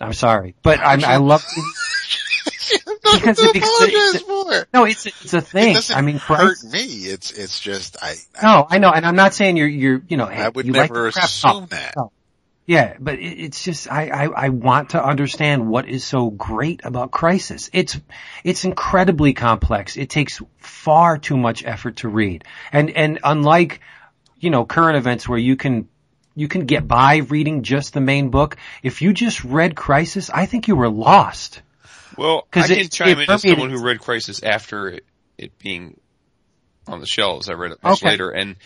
I'm 0.00 0.12
sorry, 0.12 0.54
but 0.62 0.78
I'm, 0.78 1.04
I 1.04 1.16
love 1.16 1.44
because 3.12 3.40
it, 3.40 3.56
it's, 3.56 4.22
it. 4.22 4.68
no, 4.72 4.84
it's, 4.84 5.06
it's 5.06 5.34
a 5.34 5.40
thing. 5.40 5.74
doesn't 5.74 5.96
I 5.96 6.02
mean, 6.02 6.18
hurt 6.18 6.62
me. 6.62 6.78
It's, 6.78 7.32
it's 7.32 7.58
just, 7.58 7.96
I, 8.00 8.14
I, 8.36 8.42
no, 8.44 8.66
I 8.70 8.78
know. 8.78 8.92
And 8.92 9.04
I'm 9.04 9.16
not 9.16 9.34
saying 9.34 9.56
you're, 9.56 9.66
you're, 9.66 10.00
you 10.06 10.16
know, 10.16 10.26
I 10.26 10.48
would 10.50 10.66
you 10.66 10.72
like 10.72 10.92
never 10.92 11.10
crap. 11.10 11.24
assume 11.24 11.50
No, 11.62 11.66
that. 11.66 11.94
no. 11.96 12.12
Yeah, 12.68 12.96
but 13.00 13.14
it, 13.14 13.22
it's 13.40 13.64
just 13.64 13.90
I, 13.90 14.08
I 14.08 14.24
I 14.26 14.48
want 14.50 14.90
to 14.90 15.02
understand 15.02 15.70
what 15.70 15.88
is 15.88 16.04
so 16.04 16.28
great 16.28 16.82
about 16.84 17.10
Crisis. 17.10 17.70
It's 17.72 17.98
it's 18.44 18.64
incredibly 18.66 19.32
complex. 19.32 19.96
It 19.96 20.10
takes 20.10 20.42
far 20.58 21.16
too 21.16 21.38
much 21.38 21.64
effort 21.64 21.96
to 21.96 22.08
read, 22.10 22.44
and 22.70 22.90
and 22.90 23.20
unlike 23.24 23.80
you 24.38 24.50
know 24.50 24.66
current 24.66 24.98
events 24.98 25.26
where 25.26 25.38
you 25.38 25.56
can 25.56 25.88
you 26.34 26.46
can 26.46 26.66
get 26.66 26.86
by 26.86 27.16
reading 27.16 27.62
just 27.62 27.94
the 27.94 28.02
main 28.02 28.28
book. 28.28 28.58
If 28.82 29.00
you 29.00 29.14
just 29.14 29.42
read 29.44 29.74
Crisis, 29.74 30.28
I 30.28 30.44
think 30.44 30.68
you 30.68 30.76
were 30.76 30.90
lost. 30.90 31.62
Well, 32.18 32.46
I 32.52 32.66
it- 32.66 32.68
can 32.68 32.88
chime 32.90 33.18
it 33.18 33.28
in 33.28 33.30
as 33.30 33.40
someone 33.40 33.70
who 33.70 33.82
read 33.82 33.98
Crisis 34.00 34.42
after 34.42 34.88
it, 34.90 35.06
it 35.38 35.58
being 35.58 35.98
on 36.86 37.00
the 37.00 37.06
shelves. 37.06 37.48
I 37.48 37.54
read 37.54 37.72
it 37.72 37.82
much 37.82 38.02
Okay. 38.02 38.10
later, 38.10 38.28
and 38.28 38.56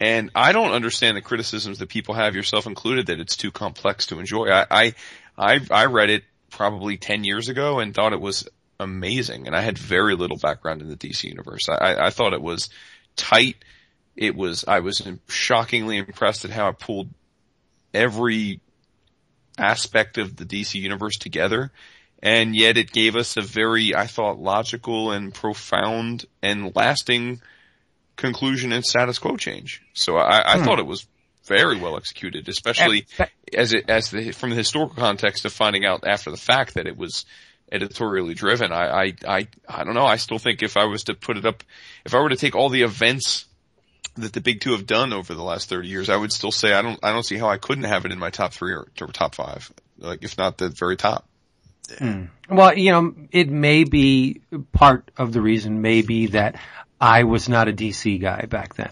and 0.00 0.30
I 0.34 0.52
don't 0.52 0.72
understand 0.72 1.16
the 1.16 1.22
criticisms 1.22 1.78
that 1.78 1.88
people 1.88 2.14
have, 2.14 2.36
yourself 2.36 2.66
included, 2.66 3.06
that 3.06 3.20
it's 3.20 3.36
too 3.36 3.50
complex 3.50 4.06
to 4.06 4.18
enjoy. 4.18 4.48
I 4.50 4.66
I 4.70 4.94
I, 5.36 5.60
I 5.70 5.84
read 5.86 6.10
it 6.10 6.24
probably 6.50 6.96
ten 6.96 7.24
years 7.24 7.48
ago 7.48 7.78
and 7.80 7.94
thought 7.94 8.12
it 8.12 8.20
was 8.20 8.48
amazing, 8.80 9.46
and 9.46 9.56
I 9.56 9.60
had 9.60 9.78
very 9.78 10.14
little 10.14 10.36
background 10.36 10.82
in 10.82 10.88
the 10.88 10.96
DC 10.96 11.24
universe. 11.24 11.68
I, 11.68 12.06
I 12.06 12.10
thought 12.10 12.32
it 12.32 12.42
was 12.42 12.70
tight. 13.16 13.56
it 14.16 14.34
was, 14.34 14.64
I 14.66 14.80
was 14.80 15.06
shockingly 15.28 15.96
impressed 15.98 16.44
at 16.44 16.50
how 16.50 16.68
it 16.68 16.78
pulled 16.78 17.08
every 17.92 18.60
aspect 19.58 20.18
of 20.18 20.36
the 20.36 20.44
DC 20.44 20.80
universe 20.80 21.16
together. 21.16 21.70
And 22.20 22.54
yet 22.54 22.76
it 22.76 22.90
gave 22.90 23.14
us 23.14 23.36
a 23.36 23.42
very, 23.42 23.94
I 23.94 24.06
thought, 24.06 24.40
logical 24.40 25.12
and 25.12 25.32
profound 25.32 26.26
and 26.42 26.74
lasting 26.74 27.40
conclusion 28.18 28.72
and 28.72 28.84
status 28.84 29.18
quo 29.18 29.38
change. 29.38 29.82
So 29.94 30.16
I, 30.16 30.54
I 30.54 30.58
hmm. 30.58 30.64
thought 30.64 30.78
it 30.78 30.86
was 30.86 31.06
very 31.46 31.78
well 31.78 31.96
executed, 31.96 32.46
especially 32.48 33.06
as 33.54 33.72
it, 33.72 33.88
as 33.88 34.10
the, 34.10 34.32
from 34.32 34.50
the 34.50 34.56
historical 34.56 34.96
context 34.96 35.46
of 35.46 35.52
finding 35.52 35.86
out 35.86 36.06
after 36.06 36.30
the 36.30 36.36
fact 36.36 36.74
that 36.74 36.86
it 36.86 36.98
was 36.98 37.24
editorially 37.72 38.34
driven. 38.34 38.70
I, 38.72 38.86
I, 38.86 39.14
I, 39.26 39.48
I 39.66 39.84
don't 39.84 39.94
know. 39.94 40.04
I 40.04 40.16
still 40.16 40.38
think 40.38 40.62
if 40.62 40.76
I 40.76 40.84
was 40.84 41.04
to 41.04 41.14
put 41.14 41.38
it 41.38 41.46
up, 41.46 41.64
if 42.04 42.14
I 42.14 42.20
were 42.20 42.28
to 42.28 42.36
take 42.36 42.54
all 42.54 42.68
the 42.68 42.82
events 42.82 43.46
that 44.16 44.32
the 44.32 44.40
big 44.40 44.60
two 44.60 44.72
have 44.72 44.86
done 44.86 45.12
over 45.12 45.34
the 45.34 45.42
last 45.42 45.68
30 45.68 45.88
years, 45.88 46.10
I 46.10 46.16
would 46.16 46.32
still 46.32 46.52
say 46.52 46.72
I 46.72 46.82
don't, 46.82 46.98
I 47.02 47.12
don't 47.12 47.24
see 47.24 47.38
how 47.38 47.48
I 47.48 47.56
couldn't 47.56 47.84
have 47.84 48.04
it 48.04 48.12
in 48.12 48.18
my 48.18 48.30
top 48.30 48.52
three 48.52 48.72
or, 48.72 48.88
or 49.00 49.06
top 49.08 49.34
five, 49.34 49.72
like 49.98 50.22
if 50.24 50.36
not 50.36 50.58
the 50.58 50.68
very 50.68 50.96
top. 50.96 51.26
Hmm. 51.98 52.24
Well, 52.50 52.76
you 52.76 52.92
know, 52.92 53.14
it 53.30 53.48
may 53.48 53.84
be 53.84 54.42
part 54.72 55.10
of 55.16 55.32
the 55.32 55.40
reason 55.40 55.80
may 55.80 56.02
be 56.02 56.26
that 56.28 56.56
I 57.00 57.24
was 57.24 57.48
not 57.48 57.68
a 57.68 57.72
DC 57.72 58.20
guy 58.20 58.46
back 58.46 58.74
then. 58.74 58.90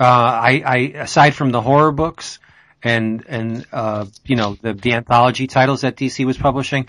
Uh, 0.00 0.04
I, 0.04 0.62
I, 0.64 0.76
aside 1.00 1.34
from 1.34 1.50
the 1.50 1.60
horror 1.60 1.92
books 1.92 2.38
and, 2.82 3.24
and, 3.26 3.66
uh, 3.72 4.06
you 4.24 4.36
know, 4.36 4.56
the, 4.60 4.74
the 4.74 4.92
anthology 4.92 5.46
titles 5.46 5.80
that 5.80 5.96
DC 5.96 6.24
was 6.24 6.36
publishing, 6.36 6.86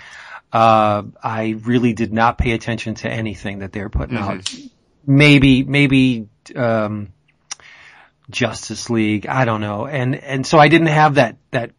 uh, 0.54 1.04
I 1.24 1.56
really 1.64 1.94
did 1.94 2.14
not 2.14 2.38
pay 2.38 2.52
attention 2.52 2.96
to 2.96 3.10
anything 3.10 3.60
that 3.60 3.72
they 3.72 3.82
were 3.82 3.90
putting 3.90 4.18
mm-hmm. 4.18 4.40
out. 4.40 4.54
Maybe, 5.06 5.64
maybe, 5.64 6.28
um, 6.56 7.10
Justice 8.30 8.92
League, 8.92 9.26
I 9.26 9.46
don't 9.46 9.62
know. 9.62 9.88
And, 9.88 10.16
and 10.16 10.46
so 10.46 10.60
I 10.60 10.68
didn't 10.68 10.88
have 10.88 11.16
that, 11.16 11.38
that 11.50 11.72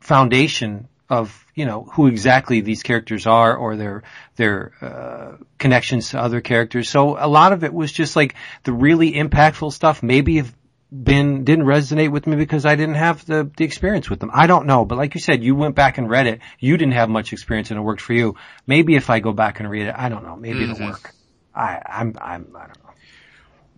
foundation 0.00 0.88
of, 1.14 1.46
you 1.54 1.64
know, 1.64 1.84
who 1.84 2.06
exactly 2.06 2.60
these 2.60 2.82
characters 2.82 3.26
are 3.26 3.56
or 3.56 3.76
their, 3.76 4.02
their, 4.36 4.72
uh, 4.80 5.44
connections 5.58 6.10
to 6.10 6.20
other 6.20 6.40
characters. 6.40 6.88
So 6.88 7.16
a 7.18 7.28
lot 7.28 7.52
of 7.52 7.64
it 7.64 7.72
was 7.72 7.92
just 7.92 8.16
like 8.16 8.34
the 8.64 8.72
really 8.72 9.12
impactful 9.12 9.72
stuff 9.72 10.02
maybe 10.02 10.36
have 10.36 10.54
been, 10.90 11.44
didn't 11.44 11.64
resonate 11.64 12.10
with 12.10 12.26
me 12.26 12.36
because 12.36 12.66
I 12.66 12.76
didn't 12.76 12.96
have 12.96 13.24
the, 13.24 13.50
the 13.56 13.64
experience 13.64 14.10
with 14.10 14.20
them. 14.20 14.30
I 14.32 14.46
don't 14.46 14.66
know, 14.66 14.84
but 14.84 14.98
like 14.98 15.14
you 15.14 15.20
said, 15.20 15.42
you 15.42 15.54
went 15.54 15.74
back 15.74 15.98
and 15.98 16.10
read 16.10 16.26
it. 16.26 16.40
You 16.58 16.76
didn't 16.76 16.94
have 16.94 17.08
much 17.08 17.32
experience 17.32 17.70
and 17.70 17.78
it 17.78 17.82
worked 17.82 18.02
for 18.02 18.12
you. 18.12 18.36
Maybe 18.66 18.94
if 18.96 19.08
I 19.08 19.20
go 19.20 19.32
back 19.32 19.60
and 19.60 19.70
read 19.70 19.86
it, 19.86 19.94
I 19.96 20.08
don't 20.08 20.24
know, 20.24 20.36
maybe 20.36 20.60
mm-hmm. 20.60 20.72
it'll 20.72 20.86
work. 20.88 21.12
I, 21.54 21.80
I'm, 21.86 22.16
I'm, 22.20 22.54
I 22.56 22.66
don't 22.66 22.84
know. 22.84 22.90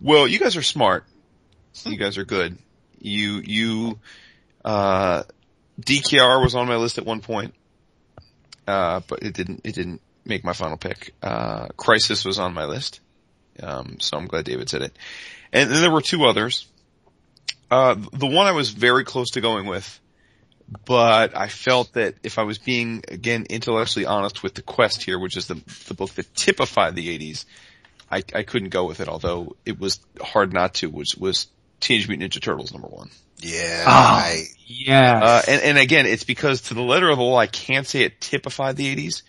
Well, 0.01 0.27
you 0.27 0.39
guys 0.39 0.57
are 0.57 0.63
smart. 0.63 1.05
You 1.85 1.97
guys 1.97 2.17
are 2.17 2.25
good. 2.25 2.57
You, 2.99 3.41
you, 3.43 3.99
uh, 4.65 5.23
DKR 5.79 6.41
was 6.41 6.55
on 6.55 6.67
my 6.67 6.77
list 6.77 6.97
at 6.97 7.05
one 7.05 7.21
point, 7.21 7.53
uh, 8.67 9.01
but 9.07 9.23
it 9.23 9.33
didn't, 9.33 9.61
it 9.63 9.75
didn't 9.75 10.01
make 10.25 10.43
my 10.43 10.53
final 10.53 10.77
pick. 10.77 11.13
Uh, 11.21 11.67
Crisis 11.77 12.25
was 12.25 12.39
on 12.39 12.53
my 12.53 12.65
list. 12.65 12.99
Um, 13.61 13.97
so 13.99 14.17
I'm 14.17 14.27
glad 14.27 14.45
David 14.45 14.69
said 14.69 14.81
it. 14.81 14.95
And 15.51 15.71
then 15.71 15.81
there 15.81 15.91
were 15.91 16.01
two 16.01 16.25
others. 16.25 16.67
Uh, 17.69 17.95
the 18.13 18.27
one 18.27 18.47
I 18.47 18.51
was 18.51 18.69
very 18.69 19.03
close 19.03 19.31
to 19.31 19.41
going 19.41 19.65
with, 19.65 19.99
but 20.85 21.35
I 21.35 21.47
felt 21.47 21.93
that 21.93 22.15
if 22.23 22.37
I 22.37 22.43
was 22.43 22.57
being, 22.57 23.03
again, 23.07 23.45
intellectually 23.49 24.05
honest 24.05 24.43
with 24.43 24.53
the 24.53 24.61
quest 24.61 25.03
here, 25.03 25.19
which 25.19 25.37
is 25.37 25.47
the, 25.47 25.61
the 25.87 25.93
book 25.93 26.11
that 26.11 26.33
typified 26.35 26.95
the 26.95 27.17
80s, 27.17 27.45
I, 28.11 28.23
I 28.33 28.43
couldn't 28.43 28.69
go 28.69 28.85
with 28.85 28.99
it, 28.99 29.09
although 29.09 29.55
it 29.65 29.79
was 29.79 29.99
hard 30.21 30.53
not 30.53 30.75
to, 30.75 30.89
was, 30.89 31.15
was 31.17 31.47
Teenage 31.79 32.07
Mutant 32.07 32.31
Ninja 32.31 32.41
Turtles 32.41 32.71
number 32.71 32.87
one. 32.87 33.09
Yeah. 33.39 33.83
Oh, 33.87 34.41
yeah. 34.65 35.19
Uh, 35.23 35.41
and, 35.47 35.61
and 35.61 35.77
again, 35.77 36.05
it's 36.05 36.23
because 36.23 36.61
to 36.61 36.73
the 36.73 36.81
letter 36.81 37.09
of 37.09 37.17
the 37.17 37.23
law, 37.23 37.37
I 37.37 37.47
can't 37.47 37.85
say 37.85 38.01
it 38.01 38.19
typified 38.19 38.75
the 38.75 38.95
80s. 38.95 39.21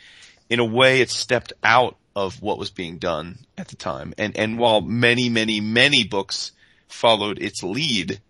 In 0.49 0.61
a 0.61 0.65
way, 0.65 1.01
it 1.01 1.11
stepped 1.11 1.53
out 1.63 1.97
of 2.17 2.41
what 2.43 2.59
was 2.59 2.71
being 2.71 2.99
done 2.99 3.39
at 3.57 3.69
the 3.69 3.77
time. 3.77 4.15
And, 4.19 4.37
and 4.37 4.59
while 4.59 4.81
many, 4.81 5.29
many, 5.29 5.61
many 5.61 6.05
books 6.05 6.53
followed 6.89 7.39
its 7.39 7.63
lead 7.63 8.21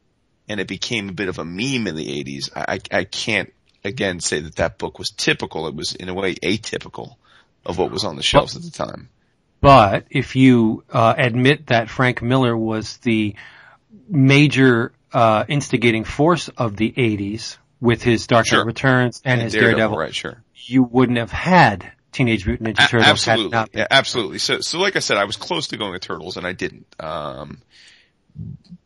and 0.49 0.61
it 0.61 0.67
became 0.67 1.09
a 1.09 1.13
bit 1.13 1.29
of 1.29 1.39
a 1.39 1.45
meme 1.45 1.87
in 1.87 1.95
the 1.95 2.25
80s, 2.25 2.51
I, 2.55 2.81
I 2.91 3.05
can't 3.05 3.53
again 3.85 4.21
say 4.21 4.41
that 4.41 4.57
that 4.57 4.79
book 4.79 4.99
was 4.99 5.11
typical. 5.11 5.69
It 5.69 5.75
was 5.75 5.95
in 5.95 6.09
a 6.09 6.15
way 6.15 6.35
atypical 6.35 7.17
of 7.65 7.79
what 7.79 7.91
was 7.91 8.05
on 8.05 8.17
the 8.17 8.23
shelves 8.23 8.57
at 8.57 8.63
the 8.63 8.71
time. 8.71 9.09
But 9.61 10.07
if 10.11 10.37
you 10.37 10.85
uh, 10.91 11.15
admit 11.17 11.67
that 11.69 11.91
Frank 11.91 12.23
Miller 12.23 12.57
was 12.57 12.99
the 12.99 13.35
major 14.09 14.93
uh, 15.13 15.45
instigating 15.49 16.05
force 16.05 16.49
of 16.49 16.77
the 16.77 16.93
80s 16.93 17.57
with 17.81 18.03
his 18.03 18.27
Dark 18.27 18.47
Knight 18.47 18.59
sure. 18.59 18.65
Returns 18.65 19.23
and, 19.25 19.35
and 19.35 19.43
his 19.43 19.53
Daredevil, 19.53 19.77
Daredevil, 19.77 19.99
right, 19.99 20.15
sure. 20.15 20.43
you 20.55 20.83
wouldn't 20.83 21.19
have 21.19 21.31
had 21.31 21.93
Teenage 22.13 22.47
Mutant 22.47 22.77
Ninja 22.77 22.89
Turtles. 22.89 23.09
absolutely, 23.09 23.59
yeah, 23.73 23.87
absolutely. 23.91 24.39
So, 24.39 24.61
so 24.61 24.79
like 24.79 24.97
I 24.97 25.01
said, 25.01 25.17
I 25.17 25.25
was 25.25 25.37
close 25.37 25.69
to 25.69 25.77
going 25.77 25.93
with 25.93 26.03
Turtles 26.03 26.37
and 26.37 26.47
I 26.47 26.53
didn't. 26.53 26.87
Um, 26.99 27.63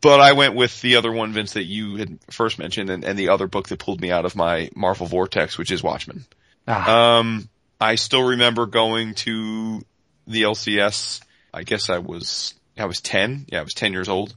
but 0.01 0.19
I 0.19 0.33
went 0.33 0.55
with 0.55 0.81
the 0.81 0.97
other 0.97 1.11
one, 1.11 1.31
Vince, 1.31 1.53
that 1.53 1.63
you 1.63 1.95
had 1.95 2.19
first 2.29 2.59
mentioned, 2.59 2.89
and, 2.89 3.03
and 3.03 3.17
the 3.17 3.29
other 3.29 3.47
book 3.47 3.69
that 3.69 3.79
pulled 3.79 4.01
me 4.01 4.11
out 4.11 4.25
of 4.25 4.35
my 4.35 4.69
Marvel 4.75 5.07
vortex, 5.07 5.57
which 5.57 5.71
is 5.71 5.83
Watchmen. 5.83 6.25
Ah. 6.67 7.19
Um, 7.19 7.49
I 7.79 7.95
still 7.95 8.23
remember 8.23 8.65
going 8.65 9.13
to 9.15 9.81
the 10.27 10.43
LCS. 10.43 11.21
I 11.53 11.63
guess 11.63 11.89
I 11.89 11.99
was 11.99 12.53
I 12.77 12.85
was 12.85 13.01
ten. 13.01 13.45
Yeah, 13.49 13.59
I 13.59 13.63
was 13.63 13.73
ten 13.73 13.93
years 13.93 14.09
old, 14.09 14.35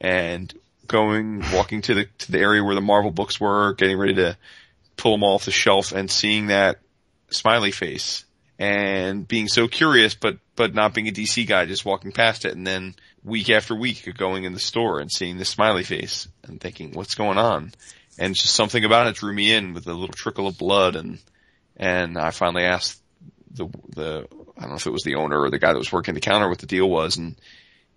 and 0.00 0.52
going 0.90 1.42
walking 1.52 1.82
to 1.82 1.94
the 1.94 2.04
to 2.18 2.32
the 2.32 2.38
area 2.38 2.62
where 2.62 2.74
the 2.74 2.80
Marvel 2.80 3.10
books 3.10 3.40
were, 3.40 3.74
getting 3.74 3.96
ready 3.96 4.14
to 4.14 4.36
pull 4.96 5.12
them 5.12 5.24
off 5.24 5.44
the 5.44 5.50
shelf, 5.50 5.92
and 5.92 6.10
seeing 6.10 6.48
that 6.48 6.80
smiley 7.30 7.70
face, 7.70 8.24
and 8.58 9.26
being 9.26 9.48
so 9.48 9.68
curious, 9.68 10.14
but 10.14 10.38
but 10.56 10.74
not 10.74 10.92
being 10.92 11.08
a 11.08 11.12
DC 11.12 11.46
guy, 11.46 11.64
just 11.64 11.84
walking 11.84 12.12
past 12.12 12.44
it, 12.44 12.54
and 12.54 12.66
then 12.66 12.94
week 13.24 13.50
after 13.50 13.74
week 13.74 14.12
going 14.16 14.44
in 14.44 14.52
the 14.52 14.60
store 14.60 15.00
and 15.00 15.10
seeing 15.10 15.38
the 15.38 15.44
smiley 15.44 15.84
face 15.84 16.28
and 16.44 16.60
thinking, 16.60 16.92
what's 16.92 17.14
going 17.14 17.38
on? 17.38 17.72
And 18.18 18.34
just 18.34 18.54
something 18.54 18.84
about 18.84 19.06
it 19.06 19.16
drew 19.16 19.32
me 19.32 19.52
in 19.52 19.74
with 19.74 19.86
a 19.86 19.94
little 19.94 20.14
trickle 20.14 20.46
of 20.46 20.58
blood 20.58 20.96
and, 20.96 21.18
and 21.76 22.18
I 22.18 22.30
finally 22.30 22.64
asked 22.64 23.00
the, 23.50 23.68
the, 23.94 24.26
I 24.56 24.62
don't 24.62 24.70
know 24.70 24.76
if 24.76 24.86
it 24.86 24.92
was 24.92 25.02
the 25.02 25.16
owner 25.16 25.40
or 25.40 25.50
the 25.50 25.58
guy 25.58 25.72
that 25.72 25.78
was 25.78 25.92
working 25.92 26.14
the 26.14 26.20
counter 26.20 26.48
what 26.48 26.58
the 26.58 26.66
deal 26.66 26.88
was 26.88 27.16
and 27.16 27.36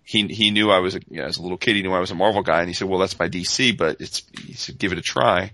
he, 0.04 0.26
he 0.28 0.50
knew 0.50 0.70
I 0.70 0.78
was 0.78 0.94
a, 0.94 1.00
you 1.08 1.20
know, 1.20 1.24
as 1.24 1.38
a 1.38 1.42
little 1.42 1.56
kid, 1.56 1.76
he 1.76 1.82
knew 1.82 1.92
I 1.92 1.98
was 1.98 2.10
a 2.10 2.14
Marvel 2.14 2.42
guy 2.42 2.60
and 2.60 2.68
he 2.68 2.74
said, 2.74 2.88
well, 2.88 3.00
that's 3.00 3.18
my 3.18 3.28
DC, 3.28 3.76
but 3.76 4.00
it's, 4.00 4.22
he 4.38 4.52
said, 4.52 4.78
give 4.78 4.92
it 4.92 4.98
a 4.98 5.02
try. 5.02 5.52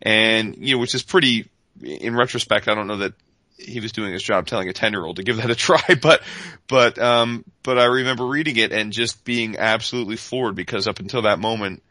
And, 0.00 0.56
you 0.56 0.74
know, 0.74 0.80
which 0.80 0.94
is 0.94 1.02
pretty, 1.02 1.48
in 1.82 2.14
retrospect, 2.14 2.68
I 2.68 2.74
don't 2.74 2.86
know 2.86 2.98
that 2.98 3.14
he 3.56 3.80
was 3.80 3.90
doing 3.90 4.12
his 4.12 4.22
job 4.22 4.46
telling 4.46 4.68
a 4.68 4.72
10 4.72 4.92
year 4.92 5.04
old 5.04 5.16
to 5.16 5.24
give 5.24 5.38
that 5.38 5.50
a 5.50 5.54
try, 5.56 5.96
but, 6.00 6.22
but, 6.68 6.98
um, 6.98 7.44
but 7.64 7.78
I 7.78 7.86
remember 7.86 8.24
reading 8.24 8.56
it 8.56 8.72
and 8.72 8.92
just 8.92 9.24
being 9.24 9.58
absolutely 9.58 10.16
floored 10.16 10.54
because 10.54 10.86
up 10.86 11.00
until 11.00 11.22
that 11.22 11.40
moment, 11.40 11.82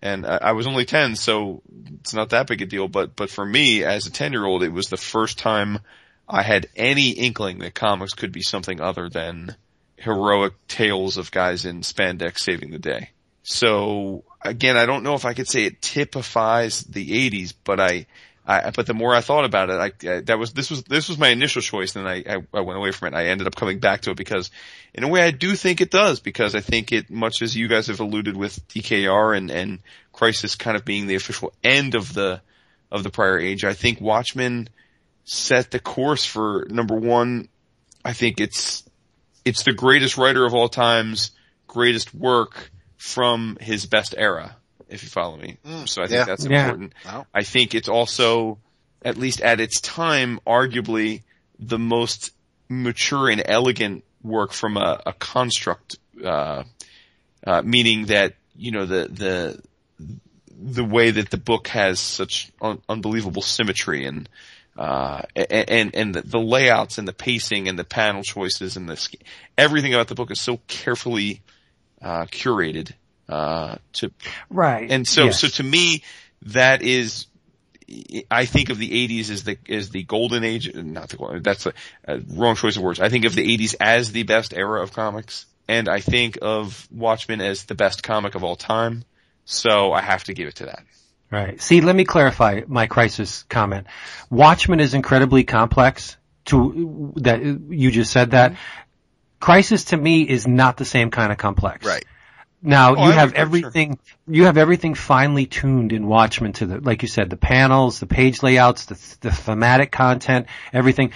and 0.00 0.24
I, 0.24 0.36
I 0.36 0.52
was 0.52 0.68
only 0.68 0.84
10, 0.84 1.16
so 1.16 1.60
it's 2.00 2.14
not 2.14 2.30
that 2.30 2.46
big 2.46 2.62
a 2.62 2.66
deal, 2.66 2.86
but, 2.86 3.16
but 3.16 3.30
for 3.30 3.44
me 3.44 3.82
as 3.82 4.06
a 4.06 4.12
10 4.12 4.30
year 4.30 4.44
old, 4.44 4.62
it 4.62 4.72
was 4.72 4.90
the 4.90 4.96
first 4.96 5.38
time 5.38 5.80
I 6.28 6.42
had 6.42 6.68
any 6.76 7.10
inkling 7.10 7.58
that 7.60 7.74
comics 7.74 8.12
could 8.12 8.30
be 8.30 8.42
something 8.42 8.80
other 8.80 9.08
than 9.08 9.56
heroic 9.98 10.54
tales 10.68 11.16
of 11.16 11.30
guys 11.30 11.64
in 11.64 11.80
spandex 11.80 12.38
saving 12.38 12.70
the 12.70 12.78
day. 12.78 13.10
So 13.42 14.24
again, 14.42 14.76
I 14.76 14.86
don't 14.86 15.02
know 15.02 15.14
if 15.14 15.24
I 15.24 15.34
could 15.34 15.48
say 15.48 15.64
it 15.64 15.80
typifies 15.80 16.82
the 16.82 17.30
80s, 17.30 17.54
but 17.64 17.80
I, 17.80 18.06
I, 18.46 18.70
but 18.70 18.86
the 18.86 18.94
more 18.94 19.14
I 19.14 19.20
thought 19.20 19.44
about 19.44 19.70
it, 19.70 19.74
I, 19.74 20.10
I, 20.10 20.20
that 20.20 20.38
was 20.38 20.52
this 20.54 20.70
was 20.70 20.82
this 20.84 21.08
was 21.08 21.18
my 21.18 21.28
initial 21.28 21.60
choice, 21.60 21.96
and 21.96 22.08
I, 22.08 22.24
I, 22.26 22.36
I 22.54 22.60
went 22.60 22.78
away 22.78 22.92
from 22.92 23.08
it. 23.08 23.16
I 23.16 23.26
ended 23.26 23.46
up 23.46 23.54
coming 23.54 23.78
back 23.78 24.02
to 24.02 24.10
it 24.10 24.16
because, 24.16 24.50
in 24.94 25.04
a 25.04 25.08
way, 25.08 25.22
I 25.22 25.32
do 25.32 25.54
think 25.54 25.82
it 25.82 25.90
does 25.90 26.20
because 26.20 26.54
I 26.54 26.60
think 26.60 26.90
it, 26.90 27.10
much 27.10 27.42
as 27.42 27.54
you 27.54 27.68
guys 27.68 27.88
have 27.88 28.00
alluded 28.00 28.38
with 28.38 28.66
DKR 28.68 29.36
and 29.36 29.50
and 29.50 29.80
Crisis 30.12 30.54
kind 30.54 30.78
of 30.78 30.84
being 30.86 31.06
the 31.06 31.16
official 31.16 31.52
end 31.62 31.94
of 31.94 32.14
the 32.14 32.40
of 32.90 33.02
the 33.02 33.10
prior 33.10 33.38
age. 33.38 33.64
I 33.64 33.74
think 33.74 34.00
Watchmen 34.00 34.70
set 35.24 35.70
the 35.70 35.78
course 35.78 36.24
for 36.24 36.66
number 36.70 36.94
one. 36.94 37.50
I 38.02 38.14
think 38.14 38.40
it's 38.40 38.87
it's 39.48 39.62
the 39.64 39.72
greatest 39.72 40.18
writer 40.18 40.44
of 40.44 40.54
all 40.54 40.68
times, 40.68 41.32
greatest 41.66 42.14
work 42.14 42.70
from 42.96 43.56
his 43.60 43.86
best 43.86 44.14
era 44.16 44.56
if 44.88 45.02
you 45.02 45.08
follow 45.08 45.36
me. 45.36 45.56
Mm, 45.66 45.88
so 45.88 46.02
I 46.02 46.06
think 46.06 46.18
yeah. 46.18 46.24
that's 46.24 46.44
important. 46.44 46.92
Yeah. 47.04 47.16
Wow. 47.16 47.26
I 47.34 47.42
think 47.42 47.74
it's 47.74 47.88
also, 47.88 48.58
at 49.02 49.16
least 49.16 49.40
at 49.40 49.60
its 49.60 49.80
time, 49.80 50.40
arguably 50.46 51.22
the 51.58 51.78
most 51.78 52.32
mature 52.68 53.28
and 53.28 53.42
elegant 53.44 54.04
work 54.22 54.52
from 54.52 54.76
a, 54.76 55.00
a 55.06 55.12
construct, 55.12 55.98
uh, 56.24 56.64
uh, 57.46 57.62
meaning 57.62 58.06
that, 58.06 58.34
you 58.56 58.70
know, 58.70 58.86
the, 58.86 59.08
the, 59.08 59.62
the 60.60 60.84
way 60.84 61.10
that 61.10 61.30
the 61.30 61.36
book 61.36 61.68
has 61.68 62.00
such 62.00 62.50
un- 62.60 62.82
unbelievable 62.88 63.42
symmetry 63.42 64.04
and, 64.06 64.28
uh, 64.78 65.22
and, 65.34 65.94
and 65.96 66.14
the, 66.14 66.22
the, 66.22 66.38
layouts 66.38 66.98
and 66.98 67.08
the 67.08 67.12
pacing 67.12 67.66
and 67.68 67.76
the 67.76 67.84
panel 67.84 68.22
choices 68.22 68.76
and 68.76 68.88
the, 68.88 69.16
everything 69.58 69.92
about 69.92 70.06
the 70.06 70.14
book 70.14 70.30
is 70.30 70.40
so 70.40 70.60
carefully, 70.68 71.42
uh, 72.00 72.26
curated 72.26 72.92
Uh, 73.28 73.76
to 73.92 74.12
Right. 74.48 74.88
and 74.90 75.06
so, 75.06 75.24
Yes. 75.24 75.40
so 75.40 75.48
to 75.48 75.62
me, 75.64 76.04
that 76.42 76.82
is, 76.82 77.26
I 78.30 78.44
think 78.44 78.70
of 78.70 78.78
the 78.78 78.88
80s 78.88 79.30
as 79.30 79.42
the, 79.42 79.58
as 79.68 79.90
the 79.90 80.04
golden 80.04 80.44
age, 80.44 80.72
not 80.72 81.08
the 81.08 81.16
golden, 81.16 81.42
that's 81.42 81.66
a, 81.66 81.72
a 82.04 82.20
wrong 82.20 82.54
choice 82.54 82.76
of 82.76 82.82
words. 82.82 83.00
I 83.00 83.08
think 83.08 83.24
of 83.24 83.34
the 83.34 83.58
80s 83.58 83.74
as 83.80 84.12
the 84.12 84.22
best 84.22 84.54
era 84.54 84.80
of 84.80 84.92
comics, 84.92 85.46
and 85.66 85.88
I 85.88 85.98
think 85.98 86.38
of 86.40 86.86
Watchmen 86.92 87.40
as 87.40 87.64
the 87.64 87.74
best 87.74 88.04
comic 88.04 88.36
of 88.36 88.44
all 88.44 88.54
time, 88.54 89.02
so 89.44 89.92
I 89.92 90.02
have 90.02 90.22
to 90.24 90.34
give 90.34 90.46
it 90.46 90.54
to 90.56 90.66
that. 90.66 90.84
Right. 91.30 91.60
See, 91.60 91.80
let 91.82 91.94
me 91.94 92.04
clarify 92.04 92.62
my 92.66 92.86
crisis 92.86 93.42
comment. 93.48 93.86
Watchmen 94.30 94.80
is 94.80 94.94
incredibly 94.94 95.44
complex 95.44 96.16
to, 96.46 97.12
that, 97.16 97.42
you 97.42 97.90
just 97.90 98.10
said 98.12 98.30
that. 98.30 98.52
Mm-hmm. 98.52 98.60
Crisis 99.40 99.84
to 99.86 99.96
me 99.96 100.22
is 100.22 100.46
not 100.48 100.76
the 100.78 100.84
same 100.84 101.10
kind 101.10 101.30
of 101.30 101.38
complex. 101.38 101.86
Right. 101.86 102.04
Now 102.60 102.96
Oh, 102.96 103.06
you 103.06 103.12
have 103.12 103.28
would- 103.30 103.36
sure. 103.36 103.40
everything, 103.42 103.98
you 104.26 104.46
have 104.46 104.56
everything 104.56 104.94
finely 104.94 105.46
tuned 105.46 105.92
in 105.92 106.06
Watchmen 106.06 106.54
to 106.54 106.66
the, 106.66 106.80
like 106.80 107.02
you 107.02 107.08
said, 107.08 107.30
the 107.30 107.36
panels, 107.36 108.00
the 108.00 108.06
page 108.06 108.42
layouts, 108.42 108.86
the, 108.86 108.94
the 109.20 109.30
thematic 109.30 109.92
content, 109.92 110.46
everything. 110.72 111.12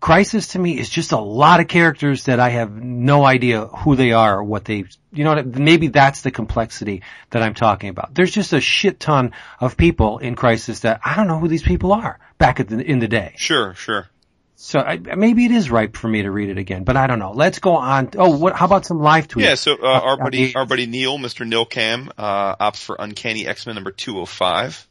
Crisis 0.00 0.48
to 0.48 0.58
me 0.58 0.78
is 0.78 0.90
just 0.90 1.12
a 1.12 1.18
lot 1.18 1.60
of 1.60 1.68
characters 1.68 2.24
that 2.24 2.38
I 2.38 2.50
have 2.50 2.70
no 2.70 3.24
idea 3.24 3.66
who 3.66 3.96
they 3.96 4.12
are 4.12 4.38
or 4.38 4.44
what 4.44 4.64
they, 4.64 4.84
you 5.12 5.24
know, 5.24 5.34
what, 5.34 5.46
maybe 5.46 5.88
that's 5.88 6.20
the 6.20 6.30
complexity 6.30 7.02
that 7.30 7.42
I'm 7.42 7.54
talking 7.54 7.88
about. 7.88 8.14
There's 8.14 8.30
just 8.30 8.52
a 8.52 8.60
shit 8.60 9.00
ton 9.00 9.32
of 9.58 9.76
people 9.76 10.18
in 10.18 10.34
Crisis 10.34 10.80
that 10.80 11.00
I 11.04 11.16
don't 11.16 11.28
know 11.28 11.38
who 11.38 11.48
these 11.48 11.62
people 11.62 11.92
are 11.92 12.18
back 12.38 12.60
at 12.60 12.68
the, 12.68 12.78
in 12.78 12.98
the 12.98 13.08
day. 13.08 13.34
Sure, 13.36 13.74
sure. 13.74 14.08
So 14.56 14.80
I, 14.80 14.98
maybe 14.98 15.44
it 15.44 15.50
is 15.50 15.70
ripe 15.70 15.96
for 15.96 16.08
me 16.08 16.22
to 16.22 16.30
read 16.30 16.48
it 16.48 16.56
again, 16.58 16.84
but 16.84 16.96
I 16.96 17.06
don't 17.06 17.18
know. 17.18 17.32
Let's 17.32 17.58
go 17.58 17.76
on. 17.76 18.10
Oh, 18.16 18.36
what, 18.38 18.54
how 18.54 18.64
about 18.64 18.86
some 18.86 19.00
live 19.00 19.28
tweets? 19.28 19.42
Yeah, 19.42 19.54
so 19.54 19.74
uh, 19.82 19.86
our 19.86 20.16
buddy, 20.16 20.54
our 20.54 20.64
buddy 20.64 20.86
Neil, 20.86 21.18
Mr. 21.18 21.46
Neil 21.46 21.66
Cam, 21.66 22.10
uh, 22.16 22.56
opts 22.56 22.82
for 22.82 22.96
Uncanny 22.98 23.46
X-Men 23.46 23.74
number 23.74 23.90
205 23.90 24.88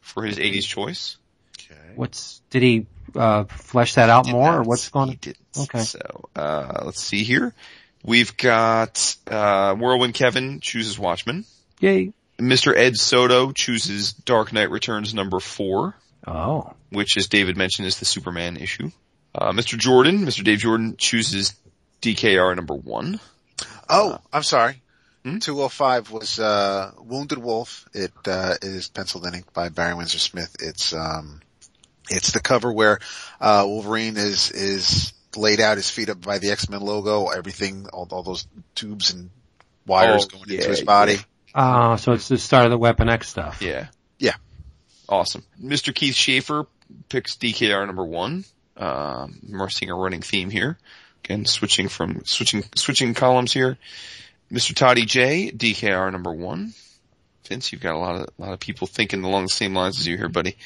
for 0.00 0.22
his 0.22 0.38
80s 0.38 0.66
choice. 0.66 1.16
Okay. 1.58 1.92
What's 1.96 2.40
did 2.50 2.62
he 2.62 2.86
uh, 3.14 3.44
flesh 3.44 3.94
that 3.94 4.10
out 4.10 4.28
more, 4.28 4.58
or 4.58 4.62
what's 4.62 4.88
going? 4.88 5.10
He 5.10 5.16
didn't. 5.16 5.38
Okay. 5.58 5.80
So, 5.80 6.28
uh, 6.36 6.82
let's 6.84 7.02
see 7.02 7.22
here. 7.24 7.54
We've 8.04 8.36
got, 8.36 9.16
uh, 9.26 9.74
Whirlwind 9.74 10.14
Kevin 10.14 10.60
chooses 10.60 10.98
Watchmen. 10.98 11.44
Yay! 11.80 12.12
Mr. 12.38 12.76
Ed 12.76 12.96
Soto 12.96 13.52
chooses 13.52 14.12
Dark 14.12 14.52
Knight 14.52 14.70
Returns 14.70 15.14
number 15.14 15.40
four, 15.40 15.94
Oh, 16.26 16.72
which 16.90 17.16
as 17.16 17.28
David 17.28 17.56
mentioned 17.56 17.86
is 17.86 17.98
the 17.98 18.04
Superman 18.04 18.56
issue. 18.56 18.90
Uh, 19.34 19.52
Mr. 19.52 19.78
Jordan, 19.78 20.20
Mr. 20.26 20.42
Dave 20.44 20.58
Jordan 20.58 20.96
chooses 20.96 21.54
DKR 22.02 22.54
number 22.56 22.74
one. 22.74 23.20
Oh, 23.88 24.18
I'm 24.32 24.42
sorry. 24.42 24.82
Hmm? 25.24 25.38
205 25.38 26.10
was, 26.10 26.38
uh, 26.38 26.92
Wounded 26.98 27.38
Wolf. 27.38 27.86
It, 27.94 28.12
uh, 28.26 28.54
is 28.62 28.88
penciled 28.88 29.26
in 29.26 29.34
ink 29.34 29.52
by 29.52 29.68
Barry 29.70 29.94
Windsor 29.94 30.18
Smith. 30.18 30.56
It's, 30.60 30.92
um, 30.92 31.40
it's 32.10 32.32
the 32.32 32.40
cover 32.40 32.72
where, 32.72 32.98
uh, 33.40 33.64
Wolverine 33.66 34.16
is, 34.16 34.50
is 34.50 35.12
laid 35.36 35.60
out, 35.60 35.76
his 35.76 35.90
feet 35.90 36.08
up 36.10 36.20
by 36.20 36.38
the 36.38 36.50
X-Men 36.50 36.80
logo, 36.80 37.28
everything, 37.28 37.86
all, 37.92 38.06
all 38.10 38.22
those 38.22 38.46
tubes 38.74 39.12
and 39.12 39.30
wires 39.86 40.26
Oh, 40.26 40.38
going 40.38 40.44
yeah, 40.48 40.58
into 40.58 40.68
his 40.70 40.82
body. 40.82 41.16
uh, 41.54 41.96
so 41.96 42.12
it's 42.12 42.28
the 42.28 42.38
start 42.38 42.64
of 42.66 42.70
the 42.70 42.78
Weapon 42.78 43.08
X 43.08 43.28
stuff. 43.28 43.60
Yeah. 43.62 43.88
Yeah. 44.18 44.34
Awesome. 45.08 45.44
Mr. 45.62 45.94
Keith 45.94 46.14
Schaefer 46.14 46.66
picks 47.08 47.36
DKR 47.36 47.86
number 47.86 48.04
one. 48.04 48.44
Um, 48.76 49.38
we're 49.50 49.68
seeing 49.68 49.90
a 49.90 49.94
running 49.94 50.20
theme 50.22 50.50
here. 50.50 50.78
Again, 51.24 51.44
switching 51.46 51.88
from, 51.88 52.22
switching, 52.24 52.64
switching 52.74 53.14
columns 53.14 53.52
here. 53.52 53.78
Mr. 54.52 54.74
Toddy 54.74 55.04
J, 55.06 55.50
DKR 55.52 56.12
number 56.12 56.32
one. 56.32 56.74
Vince, 57.48 57.72
you've 57.72 57.80
got 57.82 57.94
a 57.94 57.98
lot 57.98 58.16
of, 58.16 58.28
a 58.38 58.42
lot 58.42 58.52
of 58.52 58.60
people 58.60 58.86
thinking 58.86 59.22
along 59.24 59.42
the 59.44 59.48
same 59.48 59.74
lines 59.74 59.98
as 59.98 60.06
you 60.06 60.16
here, 60.16 60.28
buddy. 60.28 60.56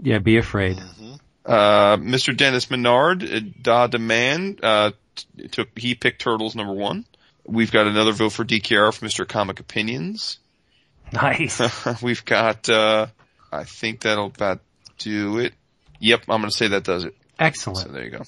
Yeah, 0.00 0.18
be 0.18 0.36
afraid. 0.36 0.76
Mm-hmm. 0.76 1.12
Uh, 1.44 1.96
Mr. 1.96 2.36
Dennis 2.36 2.70
Menard, 2.70 3.24
uh, 3.24 3.40
Da 3.60 3.88
Demand, 3.88 4.60
uh, 4.62 4.92
t- 5.16 5.48
took, 5.48 5.76
he 5.76 5.94
picked 5.94 6.20
Turtles 6.20 6.54
number 6.54 6.72
one. 6.72 7.04
We've 7.44 7.72
got 7.72 7.86
another 7.88 8.12
vote 8.12 8.30
for 8.30 8.44
DKR 8.44 8.94
from 8.94 9.08
Mr. 9.08 9.26
Comic 9.26 9.58
Opinions. 9.58 10.38
Nice. 11.12 11.60
We've 12.02 12.24
got, 12.24 12.68
uh, 12.70 13.08
I 13.50 13.64
think 13.64 14.02
that'll 14.02 14.26
about 14.26 14.60
do 14.98 15.38
it. 15.38 15.52
Yep, 15.98 16.24
I'm 16.28 16.40
gonna 16.40 16.50
say 16.50 16.68
that 16.68 16.84
does 16.84 17.04
it. 17.04 17.14
Excellent. 17.38 17.86
So 17.86 17.92
there 17.92 18.04
you 18.04 18.10
go. 18.10 18.22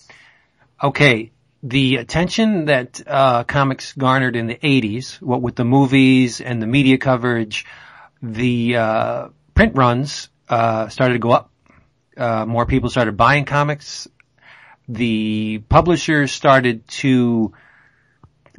Okay, 0.82 1.32
the 1.62 1.96
attention 1.96 2.66
that 2.66 3.00
uh, 3.06 3.44
comics 3.44 3.92
garnered 3.94 4.36
in 4.36 4.46
the 4.46 4.56
'80s, 4.56 5.20
what 5.20 5.42
with 5.42 5.56
the 5.56 5.64
movies 5.64 6.40
and 6.40 6.62
the 6.62 6.66
media 6.66 6.98
coverage, 6.98 7.66
the 8.22 8.76
uh, 8.76 9.28
print 9.54 9.76
runs 9.76 10.28
uh, 10.48 10.88
started 10.88 11.14
to 11.14 11.20
go 11.20 11.30
up. 11.30 11.50
Uh, 12.16 12.46
more 12.46 12.66
people 12.66 12.90
started 12.90 13.16
buying 13.16 13.44
comics. 13.44 14.08
The 14.88 15.62
publishers 15.68 16.32
started 16.32 16.86
to, 16.88 17.52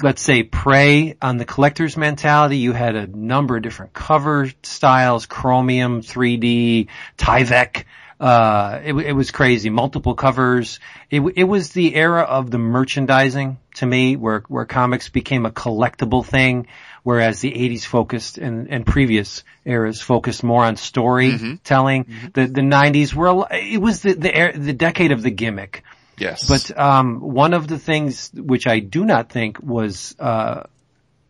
let's 0.02 0.22
say, 0.22 0.44
prey 0.44 1.16
on 1.22 1.38
the 1.38 1.46
collector's 1.46 1.96
mentality. 1.96 2.58
You 2.58 2.74
had 2.74 2.96
a 2.96 3.08
number 3.08 3.58
of 3.58 3.64
different 3.64 3.94
cover 3.94 4.52
styles, 4.64 5.26
chromium, 5.26 6.02
3D, 6.02 6.88
Tyvek. 7.18 7.86
Uh, 8.20 8.80
it, 8.84 8.94
it 8.94 9.14
was 9.14 9.32
crazy. 9.32 9.70
Multiple 9.70 10.16
covers. 10.16 10.80
It, 11.10 11.22
it 11.36 11.44
was 11.44 11.72
the 11.72 11.94
era 11.96 12.22
of 12.22 12.50
the 12.50 12.58
merchandising 12.58 13.58
to 13.76 13.86
me, 13.86 14.16
where 14.16 14.44
where 14.48 14.66
comics 14.66 15.10
became 15.10 15.46
a 15.46 15.52
collectible 15.52 16.26
thing, 16.26 16.68
whereas 17.06 17.40
the 17.40 17.52
'80s 17.52 17.86
focused 17.86 18.40
and, 18.40 18.68
and 18.68 18.84
previous 18.84 19.44
eras 19.64 20.02
focused 20.02 20.44
more 20.44 20.66
on 20.66 20.76
storytelling. 20.76 22.08
The 22.34 22.48
the 22.48 22.62
'90s 22.62 23.14
were 23.14 23.48
it 23.52 23.80
was 23.80 24.02
the 24.02 24.14
the, 24.14 24.36
era, 24.36 24.58
the 24.58 24.74
decade 24.74 25.12
of 25.12 25.22
the 25.22 25.30
gimmick. 25.30 25.84
Yes. 26.18 26.48
But 26.48 26.78
um, 26.78 27.20
one 27.20 27.54
of 27.54 27.68
the 27.68 27.78
things 27.78 28.32
which 28.34 28.66
I 28.68 28.80
do 28.80 29.06
not 29.06 29.30
think 29.30 29.62
was 29.62 30.16
uh, 30.18 30.64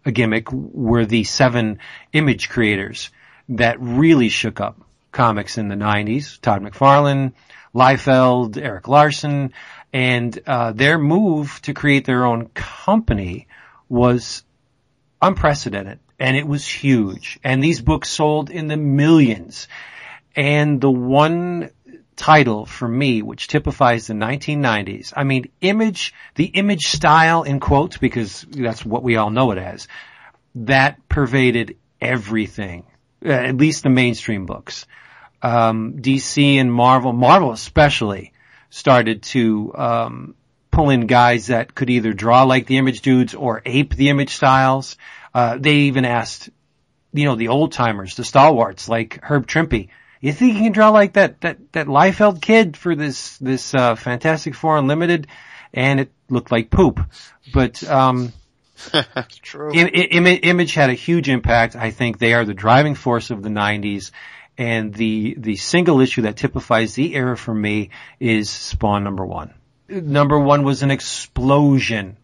a 0.05 0.11
gimmick 0.11 0.51
were 0.51 1.05
the 1.05 1.25
seven 1.25 1.79
image 2.13 2.49
creators 2.49 3.09
that 3.49 3.81
really 3.81 4.29
shook 4.29 4.61
up 4.61 4.79
comics 5.11 5.57
in 5.57 5.67
the 5.67 5.75
90s. 5.75 6.39
Todd 6.39 6.61
McFarlane, 6.61 7.33
Liefeld, 7.73 8.57
Erik 8.57 8.87
Larsen, 8.87 9.53
and 9.91 10.39
uh, 10.45 10.71
their 10.71 10.97
move 10.97 11.59
to 11.63 11.73
create 11.73 12.05
their 12.05 12.25
own 12.25 12.47
company 12.53 13.47
was 13.89 14.43
unprecedented 15.27 15.99
and 16.19 16.37
it 16.37 16.47
was 16.47 16.65
huge. 16.67 17.39
And 17.43 17.63
these 17.63 17.81
books 17.81 18.09
sold 18.09 18.49
in 18.49 18.67
the 18.67 18.77
millions. 18.77 19.67
And 20.35 20.79
the 20.79 20.91
one 20.91 21.71
title 22.15 22.65
for 22.65 22.87
me, 22.87 23.21
which 23.21 23.47
typifies 23.47 24.07
the 24.07 24.13
1990s, 24.13 25.13
I 25.15 25.23
mean, 25.23 25.49
image, 25.61 26.13
the 26.35 26.45
image 26.45 26.87
style 26.87 27.43
in 27.43 27.59
quotes, 27.59 27.97
because 27.97 28.45
that's 28.49 28.85
what 28.85 29.03
we 29.03 29.17
all 29.17 29.29
know 29.29 29.51
it 29.51 29.57
as, 29.57 29.87
that 30.55 31.07
pervaded 31.09 31.77
everything, 31.99 32.85
uh, 33.25 33.29
at 33.29 33.57
least 33.57 33.83
the 33.83 33.89
mainstream 33.89 34.45
books. 34.45 34.85
Um, 35.41 35.97
DC 35.99 36.55
and 36.55 36.71
Marvel, 36.71 37.13
Marvel 37.13 37.51
especially, 37.51 38.33
started 38.69 39.23
to 39.23 39.73
um, 39.75 40.35
pull 40.71 40.89
in 40.89 41.07
guys 41.07 41.47
that 41.47 41.75
could 41.75 41.89
either 41.89 42.13
draw 42.13 42.43
like 42.43 42.67
the 42.67 42.77
image 42.77 43.01
dudes 43.01 43.33
or 43.33 43.61
ape 43.65 43.93
the 43.93 44.09
image 44.09 44.35
styles. 44.35 44.97
Uh, 45.35 45.57
they 45.59 45.73
even 45.89 46.05
asked, 46.05 46.49
you 47.11 47.25
know, 47.25 47.35
the 47.35 47.49
old 47.49 47.73
timers, 47.73 48.15
the 48.15 48.23
stalwarts 48.23 48.87
like 48.87 49.19
Herb 49.21 49.45
Trimpe. 49.47 49.89
You 50.21 50.31
think 50.31 50.55
you 50.55 50.61
can 50.63 50.71
draw 50.71 50.89
like 50.89 51.13
that 51.13 51.41
that 51.41 51.73
that 51.73 51.87
Liefeld 51.87 52.41
kid 52.41 52.77
for 52.77 52.95
this 52.95 53.37
this 53.39 53.75
uh, 53.75 53.95
Fantastic 53.95 54.55
Four 54.55 54.77
Unlimited? 54.77 55.27
And 55.73 55.99
it 55.99 56.11
looked 56.29 56.51
like 56.53 56.69
poop. 56.69 57.01
But 57.53 57.83
um, 57.83 58.31
True. 59.41 59.71
I- 59.75 59.91
I- 59.93 60.07
Ima- 60.11 60.29
Image 60.29 60.73
had 60.73 60.89
a 60.89 60.93
huge 60.93 61.27
impact. 61.27 61.75
I 61.75 61.91
think 61.91 62.17
they 62.17 62.33
are 62.33 62.45
the 62.45 62.53
driving 62.53 62.95
force 62.95 63.29
of 63.29 63.43
the 63.43 63.49
90s. 63.49 64.11
And 64.57 64.93
the, 64.93 65.35
the 65.37 65.57
single 65.57 65.99
issue 65.99 66.21
that 66.21 66.37
typifies 66.37 66.93
the 66.95 67.13
era 67.13 67.35
for 67.35 67.53
me 67.53 67.89
is 68.21 68.49
Spawn 68.49 69.03
number 69.03 69.25
one. 69.25 69.53
Number 69.89 70.39
one 70.39 70.63
was 70.63 70.81
an 70.81 70.91
explosion. 70.91 72.15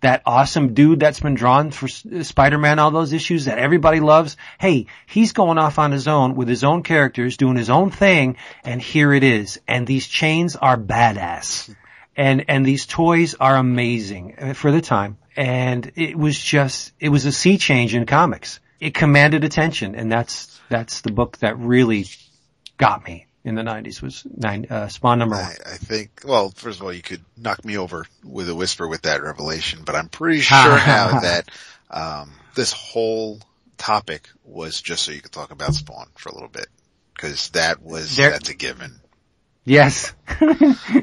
That 0.00 0.22
awesome 0.24 0.72
dude 0.74 1.00
that's 1.00 1.20
been 1.20 1.34
drawn 1.34 1.70
for 1.70 1.88
Spider-Man, 1.88 2.78
all 2.78 2.90
those 2.90 3.12
issues 3.12 3.44
that 3.44 3.58
everybody 3.58 4.00
loves. 4.00 4.36
Hey, 4.58 4.86
he's 5.06 5.32
going 5.32 5.58
off 5.58 5.78
on 5.78 5.92
his 5.92 6.08
own 6.08 6.34
with 6.34 6.48
his 6.48 6.64
own 6.64 6.82
characters, 6.82 7.36
doing 7.36 7.56
his 7.56 7.68
own 7.68 7.90
thing, 7.90 8.36
and 8.64 8.80
here 8.80 9.12
it 9.12 9.22
is. 9.22 9.60
And 9.68 9.86
these 9.86 10.06
chains 10.06 10.56
are 10.56 10.78
badass 10.78 11.74
and 12.20 12.44
and 12.48 12.66
these 12.66 12.86
toys 12.86 13.34
are 13.34 13.56
amazing 13.56 14.54
for 14.54 14.70
the 14.70 14.82
time. 14.82 15.16
And 15.36 15.92
it 15.94 16.16
was 16.16 16.38
just 16.38 16.92
it 17.00 17.08
was 17.08 17.24
a 17.24 17.32
sea 17.32 17.56
change 17.56 17.94
in 17.94 18.04
comics. 18.06 18.60
It 18.78 18.94
commanded 18.94 19.44
attention, 19.44 19.94
and 19.94 20.12
that's 20.12 20.60
that's 20.68 21.00
the 21.00 21.12
book 21.12 21.38
that 21.38 21.58
really 21.58 22.06
got 22.76 23.04
me 23.04 23.26
in 23.44 23.54
the 23.54 23.62
'90s. 23.62 24.02
Was 24.02 24.26
nine 24.36 24.66
uh, 24.70 24.88
Spawn 24.88 25.18
number 25.18 25.36
one. 25.36 25.44
I, 25.44 25.72
I 25.72 25.76
think, 25.76 26.22
well, 26.24 26.50
first 26.50 26.80
of 26.80 26.84
all, 26.86 26.92
you 26.92 27.02
could 27.02 27.22
knock 27.36 27.64
me 27.64 27.78
over 27.78 28.06
with 28.24 28.48
a 28.48 28.54
whisper 28.54 28.86
with 28.88 29.02
that 29.02 29.22
revelation, 29.22 29.80
but 29.84 29.94
I'm 29.96 30.08
pretty 30.08 30.40
sure 30.40 30.56
now 30.58 31.20
that, 31.20 31.50
um, 31.90 32.32
this 32.54 32.72
whole 32.72 33.40
topic 33.78 34.28
was 34.44 34.80
just 34.80 35.04
so 35.04 35.12
you 35.12 35.20
could 35.22 35.32
talk 35.32 35.50
about 35.52 35.74
Spawn 35.74 36.08
for 36.16 36.28
a 36.28 36.34
little 36.34 36.48
bit. 36.48 36.66
Cause 37.18 37.48
that 37.50 37.82
was, 37.82 38.16
There- 38.16 38.30
that's 38.30 38.48
a 38.50 38.54
given. 38.54 38.92
Yes. 39.64 40.12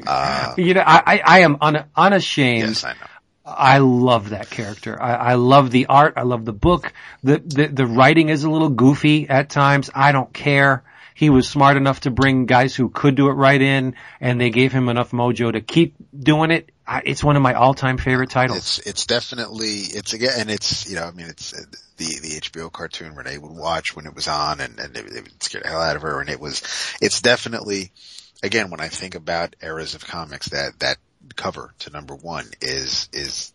Uh, 0.06 0.54
you 0.56 0.74
know, 0.74 0.82
I, 0.84 1.02
I, 1.06 1.22
I 1.24 1.38
am 1.40 1.56
un, 1.60 1.84
unashamed. 1.96 2.68
yes, 2.68 2.84
I 2.84 2.92
know. 2.92 2.98
I 3.44 3.78
love 3.78 4.30
that 4.30 4.50
character. 4.50 5.00
I, 5.00 5.14
I 5.14 5.34
love 5.34 5.70
the 5.70 5.86
art. 5.86 6.14
I 6.16 6.22
love 6.22 6.44
the 6.44 6.52
book. 6.52 6.92
The, 7.22 7.38
the 7.38 7.66
the 7.68 7.86
writing 7.86 8.28
is 8.28 8.44
a 8.44 8.50
little 8.50 8.68
goofy 8.68 9.28
at 9.28 9.48
times. 9.48 9.88
I 9.94 10.12
don't 10.12 10.32
care. 10.32 10.84
He 11.18 11.30
was 11.30 11.48
smart 11.48 11.76
enough 11.76 11.98
to 12.02 12.12
bring 12.12 12.46
guys 12.46 12.76
who 12.76 12.90
could 12.90 13.16
do 13.16 13.26
it 13.26 13.32
right 13.32 13.60
in, 13.60 13.96
and 14.20 14.40
they 14.40 14.50
gave 14.50 14.70
him 14.70 14.88
enough 14.88 15.10
mojo 15.10 15.50
to 15.50 15.60
keep 15.60 15.96
doing 16.16 16.52
it. 16.52 16.70
It's 17.04 17.24
one 17.24 17.34
of 17.34 17.42
my 17.42 17.54
all-time 17.54 17.98
favorite 17.98 18.30
titles. 18.30 18.58
It's, 18.58 18.78
it's 18.86 19.06
definitely, 19.06 19.78
it's 19.80 20.12
again, 20.12 20.34
and 20.38 20.48
it's, 20.48 20.88
you 20.88 20.94
know, 20.94 21.02
I 21.02 21.10
mean, 21.10 21.26
it's 21.26 21.52
uh, 21.52 21.62
the, 21.96 22.04
the 22.04 22.40
HBO 22.40 22.70
cartoon 22.70 23.16
Renee 23.16 23.36
would 23.36 23.50
watch 23.50 23.96
when 23.96 24.06
it 24.06 24.14
was 24.14 24.28
on 24.28 24.60
and, 24.60 24.78
and 24.78 24.96
it, 24.96 25.06
it 25.06 25.22
would 25.24 25.42
scare 25.42 25.60
the 25.60 25.68
hell 25.68 25.80
out 25.80 25.96
of 25.96 26.02
her. 26.02 26.20
And 26.20 26.30
it 26.30 26.38
was, 26.38 26.62
it's 27.02 27.20
definitely, 27.20 27.90
again, 28.44 28.70
when 28.70 28.78
I 28.78 28.86
think 28.86 29.16
about 29.16 29.56
eras 29.60 29.96
of 29.96 30.06
comics, 30.06 30.50
that, 30.50 30.78
that 30.78 30.98
cover 31.34 31.74
to 31.80 31.90
number 31.90 32.14
one 32.14 32.46
is, 32.62 33.08
is 33.12 33.52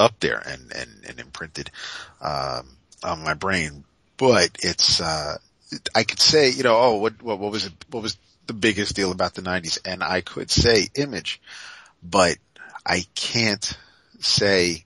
up 0.00 0.18
there 0.18 0.42
and, 0.44 0.72
and, 0.74 0.90
and 1.06 1.20
imprinted, 1.20 1.70
um, 2.20 2.66
on 3.04 3.22
my 3.22 3.34
brain. 3.34 3.84
But 4.16 4.58
it's, 4.60 5.00
uh, 5.00 5.36
I 5.94 6.04
could 6.04 6.20
say, 6.20 6.50
you 6.50 6.62
know, 6.62 6.76
oh, 6.76 6.94
what, 6.96 7.22
what, 7.22 7.38
what 7.38 7.52
was 7.52 7.66
it, 7.66 7.72
what 7.90 8.02
was 8.02 8.16
the 8.46 8.52
biggest 8.54 8.96
deal 8.96 9.12
about 9.12 9.34
the 9.34 9.42
nineties? 9.42 9.78
And 9.84 10.02
I 10.02 10.20
could 10.20 10.50
say 10.50 10.88
image, 10.94 11.40
but 12.02 12.36
I 12.84 13.04
can't 13.14 13.76
say 14.20 14.84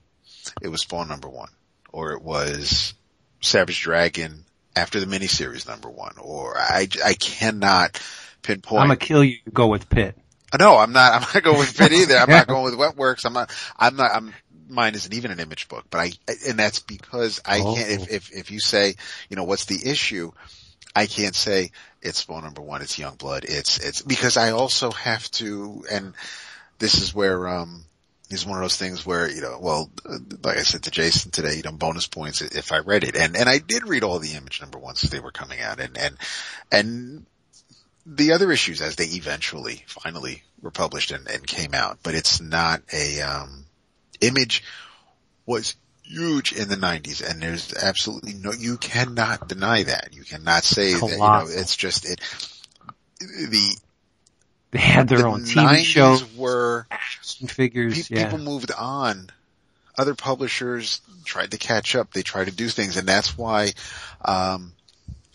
it 0.62 0.68
was 0.68 0.82
Spawn 0.82 1.08
number 1.08 1.28
one 1.28 1.48
or 1.92 2.12
it 2.12 2.22
was 2.22 2.94
Savage 3.40 3.80
Dragon 3.82 4.44
after 4.76 5.00
the 5.00 5.06
miniseries 5.06 5.66
number 5.68 5.88
one 5.88 6.14
or 6.20 6.56
I, 6.58 6.88
I 7.04 7.14
cannot 7.14 8.00
pinpoint. 8.42 8.82
I'm 8.82 8.88
gonna 8.88 8.96
kill 8.96 9.24
you. 9.24 9.38
Go 9.52 9.68
with 9.68 9.88
Pitt. 9.88 10.16
No, 10.58 10.76
I'm 10.76 10.92
not. 10.92 11.14
I'm 11.14 11.20
not 11.34 11.42
going 11.42 11.58
with 11.58 11.76
Pitt 11.76 11.92
either. 11.92 12.16
I'm 12.16 12.30
not 12.30 12.46
going 12.48 12.64
with 12.64 12.74
Wetworks. 12.74 13.24
I'm 13.24 13.32
not. 13.32 13.50
I'm 13.78 13.96
not. 13.96 14.10
I'm. 14.14 14.32
Mine 14.68 14.94
isn't 14.94 15.12
even 15.12 15.30
an 15.30 15.40
image 15.40 15.68
book, 15.68 15.84
but 15.90 15.98
I, 15.98 16.12
and 16.48 16.58
that's 16.58 16.78
because 16.78 17.40
I 17.44 17.60
Oh. 17.60 17.74
can't. 17.74 17.90
If 17.90 18.00
oh. 18.02 18.06
if 18.10 18.32
if 18.32 18.50
you 18.50 18.60
say, 18.60 18.94
you 19.28 19.36
know, 19.36 19.44
what's 19.44 19.64
the 19.66 19.88
issue? 19.90 20.32
I 20.94 21.06
can't 21.06 21.34
say 21.34 21.70
it's 22.02 22.20
Spawn 22.20 22.44
number 22.44 22.62
one. 22.62 22.82
It's 22.82 22.98
Youngblood. 22.98 23.44
It's 23.44 23.78
it's 23.78 24.02
because 24.02 24.36
I 24.36 24.50
also 24.50 24.90
have 24.92 25.28
to, 25.32 25.84
and 25.90 26.14
this 26.78 27.00
is 27.00 27.14
where 27.14 27.48
um 27.48 27.84
is 28.30 28.46
one 28.46 28.58
of 28.58 28.62
those 28.62 28.76
things 28.76 29.04
where 29.04 29.30
you 29.30 29.40
know, 29.40 29.58
well, 29.60 29.90
like 30.42 30.56
I 30.56 30.62
said 30.62 30.84
to 30.84 30.90
Jason 30.90 31.30
today, 31.30 31.56
you 31.56 31.62
know, 31.62 31.72
bonus 31.72 32.06
points 32.06 32.40
if 32.42 32.72
I 32.72 32.78
read 32.78 33.04
it, 33.04 33.16
and 33.16 33.36
and 33.36 33.48
I 33.48 33.58
did 33.58 33.88
read 33.88 34.04
all 34.04 34.18
the 34.18 34.34
image 34.34 34.60
number 34.60 34.78
ones 34.78 35.02
as 35.04 35.10
they 35.10 35.20
were 35.20 35.32
coming 35.32 35.60
out, 35.60 35.80
and 35.80 35.98
and 35.98 36.16
and 36.70 37.26
the 38.06 38.32
other 38.32 38.52
issues 38.52 38.80
as 38.80 38.96
they 38.96 39.06
eventually 39.06 39.84
finally 39.86 40.42
were 40.60 40.70
published 40.70 41.10
and, 41.10 41.28
and 41.28 41.46
came 41.46 41.74
out, 41.74 41.98
but 42.02 42.14
it's 42.14 42.40
not 42.40 42.82
a 42.92 43.20
um 43.20 43.64
image 44.20 44.62
was 45.46 45.74
huge 46.04 46.52
in 46.52 46.68
the 46.68 46.76
90s 46.76 47.28
and 47.28 47.42
there's 47.42 47.72
absolutely 47.74 48.34
no 48.34 48.52
you 48.52 48.76
cannot 48.76 49.48
deny 49.48 49.82
that. 49.82 50.10
You 50.12 50.22
cannot 50.22 50.62
say 50.64 50.92
that 50.92 51.10
you 51.10 51.18
know 51.18 51.46
it's 51.48 51.74
just 51.76 52.08
it 52.08 52.20
the, 53.20 53.76
They 54.70 54.78
had 54.78 55.08
their 55.08 55.18
the 55.18 55.26
own 55.26 55.40
TV 55.44 55.64
90s 55.64 55.84
show, 55.84 56.18
were 56.36 56.86
action 56.90 57.48
figures. 57.48 58.08
pe- 58.08 58.16
yeah. 58.16 58.24
people 58.24 58.38
moved 58.38 58.70
on. 58.72 59.30
Other 59.96 60.14
publishers 60.14 61.00
tried 61.24 61.52
to 61.52 61.58
catch 61.58 61.94
up. 61.94 62.12
They 62.12 62.22
tried 62.22 62.46
to 62.46 62.52
do 62.52 62.68
things 62.68 62.96
and 62.96 63.08
that's 63.08 63.36
why 63.38 63.72
um 64.24 64.72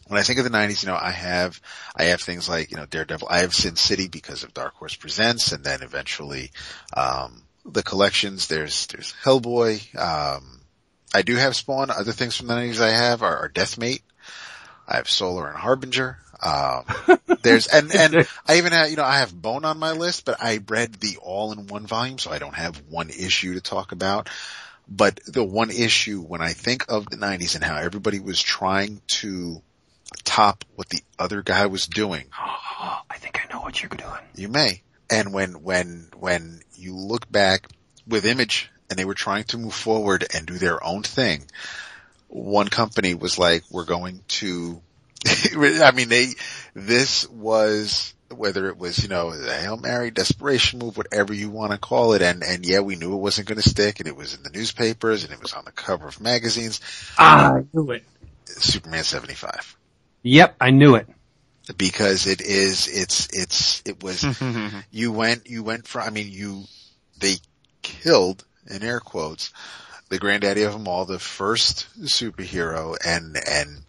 when 0.07 0.19
I 0.19 0.23
think 0.23 0.39
of 0.39 0.43
the 0.43 0.49
90s, 0.49 0.81
you 0.83 0.89
know, 0.89 0.97
I 0.99 1.11
have, 1.11 1.61
I 1.95 2.05
have 2.05 2.19
things 2.19 2.49
like, 2.49 2.71
you 2.71 2.77
know, 2.77 2.87
Daredevil, 2.87 3.27
I 3.29 3.41
have 3.41 3.53
Sin 3.53 3.75
City 3.75 4.07
because 4.07 4.41
of 4.43 4.55
Dark 4.55 4.73
Horse 4.73 4.95
Presents 4.95 5.51
and 5.51 5.63
then 5.63 5.83
eventually, 5.83 6.49
um, 6.97 7.43
the 7.63 7.83
collections, 7.83 8.47
there's, 8.47 8.87
there's 8.87 9.13
Hellboy, 9.23 9.95
um, 9.95 10.58
I 11.13 11.21
do 11.21 11.35
have 11.35 11.55
Spawn, 11.55 11.89
other 11.89 12.11
things 12.11 12.35
from 12.37 12.47
the 12.47 12.53
90s 12.53 12.79
I 12.81 12.91
have 12.91 13.23
are, 13.23 13.37
are 13.37 13.49
Deathmate, 13.49 14.01
I 14.87 14.97
have 14.97 15.09
Solar 15.09 15.47
and 15.47 15.57
Harbinger, 15.57 16.17
um, 16.41 16.85
there's, 17.41 17.67
and, 17.67 17.93
and 17.93 18.27
I 18.47 18.57
even 18.57 18.71
have, 18.71 18.89
you 18.89 18.95
know, 18.95 19.03
I 19.03 19.17
have 19.19 19.39
Bone 19.39 19.65
on 19.65 19.77
my 19.77 19.91
list, 19.91 20.25
but 20.25 20.37
I 20.41 20.59
read 20.67 20.93
the 20.95 21.17
all 21.21 21.51
in 21.51 21.67
one 21.67 21.85
volume, 21.85 22.17
so 22.17 22.31
I 22.31 22.39
don't 22.39 22.55
have 22.55 22.81
one 22.89 23.09
issue 23.09 23.55
to 23.55 23.61
talk 23.61 23.91
about. 23.91 24.29
But 24.87 25.19
the 25.27 25.43
one 25.43 25.69
issue 25.69 26.21
when 26.21 26.41
I 26.41 26.53
think 26.53 26.85
of 26.89 27.05
the 27.07 27.17
90s 27.17 27.55
and 27.55 27.63
how 27.63 27.75
everybody 27.75 28.19
was 28.19 28.41
trying 28.41 29.01
to 29.07 29.61
top 30.23 30.65
what 30.75 30.89
the 30.89 31.01
other 31.19 31.43
guy 31.43 31.67
was 31.67 31.85
doing, 31.87 32.25
Oh, 32.39 32.99
I 33.09 33.17
think 33.17 33.39
I 33.43 33.53
know 33.53 33.61
what 33.61 33.81
you're 33.81 33.89
doing. 33.89 34.21
you 34.35 34.47
may. 34.47 34.81
And 35.11 35.33
when, 35.33 35.61
when, 35.63 36.07
when 36.17 36.61
you 36.75 36.95
look 36.95 37.29
back 37.31 37.67
with 38.07 38.25
Image 38.25 38.71
and 38.89 38.97
they 38.97 39.05
were 39.05 39.13
trying 39.13 39.43
to 39.45 39.57
move 39.57 39.73
forward 39.73 40.25
and 40.33 40.45
do 40.45 40.57
their 40.57 40.83
own 40.83 41.03
thing, 41.03 41.45
one 42.27 42.67
company 42.67 43.15
was 43.15 43.37
like, 43.39 43.63
we're 43.69 43.85
going 43.85 44.21
to, 44.27 44.81
I 45.27 45.91
mean, 45.95 46.09
they, 46.09 46.27
this 46.73 47.27
was, 47.29 48.13
whether 48.33 48.67
it 48.67 48.77
was, 48.77 49.01
you 49.01 49.09
know, 49.09 49.29
a 49.29 49.53
Hail 49.53 49.77
Mary 49.77 50.11
desperation 50.11 50.79
move, 50.79 50.97
whatever 50.97 51.33
you 51.33 51.49
want 51.49 51.71
to 51.71 51.77
call 51.77 52.13
it. 52.13 52.21
And, 52.21 52.43
and 52.43 52.65
yeah, 52.65 52.79
we 52.79 52.95
knew 52.95 53.13
it 53.13 53.17
wasn't 53.17 53.47
going 53.47 53.61
to 53.61 53.67
stick 53.67 53.99
and 53.99 54.07
it 54.07 54.15
was 54.15 54.35
in 54.35 54.43
the 54.43 54.51
newspapers 54.51 55.23
and 55.23 55.33
it 55.33 55.41
was 55.41 55.53
on 55.53 55.65
the 55.65 55.71
cover 55.71 56.07
of 56.07 56.21
magazines. 56.21 56.81
Ah, 57.17 57.55
I 57.55 57.65
knew 57.73 57.91
it. 57.91 58.03
Superman 58.45 59.03
75. 59.03 59.77
Yep, 60.23 60.55
I 60.59 60.71
knew 60.71 60.95
it. 60.95 61.07
Because 61.77 62.25
it 62.25 62.41
is, 62.41 62.87
it's, 62.87 63.27
it's, 63.31 63.83
it 63.85 64.03
was, 64.03 64.25
you 64.91 65.11
went, 65.11 65.47
you 65.47 65.63
went 65.63 65.87
from, 65.87 66.01
I 66.01 66.09
mean, 66.09 66.31
you, 66.31 66.63
they 67.19 67.35
killed, 67.81 68.43
in 68.69 68.83
air 68.83 68.99
quotes, 68.99 69.51
the 70.09 70.19
granddaddy 70.19 70.63
of 70.63 70.73
them 70.73 70.87
all, 70.87 71.05
the 71.05 71.19
first 71.19 71.87
superhero 72.01 72.95
and, 73.05 73.37
and 73.47 73.83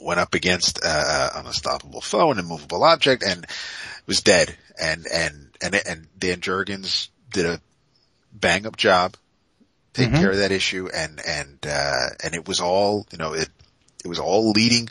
went 0.00 0.20
up 0.20 0.34
against, 0.34 0.80
uh, 0.84 1.30
an 1.34 1.46
unstoppable 1.46 2.00
foe, 2.00 2.30
an 2.30 2.38
immovable 2.38 2.84
object 2.84 3.22
and 3.22 3.46
was 4.06 4.20
dead. 4.22 4.54
And, 4.80 5.06
and, 5.06 5.48
and, 5.62 5.74
and 5.74 6.06
Dan 6.18 6.40
Jurgens 6.40 7.08
did 7.30 7.46
a 7.46 7.60
bang 8.32 8.66
up 8.66 8.76
job, 8.76 9.16
taking 9.94 10.14
Mhm. 10.14 10.20
care 10.20 10.30
of 10.30 10.38
that 10.38 10.52
issue 10.52 10.88
and, 10.92 11.20
and, 11.26 11.58
uh, 11.66 12.06
and 12.22 12.34
it 12.34 12.46
was 12.46 12.60
all, 12.60 13.06
you 13.10 13.18
know, 13.18 13.32
it, 13.34 13.48
it 14.04 14.08
was 14.08 14.18
all 14.18 14.50
leading 14.50 14.88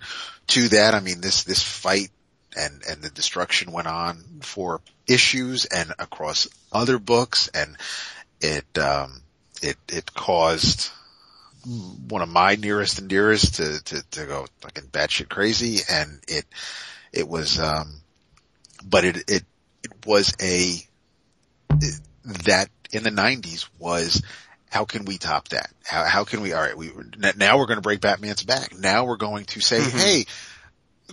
to 0.48 0.70
that. 0.70 0.94
I 0.94 1.00
mean, 1.00 1.22
this, 1.22 1.44
this 1.44 1.62
fight 1.62 2.10
and, 2.58 2.82
and 2.90 3.02
the 3.02 3.10
destruction 3.10 3.72
went 3.72 3.88
on 3.88 4.18
for 4.42 4.82
issues 5.08 5.66
and 5.66 5.94
across 6.00 6.48
other 6.72 6.98
books 7.00 7.48
and 7.54 7.78
it, 8.42 8.78
um, 8.78 9.22
it, 9.62 9.78
it 9.88 10.14
caused 10.14 10.90
one 12.08 12.22
of 12.22 12.30
my 12.30 12.56
nearest 12.56 13.00
and 13.00 13.08
dearest 13.10 13.56
to, 13.56 13.84
to, 13.84 14.04
to 14.12 14.26
go 14.26 14.46
fucking 14.62 14.84
batshit 14.92 15.30
crazy 15.30 15.80
and 15.90 16.22
it, 16.28 16.46
it 17.12 17.28
was, 17.28 17.60
um, 17.60 18.02
but 18.84 19.04
it, 19.04 19.18
it, 19.30 19.44
it 19.84 20.06
was 20.06 20.34
a, 20.42 20.76
it- 21.82 22.00
that 22.46 22.70
in 22.92 23.04
the 23.04 23.12
nineties 23.12 23.68
was, 23.80 24.22
how 24.70 24.84
can 24.86 25.06
we 25.06 25.18
top 25.18 25.48
that? 25.50 25.70
How, 25.86 26.04
how 26.06 26.24
can 26.24 26.42
we, 26.42 26.54
alright, 26.54 26.76
we, 26.78 26.92
now 27.38 27.58
we're 27.58 27.68
going 27.68 27.78
to 27.78 27.82
break 27.82 28.02
Batman's 28.02 28.44
back. 28.44 28.78
Now 28.78 29.06
we're 29.06 29.16
going 29.18 29.46
to 29.46 29.62
say, 29.62 29.80
Mhm. 29.80 30.00
hey, 30.00 30.26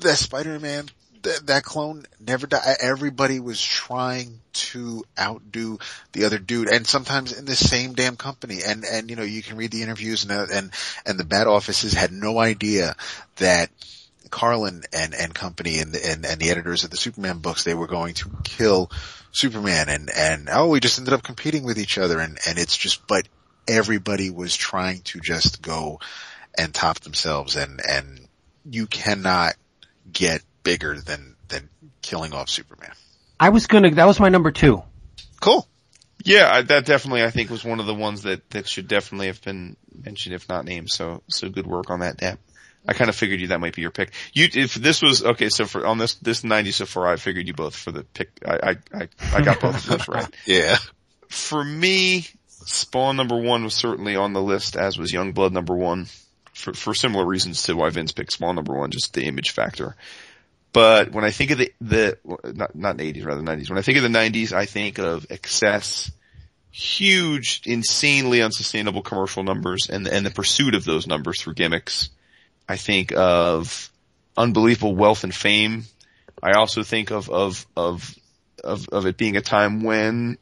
that 0.01 0.16
Spider-Man, 0.16 0.89
that, 1.23 1.47
that 1.47 1.65
clone 1.65 2.05
never 2.20 2.47
died. 2.47 2.77
Everybody 2.81 3.40
was 3.40 3.61
trying 3.61 4.40
to 4.53 5.05
outdo 5.19 5.78
the 6.12 6.24
other 6.24 6.39
dude 6.39 6.69
and 6.69 6.86
sometimes 6.86 7.32
in 7.32 7.44
the 7.44 7.57
same 7.57 7.94
damn 7.94 8.16
company. 8.16 8.61
And, 8.66 8.85
and 8.85 9.11
you 9.11 9.16
know, 9.16 9.23
you 9.23 9.43
can 9.43 9.57
read 9.57 9.70
the 9.70 9.82
interviews 9.82 10.24
and, 10.24 10.32
uh, 10.32 10.47
and, 10.53 10.70
and 11.07 11.19
the 11.19 11.24
bad 11.24 11.47
offices 11.47 11.93
had 11.93 12.12
no 12.12 12.39
idea 12.39 12.97
that 13.36 13.70
Carlin 14.31 14.82
and, 14.93 15.15
and 15.15 15.35
company 15.35 15.78
and, 15.78 15.94
and, 15.94 16.24
and 16.24 16.40
the 16.40 16.51
editors 16.51 16.85
of 16.85 16.90
the 16.90 16.97
Superman 16.97 17.39
books, 17.39 17.65
they 17.65 17.74
were 17.74 17.86
going 17.86 18.15
to 18.15 18.31
kill 18.44 18.90
Superman 19.31 19.89
and, 19.89 20.11
and 20.15 20.49
oh, 20.51 20.69
we 20.69 20.81
just 20.81 20.99
ended 20.99 21.15
up 21.15 21.23
competing 21.23 21.65
with 21.65 21.78
each 21.78 21.99
other 21.99 22.19
and, 22.19 22.39
and 22.47 22.59
it's 22.59 22.77
just, 22.77 23.07
but 23.07 23.28
everybody 23.69 24.31
was 24.31 24.55
trying 24.57 25.03
to 25.03 25.20
just 25.20 25.62
go 25.62 26.01
and 26.57 26.74
top 26.74 27.01
themselves 27.01 27.57
and, 27.57 27.81
and 27.86 28.28
you 28.65 28.86
cannot 28.86 29.55
get 30.12 30.43
bigger 30.63 31.01
than, 31.01 31.37
than 31.49 31.69
killing 32.03 32.33
off 32.33 32.49
Superman. 32.49 32.93
I 33.39 33.49
was 33.51 33.67
gonna, 33.67 33.91
that 33.93 34.07
was 34.07 34.21
my 34.21 34.29
number 34.29 34.51
two. 34.51 34.83
Cool. 35.41 35.67
Yeah, 36.25 36.49
I, 36.53 36.63
that 36.63 36.87
definitely 36.87 37.25
I 37.25 37.31
think 37.31 37.51
was 37.51 37.65
one 37.65 37.81
of 37.81 37.87
the 37.87 37.95
ones 37.95 38.23
that 38.23 38.49
that 38.51 38.69
should 38.69 38.87
definitely 38.87 39.27
have 39.27 39.43
been 39.43 39.77
mentioned 39.93 40.37
if 40.37 40.49
not 40.49 40.65
named. 40.65 40.89
So 40.91 41.23
so 41.29 41.49
good 41.49 41.67
work 41.67 41.91
on 41.91 42.01
that, 42.01 42.17
Dan. 42.17 42.39
I 42.87 42.93
kind 42.95 43.09
of 43.09 43.17
figured 43.17 43.41
you 43.41 43.49
that 43.49 43.61
might 43.61 43.75
be 43.75 43.83
your 43.83 43.91
pick. 43.91 44.13
You 44.33 44.49
if 44.53 44.75
this 44.75 45.03
was 45.03 45.25
okay, 45.25 45.49
so 45.49 45.65
for 45.65 45.85
on 45.85 45.99
this 45.99 46.15
this 46.17 46.45
ninety 46.45 46.71
so 46.71 46.87
far, 46.87 47.09
I 47.09 47.17
figured 47.17 47.49
you 47.49 47.55
both 47.55 47.75
for 47.75 47.91
the 47.91 48.05
pick. 48.05 48.31
I 48.47 48.71
I 48.71 48.77
I, 48.95 49.09
I 49.35 49.41
got 49.43 49.61
both 49.61 49.77
of 49.77 49.87
those 49.87 50.09
right. 50.09 50.33
Yeah. 50.47 50.77
For 51.29 51.65
me, 51.65 52.27
Spawn 52.49 53.17
number 53.17 53.37
one 53.37 53.65
was 53.65 53.75
certainly 53.75 54.15
on 54.15 54.33
the 54.33 54.43
list, 54.43 54.77
as 54.77 54.97
was 54.97 55.13
Young 55.13 55.33
Blood 55.33 55.53
number 55.53 55.75
one. 55.75 56.07
for, 56.53 56.73
for 56.73 56.95
similar 56.95 57.25
reasons 57.27 57.63
to 57.65 57.75
why 57.75 57.91
Vince 57.91 58.13
picked 58.13 58.33
Spawn 58.33 58.55
number 58.55 58.75
one, 58.75 58.91
just 58.91 59.15
the 59.15 59.25
image 59.25 59.51
factor. 59.51 59.97
But 60.73 61.12
when 61.12 61.24
I 61.24 61.31
think 61.31 61.51
of 61.51 61.59
the, 61.59 61.73
the, 61.81 62.19
not, 62.55 62.74
not 62.74 62.97
the 62.97 63.12
80s, 63.12 63.27
rather 63.27 63.43
90s, 63.43 63.69
when 63.69 63.78
I 63.78 63.82
think 63.82 63.99
of 63.99 64.03
the 64.03 64.09
90s, 64.09 64.53
I 64.53 64.65
think 64.65 64.99
of 64.99 65.27
excess, 65.28 66.11
huge, 66.70 67.62
insanely 67.66 68.40
unsustainable 68.40 69.03
commercial 69.03 69.43
numbers 69.43 69.90
and, 69.90 70.07
and 70.07 70.24
the 70.24 70.31
pursuit 70.31 70.74
of 70.74 70.85
those 70.85 71.07
numbers 71.07 71.43
through 71.43 71.55
gimmicks. 71.55 72.09
I 72.66 72.77
think 72.77 73.12
of 73.12 73.90
unbelievable 74.35 74.97
wealth 74.97 75.24
and 75.24 75.35
fame. 75.35 75.85
I 76.43 76.53
also 76.53 76.82
think 76.82 77.11
of, 77.11 77.28
of, 77.28 77.66
of, 77.77 78.15
of, 78.65 78.89
of 78.89 79.05
it 79.05 79.19
being 79.19 79.36
a 79.36 79.43
time 79.43 79.82
when, 79.82 80.39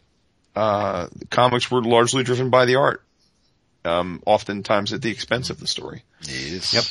uh, 0.55 1.09
comics 1.31 1.70
were 1.70 1.82
largely 1.82 2.23
driven 2.23 2.51
by 2.51 2.66
the 2.66 2.77
art. 2.77 3.02
Um, 3.85 4.23
oftentimes 4.27 4.93
at 4.93 5.01
the 5.01 5.11
expense 5.11 5.51
of 5.51 5.59
the 5.59 5.66
story. 5.66 6.05
Yes. 6.23 6.74
Yep 6.74 6.85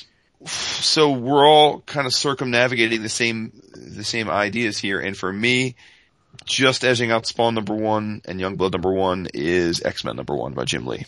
so 0.45 1.11
we're 1.11 1.45
all 1.45 1.81
kind 1.81 2.07
of 2.07 2.13
circumnavigating 2.13 3.01
the 3.03 3.09
same 3.09 3.51
the 3.73 4.03
same 4.03 4.29
ideas 4.29 4.77
here, 4.77 4.99
and 4.99 5.15
for 5.17 5.31
me, 5.31 5.75
just 6.45 6.83
edging 6.83 7.11
out 7.11 7.25
Spawn 7.25 7.55
number 7.55 7.75
one 7.75 8.21
and 8.25 8.39
Youngblood 8.39 8.71
number 8.71 8.93
one 8.93 9.27
is 9.33 9.81
X 9.83 10.03
Men 10.03 10.15
number 10.15 10.35
one 10.35 10.53
by 10.53 10.65
Jim 10.65 10.85
Lee. 10.85 11.05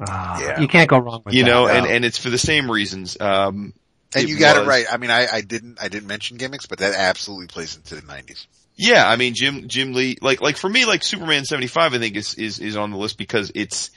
Ah, 0.00 0.40
Yeah. 0.40 0.60
You 0.60 0.68
can't 0.68 0.88
go 0.88 0.98
wrong 0.98 1.22
with 1.24 1.32
that. 1.32 1.34
You 1.34 1.44
that. 1.44 1.50
know, 1.50 1.66
no. 1.66 1.72
and 1.72 1.86
and 1.86 2.04
it's 2.04 2.18
for 2.18 2.30
the 2.30 2.38
same 2.38 2.70
reasons. 2.70 3.20
Um, 3.20 3.74
And 4.14 4.28
you 4.28 4.38
got 4.38 4.62
it 4.62 4.66
right. 4.66 4.86
I 4.90 4.96
mean, 4.98 5.10
I, 5.10 5.26
I 5.26 5.40
didn't, 5.40 5.78
I 5.82 5.88
didn't 5.88 6.06
mention 6.06 6.36
gimmicks, 6.36 6.66
but 6.66 6.78
that 6.80 6.94
absolutely 6.94 7.46
plays 7.46 7.76
into 7.76 7.94
the 7.94 8.02
90s. 8.02 8.46
Yeah, 8.74 9.06
I 9.06 9.16
mean 9.16 9.34
Jim 9.34 9.68
Jim 9.68 9.92
Lee 9.92 10.16
like 10.22 10.40
like 10.40 10.56
for 10.56 10.68
me 10.68 10.86
like 10.86 11.02
Superman 11.02 11.44
75 11.44 11.94
I 11.94 11.98
think 11.98 12.16
is 12.16 12.34
is 12.34 12.58
is 12.58 12.76
on 12.76 12.90
the 12.90 12.96
list 12.96 13.18
because 13.18 13.52
it's 13.54 13.90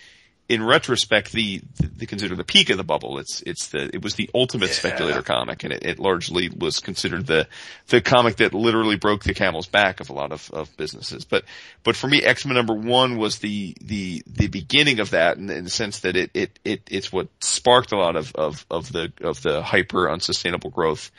in 0.47 0.63
retrospect 0.63 1.31
the 1.31 1.61
the 1.80 2.05
considered 2.05 2.38
the 2.38 2.43
peak 2.43 2.69
of 2.69 2.77
the 2.77 2.84
bubble. 2.84 3.17
It's 3.17 3.41
it's 3.41 3.69
the 3.69 3.89
it 3.93 4.03
was 4.03 4.13
the 4.13 4.30
ultimate 4.35 4.69
Yeah. 4.69 4.76
speculator 4.76 5.23
comic 5.23 5.63
and 5.63 5.73
it, 5.73 5.84
it 5.85 5.99
largely 5.99 6.49
was 6.49 6.80
considered 6.80 7.26
the 7.26 7.47
the 7.88 7.99
comic 7.99 8.35
that 8.38 8.53
literally 8.53 8.95
broke 8.95 9.23
the 9.23 9.34
camel's 9.34 9.65
back 9.65 9.99
of 10.01 10.09
a 10.09 10.13
lot 10.13 10.31
of 10.31 10.51
of 10.51 10.76
businesses. 10.77 11.26
But 11.26 11.45
but 11.84 11.95
for 11.95 12.07
me 12.07 12.22
X-Men 12.22 12.53
number 12.55 12.76
1 12.76 13.17
was 13.17 13.39
the 13.39 13.76
the 13.81 14.22
the 14.27 14.47
beginning 14.47 14.99
of 14.99 15.09
that 15.11 15.38
in, 15.38 15.49
in 15.49 15.63
the 15.63 15.69
sense 15.72 16.01
that 16.01 16.15
it 16.15 16.30
it 16.35 16.59
it 16.63 16.81
it's 16.91 17.11
what 17.11 17.27
sparked 17.41 17.91
a 17.91 17.97
lot 17.97 18.15
of 18.15 18.35
of 18.35 18.65
of 18.69 18.91
the 18.91 19.11
of 19.22 19.41
the 19.41 19.63
hyper 19.63 20.11
unsustainable 20.11 20.69
growth. 20.69 21.11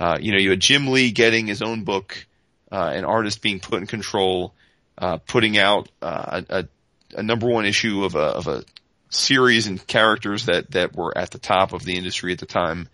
Uh, 0.00 0.18
you 0.20 0.32
know, 0.32 0.38
you 0.38 0.50
had 0.50 0.58
Jim 0.60 0.88
Lee 0.88 1.12
getting 1.12 1.46
his 1.46 1.62
own 1.62 1.84
book, 1.84 2.26
uh, 2.72 2.90
an 2.92 3.04
artist 3.04 3.40
being 3.40 3.60
put 3.60 3.80
in 3.80 3.86
control, 3.86 4.52
uh, 4.98 5.18
putting 5.18 5.56
out 5.56 5.88
uh, 6.02 6.42
a, 6.50 6.68
a, 7.14 7.22
number 7.22 7.46
one 7.46 7.66
issue 7.66 8.04
of 8.04 8.14
a 8.14 8.18
of 8.18 8.46
a 8.46 8.64
series 9.10 9.66
and 9.66 9.84
characters 9.86 10.46
that 10.46 10.70
that 10.72 10.94
were 10.94 11.16
at 11.16 11.30
the 11.30 11.38
top 11.38 11.72
of 11.72 11.84
the 11.84 11.96
industry 11.96 12.32
at 12.32 12.38
the 12.38 12.46
time. 12.46 12.88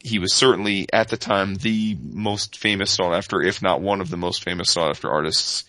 He 0.00 0.18
was 0.18 0.32
certainly 0.32 0.86
at 0.92 1.08
the 1.08 1.16
time 1.16 1.56
the 1.56 1.96
most 2.00 2.56
famous 2.56 2.92
sought 2.92 3.14
after, 3.14 3.42
if 3.42 3.62
not 3.62 3.80
one 3.80 4.00
of 4.00 4.10
the 4.10 4.16
most 4.16 4.44
famous 4.44 4.70
sought 4.70 4.90
after 4.90 5.10
artists. 5.10 5.64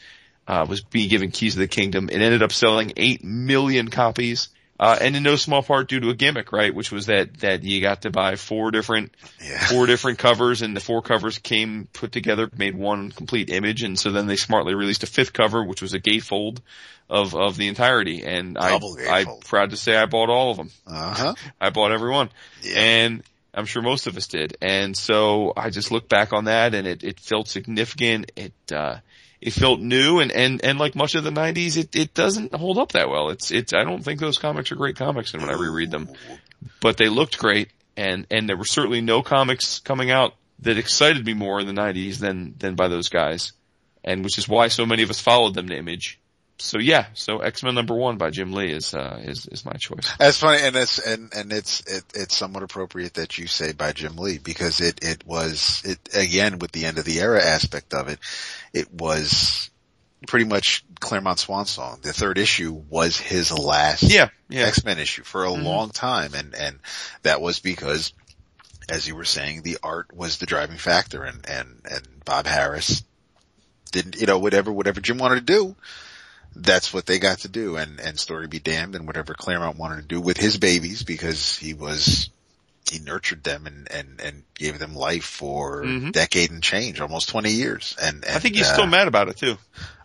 Uh, 0.48 0.66
was 0.68 0.82
being 0.82 1.10
given 1.10 1.30
keys 1.30 1.54
to 1.54 1.60
the 1.60 1.68
kingdom. 1.68 2.10
It 2.10 2.22
ended 2.22 2.42
up 2.42 2.52
selling 2.52 2.94
eight 2.98 3.24
million 3.24 3.90
copies. 3.90 4.50
Uh, 4.80 4.98
and 5.02 5.16
in 5.16 5.22
no 5.22 5.36
small 5.36 5.62
part 5.62 5.90
due 5.90 6.00
to 6.00 6.10
a 6.10 6.16
gimmick, 6.16 6.54
right? 6.54 6.74
Which 6.74 6.92
was 6.92 7.08
that, 7.08 7.42
that 7.42 7.64
you 7.64 7.82
got 7.82 8.04
to 8.04 8.10
buy 8.10 8.36
four 8.36 8.72
different 8.72 9.14
Yeah. 9.44 9.68
four 9.68 9.86
different 9.86 10.18
covers 10.20 10.62
and 10.62 10.76
the 10.76 10.80
four 10.80 11.02
covers 11.02 11.38
came 11.38 11.88
put 11.92 12.14
together, 12.14 12.50
made 12.58 12.76
one 12.76 13.12
complete 13.12 13.50
image. 13.50 13.84
And 13.84 14.00
so 14.00 14.12
then 14.12 14.26
they 14.26 14.38
smartly 14.38 14.74
released 14.74 15.04
a 15.04 15.08
fifth 15.08 15.34
cover, 15.34 15.64
which 15.64 15.82
was 15.82 15.94
a 15.94 16.00
gatefold 16.00 16.62
of, 17.10 17.34
of 17.36 17.58
the 17.58 17.68
entirety. 17.68 18.24
And 18.24 18.58
I, 18.58 18.72
Double 18.72 18.98
I'm 19.10 19.28
proud 19.40 19.72
to 19.72 19.78
say 19.78 19.96
I 19.96 20.06
bought 20.06 20.30
all 20.30 20.52
of 20.52 20.58
them. 20.58 20.72
Uh 20.86 21.14
huh. 21.14 21.34
I 21.62 21.70
bought 21.70 21.92
every 21.92 22.12
one. 22.12 22.30
Yeah. 22.62 22.80
And 22.80 23.24
I'm 23.54 23.66
sure 23.66 23.82
most 23.82 24.08
of 24.08 24.16
us 24.16 24.28
did. 24.28 24.58
And 24.62 24.96
so 24.96 25.54
I 25.58 25.70
just 25.70 25.92
look 25.92 26.08
back 26.08 26.34
on 26.34 26.46
that 26.46 26.76
and 26.76 26.88
it, 26.88 27.04
it 27.04 27.20
felt 27.20 27.48
significant. 27.48 28.32
It, 28.36 28.54
uh, 28.72 28.98
it 29.42 29.54
felt 29.54 29.80
new 29.80 30.20
and, 30.20 30.32
and, 30.32 30.64
and 30.64 30.78
like 30.78 30.96
much 30.96 31.16
of 31.16 31.24
the 31.24 31.32
nineties, 31.32 31.78
it, 31.78 31.96
it 31.96 32.14
doesn't 32.14 32.54
hold 32.54 32.78
up 32.78 32.92
that 32.92 33.10
well. 33.10 33.30
It's, 33.30 33.52
it's, 33.52 33.74
I 33.74 33.84
don't 33.84 34.04
think 34.04 34.20
those 34.20 34.38
comics 34.38 34.72
are 34.72 34.76
great 34.76 34.98
comics 34.98 35.34
and 35.34 35.42
when 35.42 35.50
I 35.50 35.58
reread 35.58 35.92
them, 35.92 36.10
but 36.82 36.98
they 36.98 37.10
looked 37.10 37.40
great 37.40 37.70
and, 37.98 38.28
and 38.30 38.48
there 38.48 38.58
were 38.58 38.66
certainly 38.66 39.02
no 39.02 39.22
comics 39.22 39.80
coming 39.80 40.12
out 40.12 40.34
that 40.60 40.78
excited 40.78 41.26
me 41.26 41.34
more 41.34 41.60
in 41.62 41.68
the 41.68 41.74
nineties 41.74 42.20
than, 42.20 42.54
than 42.60 42.76
by 42.76 42.90
those 42.90 43.10
guys. 43.10 43.54
And 44.04 44.24
which 44.24 44.38
is 44.38 44.48
why 44.48 44.68
so 44.70 44.86
many 44.86 45.04
of 45.04 45.10
us 45.10 45.20
followed 45.20 45.54
them 45.54 45.68
to 45.68 45.78
image. 45.78 46.20
So 46.62 46.78
yeah, 46.78 47.08
so 47.14 47.40
X-Men 47.40 47.74
number 47.74 47.96
one 47.96 48.18
by 48.18 48.32
Jim 48.32 48.52
Lee 48.52 48.72
is, 48.72 48.94
uh, 48.94 49.22
is, 49.24 49.46
is 49.48 49.64
my 49.64 49.74
choice. 49.74 50.14
That's 50.20 50.38
funny, 50.38 50.62
and 50.62 50.76
it's 50.76 51.00
and 51.00 51.32
and 51.34 51.54
it's 51.54 51.80
it, 51.88 52.04
it's 52.14 52.36
somewhat 52.36 52.64
appropriate 52.64 53.14
that 53.14 53.38
you 53.38 53.48
say 53.48 53.72
by 53.72 53.94
Jim 53.94 54.18
Lee 54.18 54.40
because 54.40 54.82
it 54.82 55.04
it 55.04 55.26
was 55.26 55.82
it 55.86 55.98
again 56.14 56.60
with 56.60 56.74
the 56.74 56.86
end 56.86 56.98
of 56.98 57.06
the 57.06 57.22
era 57.22 57.44
aspect 57.44 57.94
of 57.94 58.10
it, 58.10 58.20
it 58.74 58.94
was 58.94 59.70
pretty 60.28 60.46
much 60.46 60.84
Claremont 61.00 61.40
Swan 61.40 61.66
Song. 61.66 62.00
The 62.02 62.12
third 62.12 62.38
issue 62.38 62.74
was 62.90 63.18
his 63.18 63.58
last 63.58 64.04
Yeah, 64.04 64.30
yeah. 64.50 64.66
X 64.66 64.84
Men 64.84 65.00
issue 65.00 65.24
for 65.24 65.46
a 65.46 65.52
long 65.52 65.92
time, 65.92 66.34
and 66.34 66.54
and 66.56 66.80
that 67.24 67.42
was 67.42 67.60
because, 67.60 68.14
as 68.90 69.08
you 69.08 69.16
were 69.16 69.26
saying, 69.26 69.62
the 69.62 69.78
art 69.82 70.14
was 70.14 70.38
the 70.38 70.46
driving 70.46 70.78
factor, 70.78 71.24
and 71.24 71.50
and 71.50 71.82
and 71.90 72.08
Bob 72.26 72.46
Harras 72.46 73.04
didn't, 73.92 74.20
you 74.20 74.28
know, 74.28 74.40
whatever 74.40 74.72
whatever 74.72 75.00
Jim 75.00 75.18
wanted 75.18 75.48
to 75.48 75.54
do, 75.54 75.76
that's 76.56 76.94
what 76.94 77.06
they 77.06 77.20
got 77.20 77.40
to 77.40 77.48
do, 77.48 77.76
and 77.78 78.00
and 78.00 78.20
story 78.20 78.48
be 78.48 78.60
damned, 78.60 78.96
and 78.96 79.06
whatever 79.08 79.34
Claremont 79.34 79.78
wanted 79.78 79.98
to 79.98 80.08
do 80.08 80.20
with 80.22 80.38
his 80.38 80.58
babies 80.58 81.04
because 81.04 81.58
he 81.58 81.74
was. 81.74 82.30
He 82.90 82.98
nurtured 82.98 83.44
them 83.44 83.68
and, 83.68 83.88
and, 83.92 84.20
and 84.20 84.44
gave 84.56 84.80
them 84.80 84.96
life 84.96 85.24
for 85.26 85.84
Mhm. 85.84 86.12
decade 86.12 86.50
and 86.50 86.64
change, 86.64 87.00
almost 87.00 87.30
20 87.30 87.52
years. 87.52 87.96
And, 88.02 88.24
and 88.26 88.36
I 88.36 88.40
think 88.40 88.56
he's 88.56 88.68
uh, 88.68 88.74
still 88.74 88.88
mad 88.88 89.08
about 89.08 89.30
it 89.30 89.38
too. 89.38 89.58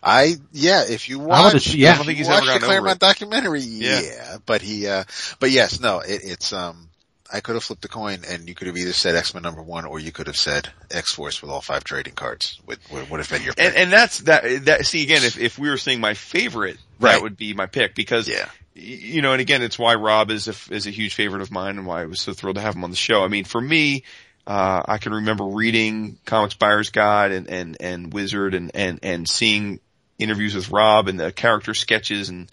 I 0.03 0.35
yeah, 0.51 0.83
if 0.87 1.09
you 1.09 1.19
I 1.21 1.25
watch, 1.25 1.53
would've- 1.55 1.73
yeah. 1.73 1.87
if 1.89 1.93
I 1.93 1.97
don't 1.97 2.05
think 2.05 2.19
you 2.19 2.25
he's 2.25 2.29
ever 2.31 2.41
the 2.41 2.45
gotten 2.45 2.57
over 2.63 2.65
Claremont 2.67 2.95
it. 2.97 2.99
documentary, 2.99 3.61
yeah. 3.61 4.01
Yeah. 4.01 4.37
But 4.45 4.61
he, 4.61 4.87
uh, 4.87 5.03
but 5.39 5.49
yes, 5.49 5.79
no, 5.79 6.01
it, 6.01 6.21
it's 6.25 6.53
um, 6.53 6.89
I 7.31 7.39
could 7.39 7.55
have 7.55 7.63
flipped 7.63 7.81
the 7.81 7.87
coin, 7.87 8.19
and 8.29 8.47
you 8.47 8.53
could 8.55 8.67
have 8.67 8.77
either 8.77 8.93
said 8.93 9.15
X 9.15 9.33
Men 9.33 9.43
number 9.43 9.61
one, 9.63 9.85
or 9.85 9.99
you 9.99 10.11
could 10.11 10.27
have 10.27 10.37
said 10.37 10.69
X 10.91 11.11
Force 11.13 11.41
with 11.41 11.49
all 11.51 11.61
five 11.61 11.83
trading 11.83 12.13
cards. 12.13 12.59
Would 12.67 12.79
would, 12.91 13.09
would 13.09 13.19
have 13.19 13.29
been 13.29 13.41
your 13.43 13.53
pick. 13.53 13.65
And, 13.65 13.75
and 13.75 13.91
that's 13.91 14.19
that, 14.21 14.65
that, 14.65 14.85
see 14.85 15.03
again, 15.03 15.23
if, 15.23 15.39
if 15.39 15.57
we 15.57 15.69
were 15.69 15.77
saying 15.77 15.99
my 15.99 16.13
favorite, 16.13 16.77
Right. 16.99 17.13
that 17.13 17.21
would 17.23 17.35
be 17.35 17.53
my 17.53 17.65
pick 17.65 17.95
because, 17.95 18.27
Yeah. 18.29 18.47
you 18.73 19.21
know, 19.21 19.31
and 19.33 19.41
again, 19.41 19.61
it's 19.63 19.77
why 19.79 19.95
Rob 19.95 20.29
is 20.31 20.47
a, 20.47 20.73
is 20.73 20.87
a 20.87 20.91
huge 20.91 21.13
favorite 21.15 21.41
of 21.41 21.51
mine 21.51 21.77
and 21.77 21.85
why 21.87 22.03
I 22.03 22.05
was 22.05 22.21
so 22.21 22.31
thrilled 22.33 22.55
to 22.57 22.61
have 22.61 22.75
him 22.75 22.83
on 22.83 22.89
the 22.91 22.95
show. 22.95 23.23
I 23.23 23.27
mean, 23.27 23.43
for 23.43 23.59
me, 23.59 24.03
uh, 24.47 24.83
I 24.85 24.99
can 24.99 25.13
remember 25.13 25.45
reading 25.45 26.19
Comics 26.25 26.53
Buyer's 26.53 26.91
Guide 26.91 27.31
and, 27.31 27.49
and, 27.49 27.77
and 27.79 28.13
Wizard 28.13 28.53
and, 28.53 28.71
and, 28.75 28.99
and 29.01 29.27
seeing 29.27 29.79
interviews 30.19 30.53
with 30.55 30.69
Rob 30.69 31.07
and 31.07 31.19
the 31.19 31.31
character 31.31 31.73
sketches 31.73 32.29
and, 32.29 32.49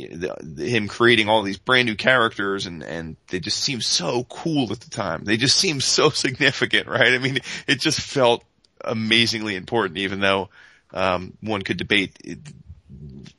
you 0.00 0.08
know, 0.08 0.16
the, 0.16 0.36
the, 0.40 0.68
him 0.68 0.88
creating 0.88 1.28
all 1.28 1.42
these 1.42 1.58
brand 1.58 1.86
new 1.86 1.94
characters 1.94 2.66
and, 2.66 2.82
and 2.82 3.16
they 3.28 3.40
just 3.40 3.58
seemed 3.58 3.84
so 3.84 4.24
cool 4.24 4.72
at 4.72 4.80
the 4.80 4.90
time. 4.90 5.24
They 5.24 5.36
just 5.36 5.56
seemed 5.56 5.82
so 5.82 6.10
significant, 6.10 6.86
right? 6.86 7.12
I 7.12 7.18
mean, 7.18 7.38
it 7.66 7.80
just 7.80 8.00
felt 8.00 8.44
amazingly 8.82 9.56
important, 9.56 9.98
even 9.98 10.20
though, 10.20 10.48
um, 10.92 11.34
one 11.40 11.62
could 11.62 11.76
debate 11.76 12.18
it, 12.24 12.38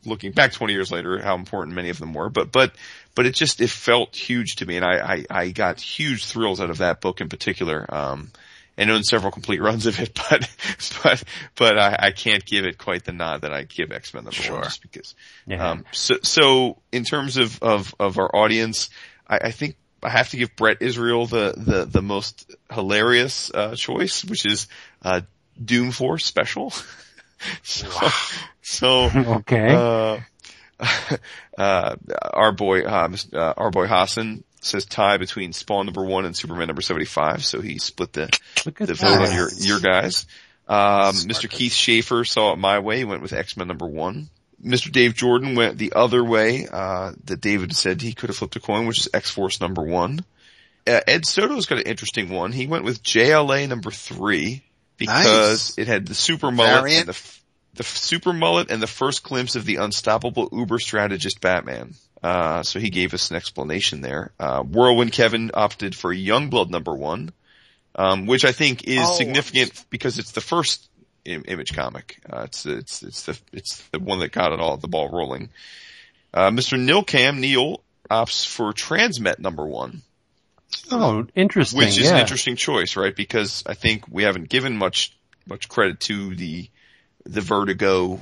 looking 0.05 0.31
back 0.31 0.53
20 0.53 0.73
years 0.73 0.91
later 0.91 1.21
how 1.21 1.35
important 1.35 1.75
many 1.75 1.89
of 1.89 1.99
them 1.99 2.13
were, 2.13 2.29
but, 2.29 2.51
but, 2.51 2.73
but 3.15 3.25
it 3.25 3.35
just, 3.35 3.59
it 3.59 3.69
felt 3.69 4.15
huge 4.15 4.57
to 4.57 4.65
me 4.65 4.77
and 4.77 4.85
I, 4.85 5.13
I, 5.13 5.25
I 5.29 5.49
got 5.49 5.81
huge 5.81 6.25
thrills 6.25 6.61
out 6.61 6.69
of 6.69 6.77
that 6.77 7.01
book 7.01 7.21
in 7.21 7.29
particular. 7.29 7.85
Um, 7.93 8.31
and 8.77 8.89
owned 8.89 9.05
several 9.05 9.31
complete 9.31 9.61
runs 9.61 9.85
of 9.85 9.99
it, 9.99 10.13
but, 10.29 10.49
but, 11.03 11.23
but 11.55 11.77
I, 11.77 11.95
I 12.07 12.11
can't 12.11 12.43
give 12.45 12.65
it 12.65 12.77
quite 12.77 13.03
the 13.03 13.11
nod 13.11 13.41
that 13.41 13.53
I 13.53 13.63
give 13.63 13.91
X-Men 13.91 14.23
number 14.23 14.35
Sure. 14.35 14.55
one 14.55 14.63
just 14.63 14.81
because, 14.81 15.15
Yeah. 15.45 15.71
um, 15.71 15.85
so, 15.91 16.15
so 16.23 16.77
in 16.91 17.03
terms 17.03 17.37
of, 17.37 17.61
of, 17.61 17.93
of 17.99 18.17
our 18.17 18.33
audience, 18.35 18.89
I, 19.27 19.37
I 19.43 19.51
think 19.51 19.75
I 20.03 20.09
have 20.09 20.29
to 20.29 20.37
give 20.37 20.55
Brett 20.55 20.77
Israel 20.81 21.25
the, 21.27 21.53
the, 21.55 21.85
the 21.85 22.01
most 22.01 22.49
hilarious, 22.71 23.51
uh, 23.53 23.75
choice, 23.75 24.25
which 24.25 24.45
is, 24.45 24.67
uh, 25.03 25.21
Doom 25.63 25.91
Force 25.91 26.25
special. 26.25 26.73
so, 27.63 27.87
so, 28.61 29.03
okay. 29.15 29.75
uh, 29.75 30.19
uh, 31.57 31.95
our 32.33 32.51
boy, 32.51 32.81
uh, 32.81 33.09
uh, 33.33 33.53
our 33.57 33.69
boy 33.69 33.87
Hassan 33.87 34.43
says 34.61 34.85
tie 34.85 35.17
between 35.17 35.53
Spawn 35.53 35.85
number 35.85 36.03
one 36.03 36.25
and 36.25 36.35
Superman 36.35 36.67
number 36.67 36.81
75. 36.81 37.43
So 37.45 37.61
he 37.61 37.77
split 37.79 38.13
the, 38.13 38.29
the 38.63 38.93
vote 38.93 39.21
on 39.29 39.35
your, 39.35 39.49
your 39.57 39.79
guys. 39.79 40.25
Um, 40.67 41.15
Mr. 41.15 41.49
Keith 41.49 41.73
Schaefer 41.73 42.23
saw 42.23 42.53
it 42.53 42.57
my 42.57 42.79
way. 42.79 42.97
He 42.99 43.03
went 43.03 43.21
with 43.21 43.33
X-Men 43.33 43.67
number 43.67 43.87
one. 43.87 44.29
Mr. 44.63 44.91
Dave 44.91 45.15
Jordan 45.15 45.55
went 45.55 45.77
the 45.79 45.93
other 45.95 46.23
way, 46.23 46.67
uh, 46.71 47.13
that 47.25 47.41
David 47.41 47.75
said 47.75 48.01
he 48.01 48.13
could 48.13 48.29
have 48.29 48.37
flipped 48.37 48.55
a 48.55 48.59
coin, 48.59 48.85
which 48.85 48.99
is 48.99 49.09
X-Force 49.13 49.59
number 49.59 49.81
one. 49.81 50.23
Uh, 50.87 51.01
Ed 51.07 51.25
Soto's 51.25 51.65
got 51.65 51.79
an 51.79 51.85
interesting 51.87 52.29
one. 52.29 52.51
He 52.51 52.67
went 52.67 52.83
with 52.85 53.01
JLA 53.03 53.67
number 53.67 53.89
three 53.91 54.63
because 54.97 55.25
Nice. 55.25 55.77
it 55.79 55.87
had 55.87 56.05
the 56.07 56.13
super 56.13 56.51
mullet 56.51 56.81
Variant. 56.81 57.07
and 57.07 57.15
the, 57.15 57.31
the 57.75 57.83
super 57.83 58.33
mullet 58.33 58.69
and 58.69 58.81
the 58.81 58.87
first 58.87 59.23
glimpse 59.23 59.55
of 59.55 59.65
the 59.65 59.77
unstoppable 59.77 60.47
uber 60.51 60.77
strategist 60.79 61.41
Batman. 61.41 61.95
Uh, 62.23 62.61
so 62.63 62.79
he 62.79 62.89
gave 62.89 63.13
us 63.13 63.31
an 63.31 63.37
explanation 63.37 64.01
there. 64.01 64.31
Uh, 64.39 64.61
Whirlwind 64.63 65.11
Kevin 65.11 65.51
opted 65.53 65.95
for 65.95 66.13
Youngblood 66.13 66.69
number 66.69 66.93
one, 66.93 67.31
um, 67.95 68.27
which 68.27 68.45
I 68.45 68.51
think 68.51 68.83
is 68.87 68.99
Oh. 69.01 69.13
significant 69.13 69.85
because 69.89 70.19
it's 70.19 70.31
the 70.31 70.41
first 70.41 70.87
Im- 71.25 71.45
image 71.47 71.73
comic. 71.75 72.19
Uh, 72.31 72.41
it's, 72.43 72.65
it's, 72.65 73.03
it's 73.03 73.23
the, 73.25 73.39
it's 73.53 73.81
the 73.91 73.99
one 73.99 74.19
that 74.19 74.31
got 74.31 74.51
it 74.53 74.59
all, 74.59 74.77
the 74.77 74.87
ball 74.87 75.09
rolling. 75.09 75.49
Uh, 76.33 76.49
Mr. 76.51 76.79
Nilcam, 76.79 77.39
Neil, 77.39 77.81
opts 78.09 78.45
for 78.47 78.71
Transmet 78.73 79.39
number 79.39 79.65
one, 79.65 80.01
Oh, 80.91 81.25
interesting. 81.35 81.77
which 81.79 81.97
is 81.97 82.05
yeah. 82.05 82.15
an 82.15 82.21
interesting 82.21 82.55
choice, 82.55 82.95
right? 82.95 83.15
Because 83.15 83.63
I 83.65 83.73
think 83.73 84.05
we 84.09 84.23
haven't 84.23 84.47
given 84.49 84.77
much, 84.77 85.15
much 85.47 85.67
credit 85.69 85.99
to 86.01 86.35
the, 86.35 86.69
the 87.25 87.41
Vertigo 87.41 88.19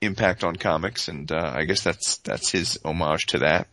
impact 0.00 0.44
on 0.44 0.56
comics, 0.56 1.08
and, 1.08 1.30
uh, 1.30 1.52
I 1.54 1.64
guess 1.64 1.82
that's, 1.82 2.18
that's 2.18 2.50
his 2.50 2.78
homage 2.84 3.26
to 3.26 3.38
that. 3.40 3.68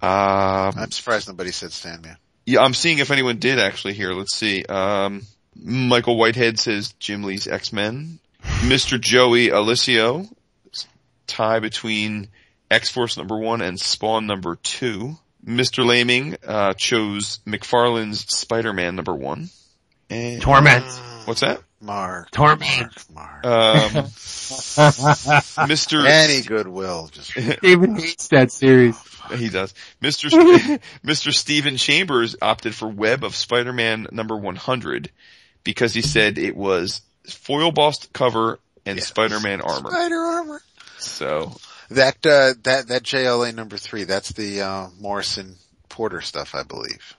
Um, 0.00 0.74
I'm 0.78 0.90
surprised 0.92 1.26
nobody 1.28 1.50
said 1.50 1.72
Sandman. 1.72 2.16
yeah, 2.46 2.62
I'm 2.62 2.74
seeing 2.74 2.98
if 2.98 3.10
anyone 3.10 3.38
did 3.38 3.58
actually 3.58 3.94
here. 3.94 4.12
Let's 4.12 4.34
see. 4.34 4.64
Um, 4.64 5.22
Michael 5.60 6.16
Whitehead 6.16 6.58
says 6.58 6.92
Jim 7.00 7.24
Lee's 7.24 7.48
X-Men. 7.48 8.20
Mr. 8.60 9.00
Joey 9.00 9.48
Alicio, 9.48 10.32
tie 11.26 11.58
between 11.58 12.28
X-Force 12.70 13.16
number 13.16 13.36
one 13.36 13.60
and 13.60 13.78
Spawn 13.80 14.26
number 14.26 14.56
two. 14.62 15.16
Mr. 15.44 15.84
Laming, 15.84 16.36
uh, 16.46 16.74
chose 16.74 17.40
McFarlane's 17.46 18.20
Spider-Man 18.28 18.94
number 18.94 19.14
one. 19.14 19.48
And, 20.10 20.40
Torment. 20.40 20.84
what's 21.24 21.40
that? 21.40 21.60
Mark. 21.80 22.30
Torment. 22.30 22.92
Mark. 23.14 23.44
Um, 23.46 23.90
Mr. 25.68 26.04
Any 26.06 26.42
goodwill, 26.42 27.08
just 27.12 27.34
David 27.62 27.90
hates 27.98 28.28
that 28.28 28.50
series. 28.52 28.96
He 29.36 29.48
does. 29.48 29.74
Mr. 30.02 30.30
St- 30.30 30.80
Mr. 31.04 31.32
Steven 31.32 31.76
Chambers 31.76 32.36
opted 32.40 32.74
for 32.74 32.88
Web 32.88 33.24
of 33.24 33.34
Spider-Man 33.36 34.08
number 34.10 34.36
100 34.36 35.10
because 35.64 35.92
he 35.94 36.02
said 36.02 36.38
it 36.38 36.56
was 36.56 37.02
foil 37.28 37.70
bossed 37.72 38.12
cover 38.12 38.58
and 38.86 38.96
Yes. 38.98 39.08
Spider-Man 39.08 39.60
armor. 39.60 39.90
spider 39.90 40.16
armor. 40.16 40.62
So, 40.98 41.52
That 41.90 42.16
uh, 42.26 42.54
that 42.62 42.88
that 42.88 43.02
JLA 43.02 43.54
number 43.54 43.76
three. 43.76 44.04
That's 44.04 44.32
the 44.32 44.62
uh, 44.62 44.88
Morrison 44.98 45.56
Porter 45.90 46.20
stuff, 46.22 46.54
I 46.54 46.62
believe, 46.62 47.14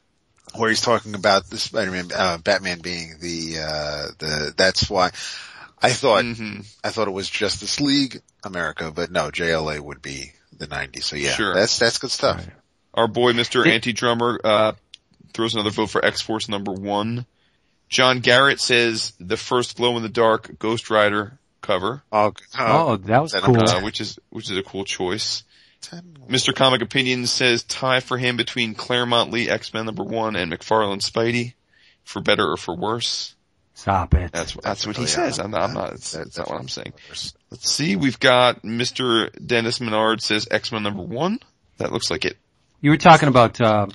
where 0.55 0.69
he's 0.69 0.81
talking 0.81 1.15
about 1.15 1.49
the 1.49 1.57
Spider-Man, 1.57 2.09
uh, 2.15 2.37
Batman 2.39 2.79
being 2.79 3.15
the 3.19 3.59
uh, 3.59 4.07
the. 4.17 4.53
That's 4.57 4.89
why 4.89 5.07
I 5.81 5.91
thought 5.91 6.23
mhm. 6.25 6.65
I 6.83 6.89
thought 6.89 7.07
it 7.07 7.11
was 7.11 7.29
Justice 7.29 7.79
League 7.79 8.21
America, 8.43 8.91
but 8.93 9.11
no, 9.11 9.29
JLA 9.31 9.79
would 9.79 10.01
be 10.01 10.31
the 10.57 10.67
'90s. 10.67 11.03
So 11.03 11.15
yeah, 11.15 11.31
Sure. 11.31 11.53
that's 11.53 11.77
that's 11.79 11.97
good 11.99 12.11
stuff. 12.11 12.45
our 12.93 13.07
boy 13.07 13.33
Mr. 13.33 13.65
Anti-Drummer, 13.65 14.39
uh, 14.43 14.71
throws 15.33 15.53
another 15.53 15.69
vote 15.69 15.89
for 15.89 16.03
X-Force 16.03 16.49
number 16.49 16.71
one. 16.73 17.25
John 17.87 18.19
Garrett 18.19 18.59
says 18.59 19.13
the 19.19 19.37
first 19.37 19.77
glow 19.77 19.95
in 19.97 20.03
the 20.03 20.09
dark 20.09 20.59
Ghost 20.59 20.89
Rider 20.89 21.39
cover, 21.61 22.03
Oh, 22.11 22.33
Oh, 22.57 22.97
that 22.97 23.21
was 23.21 23.31
That 23.33 23.43
cool. 23.43 23.57
uh, 23.67 23.81
which 23.83 23.99
is, 24.01 24.19
which 24.29 24.49
is 24.49 24.57
a 24.57 24.63
cool 24.63 24.85
choice. 24.85 25.43
Mr. 25.81 26.53
Comic 26.53 26.81
Opinion 26.81 27.25
says 27.25 27.63
tie 27.63 27.99
for 27.99 28.17
him 28.17 28.37
between 28.37 28.75
Claremont 28.75 29.31
Lee 29.31 29.49
X-Men 29.49 29.85
number 29.85 30.03
one 30.03 30.35
and 30.35 30.51
McFarlane 30.51 31.01
Spidey, 31.01 31.53
for 32.03 32.21
better 32.21 32.51
or 32.51 32.57
for 32.57 32.75
worse. 32.75 33.35
Stop 33.73 34.13
it. 34.13 34.31
That's 34.33 34.55
that's 34.55 34.85
what 34.85 34.97
he 34.97 35.03
really 35.03 35.11
says. 35.11 35.39
I'm 35.39 35.51
not. 35.51 35.61
I'm 35.61 35.73
not. 35.73 35.91
That's, 35.91 36.11
that's 36.11 36.37
not 36.37 36.49
what 36.49 36.59
I'm 36.59 36.67
saying. 36.67 36.93
Let's 37.09 37.33
see. 37.71 37.95
We've 37.95 38.19
got 38.19 38.63
Mr. 38.63 39.29
Dennis 39.45 39.79
Menard 39.79 40.21
says 40.21 40.47
X-Men 40.51 40.83
number 40.83 41.01
one. 41.01 41.39
That 41.77 41.93
looks 41.93 42.11
like 42.11 42.25
it. 42.25 42.35
You 42.81 42.91
were 42.91 42.97
talking 42.97 43.29
about 43.29 43.59
uh, 43.61 43.87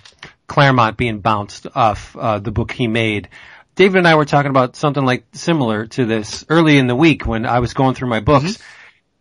Claremont 0.46 0.96
being 0.96 1.20
bounced 1.20 1.66
off 1.74 2.16
uh, 2.16 2.38
the 2.38 2.50
book 2.50 2.72
he 2.72 2.88
made. 2.88 3.28
David 3.74 3.98
and 3.98 4.08
I 4.08 4.14
were 4.14 4.24
talking 4.24 4.50
about 4.50 4.76
something 4.76 5.04
like 5.04 5.24
similar 5.32 5.86
to 5.86 6.06
this 6.06 6.46
early 6.48 6.78
in 6.78 6.86
the 6.86 6.96
week 6.96 7.26
when 7.26 7.44
I 7.44 7.58
was 7.58 7.74
going 7.74 7.94
through 7.94 8.08
my 8.08 8.20
books, 8.20 8.58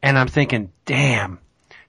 and 0.02 0.18
I'm 0.18 0.28
thinking, 0.28 0.72
damn, 0.86 1.40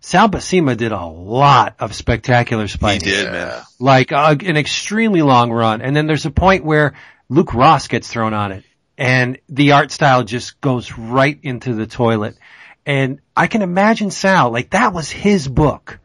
Sal 0.04 0.28
Buscema 0.28 0.76
did 0.76 0.92
a 0.92 1.06
lot 1.06 1.76
of 1.78 1.94
spectacular 1.94 2.66
He 2.66 2.98
did, 2.98 3.32
man. 3.32 3.62
like 3.78 4.12
uh, 4.12 4.36
an 4.38 4.58
extremely 4.58 5.22
long 5.22 5.50
run. 5.50 5.80
And 5.80 5.96
then 5.96 6.06
there's 6.06 6.26
a 6.26 6.30
point 6.30 6.62
where 6.62 6.92
Luke 7.30 7.54
Ross 7.54 7.88
gets 7.88 8.06
thrown 8.06 8.34
on 8.34 8.52
it 8.52 8.64
and 8.98 9.38
the 9.48 9.72
art 9.72 9.90
style 9.90 10.22
just 10.22 10.60
goes 10.60 10.92
right 10.98 11.38
into 11.42 11.72
the 11.72 11.86
toilet. 11.86 12.36
And 12.84 13.20
I 13.34 13.46
can 13.46 13.62
imagine 13.62 14.10
Sal, 14.10 14.50
like 14.50 14.70
that 14.70 14.92
was 14.92 15.10
his 15.10 15.48
book. 15.48 15.98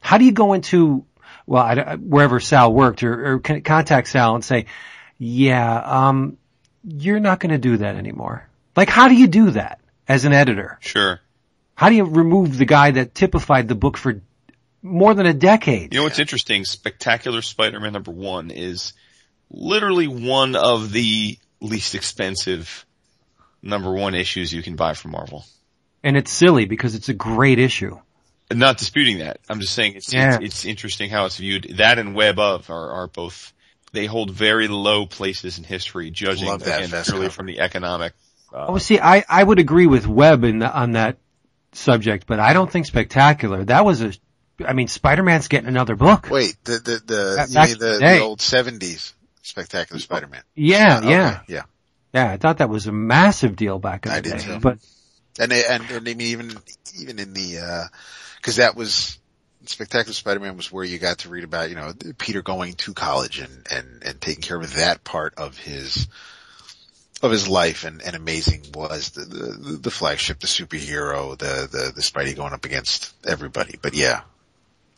How 0.00 0.18
do 0.18 0.26
you 0.26 0.32
go 0.32 0.52
into, 0.52 1.06
well, 1.46 1.62
I, 1.62 1.96
wherever 1.96 2.40
Sal 2.40 2.70
worked 2.70 3.02
or, 3.02 3.36
or 3.36 3.38
contact 3.38 4.08
Sal 4.08 4.34
and 4.34 4.44
say, 4.44 4.66
yeah, 5.16 6.08
um, 6.08 6.36
you're 6.84 7.20
not 7.20 7.40
going 7.40 7.52
to 7.52 7.58
do 7.58 7.78
that 7.78 7.96
anymore. 7.96 8.50
Like, 8.76 8.90
how 8.90 9.08
do 9.08 9.14
you 9.14 9.28
do 9.28 9.52
that 9.52 9.80
as 10.06 10.26
an 10.26 10.34
editor? 10.34 10.76
Sure. 10.80 11.20
How 11.80 11.88
do 11.88 11.94
you 11.94 12.04
remove 12.04 12.58
the 12.58 12.66
guy 12.66 12.90
that 12.90 13.14
typified 13.14 13.66
the 13.66 13.74
book 13.74 13.96
for 13.96 14.20
more 14.82 15.14
than 15.14 15.24
a 15.24 15.32
decade? 15.32 15.94
You 15.94 16.00
know 16.00 16.04
what's 16.04 16.18
interesting? 16.18 16.66
Spectacular 16.66 17.40
Spider-Man 17.40 17.94
number 17.94 18.10
one 18.10 18.50
is 18.50 18.92
literally 19.50 20.06
one 20.06 20.56
of 20.56 20.92
the 20.92 21.38
least 21.58 21.94
expensive 21.94 22.84
number 23.62 23.90
one 23.90 24.14
issues 24.14 24.52
you 24.52 24.62
can 24.62 24.76
buy 24.76 24.92
from 24.92 25.12
Marvel. 25.12 25.46
And 26.04 26.18
it's 26.18 26.30
silly 26.30 26.66
because 26.66 26.94
it's 26.94 27.08
a 27.08 27.14
great 27.14 27.58
issue. 27.58 27.98
Not 28.52 28.76
disputing 28.76 29.20
that. 29.20 29.40
I'm 29.48 29.60
just 29.60 29.72
saying 29.72 29.94
it's, 29.94 30.12
Yeah. 30.12 30.34
it's, 30.34 30.44
it's 30.44 30.64
interesting 30.66 31.08
how 31.08 31.24
it's 31.24 31.38
viewed. 31.38 31.76
That 31.78 31.98
and 31.98 32.14
Web 32.14 32.38
of 32.38 32.68
are, 32.68 32.90
are 32.90 33.06
both, 33.06 33.54
they 33.94 34.04
hold 34.04 34.32
very 34.32 34.68
low 34.68 35.06
places 35.06 35.56
in 35.56 35.64
history, 35.64 36.10
judging 36.10 36.48
Love 36.48 36.62
that 36.64 36.80
again 36.80 36.90
vest 36.90 37.08
purely 37.08 37.30
from 37.30 37.46
the 37.46 37.58
economic. 37.60 38.12
Uh, 38.52 38.66
Oh, 38.68 38.76
see, 38.76 39.00
I, 39.00 39.24
I 39.26 39.42
would 39.42 39.58
agree 39.58 39.86
with 39.86 40.06
Web 40.06 40.44
in 40.44 40.58
the, 40.58 40.70
on 40.70 40.92
that 40.92 41.16
subject, 41.72 42.26
but 42.26 42.40
I 42.40 42.52
don't 42.52 42.70
think 42.70 42.86
spectacular. 42.86 43.64
That 43.64 43.84
was 43.84 44.02
a, 44.02 44.12
I 44.66 44.72
mean, 44.72 44.88
Spider-Man's 44.88 45.48
getting 45.48 45.68
another 45.68 45.96
book. 45.96 46.28
Wait, 46.30 46.56
the 46.64 46.72
the 46.72 47.02
the 47.04 47.46
you 47.48 47.60
mean 47.60 47.78
the 47.78 47.98
the, 47.98 48.20
old 48.20 48.40
'70s 48.40 49.12
Spectacular 49.42 50.00
Spider-Man? 50.00 50.42
Yeah, 50.54 50.98
Okay, 50.98 51.10
yeah, 51.10 51.40
yeah. 51.48 51.62
yeah. 52.12 52.30
I 52.30 52.36
thought 52.36 52.58
that 52.58 52.68
was 52.68 52.86
a 52.86 52.92
massive 52.92 53.56
deal 53.56 53.78
back 53.78 54.06
in 54.06 54.12
the 54.12 54.18
I 54.18 54.20
did 54.20 54.32
day. 54.32 54.38
too. 54.38 54.58
But 54.60 54.78
And 55.38 55.50
they, 55.50 55.64
and, 55.66 55.82
and 55.90 56.08
I 56.08 56.14
mean 56.14 56.20
even 56.20 56.56
even 57.00 57.18
in 57.18 57.32
the 57.32 57.58
uh, 57.58 57.84
because 58.36 58.56
that 58.56 58.76
was 58.76 59.18
Spectacular 59.66 60.14
Spider-Man 60.14 60.56
was 60.56 60.72
where 60.72 60.84
you 60.84 60.98
got 60.98 61.18
to 61.18 61.28
read 61.28 61.44
about 61.44 61.70
you 61.70 61.76
know 61.76 61.92
Peter 62.18 62.42
going 62.42 62.74
to 62.74 62.94
college 62.94 63.38
and 63.38 63.66
and 63.70 64.02
and 64.04 64.20
taking 64.20 64.42
care 64.42 64.60
of 64.60 64.74
that 64.74 65.04
part 65.04 65.34
of 65.36 65.56
his 65.58 66.08
of 67.22 67.30
his 67.30 67.48
life 67.48 67.84
and, 67.84 68.00
and 68.02 68.16
amazing 68.16 68.62
was 68.74 69.10
the, 69.10 69.24
the 69.24 69.76
the 69.76 69.90
flagship, 69.90 70.40
the 70.40 70.46
superhero, 70.46 71.36
the 71.36 71.68
the 71.70 71.92
the 71.94 72.00
Spidey 72.02 72.34
going 72.34 72.52
up 72.52 72.64
against 72.64 73.14
everybody. 73.26 73.78
But 73.80 73.94
yeah, 73.94 74.22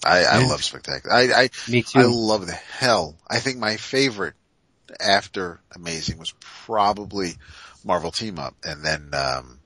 I 0.05 0.25
I 0.25 0.39
Yeah. 0.39 0.49
love 0.49 0.63
Spectacular. 0.63 1.15
I 1.15 1.23
I 1.33 1.51
me 1.67 1.83
too. 1.83 2.01
I 2.01 2.05
love 2.05 2.47
the 2.47 2.53
hell. 2.53 3.17
I 3.29 3.41
think 3.41 3.59
my 3.59 3.77
favorite 3.77 4.35
after 5.01 5.61
Amazing 5.75 6.19
was 6.19 6.35
probably 6.41 7.35
Marvel 7.85 8.11
Team 8.11 8.39
Up, 8.39 8.55
and 8.65 8.85
then, 8.85 9.11
um, 9.15 9.59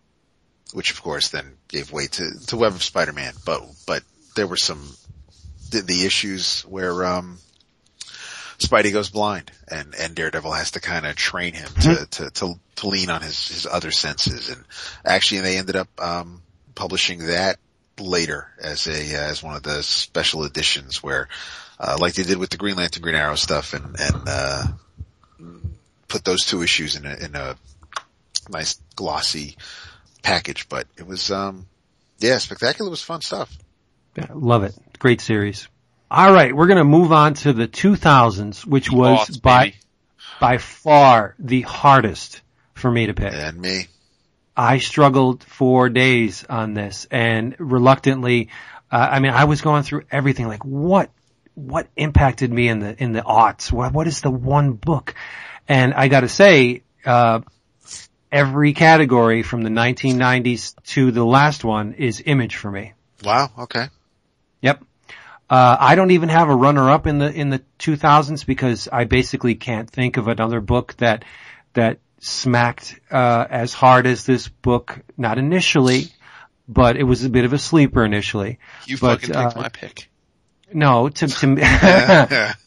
which 0.73 0.91
of 0.91 1.03
course 1.03 1.29
then 1.31 1.57
gave 1.69 1.93
way 1.93 2.07
to 2.07 2.31
to 2.47 2.57
Web 2.57 2.73
of 2.75 2.83
Spider-Man. 2.83 3.35
But 3.45 3.63
but 3.87 4.03
there 4.35 4.47
were 4.47 4.57
some 4.57 4.97
the, 5.71 5.83
the 5.83 6.07
issues 6.07 6.63
where 6.63 7.05
um, 7.05 7.39
Spidey 8.59 8.93
goes 8.93 9.11
blind, 9.11 9.51
and 9.69 9.95
and 9.95 10.15
Daredevil 10.15 10.53
has 10.53 10.73
to 10.73 10.81
kind 10.81 11.07
of 11.07 11.17
train 11.17 11.55
him 11.55 11.69
to, 11.81 12.07
to 12.07 12.31
to 12.31 12.55
to 12.77 12.89
lean 12.89 13.11
on 13.11 13.23
his 13.23 13.49
his 13.49 13.67
other 13.67 13.91
senses, 13.91 14.49
and 14.49 14.65
actually 15.05 15.41
they 15.41 15.59
ended 15.59 15.77
up 15.77 15.89
um, 15.99 16.43
publishing 16.75 17.27
that 17.27 17.59
later 17.99 18.49
as 18.63 18.87
a 18.87 19.15
as 19.15 19.43
one 19.43 19.57
of 19.57 19.63
the 19.63 19.83
special 19.83 20.45
editions 20.45 21.03
where 21.03 21.29
uh, 21.79 21.97
like 22.01 22.15
they 22.15 22.23
did 22.23 22.39
with 22.39 22.51
the 22.51 22.57
Green 22.57 22.77
Lantern 22.77 23.03
Green 23.03 23.15
Arrow 23.15 23.37
stuff 23.37 23.73
and 23.73 23.97
and 23.99 24.23
uh 24.27 24.65
put 26.09 26.25
those 26.25 26.45
two 26.45 26.63
issues 26.63 26.97
in 26.97 27.05
a 27.05 27.15
in 27.17 27.35
a 27.35 27.57
nice 28.49 28.81
glossy 28.95 29.57
package 30.23 30.69
but 30.69 30.87
it 30.97 31.07
was 31.07 31.31
um 31.31 31.67
yeah 32.19 32.39
spectacular 32.39 32.91
was 32.91 33.03
fun 33.03 33.21
stuff 33.21 33.57
Yeah, 34.15 34.27
love 34.33 34.63
it. 34.63 34.75
Great 34.99 35.21
series. 35.21 35.69
All 36.11 36.33
right, 36.33 36.55
we're 36.55 36.69
going 36.69 36.79
to 36.79 36.85
move 36.85 37.11
on 37.11 37.35
to 37.35 37.53
the 37.53 37.67
2000s, 37.67 38.65
which 38.65 38.91
was 38.93 39.29
Aughts, 39.29 39.43
by 39.43 39.65
baby. 39.65 39.77
by 40.41 40.59
far 40.59 41.35
the 41.39 41.63
hardest 41.63 42.43
for 42.75 42.91
me 42.91 43.07
to 43.07 43.15
pick. 43.15 43.33
and 43.33 43.61
me 43.61 43.89
I 44.57 44.79
struggled 44.79 45.43
for 45.43 45.89
days 45.89 46.45
on 46.49 46.75
this 46.75 47.07
and 47.11 47.57
reluctantly, 47.59 48.49
uh, 48.91 49.09
I 49.11 49.21
mean, 49.21 49.33
I 49.33 49.45
was 49.45 49.61
going 49.61 49.83
through 49.83 50.05
everything 50.11 50.47
like 50.47 50.65
what, 50.65 51.11
what 51.55 51.89
impacted 51.97 52.53
me 52.53 52.69
in 52.69 52.79
the, 52.79 53.03
in 53.03 53.13
the 53.13 53.23
aughts? 53.23 53.73
What, 53.73 53.93
what 53.93 54.07
is 54.07 54.21
the 54.21 54.31
one 54.31 54.73
book? 54.73 55.15
And 55.69 55.93
I 55.93 56.09
gotta 56.09 56.29
say, 56.29 56.85
uh, 57.05 57.41
every 58.31 58.73
category 58.73 59.43
from 59.43 59.63
the 59.63 59.71
1990s 59.71 60.75
to 60.87 61.11
the 61.11 61.25
last 61.25 61.65
one 61.65 61.95
is 61.95 62.23
image 62.25 62.57
for 62.57 62.71
me. 62.71 62.93
wow 63.25 63.51
okay 63.59 63.89
Yep. 64.63 64.85
Uh, 65.49 65.77
I 65.79 65.95
don't 65.95 66.11
even 66.11 66.29
have 66.29 66.49
a 66.49 66.55
runner-up 66.55 67.07
in 67.07 67.19
the 67.19 67.33
in 67.33 67.51
the 67.51 67.63
2000s 67.79 68.45
because 68.45 68.89
I 68.91 69.05
basically 69.05 69.55
can't 69.55 69.89
think 69.89 70.17
of 70.17 70.27
another 70.27 70.61
book 70.61 70.97
that 70.97 71.25
that 71.75 71.99
smacked 72.19 72.99
uh, 73.11 73.47
as 73.49 73.73
hard 73.73 74.07
as 74.07 74.25
this 74.25 74.49
book. 74.49 74.99
Not 75.17 75.39
initially, 75.39 76.09
but 76.69 76.97
it 76.97 77.05
was 77.05 77.25
a 77.25 77.31
bit 77.31 77.45
of 77.45 77.53
a 77.53 77.59
sleeper 77.59 78.05
initially. 78.05 78.59
You 78.87 78.99
But, 78.99 79.21
fucking 79.21 79.35
picked 79.35 79.57
uh, 79.57 79.61
my 79.61 79.69
pick. 79.69 80.11
No, 80.73 81.09
to 81.09 81.29
to 81.29 82.57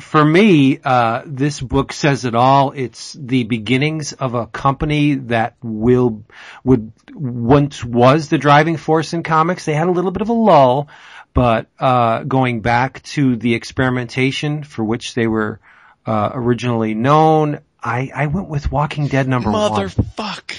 for 0.00 0.24
me, 0.24 0.78
uh, 0.82 1.22
this 1.26 1.60
book 1.60 1.92
says 1.92 2.24
it 2.24 2.34
all. 2.34 2.72
It's 2.74 3.12
the 3.12 3.44
beginnings 3.44 4.12
of 4.12 4.34
a 4.34 4.46
company 4.46 5.14
that 5.14 5.56
will, 5.62 6.24
would, 6.64 6.92
once 7.12 7.84
was 7.84 8.28
the 8.28 8.38
driving 8.38 8.76
force 8.76 9.12
in 9.12 9.22
comics. 9.22 9.64
They 9.64 9.74
had 9.74 9.88
a 9.88 9.92
little 9.92 10.10
bit 10.10 10.22
of 10.22 10.28
a 10.28 10.34
lull, 10.34 10.88
but, 11.34 11.68
uh, 11.78 12.24
going 12.24 12.60
back 12.60 13.02
to 13.04 13.36
the 13.36 13.54
experimentation 13.54 14.64
for 14.64 14.84
which 14.84 15.14
they 15.14 15.26
were, 15.26 15.60
uh, 16.06 16.30
originally 16.34 16.94
known, 16.94 17.60
I, 17.82 18.10
I 18.14 18.26
went 18.26 18.48
with 18.48 18.70
Walking 18.72 19.06
Dead 19.08 19.28
number 19.28 19.50
one. 19.50 19.70
Motherfuck. 19.72 20.56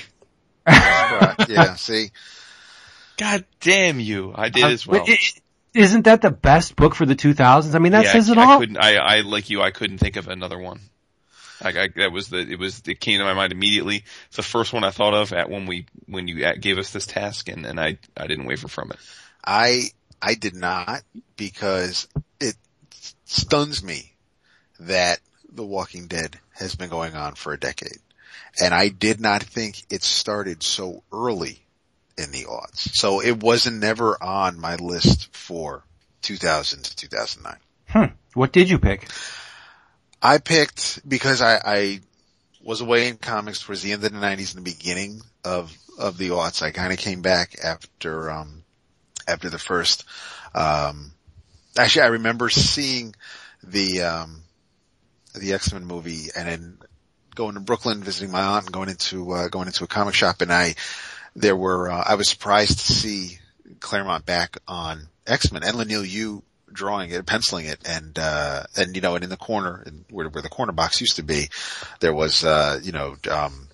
Right, 0.67 1.35
yeah, 1.49 1.75
see, 1.75 2.11
God 3.17 3.45
damn 3.59 3.99
you. 3.99 4.31
I 4.35 4.49
did 4.49 4.63
Uh, 4.63 4.69
as 4.69 4.87
well. 4.87 5.05
i- 5.07 5.17
Isn't 5.73 6.03
that 6.03 6.21
the 6.21 6.31
best 6.31 6.75
book 6.75 6.95
for 6.95 7.05
the 7.05 7.15
2000s? 7.15 7.75
I 7.75 7.79
mean, 7.79 7.91
that 7.93 8.05
yeah, 8.05 8.11
says 8.11 8.29
it 8.29 8.37
I, 8.37 8.43
all. 8.43 8.57
I 8.57 8.59
couldn't, 8.59 8.77
I, 8.77 8.95
I, 8.97 9.21
like 9.21 9.49
you, 9.49 9.61
I 9.61 9.71
couldn't 9.71 9.97
think 9.99 10.15
of 10.17 10.27
another 10.27 10.57
one. 10.59 10.79
Like 11.63 11.77
I, 11.77 11.89
that 11.97 12.11
was 12.11 12.29
the, 12.29 12.39
it 12.39 12.57
was, 12.59 12.81
it 12.87 12.99
came 12.99 13.19
to 13.19 13.23
my 13.23 13.33
mind 13.33 13.51
immediately. 13.51 14.03
It's 14.27 14.35
the 14.37 14.41
first 14.43 14.73
one 14.73 14.83
I 14.83 14.89
thought 14.89 15.13
of 15.13 15.31
at 15.31 15.49
when 15.49 15.67
we, 15.67 15.85
when 16.07 16.27
you 16.27 16.53
gave 16.55 16.77
us 16.79 16.91
this 16.91 17.05
task 17.05 17.49
and, 17.49 17.65
and 17.65 17.79
I, 17.79 17.99
I 18.17 18.27
didn't 18.27 18.45
waver 18.45 18.67
from 18.67 18.91
it. 18.91 18.97
I, 19.45 19.83
I 20.21 20.35
did 20.35 20.55
not 20.55 21.01
because 21.35 22.07
it 22.39 22.55
stuns 23.25 23.83
me 23.83 24.13
that 24.79 25.19
The 25.51 25.65
Walking 25.65 26.07
Dead 26.07 26.39
has 26.53 26.75
been 26.75 26.89
going 26.89 27.15
on 27.15 27.35
for 27.35 27.53
a 27.53 27.59
decade. 27.59 27.99
And 28.61 28.73
I 28.73 28.89
did 28.89 29.19
not 29.19 29.43
think 29.43 29.83
it 29.89 30.03
started 30.03 30.63
so 30.63 31.03
early 31.11 31.65
in 32.17 32.31
the 32.31 32.45
odds. 32.49 32.97
So 32.97 33.21
it 33.21 33.41
wasn't 33.41 33.79
never 33.79 34.21
on 34.21 34.59
my 34.59 34.75
list 34.75 35.35
for 35.35 35.83
2000 36.21 36.83
to 36.83 36.95
2009. 36.95 38.13
What 38.33 38.53
did 38.53 38.69
you 38.69 38.79
pick? 38.79 39.09
I 40.21 40.37
picked 40.37 41.07
because 41.07 41.41
I, 41.41 41.59
I 41.65 41.99
was 42.63 42.81
away 42.81 43.07
in 43.07 43.17
comics 43.17 43.61
towards 43.61 43.81
the 43.81 43.91
end 43.91 44.03
of 44.03 44.11
the 44.11 44.19
nineties 44.19 44.55
and 44.55 44.65
the 44.65 44.71
beginning 44.71 45.21
of, 45.43 45.75
of 45.97 46.17
the 46.17 46.29
aughts. 46.29 46.61
I 46.61 46.71
kind 46.71 46.93
of 46.93 46.99
came 46.99 47.21
back 47.21 47.55
after, 47.63 48.31
um, 48.31 48.60
after 49.27 49.49
the 49.49 49.59
first, 49.59 50.05
um, 50.53 51.11
actually 51.77 52.03
I 52.03 52.07
remember 52.07 52.49
seeing 52.49 53.15
the, 53.63 54.01
um, 54.01 54.43
the 55.33 55.53
X-Men 55.53 55.85
movie 55.85 56.27
and 56.35 56.47
then 56.47 56.77
going 57.35 57.53
to 57.53 57.59
Brooklyn, 57.61 58.03
visiting 58.03 58.31
my 58.31 58.41
aunt 58.41 58.65
and 58.65 58.73
going 58.73 58.89
into, 58.89 59.31
uh, 59.31 59.47
going 59.47 59.67
into 59.67 59.83
a 59.83 59.87
comic 59.87 60.13
shop. 60.13 60.41
And 60.41 60.51
I, 60.51 60.75
there 61.35 61.55
were, 61.55 61.89
uh, 61.89 62.03
I 62.05 62.15
was 62.15 62.27
surprised 62.27 62.79
to 62.79 62.93
see 62.93 63.39
Claremont 63.79 64.25
back 64.25 64.57
on 64.67 65.07
X-Men 65.25 65.63
and 65.63 65.75
Leinil 65.77 66.07
Yu 66.07 66.43
drawing 66.73 67.11
it, 67.11 67.25
penciling 67.25 67.65
it, 67.65 67.79
and 67.85 68.17
uh, 68.17 68.63
and 68.75 68.95
you 68.95 69.01
know, 69.01 69.15
and 69.15 69.23
in 69.23 69.29
the 69.29 69.37
corner, 69.37 69.85
where 70.09 70.29
where 70.29 70.41
the 70.41 70.49
corner 70.49 70.71
box 70.71 71.01
used 71.01 71.17
to 71.17 71.23
be, 71.23 71.49
there 71.99 72.13
was 72.13 72.43
uh, 72.43 72.79
you 72.81 72.91
know, 72.91 73.15
um, 73.29 73.67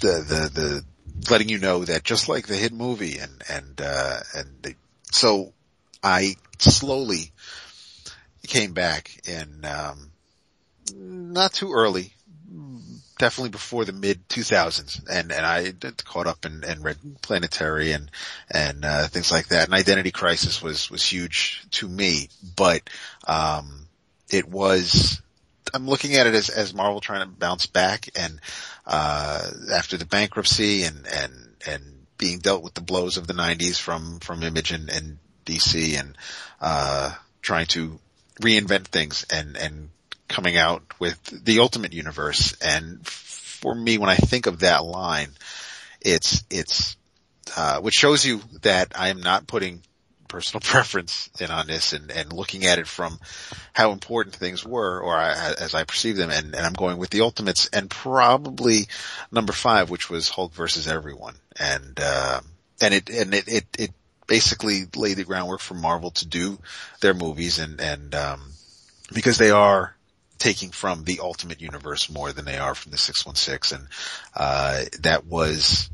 the 0.00 0.24
the 0.28 0.50
the 0.52 0.84
letting 1.30 1.48
you 1.48 1.58
know 1.58 1.84
that 1.84 2.04
just 2.04 2.28
like 2.28 2.46
the 2.46 2.56
hit 2.56 2.72
movie, 2.72 3.18
and 3.18 3.42
and 3.48 3.80
uh, 3.80 4.20
and 4.34 4.74
so 5.10 5.52
I 6.02 6.36
slowly 6.58 7.32
came 8.46 8.72
back 8.72 9.20
in 9.28 9.64
um, 9.64 10.10
not 10.94 11.52
too 11.52 11.72
early. 11.72 12.12
Definitely 13.18 13.50
before 13.50 13.86
the 13.86 13.92
mid 13.92 14.28
2000s, 14.28 15.08
and 15.10 15.32
and 15.32 15.46
I 15.46 15.72
caught 16.04 16.26
up 16.26 16.44
and, 16.44 16.64
and 16.64 16.84
read 16.84 16.98
Planetary 17.22 17.92
and 17.92 18.10
and 18.50 18.84
uh, 18.84 19.06
things 19.08 19.32
like 19.32 19.48
that. 19.48 19.64
And 19.64 19.74
Identity 19.74 20.10
Crisis 20.10 20.62
was 20.62 20.90
was 20.90 21.02
huge 21.02 21.62
to 21.72 21.88
me, 21.88 22.28
but 22.56 22.88
um, 23.26 23.86
it 24.28 24.48
was. 24.48 25.22
I'm 25.74 25.88
looking 25.88 26.14
at 26.14 26.26
it 26.26 26.34
as 26.34 26.48
as 26.48 26.74
Marvel 26.74 27.00
trying 27.00 27.20
to 27.20 27.26
bounce 27.26 27.66
back, 27.66 28.08
and 28.14 28.40
uh, 28.86 29.50
after 29.72 29.96
the 29.96 30.06
bankruptcy 30.06 30.84
and 30.84 31.06
and 31.06 31.32
and 31.66 31.82
being 32.18 32.38
dealt 32.38 32.62
with 32.62 32.74
the 32.74 32.80
blows 32.80 33.16
of 33.16 33.26
the 33.26 33.34
90s 33.34 33.78
from 33.78 34.20
from 34.20 34.42
Image 34.42 34.72
and, 34.72 34.88
and 34.88 35.18
DC, 35.44 35.98
and 35.98 36.16
uh, 36.60 37.12
trying 37.42 37.66
to 37.66 37.98
reinvent 38.40 38.86
things 38.86 39.26
and 39.30 39.56
and 39.56 39.90
coming 40.28 40.56
out 40.56 40.82
with 40.98 41.22
the 41.24 41.60
Ultimate 41.60 41.92
Universe. 41.92 42.56
And 42.60 43.06
for 43.06 43.74
me, 43.74 43.98
when 43.98 44.10
I 44.10 44.16
think 44.16 44.46
of 44.46 44.60
that 44.60 44.84
line, 44.84 45.30
it's 46.00 46.42
it's 46.50 46.96
uh, 47.56 47.80
which 47.80 47.94
shows 47.94 48.24
you 48.24 48.40
that 48.62 48.92
I 48.98 49.08
am 49.08 49.20
not 49.20 49.46
putting 49.46 49.82
personal 50.26 50.60
preference 50.64 51.30
in 51.40 51.50
on 51.50 51.66
this 51.66 51.92
and, 51.92 52.10
and 52.10 52.32
looking 52.32 52.64
at 52.64 52.78
it 52.78 52.86
from 52.86 53.18
how 53.72 53.92
important 53.92 54.34
things 54.34 54.64
were 54.64 55.00
or 55.00 55.16
I, 55.16 55.54
as 55.58 55.74
I 55.74 55.84
perceive 55.84 56.16
them 56.16 56.30
and, 56.30 56.54
and 56.54 56.66
I'm 56.66 56.72
going 56.72 56.98
with 56.98 57.10
the 57.10 57.22
ultimates 57.22 57.66
and 57.68 57.90
probably 57.90 58.88
number 59.30 59.52
five, 59.52 59.90
which 59.90 60.10
was 60.10 60.28
Hulk 60.28 60.52
versus 60.52 60.88
everyone. 60.88 61.34
And, 61.58 61.98
uh, 62.00 62.40
and 62.80 62.94
it, 62.94 63.10
and 63.10 63.34
it, 63.34 63.48
it, 63.48 63.64
it 63.78 63.90
basically 64.26 64.84
laid 64.94 65.16
the 65.16 65.24
groundwork 65.24 65.60
for 65.60 65.74
Marvel 65.74 66.10
to 66.12 66.26
do 66.26 66.58
their 67.00 67.14
movies 67.14 67.58
and, 67.58 67.80
and, 67.80 68.14
um, 68.14 68.52
because 69.12 69.38
they 69.38 69.50
are 69.50 69.94
taking 70.38 70.70
from 70.70 71.04
the 71.04 71.20
ultimate 71.22 71.62
universe 71.62 72.10
more 72.10 72.32
than 72.32 72.44
they 72.44 72.58
are 72.58 72.74
from 72.74 72.92
the 72.92 72.98
616 72.98 73.78
and, 73.78 73.88
uh, 74.34 74.84
that 75.00 75.24
was, 75.24 75.88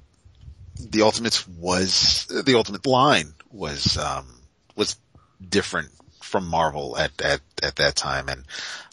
the 0.90 1.02
Ultimates 1.02 1.46
was 1.46 2.26
the 2.26 2.54
Ultimate 2.56 2.86
line 2.86 3.34
was 3.52 3.96
um, 3.98 4.26
was 4.76 4.96
different 5.46 5.88
from 6.20 6.46
Marvel 6.46 6.96
at 6.96 7.20
at 7.20 7.40
at 7.62 7.76
that 7.76 7.96
time, 7.96 8.28
and 8.28 8.44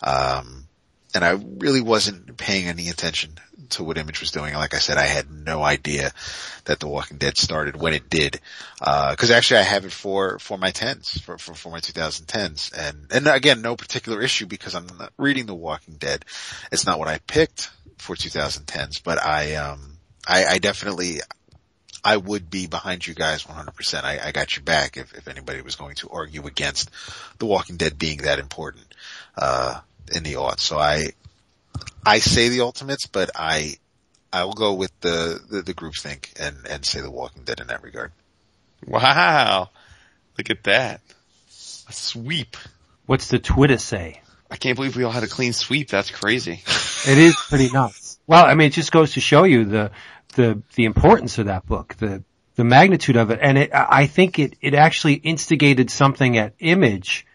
um, 0.03 0.67
and 1.13 1.23
I 1.23 1.31
really 1.57 1.81
wasn't 1.81 2.37
paying 2.37 2.67
any 2.67 2.89
attention 2.89 3.31
to 3.69 3.83
what 3.83 3.97
Image 3.97 4.19
was 4.19 4.31
doing. 4.31 4.53
Like 4.53 4.73
I 4.73 4.79
said, 4.79 4.97
I 4.97 5.05
had 5.05 5.29
no 5.29 5.63
idea 5.63 6.11
that 6.65 6.79
The 6.79 6.87
Walking 6.87 7.17
Dead 7.17 7.37
started 7.37 7.79
when 7.79 7.93
it 7.93 8.09
did, 8.09 8.39
because 8.79 9.31
actually 9.31 9.61
I 9.61 9.63
have 9.63 9.85
it 9.85 9.91
for 9.91 10.39
for 10.39 10.57
my 10.57 10.71
tens 10.71 11.19
for, 11.19 11.37
for 11.37 11.53
for 11.53 11.71
my 11.71 11.79
2010s, 11.79 12.71
and 12.77 13.07
and 13.11 13.27
again, 13.27 13.61
no 13.61 13.75
particular 13.75 14.21
issue 14.21 14.45
because 14.45 14.75
I'm 14.75 14.87
not 14.97 15.13
reading 15.17 15.45
The 15.45 15.55
Walking 15.55 15.95
Dead. 15.95 16.25
It's 16.71 16.85
not 16.85 16.99
what 16.99 17.07
I 17.07 17.19
picked 17.19 17.71
for 17.97 18.15
2010s, 18.15 19.01
but 19.03 19.23
I 19.23 19.55
um 19.55 19.97
I, 20.27 20.45
I 20.45 20.57
definitely 20.59 21.21
I 22.03 22.17
would 22.17 22.49
be 22.49 22.67
behind 22.67 23.05
you 23.05 23.13
guys 23.13 23.43
100%. 23.43 24.03
I, 24.03 24.19
I 24.27 24.31
got 24.31 24.55
your 24.55 24.63
back 24.63 24.97
if, 24.97 25.13
if 25.13 25.27
anybody 25.27 25.61
was 25.61 25.75
going 25.75 25.95
to 25.95 26.09
argue 26.09 26.47
against 26.47 26.89
The 27.39 27.45
Walking 27.45 27.77
Dead 27.77 27.97
being 27.97 28.19
that 28.19 28.39
important, 28.39 28.85
uh, 29.37 29.79
in 30.15 30.23
the 30.23 30.33
aughts. 30.33 30.61
So 30.61 30.77
I, 30.77 31.09
I 32.05 32.19
say 32.19 32.49
the 32.49 32.61
Ultimates, 32.61 33.07
but 33.07 33.31
I, 33.35 33.75
I 34.31 34.45
will 34.45 34.53
go 34.53 34.73
with 34.73 34.91
the, 35.01 35.39
the, 35.49 35.61
the 35.61 35.73
group 35.73 35.95
think 35.95 36.31
and, 36.39 36.55
and 36.69 36.85
say 36.85 37.01
The 37.01 37.11
Walking 37.11 37.43
Dead 37.43 37.59
in 37.59 37.67
that 37.67 37.83
regard. 37.83 38.11
Wow. 38.85 39.69
Look 40.37 40.49
at 40.49 40.63
that. 40.63 41.01
A 41.89 41.93
sweep. 41.93 42.55
What's 43.05 43.27
the 43.27 43.39
Twitter 43.39 43.77
say? 43.77 44.21
I 44.51 44.55
can't 44.55 44.75
believe 44.75 44.95
we 44.95 45.03
all 45.03 45.11
had 45.11 45.23
a 45.23 45.27
clean 45.27 45.53
sweep. 45.53 45.89
That's 45.89 46.11
crazy. 46.11 46.63
It 47.07 47.17
is 47.17 47.35
pretty 47.35 47.69
nuts. 47.69 48.19
Well, 48.25 48.45
I 48.45 48.55
mean, 48.55 48.67
it 48.67 48.73
just 48.73 48.91
goes 48.91 49.13
to 49.13 49.19
show 49.21 49.43
you 49.43 49.65
the 49.65 49.91
the 50.39 50.61
the 50.75 50.85
importance 50.85 51.37
of 51.37 51.47
that 51.47 51.65
book, 51.65 51.95
the 51.95 52.23
the 52.55 52.63
magnitude 52.63 53.17
of 53.17 53.29
it, 53.29 53.39
and 53.41 53.57
it, 53.57 53.71
I 53.73 54.07
think 54.07 54.39
it 54.39 54.55
it 54.61 54.73
actually 54.73 55.15
instigated 55.15 55.91
something 55.91 56.37
at 56.37 56.53
Image 56.59 57.25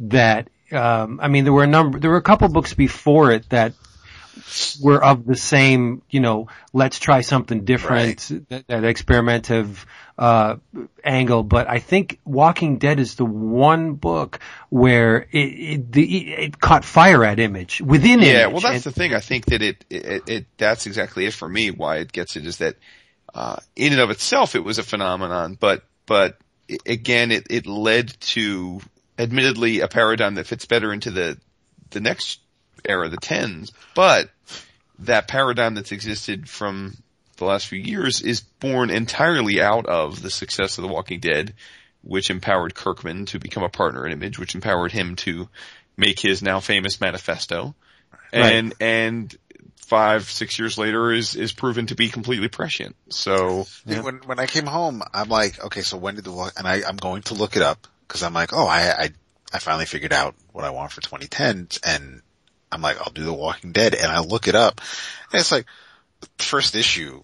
that 0.00 0.48
um, 0.72 1.20
I 1.22 1.28
mean, 1.28 1.44
there 1.44 1.52
were 1.52 1.62
a 1.62 1.68
number, 1.68 2.00
there 2.00 2.10
were 2.10 2.16
a 2.16 2.22
couple 2.22 2.48
books 2.48 2.74
before 2.74 3.30
it 3.30 3.48
that 3.50 3.74
were 4.82 5.02
of 5.02 5.24
the 5.24 5.36
same, 5.36 6.02
you 6.10 6.20
know, 6.20 6.48
let's 6.72 6.98
try 6.98 7.20
something 7.20 7.64
different, 7.64 8.28
that, 8.48 8.66
that 8.66 8.82
experimentative 8.82 9.84
uh, 10.18 10.56
angle. 11.04 11.42
But 11.44 11.68
I 11.68 11.78
think 11.78 12.18
Walking 12.24 12.78
Dead 12.78 12.98
is 12.98 13.14
the 13.14 13.24
one 13.24 13.94
book 13.94 14.40
where 14.68 15.28
it 15.30 15.38
it, 15.38 15.92
the, 15.92 16.32
it 16.32 16.60
caught 16.60 16.84
fire 16.84 17.24
at 17.24 17.38
Image 17.38 17.80
within 17.80 18.20
Yeah, 18.20 18.44
Image. 18.44 18.52
well, 18.52 18.60
that's 18.72 18.84
And- 18.86 18.94
the 18.94 18.98
thing. 18.98 19.14
I 19.14 19.20
think 19.20 19.46
that 19.46 19.62
it, 19.62 19.84
it, 19.88 20.22
it, 20.28 20.46
that's 20.58 20.86
exactly 20.86 21.24
it 21.26 21.34
for 21.34 21.48
me. 21.48 21.70
Why 21.70 21.96
it 21.98 22.10
gets 22.12 22.36
it 22.36 22.46
is 22.46 22.58
that, 22.58 22.76
uh, 23.34 23.56
in 23.76 23.92
and 23.92 24.00
of 24.02 24.10
itself, 24.10 24.54
it 24.56 24.64
was 24.64 24.78
a 24.78 24.82
phenomenon, 24.82 25.56
but, 25.58 25.84
but 26.06 26.38
again, 26.84 27.30
it, 27.30 27.46
it 27.50 27.66
led 27.66 28.08
to, 28.20 28.80
admittedly, 29.18 29.80
a 29.80 29.88
paradigm 29.88 30.34
that 30.34 30.46
fits 30.46 30.64
better 30.66 30.92
into 30.92 31.10
the, 31.10 31.38
the 31.90 32.00
next 32.00 32.40
era, 32.84 33.08
the 33.08 33.16
tens, 33.18 33.70
but 33.94 34.30
that 35.00 35.28
paradigm 35.28 35.74
that's 35.74 35.92
existed 35.92 36.48
from 36.48 36.96
the 37.38 37.44
last 37.44 37.66
few 37.66 37.78
years 37.78 38.20
is 38.20 38.40
born 38.40 38.90
entirely 38.90 39.60
out 39.60 39.86
of 39.86 40.22
the 40.22 40.30
success 40.30 40.78
of 40.78 40.82
The 40.82 40.88
Walking 40.88 41.20
Dead 41.20 41.54
which 42.02 42.30
empowered 42.30 42.74
Kirkman 42.74 43.26
to 43.26 43.38
become 43.38 43.62
a 43.62 43.68
partner 43.68 44.06
in 44.06 44.12
Image, 44.12 44.38
which 44.38 44.54
empowered 44.54 44.92
him 44.92 45.16
to 45.16 45.48
make 45.96 46.20
his 46.20 46.42
now 46.42 46.60
famous 46.60 47.00
manifesto. 47.00 47.74
And, 48.32 48.74
and 48.80 49.36
five, 49.76 50.30
six 50.30 50.58
years 50.58 50.78
later 50.78 51.12
is, 51.12 51.34
is 51.34 51.52
proven 51.52 51.86
to 51.86 51.94
be 51.94 52.08
completely 52.08 52.48
prescient. 52.48 52.96
So, 53.10 53.66
Dude, 53.86 54.04
When 54.04 54.16
when 54.18 54.38
I 54.38 54.46
came 54.46 54.66
home, 54.66 55.02
I'm 55.12 55.28
like, 55.28 55.62
okay, 55.64 55.82
so 55.82 55.96
when 55.96 56.14
did 56.14 56.24
the 56.24 56.32
walk? 56.32 56.54
And 56.58 56.66
I 56.66 56.82
I'm 56.86 56.96
going 56.96 57.22
to 57.22 57.34
look 57.34 57.56
it 57.56 57.62
up 57.62 57.86
because 58.06 58.22
I'm 58.22 58.34
like, 58.34 58.52
oh, 58.52 58.66
I 58.66 58.90
I 58.90 59.10
I 59.52 59.58
finally 59.58 59.86
figured 59.86 60.12
out 60.12 60.34
what 60.52 60.64
I 60.64 60.70
want 60.70 60.92
for 60.92 61.00
2010, 61.00 61.68
and 61.84 62.22
I'm 62.70 62.82
like, 62.82 63.00
I'll 63.00 63.12
do 63.12 63.24
The 63.24 63.32
Walking 63.32 63.72
Dead, 63.72 63.94
and 63.94 64.12
I 64.12 64.20
look 64.20 64.46
it 64.46 64.54
up, 64.54 64.80
and 65.32 65.40
it's 65.40 65.52
like 65.52 65.66
first 66.38 66.74
issue, 66.74 67.22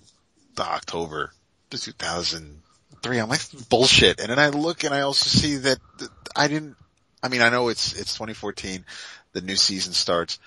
the 0.54 0.62
October, 0.62 1.32
the 1.70 1.78
2003. 1.78 3.18
I'm 3.18 3.28
like 3.28 3.40
bullshit, 3.68 4.20
and 4.20 4.30
then 4.30 4.38
I 4.38 4.48
look 4.48 4.84
and 4.84 4.94
I 4.94 5.00
also 5.02 5.28
see 5.28 5.56
that, 5.56 5.78
that 5.98 6.10
I 6.36 6.48
didn't. 6.48 6.76
I 7.22 7.28
mean, 7.28 7.42
I 7.42 7.48
know 7.48 7.68
it's 7.68 7.92
it's 7.92 8.14
2014, 8.14 8.84
the 9.32 9.40
new 9.40 9.56
season 9.56 9.92
starts 9.92 10.38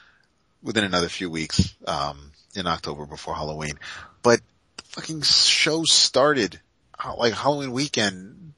within 0.61 0.83
another 0.83 1.09
few 1.09 1.29
weeks, 1.29 1.75
um, 1.87 2.31
in 2.55 2.67
October 2.67 3.05
before 3.05 3.35
Halloween, 3.35 3.79
but 4.23 4.41
the 4.77 4.83
fucking 4.83 5.21
show 5.21 5.83
started 5.83 6.59
uh, 7.03 7.15
like 7.15 7.33
Halloween 7.33 7.71
weekend 7.71 8.53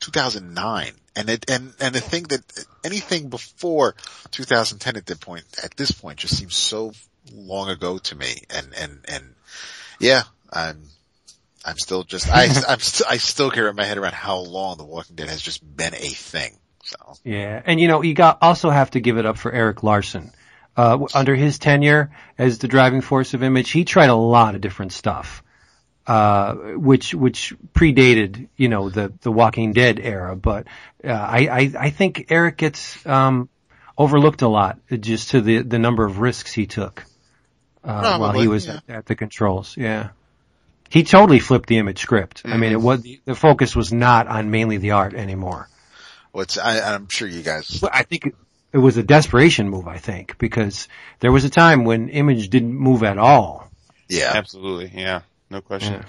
2009. 0.00 0.92
And 1.14 1.28
it, 1.28 1.50
and, 1.50 1.74
and 1.78 1.94
the 1.94 2.00
thing 2.00 2.24
that 2.24 2.42
anything 2.84 3.28
before 3.28 3.94
2010 4.30 4.96
at 4.96 5.06
that 5.06 5.20
point, 5.20 5.44
at 5.62 5.76
this 5.76 5.90
point 5.90 6.18
just 6.18 6.36
seems 6.36 6.54
so 6.54 6.92
long 7.32 7.68
ago 7.68 7.98
to 7.98 8.14
me. 8.16 8.34
And, 8.48 8.68
and, 8.78 8.98
and 9.06 9.34
yeah, 10.00 10.22
I'm, 10.52 10.82
I'm 11.64 11.78
still 11.78 12.04
just, 12.04 12.28
I, 12.28 12.44
I'm 12.68 12.80
st- 12.80 13.10
I 13.10 13.16
still 13.16 13.50
can't 13.50 13.64
wrap 13.64 13.74
my 13.74 13.84
head 13.84 13.98
around 13.98 14.14
how 14.14 14.38
long 14.38 14.76
The 14.76 14.84
Walking 14.84 15.16
Dead 15.16 15.28
has 15.28 15.40
just 15.40 15.64
been 15.76 15.94
a 15.94 16.08
thing. 16.08 16.58
So. 16.84 16.96
Yeah, 17.24 17.62
and 17.64 17.80
you 17.80 17.88
know, 17.88 18.02
you 18.02 18.14
got 18.14 18.38
also 18.42 18.70
have 18.70 18.90
to 18.92 19.00
give 19.00 19.16
it 19.16 19.26
up 19.26 19.38
for 19.38 19.52
Erik 19.52 19.82
Larsen. 19.82 20.32
Uh, 20.74 21.06
under 21.14 21.34
his 21.34 21.58
tenure 21.58 22.10
as 22.38 22.58
the 22.58 22.66
driving 22.66 23.02
force 23.02 23.34
of 23.34 23.42
Image, 23.42 23.70
he 23.70 23.84
tried 23.84 24.08
a 24.08 24.14
lot 24.14 24.54
of 24.54 24.62
different 24.62 24.92
stuff, 24.92 25.44
uh, 26.06 26.54
which 26.54 27.14
which 27.14 27.54
predated 27.74 28.48
you 28.56 28.68
know 28.68 28.88
the 28.88 29.12
the 29.20 29.30
Walking 29.30 29.72
Dead 29.72 30.00
era. 30.00 30.34
But 30.34 30.66
uh, 31.04 31.10
I, 31.10 31.46
I 31.46 31.72
I 31.78 31.90
think 31.90 32.26
Erik 32.30 32.56
gets 32.56 33.04
um, 33.06 33.48
overlooked 33.96 34.42
a 34.42 34.48
lot 34.48 34.78
just 34.90 35.30
to 35.30 35.40
the 35.40 35.62
the 35.62 35.78
number 35.78 36.04
of 36.04 36.18
risks 36.18 36.52
he 36.52 36.66
took 36.66 37.04
uh, 37.84 38.18
while 38.18 38.32
he 38.32 38.48
was 38.48 38.66
yeah. 38.66 38.80
at, 38.88 38.96
at 38.96 39.06
the 39.06 39.14
controls. 39.14 39.76
Yeah. 39.76 40.10
He 40.92 41.04
totally 41.04 41.38
flipped 41.38 41.70
the 41.70 41.78
image 41.78 42.00
script. 42.00 42.42
I 42.44 42.58
mean, 42.58 42.72
it 42.72 42.80
was, 42.80 43.02
the 43.02 43.34
focus 43.34 43.74
was 43.74 43.94
not 43.94 44.28
on 44.28 44.50
mainly 44.50 44.76
the 44.76 44.90
art 44.90 45.14
anymore. 45.14 45.70
What's, 46.32 46.58
I, 46.58 46.80
I'm 46.80 47.08
sure 47.08 47.26
you 47.26 47.40
guys, 47.40 47.82
I 47.90 48.02
think 48.02 48.34
it 48.74 48.76
was 48.76 48.98
a 48.98 49.02
desperation 49.02 49.70
move, 49.70 49.88
I 49.88 49.96
think, 49.96 50.36
because 50.36 50.88
there 51.20 51.32
was 51.32 51.44
a 51.44 51.48
time 51.48 51.86
when 51.86 52.10
Image 52.10 52.50
didn't 52.50 52.74
move 52.74 53.04
at 53.04 53.16
all. 53.16 53.70
yeah. 54.10 54.32
absolutely. 54.34 54.92
Yeah. 54.94 55.22
No 55.48 55.62
question. 55.62 55.94
Yeah. 55.94 56.04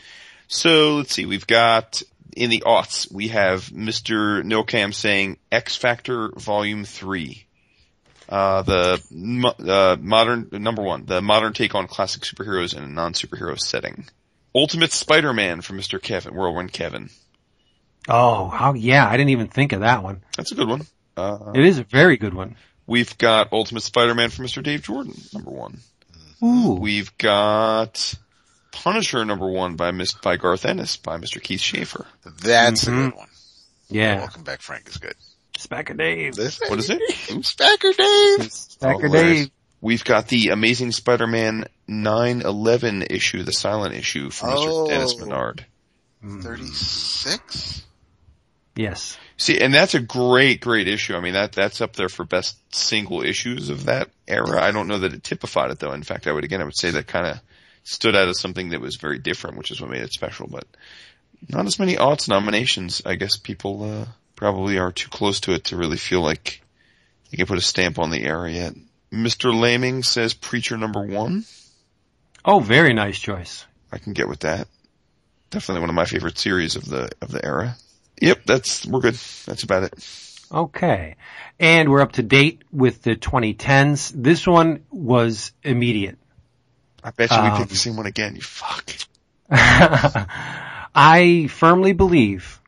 So 0.49 0.95
let's 0.95 1.13
see. 1.13 1.25
We've 1.25 1.47
got 1.47 2.03
in 2.35 2.49
the 2.49 2.63
aughts, 2.65 3.09
we 3.09 3.29
have 3.29 3.67
Mr. 3.67 4.43
Nilcam 4.43 4.93
saying 4.93 5.37
X 5.49 5.77
Factor 5.77 6.33
Volume 6.35 6.83
3. 6.83 7.45
Uh, 8.27 8.61
the 8.63 9.55
uh, 9.65 9.95
modern, 10.01 10.49
number 10.51 10.81
one, 10.81 11.05
the 11.05 11.21
modern 11.21 11.53
take 11.53 11.73
on 11.73 11.87
classic 11.87 12.23
superheroes 12.23 12.75
in 12.75 12.83
a 12.83 12.87
non-superhero 12.87 13.57
setting. 13.57 14.05
Ultimate 14.55 14.91
Spider-Man 14.91 15.61
from 15.61 15.77
Mr. 15.77 16.01
Kevin, 16.01 16.33
Whirlwind 16.35 16.71
Kevin. 16.73 17.09
Oh, 18.07 18.49
how, 18.49 18.73
yeah, 18.73 19.07
I 19.07 19.17
didn't 19.17 19.29
even 19.31 19.47
think 19.47 19.71
of 19.71 19.81
that 19.81 20.03
one. 20.03 20.23
That's 20.37 20.51
a 20.51 20.55
good 20.55 20.67
one. 20.67 20.85
Uh, 21.15 21.51
It 21.55 21.65
is 21.65 21.77
a 21.79 21.83
very 21.83 22.17
good 22.17 22.33
one. 22.33 22.55
we've 22.85 23.17
got 23.17 23.53
Ultimate 23.53 23.81
Spider-Man 23.81 24.29
from 24.29 24.45
Mr. 24.45 24.61
Dave 24.61 24.83
Jordan, 24.83 25.13
number 25.33 25.51
one. 25.51 25.79
Ooh. 26.43 26.73
We've 26.79 27.15
got 27.17 28.13
Punisher 28.73 29.23
number 29.23 29.49
one 29.49 29.75
by 29.75 29.91
Miss, 29.91 30.11
by 30.13 30.35
Garth 30.37 30.65
Ennis 30.65 30.97
by 30.97 31.17
Mr. 31.17 31.41
Keith 31.41 31.61
Schaefer. 31.61 32.05
That's 32.41 32.83
Mhm. 32.85 32.87
a 33.07 33.09
good 33.11 33.17
one. 33.17 33.27
Yeah. 33.89 34.17
Welcome 34.17 34.43
back, 34.43 34.61
Frank 34.61 34.89
is 34.89 34.97
good. 34.97 35.15
Spacker 35.57 35.95
Dave. 35.97 36.35
What 36.37 36.79
is 36.79 36.89
it? 36.89 36.99
Spacker 37.43 37.95
Dave. 37.95 38.49
Spacker 38.49 38.95
Oh, 38.95 38.99
hilarious. 38.99 39.39
Dave. 39.41 39.51
We've 39.83 40.05
got 40.05 40.29
the 40.29 40.47
Amazing 40.47 40.93
Spider-Man 40.93 41.65
911 41.89 43.01
issue, 43.09 43.43
the 43.43 43.51
silent 43.51 43.93
issue 43.93 44.29
from 44.29 44.51
Oh. 44.51 44.55
Mr. 44.55 44.87
Dennis 44.87 45.19
Menard. 45.19 45.65
36? 46.23 47.83
Yes. 48.77 49.17
See, 49.35 49.59
and 49.59 49.73
that's 49.73 49.93
a 49.93 49.99
great, 49.99 50.61
great 50.61 50.87
issue. 50.87 51.15
I 51.15 51.19
mean, 51.19 51.33
that, 51.33 51.51
that's 51.51 51.81
up 51.81 51.97
there 51.97 52.07
for 52.07 52.23
best 52.23 52.55
single 52.73 53.23
issues 53.23 53.67
of 53.67 53.83
that 53.87 54.09
era. 54.25 54.63
I 54.63 54.71
don't 54.71 54.87
know 54.87 54.99
that 54.99 55.13
it 55.13 55.21
typified 55.21 55.69
it 55.71 55.79
though. 55.79 55.91
In 55.91 56.03
fact, 56.03 56.27
I 56.27 56.31
would, 56.31 56.45
again, 56.45 56.61
I 56.61 56.63
would 56.63 56.77
say 56.77 56.91
that 56.91 57.07
kind 57.07 57.27
of 57.27 57.41
stood 57.83 58.15
out 58.15 58.29
as 58.29 58.39
something 58.39 58.69
that 58.69 58.79
was 58.79 58.95
very 58.95 59.19
different, 59.19 59.57
which 59.57 59.69
is 59.69 59.81
what 59.81 59.89
made 59.89 60.01
it 60.01 60.13
special, 60.13 60.47
but 60.47 60.65
not 61.49 61.65
as 61.65 61.77
many 61.77 61.97
aughts 61.97 62.29
nominations. 62.29 63.01
I 63.05 63.15
guess 63.15 63.35
people, 63.35 63.83
uh, 63.83 64.05
probably 64.37 64.77
are 64.77 64.93
too 64.93 65.09
close 65.09 65.41
to 65.41 65.51
it 65.51 65.65
to 65.65 65.75
really 65.75 65.97
feel 65.97 66.21
like 66.21 66.61
they 67.29 67.35
can 67.35 67.47
put 67.47 67.57
a 67.57 67.61
stamp 67.61 67.99
on 67.99 68.11
the 68.11 68.23
era 68.23 68.49
yet. 68.49 68.75
Mr. 69.13 69.57
Laming 69.57 70.01
says 70.03 70.33
Preacher 70.33 70.77
number 70.77 71.01
one. 71.01 71.45
Oh, 72.43 72.59
very 72.59 72.93
nice 72.93 73.19
choice. 73.19 73.65
I 73.91 73.99
can 73.99 74.13
get 74.13 74.27
with 74.27 74.39
that. 74.41 74.67
Definitely 75.51 75.81
one 75.81 75.89
of 75.89 75.95
my 75.95 76.05
favorite 76.05 76.37
series 76.37 76.75
of 76.75 76.85
the 76.85 77.09
of 77.21 77.29
the 77.31 77.45
era. 77.45 77.75
Yep, 78.19 78.41
that's 78.45 78.85
we're 78.87 79.01
good. 79.01 79.13
That's 79.45 79.63
about 79.63 79.83
it. 79.83 79.93
Okay. 80.51 81.15
And 81.59 81.89
we're 81.89 82.01
up 82.01 82.13
to 82.13 82.23
date 82.23 82.63
with 82.71 83.03
the 83.03 83.15
2010s. 83.15 84.11
This 84.15 84.47
one 84.47 84.83
was 84.89 85.51
immediate. 85.63 86.17
I 87.03 87.11
bet 87.11 87.31
you 87.31 87.37
we 87.41 87.47
Um, 87.49 87.57
picked 87.57 87.69
the 87.69 87.75
same 87.75 87.97
one 87.97 88.05
again. 88.07 88.35
You 88.35 88.41
fuck. 88.41 88.91
I 89.49 91.47
firmly 91.49 91.93
believe 91.93 92.59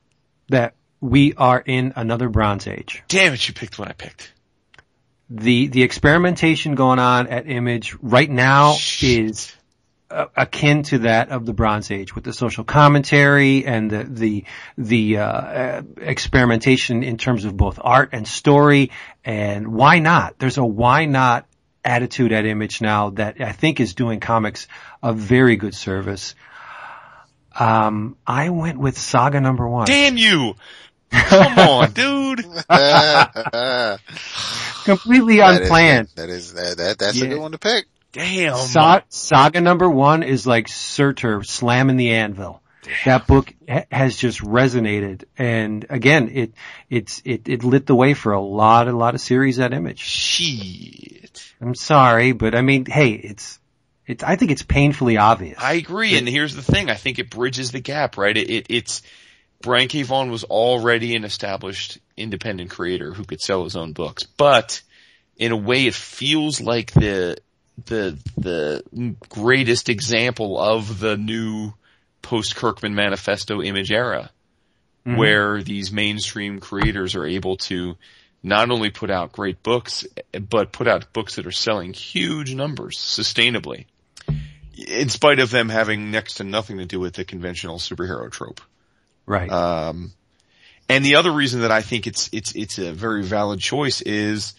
that 0.49 0.73
we 1.01 1.33
are 1.35 1.59
in 1.59 1.93
another 1.95 2.29
Bronze 2.29 2.67
Age. 2.67 3.03
Damn 3.07 3.33
it, 3.33 3.47
you 3.47 3.53
picked 3.53 3.77
what 3.79 3.87
I 3.87 3.93
picked. 3.93 4.31
The 5.29 5.67
the 5.67 5.83
experimentation 5.83 6.75
going 6.75 6.99
on 6.99 7.27
at 7.27 7.49
Image 7.49 7.95
right 8.01 8.29
now 8.29 8.75
is 9.01 9.55
uh, 10.11 10.27
akin 10.35 10.83
to 10.83 10.99
that 10.99 11.29
of 11.29 11.45
the 11.45 11.53
Bronze 11.53 11.89
Age 11.89 12.13
with 12.13 12.23
the 12.23 12.33
social 12.33 12.63
commentary 12.63 13.65
and 13.65 13.89
the 13.89 14.03
the 14.03 14.45
the 14.77 15.17
uh, 15.17 15.25
uh, 15.25 15.81
experimentation 15.97 17.03
in 17.03 17.17
terms 17.17 17.45
of 17.45 17.57
both 17.57 17.79
art 17.81 18.09
and 18.11 18.27
story. 18.27 18.91
And 19.23 19.69
why 19.69 19.99
not? 19.99 20.37
There's 20.37 20.57
a 20.57 20.65
why 20.65 21.05
not 21.05 21.47
attitude 21.83 22.31
at 22.31 22.45
Image 22.45 22.81
now 22.81 23.11
that 23.11 23.41
I 23.41 23.51
think 23.51 23.79
is 23.79 23.95
doing 23.95 24.19
comics 24.19 24.67
a 25.01 25.11
very 25.13 25.55
good 25.55 25.73
service. 25.73 26.35
Um, 27.57 28.17
I 28.27 28.49
went 28.49 28.77
with 28.77 28.97
Saga 28.97 29.39
number 29.39 29.67
one. 29.67 29.85
Damn 29.85 30.17
you! 30.17 30.55
Come 31.11 31.57
on, 31.59 31.91
dude. 31.91 32.39
Completely 34.83 35.37
That 35.37 35.53
is- 35.53 35.59
unplanned. 35.61 36.09
That 36.15 36.29
is, 36.29 36.53
that, 36.53 36.77
that 36.77 36.99
that's 36.99 37.21
a 37.21 37.27
good 37.27 37.39
one 37.39 37.51
to 37.53 37.57
pick. 37.57 37.85
Damn. 38.11 38.55
Sa- 38.57 39.01
Saga 39.09 39.59
number 39.61 39.89
one 39.89 40.23
is 40.23 40.45
like 40.47 40.67
Surtur 40.67 41.43
slamming 41.43 41.97
the 41.97 42.11
anvil. 42.11 42.61
That 43.03 43.25
book 43.27 43.51
ha- 43.67 43.85
has 43.91 44.15
just 44.15 44.41
resonated, 44.41 45.23
and 45.39 45.85
again, 45.89 46.29
it 46.31 46.53
it's 46.87 47.19
it 47.25 47.49
it 47.49 47.63
lit 47.63 47.87
the 47.87 47.95
way 47.95 48.13
for 48.13 48.31
a 48.33 48.39
lot 48.39 48.87
a 48.87 48.91
lot 48.95 49.15
of 49.15 49.21
series 49.21 49.57
That 49.57 49.73
Image. 49.73 49.99
Shit. 49.99 51.51
I'm 51.59 51.73
sorry, 51.73 52.31
but 52.33 52.53
I 52.53 52.61
mean, 52.61 52.85
hey, 52.85 53.13
it's 53.13 53.59
it's 54.05 54.23
I 54.23 54.35
think 54.35 54.51
it's 54.51 54.61
painfully 54.61 55.17
obvious. 55.17 55.57
I 55.59 55.73
agree, 55.73 56.15
and 56.15 56.29
here's 56.29 56.55
the 56.55 56.61
thing. 56.61 56.91
I 56.91 56.93
think 56.93 57.17
it 57.17 57.31
bridges 57.31 57.71
the 57.71 57.79
gap, 57.79 58.17
right? 58.17 58.37
It, 58.37 58.51
it 58.51 58.65
it's 58.69 59.01
Brian 59.65 59.87
K. 59.89 60.03
Vaughan 60.03 60.31
was 60.31 60.43
already 60.45 61.15
an 61.15 61.25
established 61.25 61.97
independent 62.15 62.69
creator 62.69 63.13
who 63.13 63.25
could 63.25 63.41
sell 63.41 63.63
his 63.65 63.75
own 63.75 63.91
books, 63.91 64.23
but 64.23 64.81
in 65.37 65.51
a 65.51 65.57
way, 65.57 65.85
it 65.85 65.93
feels 65.93 66.61
like 66.61 66.91
the 66.93 67.37
the 67.85 68.17
the 68.37 68.83
greatest 69.27 69.89
example 69.89 70.57
of 70.57 70.99
the 70.99 71.17
new 71.17 71.73
post 72.21 72.55
Kirkman 72.55 72.95
Manifesto 72.95 73.61
image 73.61 73.91
era, 73.91 74.31
Mhm. 75.05 75.17
where 75.17 75.61
these 75.61 75.91
mainstream 75.91 76.59
creators 76.59 77.15
are 77.15 77.25
able 77.25 77.57
to 77.57 77.97
not 78.41 78.71
only 78.71 78.91
put 78.91 79.11
out 79.11 79.33
great 79.33 79.61
books, 79.61 80.05
but 80.49 80.71
put 80.71 80.87
out 80.87 81.11
books 81.11 81.35
that 81.35 81.45
are 81.47 81.51
selling 81.51 81.93
huge 81.93 82.53
numbers 82.53 82.97
sustainably 82.97 83.85
in 84.77 85.09
spite 85.09 85.39
of 85.39 85.49
them 85.51 85.69
having 85.69 86.11
next 86.11 86.35
to 86.35 86.43
nothing 86.43 86.77
to 86.77 86.85
do 86.85 86.99
with 86.99 87.15
the 87.15 87.25
conventional 87.25 87.77
superhero 87.77 88.31
trope. 88.31 88.61
Right. 89.25 89.51
Um, 89.51 90.13
and 90.87 91.03
the 91.03 91.15
other 91.15 91.31
reason 91.31 91.61
that 91.61 91.71
I 91.71 91.81
think 91.81 92.07
it's 92.07 92.29
it's 92.31 92.55
it's 92.55 92.77
a 92.77 92.91
very 92.91 93.23
valid 93.23 93.59
choice 93.59 94.01
is 94.01 94.53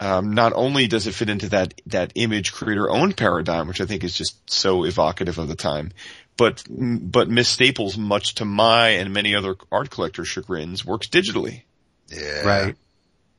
um, 0.00 0.32
not 0.32 0.52
only 0.54 0.86
does 0.86 1.06
it 1.06 1.14
fit 1.14 1.28
into 1.28 1.48
that 1.50 1.80
that 1.86 2.12
image 2.14 2.52
creator 2.52 2.90
owned 2.90 3.16
paradigm, 3.16 3.68
which 3.68 3.80
I 3.80 3.86
think 3.86 4.04
is 4.04 4.16
just 4.16 4.50
so 4.50 4.84
evocative 4.84 5.38
of 5.38 5.48
the 5.48 5.56
time, 5.56 5.92
but 6.36 6.64
but 6.68 7.28
Miss 7.28 7.48
Staples, 7.48 7.96
much 7.96 8.36
to 8.36 8.44
my 8.44 8.88
and 8.90 9.12
many 9.12 9.34
other 9.34 9.56
art 9.72 9.90
collectors' 9.90 10.28
chagrins, 10.28 10.84
works 10.84 11.08
digitally. 11.08 11.62
Yeah. 12.08 12.42
Right. 12.42 12.76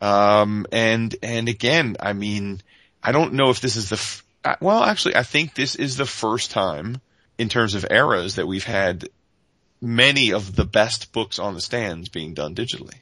Um, 0.02 0.66
and 0.72 1.16
and 1.24 1.50
again, 1.50 1.98
I 2.00 2.14
mean, 2.14 2.62
I 3.04 3.12
don't 3.12 3.34
know 3.34 3.50
if 3.50 3.62
this 3.62 3.76
is 3.76 3.90
the 3.90 3.96
f- 3.96 4.24
uh, 4.44 4.56
well, 4.62 4.84
actually, 4.84 5.16
I 5.16 5.24
think 5.24 5.54
this 5.54 5.76
is 5.76 5.98
the 5.98 6.06
first 6.06 6.52
time 6.52 7.02
in 7.38 7.50
terms 7.50 7.76
of 7.76 7.86
eras 7.90 8.36
that 8.36 8.48
we've 8.48 8.64
had 8.64 9.10
many 9.82 10.34
of 10.34 10.56
the 10.56 10.66
best 10.66 11.12
books 11.12 11.40
on 11.40 11.54
the 11.54 11.62
stands 11.62 12.10
being 12.10 12.34
done 12.34 12.56
digitally. 12.56 12.96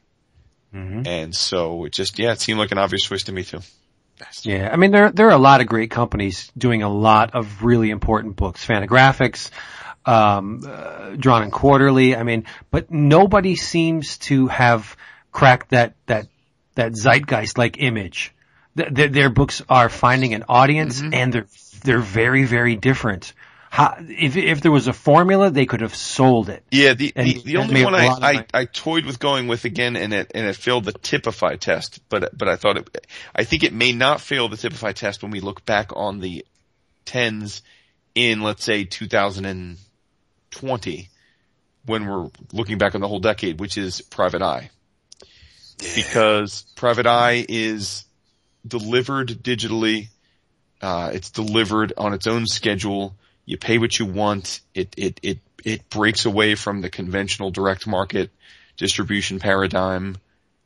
Mhm. 0.73 1.07
And 1.07 1.35
so 1.35 1.85
it 1.85 1.93
just, 1.93 2.19
yeah, 2.19 2.33
it 2.33 2.41
seemed 2.41 2.59
like 2.59 2.71
an 2.71 2.77
obvious 2.77 3.03
choice 3.03 3.23
to 3.23 3.31
me 3.31 3.43
too. 3.43 3.61
Yeah, 4.43 4.69
I 4.71 4.77
mean 4.77 4.91
there 4.91 5.11
there 5.11 5.27
are 5.27 5.31
a 5.31 5.37
lot 5.37 5.61
of 5.61 5.67
great 5.67 5.91
companies 5.91 6.49
doing 6.57 6.83
a 6.83 6.89
lot 6.89 7.35
of 7.35 7.63
really 7.63 7.89
important 7.89 8.37
books, 8.37 8.65
Fantagraphics, 8.65 9.49
um, 10.05 10.61
uh, 10.65 11.15
Drawn 11.17 11.43
and 11.43 11.51
Quarterly. 11.51 12.15
I 12.15 12.23
mean, 12.23 12.45
but 12.71 12.91
nobody 12.91 13.55
seems 13.55 14.17
to 14.19 14.47
have 14.47 14.95
cracked 15.31 15.71
that 15.71 15.95
that 16.05 16.27
that 16.75 16.93
zeitgeist 16.93 17.57
like 17.57 17.77
image. 17.79 18.33
Th- 18.77 18.93
th- 18.93 19.11
their 19.11 19.29
books 19.29 19.61
are 19.67 19.89
finding 19.89 20.33
an 20.33 20.45
audience, 20.47 21.01
and 21.01 21.33
they're 21.33 21.47
they're 21.83 21.99
very 21.99 22.45
very 22.45 22.75
different. 22.77 23.33
How, 23.75 23.97
if 23.99 24.37
if 24.37 24.61
there 24.61 24.71
was 24.71 24.87
a 24.87 24.93
formula, 24.93 25.51
they 25.51 25.65
could 25.65 25.81
have 25.81 25.93
sold 25.93 26.47
it. 26.47 26.63
Yeah, 26.71 26.93
the, 26.93 27.11
And 27.13 27.27
the, 27.27 27.33
that 27.33 27.43
the 27.43 27.57
only 27.57 27.83
one 27.83 27.93
a 27.93 27.97
I, 27.97 28.07
lot 28.07 28.17
of 28.19 28.23
I. 28.23 28.45
I 28.53 28.63
toyed 28.63 29.05
with 29.05 29.19
going 29.19 29.47
with 29.47 29.65
again 29.65 29.97
and 29.97 30.13
it, 30.13 30.31
and 30.33 30.47
it 30.47 30.55
failed 30.55 30.85
the 30.85 30.93
typify 30.93 31.57
test, 31.57 31.99
but, 32.07 32.37
but 32.37 32.47
I 32.47 32.55
thought 32.55 32.77
it, 32.77 33.05
I 33.35 33.43
think 33.43 33.65
it 33.65 33.73
may 33.73 33.91
not 33.91 34.21
fail 34.21 34.47
the 34.47 34.55
typify 34.55 34.93
test 34.93 35.23
when 35.23 35.33
we 35.33 35.41
look 35.41 35.65
back 35.65 35.91
on 35.93 36.21
the 36.21 36.45
tens 37.03 37.63
in, 38.15 38.43
let's 38.43 38.63
say, 38.63 38.85
2020, 38.85 41.09
when 41.85 42.07
we're 42.07 42.29
looking 42.53 42.77
back 42.77 42.95
on 42.95 43.01
the 43.01 43.09
whole 43.09 43.19
decade, 43.19 43.59
which 43.59 43.77
is 43.77 43.99
Private 43.99 44.41
Eye. 44.41 44.69
Because 45.95 46.61
Private 46.77 47.07
Eye 47.07 47.45
is 47.49 48.05
delivered 48.65 49.27
digitally, 49.27 50.07
uh, 50.81 51.11
it's 51.13 51.31
delivered 51.31 51.91
on 51.97 52.13
its 52.13 52.25
own 52.25 52.47
schedule. 52.47 53.17
You 53.45 53.57
pay 53.57 53.77
what 53.77 53.97
you 53.99 54.05
want. 54.05 54.61
It, 54.73 54.93
it, 54.97 55.19
it, 55.21 55.39
it 55.63 55.89
breaks 55.89 56.25
away 56.25 56.55
from 56.55 56.81
the 56.81 56.89
conventional 56.89 57.51
direct 57.51 57.87
market 57.87 58.31
distribution 58.77 59.39
paradigm. 59.39 60.17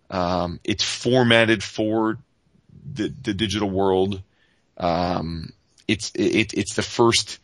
Um, 0.09 0.59
it's 0.63 0.83
formatted 0.83 1.63
for 1.63 2.17
the, 2.93 3.13
the 3.21 3.33
digital 3.33 3.69
world. 3.69 4.21
Um, 4.77 5.53
it's, 5.87 6.11
it, 6.15 6.53
it's 6.53 6.75
the 6.75 6.81
first 6.81 7.39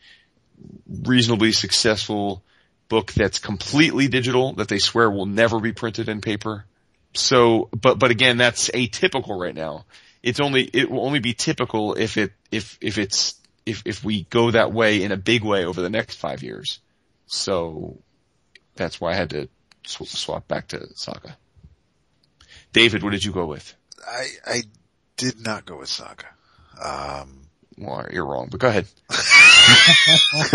reasonably 0.88 1.52
successful 1.52 2.42
book 2.88 3.12
that's 3.12 3.38
completely 3.38 4.08
digital 4.08 4.54
that 4.54 4.68
they 4.68 4.78
swear 4.78 5.10
will 5.10 5.26
never 5.26 5.60
be 5.60 5.72
printed 5.72 6.08
in 6.08 6.20
paper. 6.20 6.64
So, 7.14 7.68
but, 7.78 7.98
but 7.98 8.10
again, 8.10 8.36
that's 8.36 8.70
atypical 8.70 9.38
right 9.38 9.54
now. 9.54 9.84
It's 10.22 10.40
only, 10.40 10.62
it 10.64 10.90
will 10.90 11.04
only 11.04 11.20
be 11.20 11.34
typical 11.34 11.94
if 11.94 12.16
it, 12.16 12.32
if, 12.50 12.78
if 12.80 12.98
it's, 12.98 13.35
if, 13.66 13.82
if 13.84 14.02
we 14.04 14.22
go 14.24 14.52
that 14.52 14.72
way 14.72 15.02
in 15.02 15.12
a 15.12 15.16
big 15.16 15.42
way 15.42 15.64
over 15.64 15.82
the 15.82 15.90
next 15.90 16.16
five 16.16 16.42
years. 16.42 16.80
So 17.26 17.98
that's 18.76 19.00
why 19.00 19.10
I 19.12 19.14
had 19.14 19.30
to 19.30 19.48
sw- 19.84 20.08
swap 20.08 20.46
back 20.48 20.68
to 20.68 20.86
Saga. 20.94 21.36
David, 22.72 23.02
what 23.02 23.10
did 23.10 23.24
you 23.24 23.32
go 23.32 23.46
with? 23.46 23.74
I, 24.06 24.28
I 24.46 24.62
did 25.16 25.44
not 25.44 25.66
go 25.66 25.78
with 25.78 25.88
Saga. 25.88 26.26
Um, 26.80 27.40
Well, 27.76 28.06
you're 28.12 28.24
wrong, 28.24 28.48
but 28.50 28.60
go 28.60 28.68
ahead. 28.68 28.86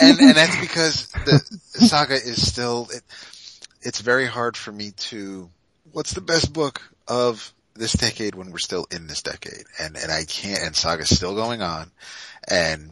and 0.00 0.20
and 0.20 0.36
that's 0.36 0.60
because 0.60 1.06
the 1.24 1.38
saga 1.86 2.14
is 2.14 2.46
still 2.46 2.88
it, 2.92 3.02
it's 3.82 4.00
very 4.00 4.26
hard 4.26 4.56
for 4.56 4.72
me 4.72 4.92
to 4.96 5.50
what's 5.92 6.12
the 6.14 6.20
best 6.20 6.52
book 6.52 6.82
of 7.06 7.52
this 7.74 7.92
decade 7.92 8.34
when 8.34 8.50
we're 8.50 8.58
still 8.58 8.86
in 8.90 9.06
this 9.06 9.22
decade 9.22 9.64
and 9.78 9.96
and 9.96 10.10
I 10.12 10.24
can't 10.24 10.60
and 10.62 10.76
saga's 10.76 11.14
still 11.14 11.34
going 11.34 11.62
on 11.62 11.90
and 12.48 12.90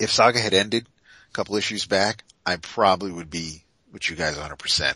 if 0.00 0.10
saga 0.10 0.38
had 0.40 0.54
ended 0.54 0.86
a 1.30 1.32
couple 1.32 1.56
issues 1.56 1.86
back 1.86 2.22
I 2.44 2.56
probably 2.56 3.10
would 3.12 3.30
be 3.30 3.64
with 3.92 4.10
you 4.10 4.16
guys 4.16 4.36
100% 4.36 4.94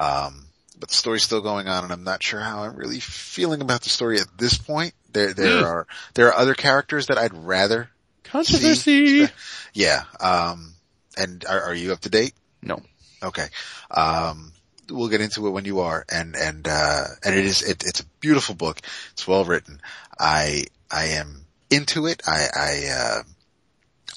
um 0.00 0.46
but 0.78 0.88
the 0.88 0.94
story's 0.94 1.22
still 1.22 1.40
going 1.42 1.68
on 1.68 1.84
and 1.84 1.92
I'm 1.92 2.02
not 2.04 2.22
sure 2.22 2.40
how 2.40 2.64
I'm 2.64 2.74
really 2.76 2.98
feeling 3.00 3.60
about 3.60 3.82
the 3.82 3.90
story 3.90 4.18
at 4.18 4.26
this 4.36 4.58
point 4.58 4.94
there 5.12 5.32
there 5.34 5.58
Hmm. 5.58 5.64
are 5.64 5.86
there 6.14 6.28
are 6.28 6.34
other 6.34 6.54
characters 6.54 7.06
that 7.06 7.18
I'd 7.18 7.34
rather 7.34 7.90
Controversy. 8.24 9.28
yeah. 9.74 10.04
Um, 10.18 10.72
and 11.18 11.44
are, 11.46 11.64
are 11.64 11.74
you 11.74 11.92
up 11.92 12.00
to 12.00 12.08
date? 12.08 12.32
No. 12.62 12.80
Okay. 13.22 13.46
Um, 13.90 14.52
we'll 14.90 15.08
get 15.08 15.20
into 15.20 15.46
it 15.46 15.50
when 15.50 15.64
you 15.64 15.80
are. 15.80 16.04
And, 16.10 16.36
and, 16.36 16.66
uh, 16.68 17.04
and 17.24 17.34
it 17.34 17.44
is, 17.44 17.62
it, 17.62 17.84
it's 17.84 18.00
a 18.00 18.06
beautiful 18.20 18.54
book. 18.54 18.80
It's 19.12 19.26
well 19.26 19.44
written. 19.44 19.80
I, 20.18 20.66
I 20.90 21.06
am 21.06 21.44
into 21.70 22.06
it. 22.06 22.22
I, 22.26 22.46
I, 22.54 22.88
uh, 22.92 23.22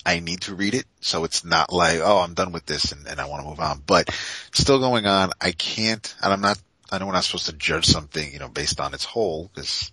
I 0.06 0.20
need 0.20 0.42
to 0.42 0.56
read 0.56 0.76
it. 0.76 0.86
So 1.00 1.24
it's 1.24 1.44
not 1.44 1.74
like, 1.74 2.00
oh, 2.04 2.20
I'm 2.20 2.36
done 2.36 2.52
with 2.52 2.66
this 2.66 2.92
and, 2.92 3.08
and 3.08 3.20
I 3.20 3.28
want 3.28 3.44
to 3.44 3.50
move 3.50 3.60
on, 3.60 3.82
but 3.86 4.10
still 4.52 4.80
going 4.80 5.06
on. 5.06 5.32
I 5.42 5.52
can't, 5.52 6.16
and 6.22 6.32
I'm 6.32 6.42
not, 6.42 6.60
I 6.92 7.00
know 7.00 7.08
we're 7.08 7.14
not 7.14 7.24
supposed 7.24 7.48
to 7.48 7.54
judge 7.54 7.86
something, 7.86 8.32
you 8.32 8.40
know, 8.40 8.50
based 8.50 8.80
on 8.80 8.94
its 8.94 9.06
whole 9.06 9.50
because 9.54 9.92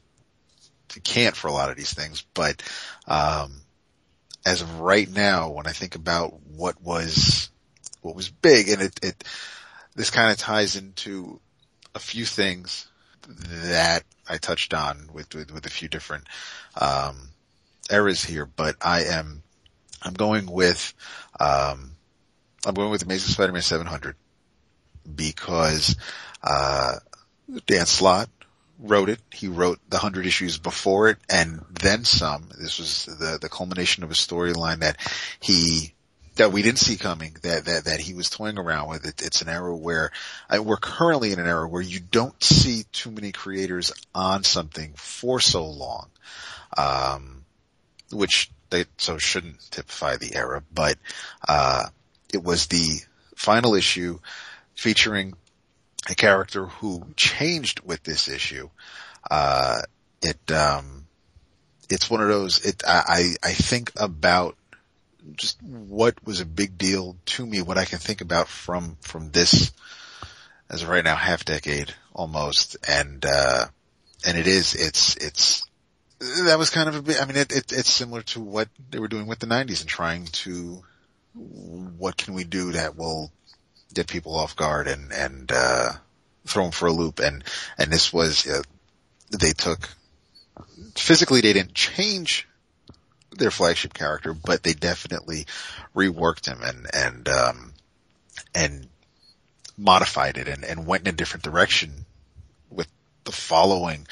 you 0.95 1.01
can't 1.01 1.35
for 1.35 1.49
a 1.49 1.53
lot 1.53 1.71
of 1.71 1.77
these 1.77 1.95
things, 1.95 2.27
but, 2.35 2.63
um, 3.07 3.63
as 4.45 4.61
of 4.61 4.81
right 4.81 5.09
now, 5.09 5.51
when 5.51 5.67
I 5.67 5.73
think 5.73 5.95
about 5.95 6.39
what 6.57 6.83
was, 6.83 7.49
what 8.03 8.15
was 8.15 8.29
big 8.29 8.69
and 8.69 8.83
it, 8.83 9.01
it, 9.03 9.25
this 9.95 10.11
kind 10.11 10.31
of 10.31 10.39
ties 10.39 10.77
into 10.77 11.41
a 11.95 11.99
few 11.99 12.25
things 12.25 12.89
that 13.29 14.05
I 14.29 14.39
touched 14.39 14.75
on 14.75 15.09
with, 15.13 15.35
with, 15.35 15.53
with 15.53 15.67
a 15.67 15.71
few 15.71 15.89
different, 15.89 16.25
um, 16.81 17.29
eras 17.91 18.25
here, 18.25 18.47
but 18.47 18.77
I 18.81 19.05
am, 19.05 19.43
I'm 20.03 20.15
going 20.15 20.51
with, 20.51 20.95
um, 21.39 21.93
I'm 22.67 22.75
going 22.75 22.91
with 22.91 23.03
Amazing 23.03 23.33
Spider-Man 23.33 23.63
700 23.63 24.17
because, 25.15 25.97
uh, 26.43 26.95
Dan 27.67 27.87
Slott 27.87 28.29
wrote 28.79 29.09
it. 29.09 29.21
He 29.33 29.49
wrote 29.49 29.79
the 29.89 29.99
hundred 29.99 30.27
issues 30.27 30.59
before 30.59 31.09
it 31.09 31.19
and 31.31 31.65
then 31.71 32.05
some. 32.05 32.49
This 32.59 32.79
was 32.79 33.07
the, 33.07 33.39
the 33.41 33.49
culmination 33.49 34.03
of 34.03 34.11
a 34.11 34.15
storyline 34.15 34.81
that 34.81 34.97
he, 35.41 35.95
that 36.37 36.53
we 36.53 36.63
didn't 36.63 36.79
see 36.79 36.97
coming, 36.97 37.37
that, 37.43 37.67
that, 37.67 37.85
that 37.85 38.01
he 38.01 38.15
was 38.15 38.31
toying 38.31 38.59
around 38.59 38.89
with. 38.89 39.07
It, 39.07 39.23
it's 39.23 39.43
an 39.43 39.49
era 39.49 39.77
where, 39.77 40.11
uh, 40.49 40.63
we're 40.63 40.77
currently 40.77 41.33
in 41.33 41.39
an 41.39 41.47
era 41.47 41.69
where 41.69 41.83
you 41.83 42.01
don't 42.01 42.43
see 42.43 42.85
too 42.93 43.11
many 43.11 43.33
creators 43.33 43.93
on 44.15 44.43
something 44.43 44.95
for 44.97 45.41
so 45.41 45.67
long. 45.67 46.09
Um, 46.77 47.45
which 48.11 48.51
they, 48.71 48.87
so 48.97 49.19
shouldn't 49.19 49.71
typify 49.71 50.17
the 50.17 50.35
era, 50.35 50.63
but, 50.73 50.97
uh, 51.47 51.85
it 52.33 52.43
was 52.43 52.67
the 52.67 53.01
final 53.37 53.75
issue 53.75 54.19
featuring 54.75 55.35
a 56.09 56.15
character 56.15 56.67
who 56.67 57.05
changed 57.15 57.81
with 57.81 58.03
this 58.03 58.29
issue. 58.29 58.71
Uh, 59.31 59.83
it, 60.23 60.51
um, 60.51 61.07
it's 61.91 62.11
one 62.11 62.23
of 62.23 62.29
those, 62.29 62.65
it, 62.65 62.83
I, 62.87 63.03
I 63.43 63.49
I 63.51 63.53
think 63.53 63.93
about 63.97 64.57
just 65.37 65.63
what 65.63 66.15
was 66.25 66.41
a 66.41 66.47
big 66.47 66.77
deal 66.79 67.17
to 67.27 67.47
me, 67.47 67.63
what 67.63 67.79
I 67.79 67.85
can 67.85 67.99
think 67.99 68.21
about 68.21 68.49
from, 68.49 68.97
from 69.01 69.31
this, 69.31 69.73
as 70.69 70.83
of 70.83 70.89
right 70.89 71.05
now, 71.05 71.17
half 71.17 71.45
decade 71.45 71.95
almost. 72.13 72.77
And, 72.87 73.25
uh, 73.25 73.67
and 74.25 74.39
it 74.39 74.47
is, 74.47 74.75
it's, 74.75 75.17
it's, 75.17 75.69
that 76.19 76.59
was 76.59 76.71
kind 76.71 76.89
of 76.89 76.97
a 76.97 77.03
bit, 77.03 77.21
I 77.21 77.25
mean, 77.27 77.37
it, 77.37 77.53
it, 77.53 77.73
it's 77.73 77.91
similar 77.91 78.23
to 78.23 78.41
what 78.41 78.69
they 78.91 78.99
were 78.99 79.09
doing 79.09 79.27
with 79.27 79.39
the 79.39 79.47
90s 79.47 79.81
and 79.81 79.89
trying 79.89 80.27
to, 80.27 80.83
what 81.35 82.17
can 82.17 82.35
we 82.35 82.45
do 82.45 82.73
that 82.73 82.97
will 82.97 83.33
get 83.95 84.07
people 84.07 84.37
off 84.37 84.57
guard 84.57 84.87
and, 84.87 85.13
and, 85.13 85.51
uh, 85.53 85.93
throw 86.47 86.65
them 86.65 86.73
for 86.73 86.87
a 86.87 86.93
loop. 86.93 87.21
And, 87.21 87.45
and 87.79 87.91
this 87.91 88.13
was, 88.13 88.47
uh, 88.47 88.63
they 89.31 89.53
took, 89.53 89.89
physically 90.97 91.41
they 91.41 91.53
didn't 91.53 91.75
change 91.75 92.49
their 93.37 93.51
flagship 93.51 93.95
character, 93.95 94.35
but 94.35 94.63
they 94.63 94.75
definitely 94.75 95.47
reworked 95.95 96.47
him 96.47 96.61
and, 96.63 96.87
and, 96.93 97.29
um, 97.29 97.73
and 98.55 98.89
modified 99.77 100.37
it 100.37 100.49
and, 100.49 100.65
and 100.65 100.87
went 100.87 101.07
in 101.07 101.15
a 101.15 101.17
different 101.17 101.45
direction 101.45 101.91
with 102.71 102.89
the 103.25 103.33
following, 103.33 104.07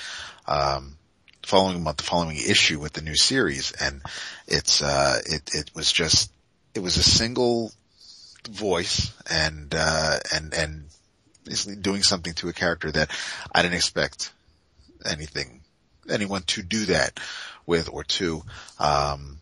um, 0.46 0.96
following 1.42 1.82
month, 1.82 1.98
the 1.98 2.02
following 2.02 2.36
issue 2.36 2.80
with 2.80 2.92
the 2.92 3.02
new 3.02 3.16
series. 3.16 3.72
And 3.72 4.02
it's, 4.46 4.82
uh, 4.82 5.20
it, 5.24 5.50
it 5.54 5.70
was 5.74 5.90
just, 5.92 6.30
it 6.74 6.80
was 6.80 6.96
a 6.96 7.02
single 7.02 7.72
voice 8.48 9.12
and, 9.28 9.74
uh, 9.76 10.18
and, 10.34 10.54
and 10.54 10.84
doing 11.82 12.02
something 12.02 12.34
to 12.34 12.48
a 12.48 12.52
character 12.52 12.90
that 12.92 13.10
I 13.52 13.62
didn't 13.62 13.74
expect 13.74 14.32
anything, 15.04 15.59
anyone 16.10 16.42
to 16.42 16.62
do 16.62 16.86
that 16.86 17.18
with 17.66 17.88
or 17.88 18.04
to. 18.04 18.42
Um, 18.78 19.38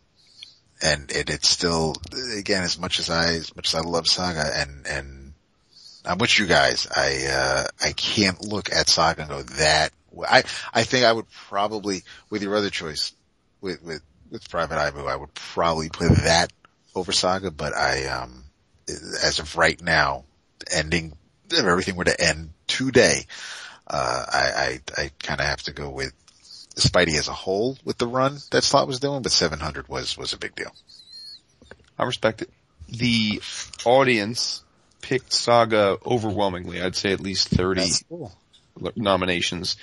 and 0.83 1.11
it, 1.11 1.31
it's 1.31 1.49
still, 1.49 1.95
again, 2.37 2.63
as 2.63 2.79
much 2.79 2.99
as 2.99 3.11
I, 3.11 3.35
as 3.35 3.55
much 3.57 3.69
as 3.69 3.75
I 3.75 3.81
love 3.81 4.07
Saga 4.07 4.51
and, 4.55 4.87
and 4.87 5.33
I'm 6.05 6.19
with 6.19 6.39
you 6.39 6.47
guys, 6.47 6.87
I, 6.95 7.27
uh, 7.27 7.65
I 7.83 7.93
can't 7.93 8.41
look 8.45 8.73
at 8.73 8.89
Saga 8.89 9.23
and 9.23 9.31
go 9.31 9.43
that, 9.43 9.93
I, 10.27 10.45
I 10.73 10.85
think 10.85 11.05
I 11.05 11.13
would 11.13 11.29
probably, 11.49 12.03
with 12.31 12.43
your 12.43 12.55
other 12.55 12.71
choice, 12.71 13.13
with, 13.61 13.83
with, 13.83 14.03
with 14.31 14.49
Private 14.49 14.79
Eye 14.79 14.93
I 14.97 15.17
would 15.17 15.35
probably 15.35 15.89
put 15.89 16.11
that 16.19 16.53
over 16.95 17.13
Saga, 17.13 17.51
but 17.51 17.75
I, 17.75 18.07
um, 18.07 18.45
as 18.89 19.39
of 19.39 19.57
right 19.57 19.81
now, 19.83 20.25
ending, 20.73 21.17
if 21.51 21.65
everything 21.65 21.97
were 21.97 22.05
to 22.05 22.21
end 22.21 22.51
today, 22.67 23.27
uh, 23.87 24.25
I, 24.33 24.81
I, 24.97 25.03
I 25.03 25.11
kind 25.19 25.41
of 25.41 25.47
have 25.47 25.63
to 25.65 25.73
go 25.73 25.91
with 25.91 26.13
Spidey 26.83 27.19
as 27.19 27.29
a 27.29 27.33
whole 27.33 27.77
with 27.85 27.99
the 27.99 28.07
run 28.07 28.39
that 28.51 28.65
Slott 28.65 28.87
was 28.87 29.01
doing, 29.01 29.23
but 29.23 29.33
700 29.33 29.89
was, 29.89 30.17
was 30.17 30.33
a 30.33 30.39
big 30.39 30.55
deal. 30.55 30.73
I 31.99 32.05
respect 32.05 32.43
it. 32.43 32.51
The 32.89 33.43
audience 33.85 34.63
picked 35.03 35.33
Saga 35.33 35.99
overwhelmingly. 36.05 36.81
I'd 36.81 36.97
say 36.97 37.13
at 37.13 37.21
least 37.21 37.49
30 37.49 37.91
cool. 38.09 38.33
nominations. 38.97 39.77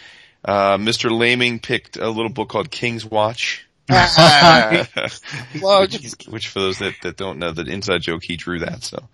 Uh, 0.44 0.78
Mr. 0.78 1.16
Laming 1.18 1.60
picked 1.60 1.98
a 1.98 2.10
little 2.10 2.32
book 2.32 2.50
called 2.50 2.72
King's 2.72 3.06
Watch. 3.06 3.68
Which 6.30 6.48
for 6.48 6.60
those 6.60 6.80
that, 6.80 6.96
that 7.04 7.18
don't 7.18 7.40
know, 7.40 7.52
the 7.52 7.64
inside 7.64 8.02
joke, 8.02 8.24
he 8.24 8.36
drew 8.36 8.60
that, 8.60 8.84
so 8.84 9.08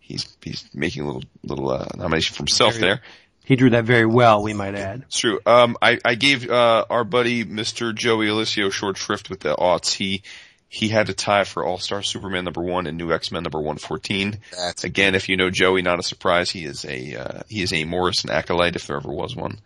he's, 0.00 0.36
he's 0.42 0.68
making 0.74 1.02
a 1.02 1.06
little, 1.06 1.24
little, 1.42 1.70
uh, 1.70 1.86
nomination 1.96 2.34
for 2.34 2.42
himself 2.42 2.74
there. 2.74 3.00
He 3.48 3.56
drew 3.56 3.70
that 3.70 3.86
very 3.86 4.04
well, 4.04 4.42
we 4.42 4.52
might 4.52 4.74
add. 4.74 5.04
It's 5.06 5.20
true. 5.20 5.40
Um, 5.46 5.78
I, 5.80 5.98
I 6.04 6.16
gave, 6.16 6.50
uh, 6.50 6.84
our 6.90 7.02
buddy 7.02 7.46
Mr. 7.46 7.94
Joey 7.94 8.26
Alicio 8.26 8.70
short 8.70 8.98
shrift 8.98 9.30
with 9.30 9.40
the 9.40 9.56
aughts. 9.56 9.94
He, 9.94 10.22
he 10.68 10.88
had 10.88 11.08
a 11.08 11.14
tie 11.14 11.44
for 11.44 11.64
All-Star 11.64 12.02
Superman 12.02 12.44
number 12.44 12.60
one 12.60 12.86
and 12.86 12.98
New 12.98 13.10
X-Men 13.10 13.44
number 13.44 13.56
114. 13.56 14.38
That's 14.54 14.84
Again, 14.84 15.14
if 15.14 15.30
you 15.30 15.38
know 15.38 15.48
Joey, 15.48 15.80
not 15.80 15.98
a 15.98 16.02
surprise. 16.02 16.50
He 16.50 16.66
is 16.66 16.84
a, 16.84 17.16
uh, 17.16 17.40
he 17.48 17.62
is 17.62 17.72
a 17.72 17.84
Morrison 17.84 18.28
acolyte 18.28 18.76
if 18.76 18.86
there 18.86 18.98
ever 18.98 19.10
was 19.10 19.34
one. 19.34 19.60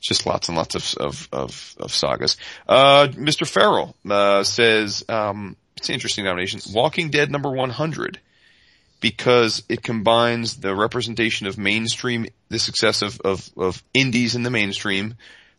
Just 0.00 0.26
lots 0.26 0.46
and 0.48 0.56
lots 0.56 0.76
of, 0.76 0.94
of, 1.00 1.28
of, 1.32 1.74
of 1.80 1.92
sagas. 1.92 2.36
Uh, 2.68 3.08
Mr. 3.10 3.48
Farrell, 3.48 3.96
uh, 4.08 4.44
says, 4.44 5.04
um, 5.08 5.56
it's 5.76 5.88
an 5.88 5.94
interesting 5.94 6.24
nomination. 6.24 6.60
Walking 6.72 7.10
Dead 7.10 7.32
number 7.32 7.50
100. 7.50 8.20
Because 9.04 9.62
it 9.68 9.82
combines 9.82 10.56
the 10.56 10.74
representation 10.74 11.46
of 11.46 11.58
mainstream, 11.58 12.24
the 12.48 12.58
success 12.58 13.02
of, 13.02 13.20
of, 13.20 13.50
of 13.54 13.84
indies 13.92 14.34
in 14.34 14.44
the 14.44 14.50
mainstream, 14.50 15.16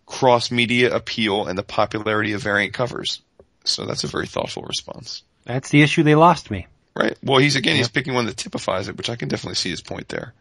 cross 0.08 0.50
media 0.50 0.96
appeal, 0.96 1.46
and 1.46 1.56
the 1.56 1.62
popularity 1.62 2.34
of 2.34 2.42
variant 2.42 2.74
covers. 2.74 3.22
So 3.64 3.86
that's 3.86 4.04
a 4.04 4.08
very 4.08 4.26
thoughtful 4.26 4.64
response. 4.64 5.22
That's 5.44 5.70
the 5.70 5.84
issue 5.84 6.02
they 6.02 6.16
lost 6.16 6.50
me. 6.50 6.66
Right. 6.96 7.16
Well, 7.22 7.38
he's 7.38 7.56
again, 7.56 7.76
he's 7.76 7.88
picking 7.88 8.16
one 8.16 8.26
that 8.26 8.36
typifies 8.36 8.88
it, 8.88 8.98
which 8.98 9.12
I 9.12 9.16
can 9.16 9.30
definitely 9.30 9.58
see 9.58 9.70
his 9.70 9.82
point 9.82 10.08
there. 10.10 10.34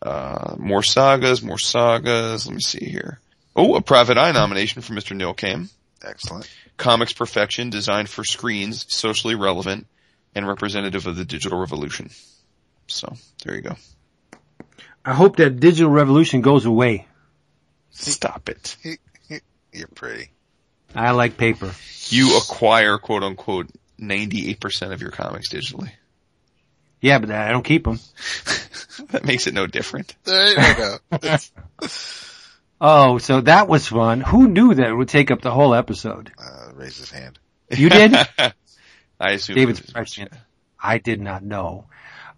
Uh, 0.00 0.54
more 0.56 0.84
sagas, 0.84 1.42
more 1.42 1.58
sagas. 1.58 2.46
Let 2.46 2.54
me 2.54 2.60
see 2.60 2.84
here. 2.84 3.18
Oh, 3.56 3.74
a 3.74 3.82
private 3.82 4.18
eye 4.18 4.30
nomination 4.30 4.82
for 4.82 4.92
Mr. 4.92 5.16
Neil 5.16 5.34
Cam. 5.34 5.68
excellent. 6.00 6.48
Comics 6.76 7.12
perfection, 7.12 7.70
designed 7.70 8.08
for 8.08 8.22
screens, 8.22 8.86
socially 8.88 9.34
relevant, 9.34 9.88
and 10.34 10.46
representative 10.46 11.06
of 11.06 11.16
the 11.16 11.24
digital 11.24 11.58
revolution. 11.58 12.10
So, 12.86 13.14
there 13.44 13.54
you 13.54 13.62
go. 13.62 13.76
I 15.04 15.14
hope 15.14 15.36
that 15.36 15.60
digital 15.60 15.90
revolution 15.90 16.40
goes 16.40 16.64
away. 16.66 17.06
Stop 17.90 18.48
it. 18.48 18.76
You're 19.72 19.88
pretty. 19.94 20.30
I 20.94 21.12
like 21.12 21.36
paper. 21.36 21.72
You 22.08 22.36
acquire 22.36 22.98
quote 22.98 23.22
unquote 23.22 23.68
98% 24.00 24.92
of 24.92 25.00
your 25.00 25.10
comics 25.10 25.48
digitally. 25.52 25.90
Yeah, 27.00 27.18
but 27.18 27.30
I 27.30 27.50
don't 27.50 27.64
keep 27.64 27.84
them. 27.84 27.98
that 29.10 29.24
makes 29.24 29.46
it 29.46 29.54
no 29.54 29.66
different. 29.66 30.14
There 30.24 30.48
you 30.48 30.98
go. 31.20 31.36
Oh, 32.82 33.18
so 33.18 33.42
that 33.42 33.68
was 33.68 33.86
fun. 33.86 34.22
Who 34.22 34.48
knew 34.48 34.72
that 34.72 34.88
it 34.88 34.94
would 34.94 35.10
take 35.10 35.30
up 35.30 35.42
the 35.42 35.50
whole 35.50 35.74
episode? 35.74 36.32
uh, 36.38 36.70
raise 36.74 36.96
his 36.96 37.10
hand. 37.10 37.38
You 37.70 37.90
did? 37.90 38.16
I 39.20 39.32
assume. 39.32 39.56
David's 39.56 39.80
was- 39.94 40.18
I 40.82 40.98
did 40.98 41.20
not 41.20 41.42
know. 41.42 41.84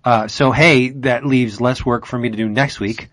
Uh, 0.05 0.27
so 0.27 0.51
hey, 0.51 0.89
that 0.91 1.25
leaves 1.25 1.61
less 1.61 1.87
work 1.87 2.07
for 2.07 2.19
me 2.19 2.29
to 2.31 2.37
do 2.37 2.49
next 2.49 2.81
week. 2.81 3.09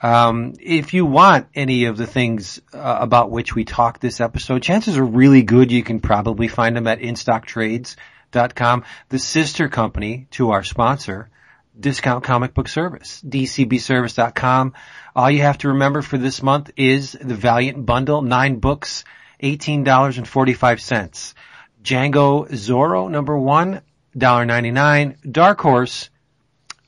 Um, 0.00 0.54
if 0.60 0.94
you 0.94 1.04
want 1.04 1.48
any 1.54 1.86
of 1.86 1.96
the 1.96 2.06
things 2.06 2.60
uh, 2.72 2.98
about 3.00 3.30
which 3.30 3.54
we 3.54 3.64
talked 3.64 4.00
this 4.00 4.20
episode, 4.20 4.62
chances 4.62 4.96
are 4.96 5.04
really 5.04 5.42
good 5.42 5.72
you 5.72 5.82
can 5.82 6.00
probably 6.00 6.48
find 6.48 6.76
them 6.76 6.86
at 6.86 7.00
instocktrades.com, 7.00 8.84
the 9.08 9.18
sister 9.18 9.68
company 9.68 10.28
to 10.30 10.50
our 10.50 10.62
sponsor, 10.62 11.30
Discount 11.78 12.24
Comic 12.24 12.54
Book 12.54 12.68
Service, 12.68 13.22
dcbservice.com. 13.26 14.72
All 15.16 15.30
you 15.30 15.42
have 15.42 15.58
to 15.58 15.68
remember 15.68 16.02
for 16.02 16.16
this 16.16 16.42
month 16.42 16.70
is 16.76 17.12
the 17.12 17.34
Valiant 17.34 17.84
Bundle, 17.84 18.22
nine 18.22 18.60
books, 18.60 19.04
$18.45. 19.42 21.34
Django 21.82 22.48
Zorro, 22.50 23.10
number 23.10 23.38
one, 23.38 23.82
dollar 24.16 24.44
ninety 24.44 24.70
nine. 24.70 25.16
Dark 25.30 25.60
Horse, 25.60 26.10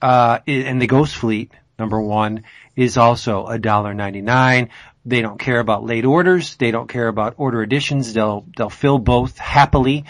uh, 0.02 0.38
and 0.46 0.80
the 0.80 0.86
Ghost 0.86 1.16
Fleet, 1.16 1.52
number 1.78 2.00
one, 2.00 2.44
is 2.76 2.96
also 2.96 3.46
a 3.46 3.58
dollar 3.58 3.92
ninety 3.94 4.20
nine. 4.20 4.70
They 5.04 5.22
don't 5.22 5.38
care 5.38 5.60
about 5.60 5.84
late 5.84 6.04
orders. 6.04 6.56
They 6.56 6.70
don't 6.70 6.88
care 6.88 7.08
about 7.08 7.34
order 7.38 7.62
additions. 7.62 8.12
They'll, 8.12 8.44
they'll 8.56 8.68
fill 8.68 8.98
both 8.98 9.38
happily. 9.38 10.04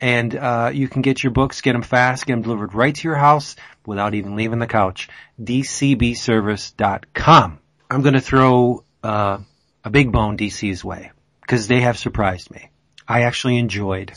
And, 0.00 0.34
uh, 0.36 0.70
you 0.74 0.88
can 0.88 1.02
get 1.02 1.22
your 1.22 1.30
books, 1.30 1.60
get 1.62 1.72
them 1.72 1.82
fast, 1.82 2.26
get 2.26 2.34
them 2.34 2.42
delivered 2.42 2.74
right 2.74 2.94
to 2.94 3.08
your 3.08 3.16
house 3.16 3.56
without 3.86 4.12
even 4.14 4.36
leaving 4.36 4.58
the 4.58 4.66
couch. 4.66 5.08
DCBService.com. 5.42 7.58
I'm 7.90 8.02
gonna 8.02 8.20
throw, 8.20 8.84
uh, 9.02 9.38
a 9.82 9.90
big 9.90 10.12
bone 10.12 10.36
DC's 10.36 10.84
way 10.84 11.10
because 11.40 11.66
they 11.68 11.80
have 11.80 11.96
surprised 11.98 12.50
me. 12.50 12.68
I 13.06 13.22
actually 13.22 13.58
enjoyed 13.58 14.12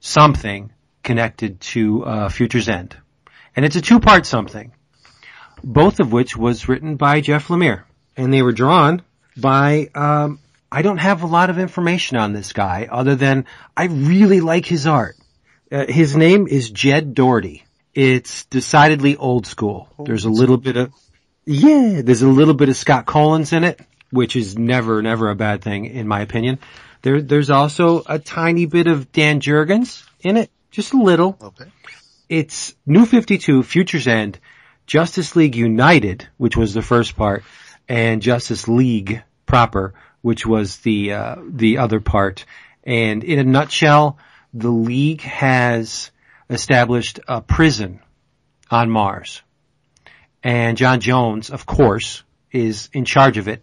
something 0.00 0.72
connected 1.02 1.60
to 1.60 2.04
uh, 2.04 2.28
Future's 2.28 2.68
End, 2.68 2.96
and 3.56 3.64
it's 3.64 3.76
a 3.76 3.80
two-part 3.80 4.26
something, 4.26 4.72
both 5.62 6.00
of 6.00 6.12
which 6.12 6.36
was 6.36 6.68
written 6.68 6.96
by 6.96 7.20
Jeff 7.20 7.48
Lemire, 7.48 7.84
and 8.16 8.32
they 8.32 8.42
were 8.42 8.52
drawn 8.52 9.02
by. 9.36 9.88
Um, 9.94 10.40
I 10.70 10.82
don't 10.82 10.98
have 10.98 11.22
a 11.22 11.26
lot 11.26 11.48
of 11.48 11.58
information 11.58 12.18
on 12.18 12.34
this 12.34 12.52
guy 12.52 12.88
other 12.90 13.14
than 13.14 13.46
I 13.74 13.84
really 13.84 14.40
like 14.40 14.66
his 14.66 14.86
art. 14.86 15.16
Uh, 15.72 15.86
his 15.88 16.14
name 16.14 16.46
is 16.46 16.70
Jed 16.70 17.14
Dougherty. 17.14 17.64
It's 17.94 18.44
decidedly 18.46 19.16
old 19.16 19.46
school. 19.46 19.88
There's 19.98 20.26
a 20.26 20.30
little 20.30 20.58
bit 20.58 20.76
of 20.76 20.92
yeah, 21.50 22.02
there's 22.02 22.20
a 22.20 22.28
little 22.28 22.52
bit 22.52 22.68
of 22.68 22.76
Scott 22.76 23.06
Kolins 23.06 23.54
in 23.54 23.64
it, 23.64 23.80
which 24.10 24.36
is 24.36 24.58
never, 24.58 25.00
never 25.00 25.30
a 25.30 25.34
bad 25.34 25.62
thing 25.62 25.86
in 25.86 26.06
my 26.06 26.20
opinion. 26.20 26.58
There, 27.02 27.22
there's 27.22 27.50
also 27.50 28.02
a 28.06 28.18
tiny 28.18 28.66
bit 28.66 28.86
of 28.86 29.12
Dan 29.12 29.40
Jurgens 29.40 30.06
in 30.20 30.36
it, 30.36 30.50
just 30.70 30.92
a 30.92 31.02
little. 31.02 31.36
Okay. 31.40 31.70
It's 32.28 32.74
New 32.84 33.06
52, 33.06 33.62
Future's 33.62 34.06
End, 34.06 34.38
Justice 34.86 35.36
League 35.36 35.56
United, 35.56 36.28
which 36.36 36.56
was 36.56 36.74
the 36.74 36.82
first 36.82 37.16
part, 37.16 37.44
and 37.88 38.20
Justice 38.20 38.68
League 38.68 39.22
proper, 39.46 39.94
which 40.22 40.44
was 40.44 40.78
the, 40.78 41.12
uh, 41.12 41.36
the 41.48 41.78
other 41.78 42.00
part. 42.00 42.44
And 42.84 43.24
in 43.24 43.38
a 43.38 43.44
nutshell, 43.44 44.18
the 44.52 44.70
League 44.70 45.22
has 45.22 46.10
established 46.50 47.20
a 47.28 47.40
prison 47.40 48.00
on 48.70 48.90
Mars. 48.90 49.42
And 50.42 50.76
J'onn 50.76 51.00
J'onzz, 51.00 51.50
of 51.50 51.66
course, 51.66 52.22
is 52.50 52.88
in 52.92 53.04
charge 53.04 53.38
of 53.38 53.48
it. 53.48 53.62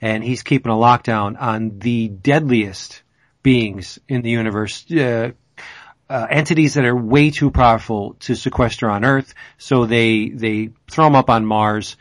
And 0.00 0.22
he's 0.22 0.42
keeping 0.42 0.72
a 0.72 0.76
lockdown 0.76 1.40
on 1.40 1.78
the 1.78 2.08
deadliest 2.08 3.02
beings 3.42 3.98
in 4.08 4.22
the 4.22 4.30
universe, 4.30 4.90
uh, 4.90 5.30
uh, 6.08 6.26
entities 6.28 6.74
that 6.74 6.84
are 6.84 6.96
way 6.96 7.30
too 7.30 7.50
powerful 7.50 8.14
to 8.20 8.34
sequester 8.34 8.90
on 8.90 9.04
Earth. 9.04 9.34
So 9.58 9.86
they, 9.86 10.28
they 10.28 10.70
throw 10.90 11.04
them 11.04 11.14
up 11.14 11.30
on 11.30 11.46
Mars. 11.46 11.96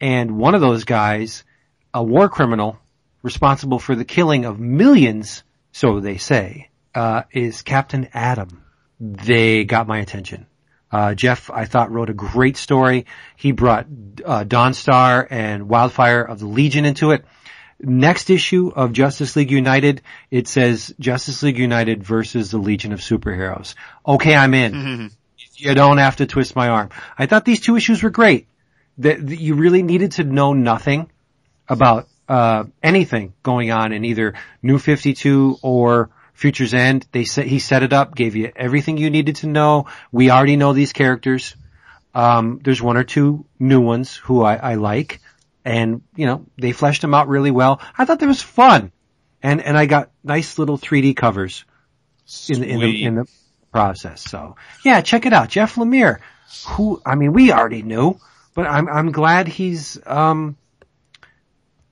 And 0.00 0.38
one 0.38 0.54
of 0.54 0.60
those 0.60 0.84
guys, 0.84 1.44
a 1.92 2.02
war 2.02 2.28
criminal 2.28 2.78
responsible 3.22 3.78
for 3.78 3.96
the 3.96 4.04
killing 4.04 4.44
of 4.44 4.60
millions, 4.60 5.42
so 5.72 6.00
they 6.00 6.18
say, 6.18 6.70
uh, 6.94 7.22
is 7.32 7.62
Captain 7.62 8.08
Atom. 8.14 8.62
They 9.00 9.64
got 9.64 9.88
my 9.88 9.98
attention. 9.98 10.46
Uh, 10.90 11.14
Jeff, 11.14 11.50
I 11.50 11.66
thought 11.66 11.90
wrote 11.90 12.10
a 12.10 12.14
great 12.14 12.56
story. 12.56 13.06
He 13.36 13.52
brought, 13.52 13.86
uh, 14.24 14.44
Dawnstar 14.44 15.26
and 15.30 15.68
Wildfire 15.68 16.22
of 16.22 16.38
the 16.38 16.46
Legion 16.46 16.84
into 16.84 17.10
it. 17.10 17.24
Next 17.80 18.28
issue 18.30 18.72
of 18.74 18.92
Justice 18.92 19.36
League 19.36 19.52
United, 19.52 20.02
it 20.30 20.48
says 20.48 20.92
Justice 20.98 21.42
League 21.44 21.58
United 21.58 22.02
versus 22.02 22.50
the 22.50 22.58
Legion 22.58 22.92
of 22.92 23.00
Superheroes. 23.00 23.74
Okay, 24.06 24.34
I'm 24.34 24.52
in. 24.54 25.10
You 25.54 25.74
don't 25.74 25.98
have 25.98 26.16
to 26.16 26.26
twist 26.26 26.56
my 26.56 26.68
arm. 26.68 26.90
I 27.16 27.26
thought 27.26 27.44
these 27.44 27.60
two 27.60 27.76
issues 27.76 28.02
were 28.02 28.10
great. 28.10 28.48
That 28.98 29.24
that 29.24 29.40
you 29.40 29.54
really 29.54 29.82
needed 29.82 30.12
to 30.12 30.24
know 30.24 30.54
nothing 30.54 31.10
about 31.68 32.08
uh, 32.28 32.64
anything 32.82 33.32
going 33.42 33.70
on 33.70 33.92
in 33.92 34.04
either 34.04 34.34
New 34.62 34.78
52 34.78 35.58
or 35.62 36.10
Future's 36.34 36.74
End. 36.74 37.06
They 37.12 37.24
set, 37.24 37.46
he 37.46 37.58
set 37.58 37.82
it 37.82 37.92
up, 37.92 38.14
gave 38.14 38.36
you 38.36 38.52
everything 38.54 38.96
you 38.96 39.10
needed 39.10 39.36
to 39.36 39.46
know. 39.46 39.86
We 40.12 40.30
already 40.30 40.56
know 40.56 40.72
these 40.72 40.92
characters. 40.92 41.56
Um, 42.14 42.60
there's 42.62 42.82
one 42.82 42.96
or 42.96 43.04
two 43.04 43.44
new 43.58 43.80
ones 43.80 44.16
who 44.16 44.42
I, 44.42 44.56
I 44.56 44.74
like, 44.74 45.20
and 45.68 46.02
you 46.16 46.26
know 46.26 46.46
they 46.56 46.72
fleshed 46.72 47.02
them 47.02 47.14
out 47.14 47.28
really 47.28 47.50
well. 47.50 47.80
I 47.96 48.04
thought 48.04 48.20
that 48.20 48.26
was 48.26 48.42
fun, 48.42 48.90
and 49.42 49.60
and 49.60 49.76
I 49.76 49.86
got 49.86 50.10
nice 50.24 50.58
little 50.58 50.78
3D 50.78 51.14
covers 51.14 51.64
in 52.48 52.60
the, 52.60 52.68
in 52.68 52.80
the 52.80 53.04
in 53.04 53.14
the 53.16 53.26
process. 53.70 54.22
So 54.22 54.56
yeah, 54.84 55.02
check 55.02 55.26
it 55.26 55.32
out, 55.32 55.48
Jeff 55.50 55.74
Lemire. 55.76 56.20
Who 56.68 57.02
I 57.04 57.14
mean, 57.14 57.32
we 57.34 57.52
already 57.52 57.82
knew, 57.82 58.18
but 58.54 58.66
I'm 58.66 58.88
I'm 58.88 59.12
glad 59.12 59.46
he's 59.48 59.98
um 60.06 60.56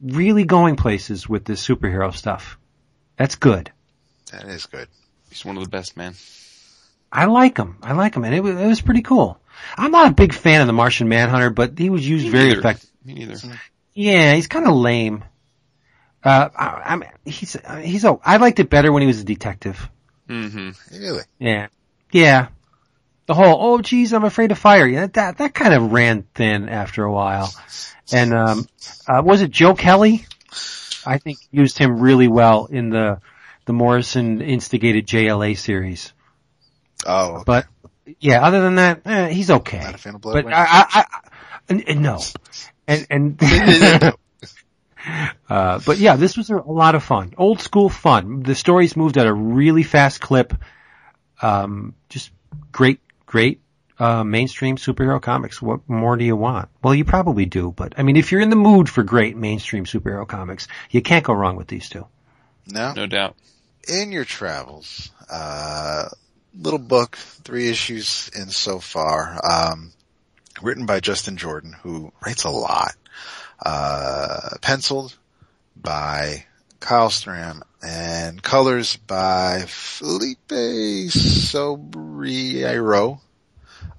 really 0.01 0.45
going 0.45 0.77
places 0.77 1.29
with 1.29 1.45
this 1.45 1.67
superhero 1.67 2.15
stuff. 2.15 2.59
That's 3.17 3.37
good. 3.37 3.71
That 4.33 4.45
is 4.47 4.67
good. 4.67 4.89
He's 5.29 5.45
one 5.45 5.57
of 5.57 5.63
the 5.63 5.69
best, 5.71 5.97
man. 5.97 6.15
I 7.13 7.27
like 7.27 7.57
him. 7.57 7.77
I 7.83 7.93
like 7.93 8.15
him, 8.15 8.25
and 8.25 8.35
it 8.35 8.43
was, 8.43 8.57
it 8.57 8.67
was 8.67 8.81
pretty 8.81 9.03
cool. 9.03 9.39
I'm 9.77 9.91
not 9.91 10.11
a 10.11 10.15
big 10.15 10.35
fan 10.35 10.61
of 10.61 10.67
the 10.67 10.73
Martian 10.73 11.09
Manhunter, 11.09 11.51
but 11.51 11.79
he 11.79 11.89
was 11.89 12.07
used 12.07 12.25
Me 12.27 12.31
very 12.31 12.49
neither. 12.49 12.61
effective. 12.61 12.91
Me 13.07 13.15
neither. 13.15 13.37
Yeah, 13.95 14.35
he's 14.35 14.49
kind 14.49 14.67
of 14.67 14.75
lame. 14.75 15.25
Uh, 16.25 16.49
I, 16.57 16.83
I'm, 16.87 17.05
he's, 17.25 17.57
he's, 17.83 18.05
oh, 18.05 18.21
I 18.25 18.39
liked 18.39 18.59
it 18.59 18.69
better 18.69 18.91
when 18.91 19.01
he 19.03 19.07
was 19.07 19.21
a 19.21 19.25
detective. 19.25 19.89
hmm 20.27 20.71
Really? 20.93 21.23
Yeah. 21.39 21.69
Yeah. 22.11 22.49
The 23.27 23.35
whole, 23.35 23.57
oh 23.61 23.81
geez, 23.81 24.13
I'm 24.13 24.25
afraid 24.25 24.51
of 24.51 24.59
fire. 24.59 24.87
Yeah, 24.87 25.07
that, 25.07 25.39
that 25.39 25.55
kind 25.55 25.73
of 25.73 25.93
ran 25.93 26.25
thin 26.35 26.69
after 26.69 27.05
a 27.05 27.13
while. 27.13 27.55
And, 28.13 28.35
um, 28.35 28.69
uh, 29.07 29.23
was 29.25 29.41
it 29.43 29.53
Joe 29.53 29.75
Kelly? 29.75 30.27
I 31.07 31.19
think 31.19 31.39
used 31.53 31.79
him 31.79 32.01
really 32.01 32.27
well 32.27 32.67
in 32.67 32.91
the, 32.91 33.21
the 33.67 33.73
Morrison 33.73 34.43
instigated 34.43 35.07
JLA 35.07 35.57
series. 35.57 36.13
Oh, 37.07 37.37
okay. 37.37 37.43
But, 37.47 37.67
yeah, 38.19 38.45
other 38.45 38.61
than 38.61 38.77
that, 38.77 39.03
eh, 39.05 39.29
he's 39.29 39.51
okay. 39.51 39.79
Not 39.79 39.95
a 39.95 39.99
fan 39.99 40.17
of 40.17 40.21
Blood 40.21 40.35
But 40.35 40.45
Rain? 40.47 40.55
I, 40.55 40.65
I, 40.65 40.87
I, 41.01 41.05
and, 41.69 41.89
and 41.89 42.03
no. 42.03 42.21
And, 42.89 43.07
and, 43.11 43.39
uh, 45.49 45.81
but 45.85 45.99
yeah, 45.99 46.17
this 46.17 46.37
was 46.37 46.51
a, 46.51 46.57
a 46.57 46.73
lot 46.73 46.95
of 46.95 47.03
fun. 47.03 47.35
Old 47.37 47.61
school 47.61 47.89
fun. 47.89 48.43
The 48.43 48.55
stories 48.55 48.97
moved 48.97 49.17
at 49.19 49.27
a 49.27 49.33
really 49.33 49.83
fast 49.83 50.21
clip. 50.21 50.55
Um, 51.43 51.95
just 52.09 52.31
great, 52.73 53.01
great, 53.27 53.61
uh, 53.99 54.25
mainstream 54.25 54.77
superhero 54.77 55.21
comics. 55.21 55.61
What 55.61 55.89
more 55.89 56.17
do 56.17 56.25
you 56.25 56.37
want? 56.37 56.69
Well, 56.83 56.95
you 56.95 57.05
probably 57.05 57.47
do, 57.47 57.73
but 57.73 57.95
I 57.99 58.03
mean, 58.03 58.17
if 58.17 58.33
you're 58.33 58.41
in 58.41 58.51
the 58.51 58.57
mood 58.57 58.89
for 58.89 59.03
great 59.03 59.37
mainstream 59.37 59.85
superhero 59.85 60.27
comics, 60.27 60.69
you 60.91 61.03
can't 61.03 61.25
go 61.25 61.35
wrong 61.35 61.57
with 61.57 61.69
these 61.69 61.89
two. 61.89 62.07
no. 62.67 62.93
No 62.93 63.07
doubt. 63.07 63.37
in 63.89 64.13
your 64.13 64.25
travels, 64.25 65.11
uh, 65.31 66.09
little 66.59 66.79
book, 66.79 67.17
three 67.17 67.69
issues 67.69 68.31
in 68.35 68.49
so 68.51 68.79
far, 68.81 69.39
um, 69.45 69.93
written 70.63 70.87
by 70.87 71.01
Justin 71.01 71.37
Jordan, 71.37 71.75
who 71.83 72.13
writes 72.25 72.45
a 72.45 72.51
lot, 72.51 72.93
uh, 73.65 74.51
penciled 74.61 75.17
by 75.77 76.45
Kyle 76.81 77.09
Strahm 77.09 77.63
and 77.83 78.43
colors 78.43 78.97
by 78.97 79.65
Felipe 79.67 81.11
Sobreiro, 81.11 83.21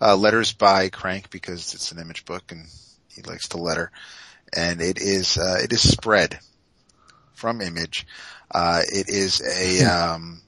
uh, 0.01 0.15
letters 0.15 0.53
by 0.53 0.89
Crank 0.89 1.29
because 1.29 1.73
it's 1.73 1.91
an 1.91 1.99
image 1.99 2.25
book 2.25 2.51
and 2.51 2.67
he 3.09 3.21
likes 3.23 3.49
to 3.49 3.57
letter. 3.57 3.91
And 4.55 4.81
it 4.81 4.99
is, 4.99 5.37
uh, 5.37 5.57
it 5.61 5.73
is 5.73 5.87
spread 5.89 6.39
from 7.33 7.61
image. 7.61 8.07
Uh, 8.49 8.81
it 8.87 9.09
is 9.09 9.41
a, 9.41 9.83
um, 9.85 10.41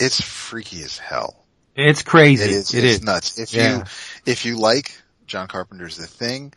it's 0.00 0.20
freaky 0.20 0.82
as 0.82 0.98
hell. 0.98 1.44
It's 1.76 2.02
crazy. 2.02 2.44
It 2.44 2.50
is. 2.50 2.74
It 2.74 2.84
it's 2.84 2.98
is. 2.98 3.02
nuts. 3.02 3.38
If 3.38 3.54
Yeah. 3.54 3.78
you, 3.78 3.84
if 4.26 4.44
you 4.44 4.58
like 4.58 4.92
John 5.28 5.46
Carpenter's 5.46 5.96
The 5.96 6.06
Thing, 6.06 6.54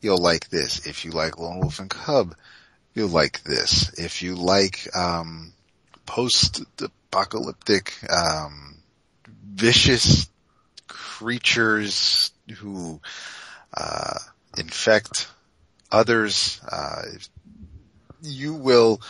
you'll 0.00 0.22
like 0.22 0.48
this. 0.48 0.86
If 0.86 1.04
you 1.04 1.10
like 1.10 1.38
Lone 1.38 1.60
Wolf 1.60 1.80
and 1.80 1.90
Cub, 1.90 2.34
you'll 2.94 3.08
like 3.08 3.42
this. 3.42 3.92
If 3.98 4.22
you 4.22 4.36
like, 4.36 4.88
um, 4.96 5.52
post-apocalyptic, 6.06 7.92
um, 8.10 8.76
vicious 9.26 10.30
creatures 10.86 12.30
who, 12.58 13.00
uh, 13.76 14.18
infect 14.56 15.28
others, 15.90 16.60
uh, 16.70 17.02
you 18.22 18.54
will, 18.54 19.02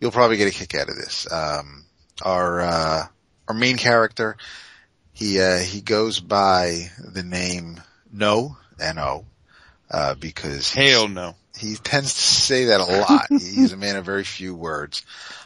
you'll 0.00 0.10
probably 0.10 0.36
get 0.36 0.48
a 0.48 0.58
kick 0.58 0.74
out 0.74 0.88
of 0.88 0.96
this. 0.96 1.30
Um, 1.32 1.84
our, 2.20 2.60
uh, 2.60 3.06
our 3.46 3.54
main 3.54 3.76
character, 3.76 4.36
he, 5.12 5.40
uh, 5.40 5.58
he 5.58 5.80
goes 5.80 6.18
by 6.18 6.90
the 6.98 7.22
name 7.22 7.80
No, 8.12 8.56
N-O, 8.78 9.24
uh, 9.90 10.14
because 10.14 10.72
Hell 10.72 11.08
no. 11.08 11.34
he 11.58 11.76
tends 11.76 12.14
to 12.14 12.20
say 12.20 12.64
that 12.66 12.80
a 12.80 12.84
lot. 12.84 13.26
He's 13.30 13.72
a 13.72 13.76
man 13.76 13.96
of 13.96 14.04
very 14.04 14.24
few 14.24 14.54
words. 14.54 15.04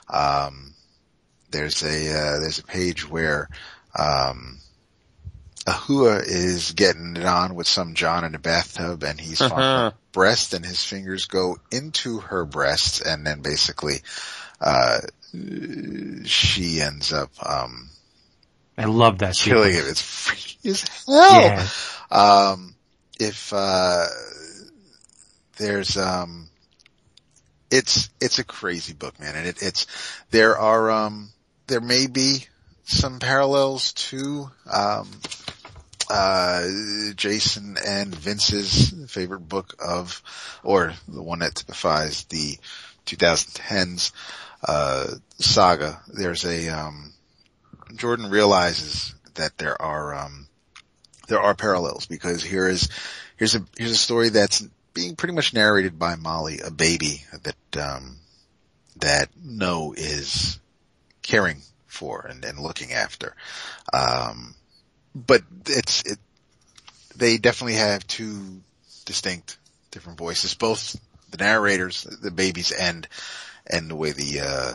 Um, 0.08 0.74
there's 1.50 1.82
a, 1.82 1.86
uh, 2.10 2.40
there's 2.40 2.58
a 2.58 2.64
page 2.64 3.08
where, 3.08 3.48
um, 3.98 4.58
Ahua 5.66 6.22
is 6.24 6.72
getting 6.72 7.16
it 7.16 7.24
on 7.24 7.54
with 7.56 7.66
some 7.66 7.94
John 7.94 8.24
in 8.24 8.34
a 8.36 8.38
bathtub 8.38 9.02
and 9.02 9.20
he's 9.20 9.40
on 9.40 9.50
her 9.50 9.92
breast 10.12 10.54
and 10.54 10.64
his 10.64 10.84
fingers 10.84 11.26
go 11.26 11.56
into 11.72 12.18
her 12.18 12.44
breast 12.44 13.02
and 13.04 13.26
then 13.26 13.42
basically, 13.42 13.96
uh, 14.60 15.00
she 16.24 16.80
ends 16.80 17.12
up, 17.12 17.30
um, 17.44 17.90
I 18.78 18.84
love 18.84 19.18
that. 19.18 19.34
killing 19.36 19.72
sequence. 19.72 19.84
him. 19.84 19.90
It's 19.90 20.02
freaky 20.02 20.68
as 20.68 20.82
hell. 20.82 21.40
Yeah. 21.40 21.66
Um, 22.10 22.74
if, 23.18 23.52
uh, 23.52 24.06
there's, 25.58 25.96
um, 25.96 26.48
it's, 27.70 28.10
it's 28.20 28.38
a 28.38 28.44
crazy 28.44 28.92
book, 28.92 29.18
man. 29.18 29.34
And 29.34 29.46
it, 29.46 29.62
it's, 29.62 29.86
there 30.30 30.56
are, 30.58 30.90
um, 30.90 31.30
there 31.66 31.80
may 31.80 32.06
be 32.06 32.46
some 32.84 33.18
parallels 33.18 33.92
to, 33.94 34.50
um, 34.72 35.10
uh, 36.08 36.66
Jason 37.16 37.76
and 37.84 38.14
Vince's 38.14 38.94
favorite 39.10 39.48
book 39.48 39.74
of, 39.84 40.22
or 40.62 40.94
the 41.08 41.22
one 41.22 41.40
that 41.40 41.56
typifies 41.56 42.24
the 42.24 42.56
2010s, 43.06 44.12
uh, 44.66 45.06
saga. 45.38 46.00
There's 46.06 46.44
a, 46.44 46.68
um, 46.68 47.12
Jordan 47.96 48.30
realizes 48.30 49.14
that 49.34 49.58
there 49.58 49.80
are, 49.80 50.14
um, 50.14 50.45
there 51.26 51.40
are 51.40 51.54
parallels 51.54 52.06
because 52.06 52.42
here 52.42 52.68
is, 52.68 52.88
here's 53.36 53.54
a, 53.54 53.64
here's 53.76 53.90
a 53.90 53.96
story 53.96 54.30
that's 54.30 54.66
being 54.94 55.16
pretty 55.16 55.34
much 55.34 55.54
narrated 55.54 55.98
by 55.98 56.16
Molly, 56.16 56.60
a 56.64 56.70
baby 56.70 57.24
that, 57.42 57.82
um, 57.82 58.16
that 58.96 59.28
No 59.42 59.94
is 59.96 60.58
caring 61.22 61.58
for 61.86 62.26
and, 62.26 62.44
and 62.44 62.58
looking 62.58 62.92
after. 62.92 63.34
Um, 63.92 64.54
but 65.14 65.42
it's, 65.66 66.02
it, 66.02 66.18
they 67.16 67.38
definitely 67.38 67.74
have 67.76 68.06
two 68.06 68.62
distinct 69.04 69.58
different 69.90 70.18
voices, 70.18 70.54
both 70.54 70.96
the 71.30 71.38
narrators, 71.38 72.02
the 72.04 72.30
babies, 72.30 72.72
end, 72.72 73.08
and 73.66 73.90
the 73.90 73.96
way 73.96 74.12
the, 74.12 74.40
uh, 74.40 74.72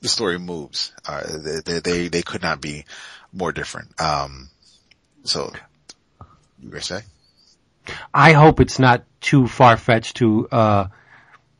the 0.00 0.08
story 0.08 0.38
moves. 0.38 0.92
Uh, 1.06 1.22
they, 1.64 1.80
they, 1.80 2.08
they 2.08 2.22
could 2.22 2.42
not 2.42 2.60
be 2.60 2.84
more 3.32 3.52
different. 3.52 4.00
Um, 4.00 4.50
so, 5.24 5.52
you? 6.62 6.70
I 8.12 8.32
hope 8.32 8.60
it's 8.60 8.78
not 8.78 9.04
too 9.20 9.46
far 9.48 9.76
fetched 9.76 10.16
to 10.18 10.48
uh, 10.50 10.88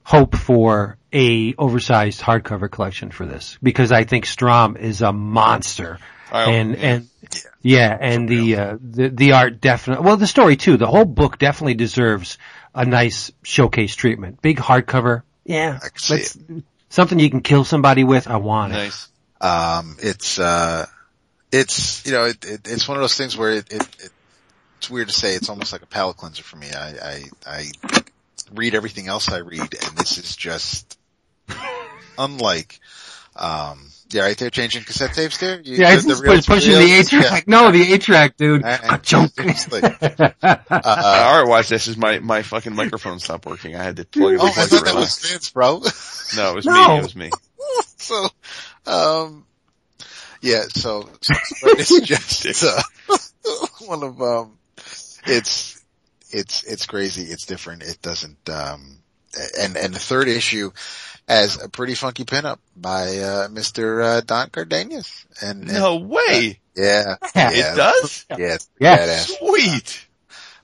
hope 0.03 0.37
for 0.37 0.97
a 1.13 1.55
oversized 1.55 2.21
hardcover 2.21 2.71
collection 2.71 3.11
for 3.11 3.25
this 3.27 3.59
because 3.63 3.93
I 3.93 4.05
think 4.05 4.27
Strahm 4.27 4.79
is 4.79 5.01
a 5.03 5.13
monster. 5.13 5.99
I- 6.31 6.51
and 6.51 6.77
yeah. 6.77 6.85
and 6.87 7.09
yeah, 7.63 7.97
and 7.99 8.29
the 8.29 8.57
uh, 8.57 8.77
the 8.81 9.09
the 9.09 9.33
art 9.33 9.61
definitely 9.63 10.05
well 10.05 10.19
the 10.19 10.27
story 10.27 10.57
too. 10.57 10.77
The 10.77 10.87
whole 10.87 11.07
book 11.07 11.39
definitely 11.39 11.75
deserves 11.75 12.37
a 12.75 12.85
nice 12.85 13.33
showcase 13.43 13.95
treatment. 13.95 14.43
Big 14.43 14.59
hardcover, 14.59 15.23
yeah. 15.45 15.79
I 15.83 15.89
let's- 16.11 16.37
Something 16.91 17.19
you 17.19 17.29
can 17.29 17.43
kill 17.43 17.65
somebody 17.65 18.03
with. 18.03 18.29
I 18.29 18.37
want 18.37 18.73
it. 18.73 18.77
Nice. 18.77 19.09
Um, 19.43 19.97
it's, 20.01 20.39
uh, 20.39 20.87
it's, 21.53 22.07
you 22.07 22.13
know, 22.13 22.25
it, 22.25 22.43
it, 22.47 22.61
it's 22.67 22.89
one 22.89 22.97
of 22.97 23.03
those 23.03 23.15
things 23.17 23.37
where 23.37 23.51
it, 23.51 23.71
it, 23.71 23.83
it, 24.01 24.11
it's 24.79 24.89
weird 24.91 25.09
to 25.09 25.15
say. 25.15 25.35
It's 25.35 25.49
almost 25.49 25.73
like 25.73 25.83
a 25.83 25.87
palate 25.87 26.17
cleanser 26.17 26.43
for 26.43 26.57
me. 26.57 26.69
I, 26.73 26.89
I, 27.03 27.25
I 27.47 27.65
read 28.55 28.75
everything 28.75 29.09
else 29.09 29.29
I 29.31 29.39
read 29.39 29.61
and 29.61 29.97
this 29.99 30.17
is 30.19 30.35
just 30.37 30.99
unlike, 32.17 32.81
um, 33.37 33.85
yeah, 34.11 34.23
right 34.23 34.37
there 34.39 34.49
changing 34.51 34.85
cassette 34.85 35.13
tapes 35.15 35.37
there. 35.39 35.61
You, 35.61 35.77
Yeah, 35.77 35.93
it's 35.93 36.05
the- 36.05 36.11
just 36.11 36.23
the 36.23 36.29
real- 36.29 36.37
push, 36.39 36.47
pushing 36.47 36.73
the 36.73 36.79
real- 36.79 37.01
eight 37.01 37.09
track. 37.09 37.47
No, 37.49 37.71
the 37.71 37.93
A 37.93 37.99
track, 37.99 38.37
dude. 38.37 38.65
I- 38.65 38.75
I- 38.75 38.77
Ka-chunk. 38.79 39.33
Uh, 39.39 40.31
Uh, 40.43 40.63
Alright, 40.71 41.47
watch 41.49 41.69
this. 41.69 41.89
Is 41.89 41.97
my, 41.97 42.19
my 42.21 42.43
fucking 42.43 42.75
microphone 42.75 43.19
stopped 43.19 43.45
working. 43.47 43.77
I 43.77 43.83
had 43.83 43.97
to 43.97 44.05
plug 44.07 44.35
it 44.35 44.41
oh, 44.41 44.47
I 44.47 44.51
thought 44.53 44.85
that 44.85 44.95
was. 44.95 45.19
Vince, 45.31 45.51
bro. 45.51 45.83
No, 46.37 46.51
it 46.53 46.55
was 46.55 46.67
No. 46.67 46.89
me. 46.89 46.99
It 46.99 47.03
was 47.03 47.17
me. 47.17 47.31
so, 47.99 48.29
um, 48.87 49.45
Yeah, 50.41 50.63
so, 50.71 51.09
so 51.21 51.35
it's 51.65 52.01
just 52.01 52.65
uh, 52.65 52.83
one 53.87 54.03
of 54.03 54.23
um, 54.23 54.53
it's 55.29 55.83
it's 56.31 56.63
it's 56.65 56.87
crazy. 56.87 57.23
It's 57.23 57.47
different. 57.47 57.83
It 57.83 58.01
doesn't 58.03 58.49
um, 58.49 58.99
and 59.59 59.77
and 59.77 59.95
the 59.95 59.99
third 59.99 60.29
issue 60.29 60.71
as 61.29 61.63
a 61.63 61.69
pretty 61.69 61.95
funky 61.95 62.25
pinup 62.25 62.59
by 62.77 63.19
uh, 63.19 63.49
Mr. 63.49 64.03
Uh, 64.03 64.21
Don 64.23 64.49
Cardenas. 64.51 65.27
And, 65.43 65.65
and 65.65 65.73
No 65.73 65.97
way. 65.97 66.61
yeah, 66.77 67.17
Yeah. 67.35 67.51
It 67.53 67.77
does? 67.77 68.27
yeah, 68.31 68.37
Yeah. 68.39 68.57
Yes. 68.81 69.31
badass. 69.31 69.39
Sweet. 69.39 70.07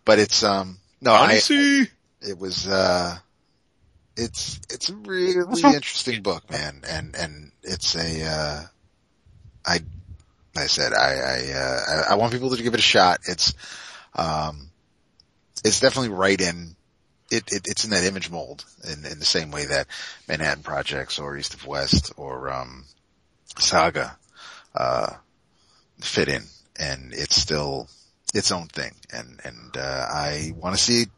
But 0.06 0.18
it's 0.18 0.42
um, 0.42 0.78
no, 1.00 1.12
I 1.12 1.24
Odyssey. 1.24 1.88
it 2.22 2.38
was 2.38 2.66
uh 2.68 3.16
it's 4.16 4.60
it's 4.70 4.88
a 4.90 4.94
really 4.94 5.60
interesting 5.74 6.22
book 6.22 6.48
man 6.50 6.82
and 6.88 7.14
and 7.16 7.52
it's 7.62 7.96
a 7.96 8.24
uh 8.24 8.62
i 9.66 9.80
i 10.56 10.66
said 10.66 10.92
i 10.94 11.14
i 11.14 11.52
uh 11.52 11.80
I, 11.88 12.12
I 12.12 12.14
want 12.14 12.32
people 12.32 12.48
to 12.54 12.62
give 12.62 12.74
it 12.74 12.80
a 12.80 12.82
shot 12.82 13.18
it's 13.26 13.54
um 14.14 14.70
it's 15.64 15.80
definitely 15.80 16.10
right 16.10 16.40
in 16.40 16.76
it, 17.30 17.44
it 17.52 17.66
it's 17.66 17.84
in 17.84 17.90
that 17.90 18.04
image 18.04 18.30
mold 18.30 18.64
in 18.84 19.04
in 19.04 19.18
the 19.18 19.24
same 19.24 19.50
way 19.50 19.66
that 19.66 19.86
manhattan 20.28 20.62
projects 20.62 21.18
or 21.18 21.36
east 21.36 21.54
of 21.54 21.66
west 21.66 22.12
or 22.16 22.50
um 22.52 22.84
saga 23.58 24.16
uh 24.74 25.12
fit 26.00 26.28
in 26.28 26.42
and 26.78 27.12
it's 27.14 27.36
still 27.36 27.88
its 28.34 28.50
own 28.50 28.66
thing 28.66 28.92
and 29.12 29.40
and 29.44 29.76
uh 29.76 30.06
i 30.10 30.52
want 30.56 30.76
to 30.76 30.82
see 30.82 31.02
it 31.02 31.08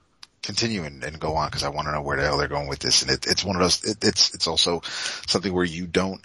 continue 0.46 0.84
and, 0.84 1.04
and 1.04 1.18
go 1.18 1.34
on 1.34 1.48
because 1.48 1.64
I 1.64 1.68
want 1.68 1.88
to 1.88 1.92
know 1.92 2.02
where 2.02 2.16
the 2.16 2.22
hell 2.22 2.38
they're 2.38 2.48
going 2.48 2.68
with 2.68 2.78
this. 2.78 3.02
And 3.02 3.10
it, 3.10 3.26
it's 3.26 3.44
one 3.44 3.56
of 3.56 3.62
those, 3.62 3.84
it, 3.84 4.02
it's, 4.02 4.32
it's 4.34 4.46
also 4.46 4.80
something 5.26 5.52
where 5.52 5.64
you 5.64 5.86
don't, 5.86 6.20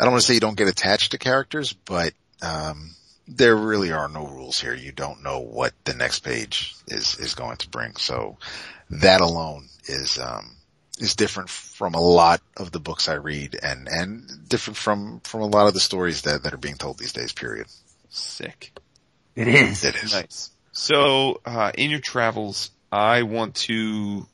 I 0.00 0.04
don't 0.04 0.12
want 0.12 0.22
to 0.22 0.26
say 0.26 0.34
you 0.34 0.40
don't 0.40 0.56
get 0.56 0.68
attached 0.68 1.12
to 1.12 1.18
characters, 1.18 1.72
but, 1.72 2.12
um, 2.42 2.90
there 3.28 3.56
really 3.56 3.92
are 3.92 4.08
no 4.08 4.26
rules 4.26 4.60
here. 4.60 4.74
You 4.74 4.92
don't 4.92 5.22
know 5.22 5.40
what 5.40 5.72
the 5.84 5.94
next 5.94 6.20
page 6.20 6.74
is, 6.86 7.18
is 7.18 7.34
going 7.34 7.56
to 7.58 7.68
bring. 7.68 7.96
So 7.96 8.38
that 8.90 9.20
alone 9.20 9.68
is, 9.86 10.18
um, 10.18 10.56
is 10.98 11.16
different 11.16 11.48
from 11.50 11.94
a 11.94 12.00
lot 12.00 12.40
of 12.56 12.72
the 12.72 12.80
books 12.80 13.08
I 13.08 13.14
read 13.14 13.58
and, 13.62 13.88
and 13.88 14.48
different 14.48 14.76
from, 14.76 15.20
from 15.20 15.42
a 15.42 15.46
lot 15.46 15.66
of 15.66 15.74
the 15.74 15.80
stories 15.80 16.22
that, 16.22 16.44
that 16.44 16.54
are 16.54 16.58
being 16.58 16.76
told 16.76 16.98
these 16.98 17.12
days, 17.12 17.32
period. 17.32 17.66
Sick. 18.10 18.72
It 19.34 19.48
is. 19.48 19.84
It 19.84 19.96
is. 19.96 20.14
Nice. 20.14 20.50
So, 20.72 21.40
uh, 21.44 21.72
in 21.76 21.90
your 21.90 22.00
travels, 22.00 22.70
I 22.92 23.22
want 23.22 23.54
to, 23.56 24.26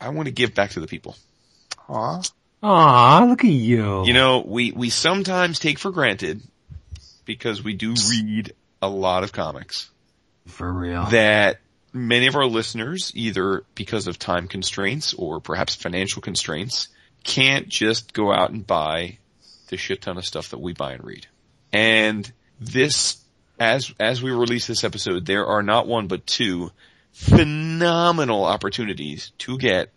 I 0.00 0.10
want 0.10 0.26
to 0.26 0.32
give 0.32 0.54
back 0.54 0.70
to 0.72 0.80
the 0.80 0.86
people. 0.86 1.16
Aw. 1.88 2.22
Aw, 2.62 3.24
look 3.28 3.44
at 3.44 3.50
you. 3.50 4.06
You 4.06 4.12
know, 4.14 4.42
we, 4.46 4.72
we 4.72 4.88
sometimes 4.88 5.58
take 5.58 5.78
for 5.78 5.90
granted 5.90 6.40
because 7.24 7.62
we 7.62 7.74
do 7.74 7.94
read 8.10 8.52
a 8.82 8.88
lot 8.88 9.24
of 9.24 9.32
comics 9.32 9.90
For 10.46 10.70
real. 10.72 11.06
that 11.06 11.60
many 11.92 12.26
of 12.26 12.36
our 12.36 12.46
listeners, 12.46 13.12
either 13.14 13.64
because 13.74 14.06
of 14.06 14.18
time 14.18 14.48
constraints 14.48 15.14
or 15.14 15.40
perhaps 15.40 15.74
financial 15.74 16.20
constraints, 16.20 16.88
can't 17.22 17.68
just 17.68 18.12
go 18.12 18.32
out 18.32 18.50
and 18.50 18.66
buy 18.66 19.18
the 19.68 19.76
shit 19.76 20.02
ton 20.02 20.18
of 20.18 20.26
stuff 20.26 20.50
that 20.50 20.60
we 20.60 20.72
buy 20.72 20.92
and 20.92 21.04
read. 21.04 21.26
And 21.72 22.30
this, 22.60 23.16
as, 23.58 23.92
as 23.98 24.22
we 24.22 24.30
release 24.30 24.66
this 24.66 24.84
episode, 24.84 25.24
there 25.26 25.46
are 25.46 25.62
not 25.62 25.86
one 25.86 26.06
but 26.06 26.26
two 26.26 26.70
phenomenal 27.12 28.44
opportunities 28.44 29.32
to 29.38 29.56
get 29.56 29.90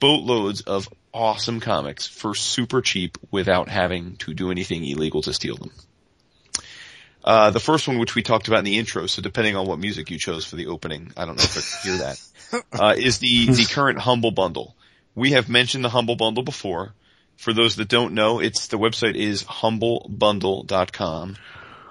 boatloads 0.00 0.62
of 0.62 0.88
awesome 1.14 1.60
comics 1.60 2.06
for 2.06 2.34
super 2.34 2.82
cheap 2.82 3.16
without 3.30 3.68
having 3.68 4.16
to 4.16 4.34
do 4.34 4.50
anything 4.50 4.84
illegal 4.84 5.22
to 5.22 5.32
steal 5.32 5.56
them. 5.56 5.70
Uh, 7.26 7.50
the 7.50 7.58
first 7.60 7.88
one, 7.88 7.98
which 7.98 8.14
we 8.14 8.22
talked 8.22 8.46
about 8.46 8.60
in 8.60 8.64
the 8.64 8.78
intro, 8.78 9.06
so 9.08 9.20
depending 9.20 9.56
on 9.56 9.66
what 9.66 9.80
music 9.80 10.10
you 10.10 10.18
chose 10.18 10.44
for 10.44 10.54
the 10.54 10.68
opening, 10.68 11.12
I 11.16 11.24
don't 11.26 11.36
know 11.36 11.42
if 11.42 11.56
I 11.56 11.60
could 11.60 11.88
hear 11.90 11.98
that, 11.98 12.20
uh, 12.80 12.94
is 12.96 13.18
the, 13.18 13.46
the 13.46 13.64
current 13.64 13.98
Humble 13.98 14.30
Bundle. 14.30 14.76
We 15.16 15.32
have 15.32 15.48
mentioned 15.48 15.84
the 15.84 15.88
Humble 15.88 16.14
Bundle 16.14 16.44
before. 16.44 16.94
For 17.36 17.52
those 17.52 17.76
that 17.76 17.88
don't 17.88 18.14
know, 18.14 18.38
it's, 18.38 18.68
the 18.68 18.78
website 18.78 19.16
is 19.16 19.42
humblebundle.com. 19.44 21.36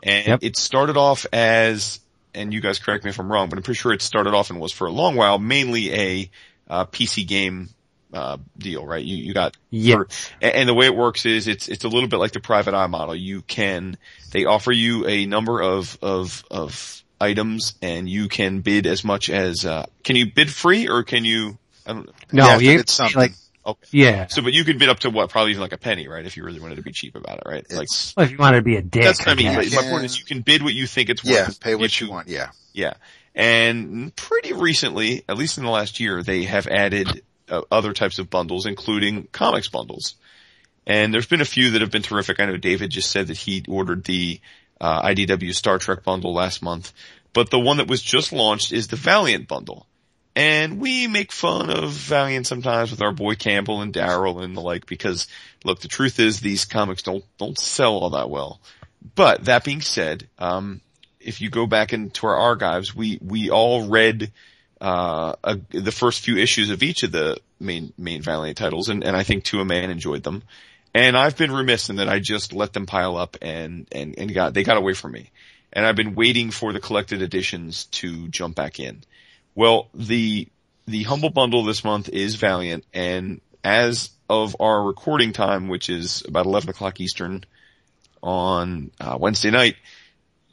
And 0.04 0.28
Yep. 0.28 0.40
it 0.42 0.56
started 0.58 0.98
off 0.98 1.26
as, 1.34 2.00
and 2.34 2.54
you 2.54 2.62
guys 2.62 2.80
correct 2.80 3.04
me 3.04 3.10
if 3.10 3.20
I'm 3.20 3.32
wrong, 3.32 3.50
but 3.50 3.58
I'm 3.58 3.64
pretty 3.64 3.78
sure 3.78 3.92
it 3.92 4.02
started 4.02 4.34
off 4.34 4.50
and 4.50 4.60
was 4.60 4.72
for 4.72 4.88
a 4.88 4.92
long 4.92 5.16
while 5.16 5.38
mainly 5.38 5.94
a, 5.94 6.30
uh, 6.70 6.86
PC 6.86 7.28
game, 7.28 7.70
uh, 8.16 8.38
deal, 8.58 8.86
right? 8.86 9.04
You, 9.04 9.18
you 9.18 9.34
got 9.34 9.56
yeah. 9.70 10.04
a- 10.42 10.56
And 10.58 10.68
the 10.70 10.74
way 10.74 10.86
it 10.86 10.96
works 10.96 11.26
is 11.26 11.48
it's 11.48 11.68
it's 11.68 11.84
a 11.84 11.88
little 11.90 12.08
bit 12.10 12.18
like 12.18 12.32
the 12.32 12.40
private 12.40 12.74
eye 12.74 12.88
model. 12.88 13.16
You 13.16 13.42
can 13.42 13.98
they 14.32 14.46
offer 14.46 14.72
you 14.72 15.06
a 15.08 15.26
number 15.26 15.62
of 15.62 15.98
of 16.02 16.44
of 16.50 17.04
items 17.22 17.76
and 17.82 18.10
you 18.10 18.28
can 18.28 18.60
bid 18.62 18.86
as 18.88 19.04
much 19.06 19.30
as 19.30 19.66
uh 19.66 19.86
can 20.04 20.16
you 20.16 20.26
bid 20.32 20.52
free 20.52 20.88
or 20.90 21.04
can 21.04 21.24
you 21.26 21.58
I 21.86 21.94
don't 21.94 22.10
No, 22.34 22.46
Yeah, 22.48 22.58
you 22.58 22.80
it's 22.80 22.92
something. 22.94 23.18
like 23.18 23.34
okay. 23.66 23.88
yeah. 23.92 24.28
So 24.28 24.42
but 24.42 24.54
you 24.54 24.64
can 24.66 24.78
bid 24.78 24.90
up 24.90 25.00
to 25.00 25.10
what 25.10 25.30
probably 25.30 25.52
even 25.52 25.62
like 25.62 25.72
a 25.74 25.78
penny, 25.78 26.08
right? 26.08 26.26
If 26.26 26.36
you 26.38 26.44
really 26.44 26.60
wanted 26.60 26.76
to 26.76 26.82
be 26.82 26.92
cheap 26.92 27.16
about 27.16 27.38
it, 27.38 27.44
right? 27.46 27.66
Like 27.72 27.88
Well, 28.18 28.26
if 28.26 28.32
you 28.32 28.38
wanted 28.38 28.58
to 28.58 28.64
be 28.64 28.76
a 28.78 28.82
dick, 28.82 29.04
that's 29.04 29.20
what 29.20 29.30
I 29.30 29.36
mean. 29.36 29.52
guess. 29.54 29.74
But 29.76 29.86
my 29.86 29.90
point 29.92 30.06
is 30.06 30.20
you 30.20 30.26
can 30.26 30.42
bid 30.42 30.62
what 30.64 30.74
you 30.74 30.88
think 30.88 31.10
it's 31.10 31.24
worth. 31.24 31.34
yeah, 31.34 31.50
pay 31.60 31.74
If 31.74 31.80
what 31.80 32.02
you 32.02 32.10
want. 32.10 32.28
Yeah. 32.28 32.50
Yeah. 32.74 32.94
And 33.34 34.16
pretty 34.16 34.54
recently, 34.54 35.24
at 35.28 35.38
least 35.38 35.58
in 35.58 35.64
the 35.66 35.70
last 35.70 36.00
year, 36.00 36.24
they 36.24 36.44
have 36.44 36.68
added 36.68 37.22
uh, 37.50 37.62
other 37.72 37.94
types 37.94 38.20
of 38.20 38.30
bundles, 38.30 38.66
including 38.66 39.28
comics 39.32 39.68
bundles. 39.68 40.16
And 40.88 41.14
there's 41.14 41.26
been 41.26 41.42
a 41.42 41.46
few 41.46 41.72
that 41.72 41.82
have 41.82 41.92
been 41.92 42.02
terrific. 42.02 42.40
I 42.40 42.46
know 42.46 42.58
David 42.58 42.92
just 42.92 43.10
said 43.10 43.28
that 43.28 43.38
he 43.38 43.64
ordered 43.68 44.04
the 44.04 44.40
uh, 44.80 45.02
IDW 45.04 45.54
Star 45.54 45.80
Trek 45.80 46.04
bundle 46.04 46.34
last 46.34 46.62
month, 46.62 46.94
but 47.34 47.50
the 47.50 47.60
one 47.60 47.78
that 47.78 47.88
was 47.88 48.02
just 48.02 48.32
launched 48.32 48.72
is 48.72 48.88
the 48.88 48.96
Valiant 48.96 49.48
bundle. 49.48 49.88
And 50.36 50.80
we 50.80 51.08
make 51.08 51.32
fun 51.32 51.70
of 51.70 51.92
Valiant 51.92 52.46
sometimes 52.46 52.92
with 52.92 53.02
our 53.02 53.14
boy 53.14 53.36
Campbell 53.36 53.82
and 53.82 53.94
Daryl 53.94 54.44
and 54.44 54.56
the 54.56 54.62
like 54.62 54.86
because 54.86 55.28
look, 55.64 55.80
the 55.80 55.88
truth 55.88 56.20
is 56.20 56.40
these 56.40 56.66
comics 56.66 57.04
don't, 57.04 57.24
don't 57.38 57.58
sell 57.58 57.94
all 57.94 58.10
that 58.12 58.30
well. 58.30 58.60
But 59.16 59.46
that 59.46 59.64
being 59.64 59.82
said, 59.82 60.28
um, 60.38 60.82
if 61.22 61.40
you 61.40 61.50
go 61.50 61.68
back 61.68 61.94
into 61.94 62.28
our 62.28 62.36
archives, 62.36 62.94
we, 62.94 63.18
we 63.22 63.50
all 63.50 63.88
read, 63.88 64.32
uh, 64.86 65.34
a, 65.44 65.56
the 65.72 65.92
first 65.92 66.22
few 66.22 66.38
issues 66.38 66.70
of 66.70 66.84
each 66.84 67.02
of 67.02 67.12
the 67.12 67.40
main, 67.60 67.92
main 67.98 68.22
Valiant 68.22 68.56
titles 68.56 68.88
and, 68.88 69.04
and 69.04 69.18
I 69.18 69.24
think 69.24 69.44
To 69.46 69.60
a 69.60 69.66
Man 69.66 69.90
enjoyed 69.90 70.22
them. 70.22 70.44
And 70.94 71.18
I've 71.18 71.36
been 71.36 71.52
remiss 71.52 71.90
in 71.90 71.96
that 71.96 72.08
I 72.08 72.20
just 72.20 72.54
let 72.54 72.72
them 72.72 72.86
pile 72.86 73.18
up 73.18 73.36
and, 73.42 73.88
and, 73.92 74.14
and 74.16 74.32
got, 74.32 74.54
they 74.54 74.64
got 74.64 74.78
away 74.78 74.94
from 74.94 75.14
me. 75.14 75.32
And 75.74 75.88
I've 75.88 75.96
been 75.96 76.14
waiting 76.14 76.52
for 76.52 76.72
the 76.72 76.80
collected 76.80 77.24
editions 77.24 77.86
to 77.86 78.28
jump 78.28 78.56
back 78.56 78.80
in. 78.80 79.02
Well, 79.56 79.90
the, 79.96 80.48
the 80.86 81.02
Humble 81.02 81.32
Bundle 81.32 81.64
this 81.64 81.84
month 81.84 82.08
is 82.10 82.36
Valiant 82.36 82.86
and 82.94 83.42
as 83.64 84.12
of 84.30 84.56
our 84.60 84.84
recording 84.84 85.34
time, 85.34 85.68
which 85.68 85.90
is 85.90 86.24
about 86.28 86.46
11 86.46 86.70
o'clock 86.70 87.02
Eastern 87.02 87.44
on 88.22 88.92
uh, 89.00 89.18
Wednesday 89.20 89.50
night, 89.50 89.78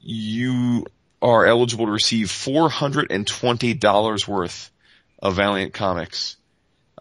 you 0.00 0.86
are 1.22 1.46
eligible 1.46 1.86
to 1.86 1.92
receive 1.92 2.26
$420 2.26 4.28
worth 4.28 4.70
of 5.20 5.36
Valiant 5.36 5.72
comics 5.72 6.36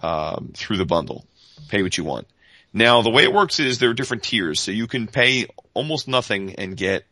um, 0.02 0.52
through 0.56 0.78
the 0.78 0.86
bundle. 0.86 1.26
Pay 1.70 1.82
what 1.84 1.98
you 1.98 2.04
want. 2.04 2.28
Now, 2.74 3.02
the 3.02 3.10
way 3.10 3.24
it 3.24 3.34
works 3.34 3.60
is 3.60 3.80
there 3.80 3.90
are 3.90 3.94
different 3.96 4.24
tiers, 4.24 4.62
so 4.62 4.72
you 4.72 4.88
can 4.88 5.08
pay 5.08 5.48
almost 5.74 6.08
nothing 6.08 6.56
and 6.56 6.78
get 6.78 7.04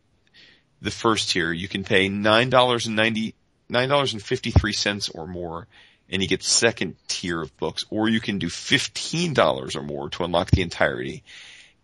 the 0.81 0.91
first 0.91 1.31
tier. 1.31 1.51
You 1.51 1.67
can 1.67 1.83
pay 1.83 2.07
nine 2.07 2.49
dollars 2.49 2.87
and 2.87 2.95
ninety 2.95 3.35
nine 3.67 3.89
dollars 3.89 4.13
and 4.13 4.23
fifty 4.23 4.51
three 4.51 4.71
cents 4.71 5.09
or 5.09 5.27
more, 5.27 5.67
and 6.09 6.21
you 6.21 6.29
get 6.29 6.43
second 6.43 6.95
tier 7.09 7.41
of 7.41 7.55
books, 7.57 7.83
or 7.89 8.07
you 8.07 8.21
can 8.21 8.39
do 8.39 8.49
fifteen 8.49 9.33
dollars 9.33 9.75
or 9.75 9.83
more 9.83 10.09
to 10.11 10.23
unlock 10.23 10.49
the 10.51 10.61
entirety. 10.61 11.23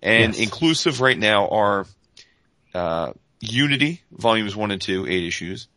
And 0.01 0.33
Yes. 0.33 0.41
inclusive 0.43 1.01
right 1.01 1.17
now 1.17 1.49
are 1.49 1.85
uh, 2.73 3.11
Unity 3.39 4.01
volumes 4.11 4.55
one 4.55 4.71
and 4.71 4.81
two, 4.81 5.05
eight 5.07 5.23
issues. 5.23 5.67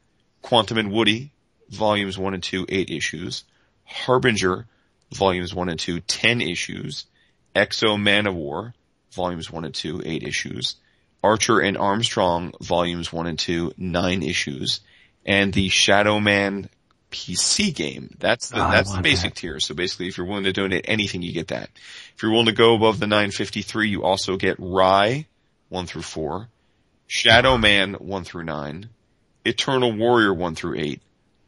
Quantum 0.43 0.78
and 0.78 0.93
Woody 0.93 1.32
volumes 1.70 2.16
one 2.18 2.35
and 2.35 2.43
two, 2.43 2.64
eight 2.68 2.90
issues. 2.90 3.44
Harbinger 3.85 4.66
volumes 5.12 5.55
one 5.55 5.68
and 5.68 5.78
two, 5.78 6.01
ten 6.01 6.40
issues. 6.40 7.06
X-O 7.55 7.97
Manowar 7.97 8.72
volumes 9.12 9.51
one 9.51 9.64
and 9.64 9.74
two, 9.74 10.01
eight 10.05 10.22
issues. 10.22 10.76
Archer 11.22 11.59
and 11.60 11.76
Armstrong 11.76 12.52
volumes 12.60 13.12
one 13.12 13.26
and 13.26 13.39
two, 13.39 13.72
nine 13.76 14.22
issues. 14.22 14.80
And 15.26 15.52
the 15.52 15.68
Shadow 15.68 16.20
Man 16.20 16.68
PC 17.10 17.74
game. 17.74 18.14
That's 18.18 18.51
the, 18.51 18.64
Oh, 18.66 18.70
that's 18.70 18.94
the 18.94 19.02
basic 19.02 19.35
that. 19.35 19.40
tier. 19.40 19.60
So 19.60 19.74
basically 19.74 20.09
if 20.09 20.16
you're 20.16 20.26
willing 20.26 20.44
to 20.44 20.52
donate 20.52 20.85
anything, 20.89 21.22
you 21.22 21.32
get 21.32 21.48
that. 21.48 21.70
If 22.14 22.22
you're 22.22 22.30
willing 22.30 22.47
to 22.47 22.52
go 22.52 22.74
above 22.74 23.01
the 23.01 23.06
953, 23.06 23.89
you 23.89 24.05
also 24.05 24.36
get 24.36 24.56
Rai, 24.59 25.26
1 25.70 25.86
through 25.86 26.02
4, 26.02 26.48
Shadow 27.09 27.56
Man, 27.56 27.94
1 27.94 28.24
through 28.24 28.44
9, 28.44 28.89
Eternal 29.44 29.93
Warrior, 29.97 30.32
1 30.35 30.55
through 30.55 30.78
8, 30.78 31.01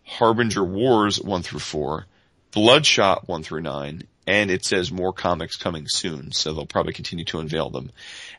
Harbinger 0.05 0.65
Wars, 0.65 1.21
1 1.21 1.43
through 1.43 1.61
4, 1.61 2.07
Bloodshot, 2.51 3.29
1 3.29 3.43
through 3.43 3.61
9, 3.61 4.03
and 4.27 4.51
it 4.51 4.65
says 4.65 4.91
more 4.91 5.13
comics 5.13 5.57
coming 5.57 5.85
soon, 5.87 6.33
so 6.33 6.53
they'll 6.55 6.65
probably 6.67 6.95
continue 6.95 7.25
to 7.27 7.39
unveil 7.41 7.69
them. 7.71 7.91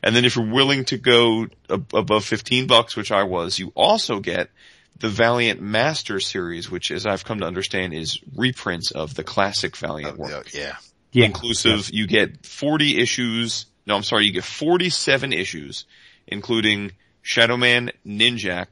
And 0.02 0.14
then 0.16 0.24
if 0.24 0.34
you're 0.36 0.52
willing 0.52 0.84
to 0.86 0.98
go 0.98 1.46
ab- 1.70 1.94
above 1.94 2.24
15 2.24 2.66
bucks, 2.66 2.96
which 2.96 3.12
I 3.12 3.22
was, 3.22 3.58
you 3.58 3.72
also 3.76 4.18
get 4.20 4.50
the 4.98 5.08
Valiant 5.08 5.60
Master 5.62 6.18
series, 6.18 6.70
which 6.70 6.90
as 6.90 7.06
I've 7.06 7.24
come 7.24 7.38
to 7.40 7.46
understand 7.46 7.94
is 7.94 8.18
reprints 8.36 8.90
of 8.90 9.14
the 9.14 9.24
classic 9.24 9.76
Valiant 9.76 10.18
Uh, 10.18 10.22
work. 10.22 10.52
yeah. 10.52 10.76
Yeah. 11.12 11.26
Inclusive, 11.26 11.90
you 11.92 12.06
get 12.08 12.44
40 12.46 12.98
issues, 12.98 13.66
no 13.86 13.94
I'm 13.96 14.02
sorry, 14.02 14.26
you 14.26 14.32
get 14.32 14.44
47 14.44 15.32
issues, 15.32 15.84
including 16.26 16.92
Shadowman, 17.24 17.92
Ninjak, 18.06 18.66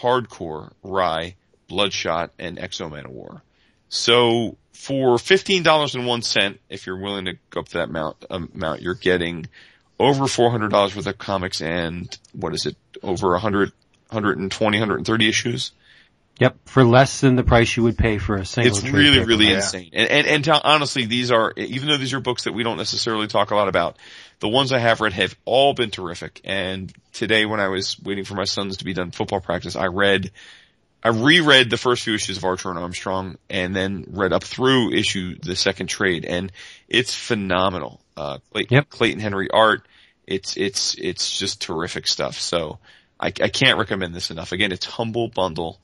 Hardcore, 0.00 0.72
Rai, 0.82 1.36
Bloodshot, 1.68 2.30
and 2.38 2.58
X-O 2.58 2.90
Manowar. 2.90 3.40
So 3.88 4.56
for 4.72 5.18
fifteen 5.18 5.62
dollars 5.62 5.94
and 5.94 6.06
one 6.06 6.22
cent, 6.22 6.60
if 6.68 6.86
you're 6.86 7.00
willing 7.00 7.26
to 7.26 7.34
go 7.50 7.60
up 7.60 7.68
to 7.68 7.78
that 7.78 7.88
amount, 7.88 8.24
amount, 8.28 8.82
you're 8.82 8.94
getting 8.94 9.46
over 9.98 10.26
four 10.26 10.50
hundred 10.50 10.70
dollars 10.70 10.94
worth 10.96 11.06
of 11.06 11.18
comics 11.18 11.62
and 11.62 12.16
what 12.32 12.54
is 12.54 12.66
it? 12.66 12.76
Over 13.02 13.30
100, 13.30 13.70
120, 14.08 14.78
130 14.78 15.28
issues. 15.28 15.72
Yep. 16.40 16.68
For 16.68 16.82
less 16.84 17.20
than 17.20 17.36
the 17.36 17.44
price 17.44 17.76
you 17.76 17.84
would 17.84 17.96
pay 17.96 18.18
for 18.18 18.34
a 18.34 18.44
single 18.44 18.72
trade. 18.74 18.82
It's 18.82 18.90
trade 18.90 18.94
really, 18.94 19.10
paperback. 19.18 19.28
really 19.28 19.46
Yeah. 19.50 19.56
insane. 19.56 19.90
And, 19.92 20.08
and, 20.10 20.26
and 20.26 20.44
to, 20.44 20.60
honestly, 20.64 21.06
these 21.06 21.30
are, 21.30 21.52
even 21.56 21.88
though 21.88 21.96
these 21.96 22.12
are 22.12 22.18
books 22.20 22.44
that 22.44 22.52
we 22.52 22.64
don't 22.64 22.76
necessarily 22.76 23.28
talk 23.28 23.52
a 23.52 23.54
lot 23.54 23.68
about, 23.68 23.96
the 24.40 24.48
ones 24.48 24.72
I 24.72 24.78
have 24.78 25.00
read 25.00 25.12
have 25.12 25.36
all 25.44 25.74
been 25.74 25.90
terrific. 25.90 26.40
And 26.42 26.92
today 27.12 27.46
when 27.46 27.60
I 27.60 27.68
was 27.68 27.96
waiting 28.02 28.24
for 28.24 28.34
my 28.34 28.44
sons 28.44 28.78
to 28.78 28.84
be 28.84 28.92
done 28.94 29.12
football 29.12 29.40
practice, 29.40 29.76
I 29.76 29.86
read, 29.86 30.32
I 31.04 31.10
reread 31.10 31.70
the 31.70 31.76
first 31.76 32.02
few 32.02 32.14
issues 32.14 32.36
of 32.38 32.44
Archer 32.44 32.68
and 32.70 32.80
Armstrong 32.80 33.36
and 33.48 33.74
then 33.76 34.06
read 34.10 34.32
up 34.32 34.42
through 34.42 34.92
issue, 34.92 35.36
the 35.40 35.54
second 35.54 35.86
trade 35.86 36.24
and 36.24 36.50
it's 36.88 37.14
phenomenal. 37.14 38.00
Uh, 38.16 38.38
Clayton, 38.52 38.74
Yep. 38.74 38.90
Clayton 38.90 39.20
Henry 39.20 39.48
art. 39.52 39.86
It's, 40.26 40.56
it's, 40.56 40.96
it's 40.98 41.38
just 41.38 41.62
terrific 41.62 42.08
stuff. 42.08 42.40
So 42.40 42.78
I, 43.20 43.28
I 43.28 43.48
can't 43.50 43.78
recommend 43.78 44.14
this 44.16 44.32
enough. 44.32 44.50
Again, 44.50 44.72
it's 44.72 44.86
humble 44.86 45.28
bundle 45.28 45.78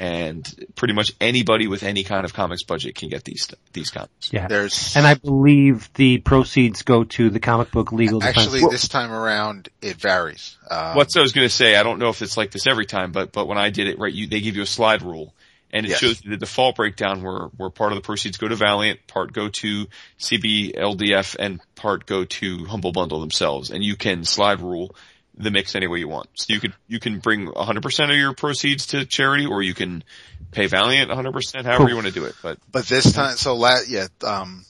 and 0.00 0.66
pretty 0.76 0.94
much 0.94 1.12
anybody 1.20 1.68
with 1.68 1.82
any 1.82 2.04
kind 2.04 2.24
of 2.24 2.32
comics 2.32 2.62
budget 2.64 2.94
can 2.94 3.10
get 3.10 3.22
these 3.22 3.46
these 3.74 3.90
comics. 3.90 4.32
Yeah. 4.32 4.48
There's 4.48 4.96
And 4.96 5.06
I 5.06 5.12
believe 5.14 5.90
the 5.92 6.18
proceeds 6.18 6.82
go 6.82 7.04
to 7.04 7.28
the 7.28 7.38
comic 7.38 7.70
book 7.70 7.92
legal 7.92 8.18
defense. 8.18 8.38
actually 8.46 8.62
this 8.70 8.88
time 8.88 9.12
around 9.12 9.68
it 9.82 9.98
varies. 9.98 10.56
Um, 10.70 10.96
What 10.96 11.14
I 11.14 11.20
was 11.20 11.32
going 11.32 11.46
to 11.46 11.54
say, 11.54 11.76
I 11.76 11.82
don't 11.82 11.98
know 11.98 12.08
if 12.08 12.22
it's 12.22 12.38
like 12.38 12.50
this 12.50 12.66
every 12.66 12.86
time, 12.86 13.12
but 13.12 13.30
but 13.30 13.46
when 13.46 13.58
I 13.58 13.68
did 13.68 13.88
it, 13.88 13.98
right, 13.98 14.12
you 14.12 14.26
they 14.26 14.40
give 14.40 14.56
you 14.56 14.62
a 14.62 14.66
slide 14.66 15.02
rule, 15.02 15.34
and 15.70 15.84
it 15.84 15.90
Yes. 15.90 15.98
shows 15.98 16.20
the 16.22 16.38
default 16.38 16.76
breakdown 16.76 17.22
where 17.22 17.48
where 17.58 17.68
part 17.68 17.92
of 17.92 17.96
the 17.96 18.02
proceeds 18.02 18.38
go 18.38 18.48
to 18.48 18.56
Valiant, 18.56 19.06
part 19.06 19.34
go 19.34 19.48
to 19.48 19.86
CBLDF, 20.18 21.36
and 21.38 21.60
part 21.74 22.06
go 22.06 22.24
to 22.24 22.64
Humble 22.64 22.92
Bundle 22.92 23.20
themselves, 23.20 23.70
and 23.70 23.84
you 23.84 23.96
can 23.96 24.24
slide 24.24 24.62
rule 24.62 24.96
the 25.42 25.50
mix 25.50 25.74
any 25.74 25.86
way 25.86 25.98
you 25.98 26.08
want. 26.08 26.28
So 26.34 26.52
you 26.52 26.60
could 26.60 26.74
you 26.88 27.00
can 27.00 27.18
bring 27.18 27.46
100% 27.46 28.10
of 28.10 28.16
your 28.16 28.34
proceeds 28.34 28.86
to 28.88 29.04
charity, 29.06 29.46
or 29.46 29.62
you 29.62 29.74
can 29.74 30.04
pay 30.50 30.66
Valiant 30.66 31.10
100%, 31.10 31.64
however 31.64 31.78
Cool. 31.78 31.88
you 31.88 31.94
want 31.94 32.06
to 32.08 32.12
do 32.12 32.24
it. 32.24 32.34
But 32.42 32.58
But 32.70 32.86
this 32.86 33.12
time, 33.12 33.36
so 33.36 33.54
la 33.56 33.78
yeah, 33.88 34.06
um, 34.24 34.64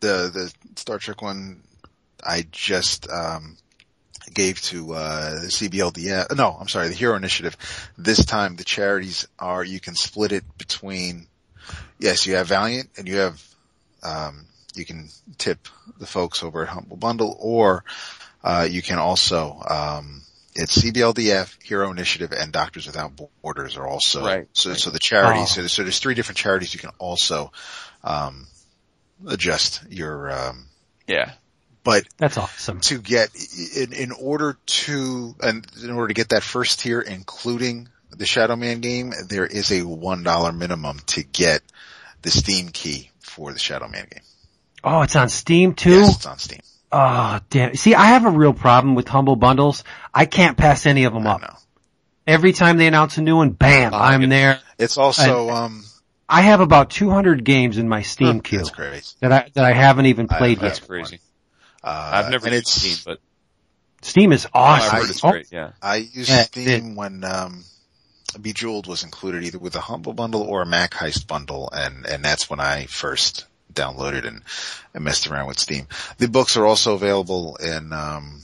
the, 0.00 0.30
the 0.32 0.52
Star 0.76 0.98
Trek 0.98 1.22
one 1.22 1.62
I 2.24 2.46
just, 2.50 3.08
um, 3.10 3.56
gave 4.34 4.60
to, 4.62 4.94
uh, 4.94 5.40
CBLDF, 5.46 6.36
no, 6.36 6.56
I'm 6.60 6.68
sorry, 6.68 6.88
the 6.88 6.94
Hero 6.94 7.16
Initiative. 7.16 7.56
This 7.96 8.24
time 8.24 8.56
the 8.56 8.64
charities 8.64 9.26
are, 9.38 9.64
you 9.64 9.80
can 9.80 9.94
split 9.94 10.32
it 10.32 10.44
between, 10.58 11.26
yes, 11.98 12.26
you 12.26 12.34
have 12.36 12.48
Valiant 12.48 12.90
and 12.98 13.08
you 13.08 13.16
have, 13.18 13.42
um, 14.02 14.46
you 14.74 14.84
can 14.84 15.08
tip 15.38 15.66
the 15.98 16.06
folks 16.06 16.42
over 16.42 16.62
at 16.62 16.68
Humble 16.68 16.96
Bundle 16.96 17.36
or, 17.40 17.84
uh, 18.44 18.66
you 18.70 18.82
can 18.82 18.98
also, 18.98 19.60
um, 19.68 20.22
it's 20.54 20.76
CBLDF, 20.82 21.56
Hero 21.62 21.90
Initiative, 21.90 22.32
and 22.32 22.52
Doctors 22.52 22.86
Without 22.86 23.12
Borders 23.42 23.76
are 23.76 23.86
also, 23.86 24.24
Right. 24.24 24.48
so, 24.52 24.74
so 24.74 24.90
the 24.90 24.98
charities, 24.98 25.42
Oh. 25.42 25.54
so, 25.54 25.60
there's, 25.62 25.72
so 25.72 25.82
there's 25.82 25.98
three 25.98 26.14
different 26.14 26.38
charities 26.38 26.74
you 26.74 26.80
can 26.80 26.90
also, 26.98 27.52
um, 28.02 28.46
adjust 29.26 29.82
your, 29.88 30.30
um, 30.30 30.66
yeah, 31.06 31.32
but 31.84 32.04
That's 32.18 32.36
awesome. 32.36 32.80
to 32.82 32.98
get 32.98 33.30
in 33.76 33.92
in 33.92 34.12
order 34.12 34.58
to 34.66 35.34
and 35.40 35.66
in 35.82 35.90
order 35.90 36.08
to 36.08 36.14
get 36.14 36.30
that 36.30 36.42
first 36.42 36.80
tier, 36.80 37.00
including 37.00 37.88
the 38.10 38.26
Shadow 38.26 38.56
Man 38.56 38.80
game, 38.80 39.12
there 39.28 39.46
is 39.46 39.70
a 39.72 39.82
one 39.82 40.22
dollar 40.22 40.52
minimum 40.52 40.98
to 41.08 41.22
get 41.22 41.62
the 42.22 42.30
Steam 42.30 42.68
key 42.68 43.10
for 43.20 43.52
the 43.52 43.58
Shadow 43.58 43.88
Man 43.88 44.06
game. 44.10 44.22
Oh, 44.84 45.02
it's 45.02 45.16
on 45.16 45.28
Steam 45.30 45.74
too? 45.74 45.90
Yes, 46.00 46.16
it's 46.16 46.26
on 46.26 46.38
Steam. 46.38 46.60
Oh, 46.90 47.40
damn. 47.50 47.74
See, 47.74 47.94
I 47.94 48.06
have 48.06 48.24
a 48.24 48.30
real 48.30 48.54
problem 48.54 48.94
with 48.94 49.08
Humble 49.08 49.36
Bundles. 49.36 49.84
I 50.14 50.24
can't 50.26 50.56
pass 50.56 50.86
any 50.86 51.04
of 51.04 51.12
them 51.12 51.26
I 51.26 51.30
up. 51.32 51.40
know. 51.42 51.54
Every 52.26 52.52
time 52.52 52.76
they 52.78 52.86
announce 52.86 53.16
a 53.18 53.22
new 53.22 53.36
one, 53.36 53.50
bam, 53.50 53.92
Oh, 53.94 53.98
I'm 53.98 54.22
yeah. 54.22 54.28
there. 54.28 54.60
It's 54.78 54.98
also 54.98 55.48
um 55.50 55.84
I 56.28 56.42
have 56.42 56.60
about 56.60 56.90
200 56.90 57.42
games 57.44 57.78
in 57.78 57.88
my 57.88 58.02
Steam 58.02 58.40
queue 58.42 58.58
that's 58.58 58.70
great. 58.70 59.14
that 59.20 59.32
I, 59.32 59.50
that 59.54 59.64
I 59.64 59.72
haven't 59.72 60.06
even 60.06 60.26
I- 60.30 60.36
played 60.38 60.60
that's 60.60 60.78
yet. 60.80 60.88
crazy. 60.88 61.20
Uh, 61.82 62.10
I've 62.14 62.30
never 62.30 62.46
and 62.46 62.54
used 62.54 62.62
it's 62.68 62.72
Steam, 62.72 62.96
but 63.06 63.20
Steam 64.02 64.32
is 64.32 64.46
awesome. 64.52 64.94
I've 64.96 65.02
heard 65.02 65.10
it's 65.10 65.24
Oh, 65.24 65.30
great. 65.30 65.46
Yeah. 65.50 65.70
I 65.80 65.96
used 65.96 66.28
Yeah, 66.28 66.42
Steam 66.42 66.96
when 66.96 67.24
um 67.24 67.64
Bejeweled 68.38 68.86
was 68.86 69.04
included 69.04 69.42
either 69.44 69.58
with 69.58 69.74
a 69.76 69.80
Humble 69.80 70.12
Bundle 70.12 70.42
or 70.42 70.62
a 70.62 70.66
MacHeist 70.66 71.26
Bundle, 71.26 71.70
and 71.72 72.04
and 72.06 72.22
that's 72.24 72.50
when 72.50 72.60
I 72.60 72.84
first 72.86 73.46
downloaded 73.78 74.26
and, 74.26 74.42
and 74.94 75.04
messed 75.04 75.26
around 75.28 75.46
with 75.48 75.58
Steam. 75.58 75.86
The 76.18 76.28
books 76.28 76.56
are 76.56 76.66
also 76.66 76.94
available 76.94 77.56
in 77.56 77.92
um, 77.92 78.40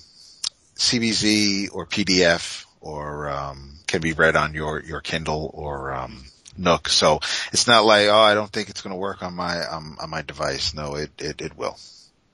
CBZ 0.77 1.69
or 1.73 1.87
PDF, 1.87 2.65
or 2.81 3.29
um, 3.31 3.79
can 3.87 4.01
be 4.01 4.13
read 4.13 4.37
on 4.37 4.55
your 4.55 4.81
your 4.83 5.01
Kindle 5.01 5.51
or 5.55 5.93
um, 5.93 6.25
Nook. 6.57 6.89
So 6.89 7.21
it's 7.53 7.67
not 7.67 7.85
like 7.85 8.09
oh 8.09 8.19
I 8.19 8.35
don't 8.35 8.51
think 8.53 8.69
it's 8.69 8.83
going 8.83 8.95
to 8.95 9.01
work 9.01 9.23
on 9.23 9.35
my 9.35 9.65
um, 9.67 9.97
on 10.01 10.11
my 10.11 10.23
device. 10.23 10.75
No, 10.75 10.95
it 10.97 11.11
it, 11.19 11.41
it 11.41 11.57
will. 11.57 11.77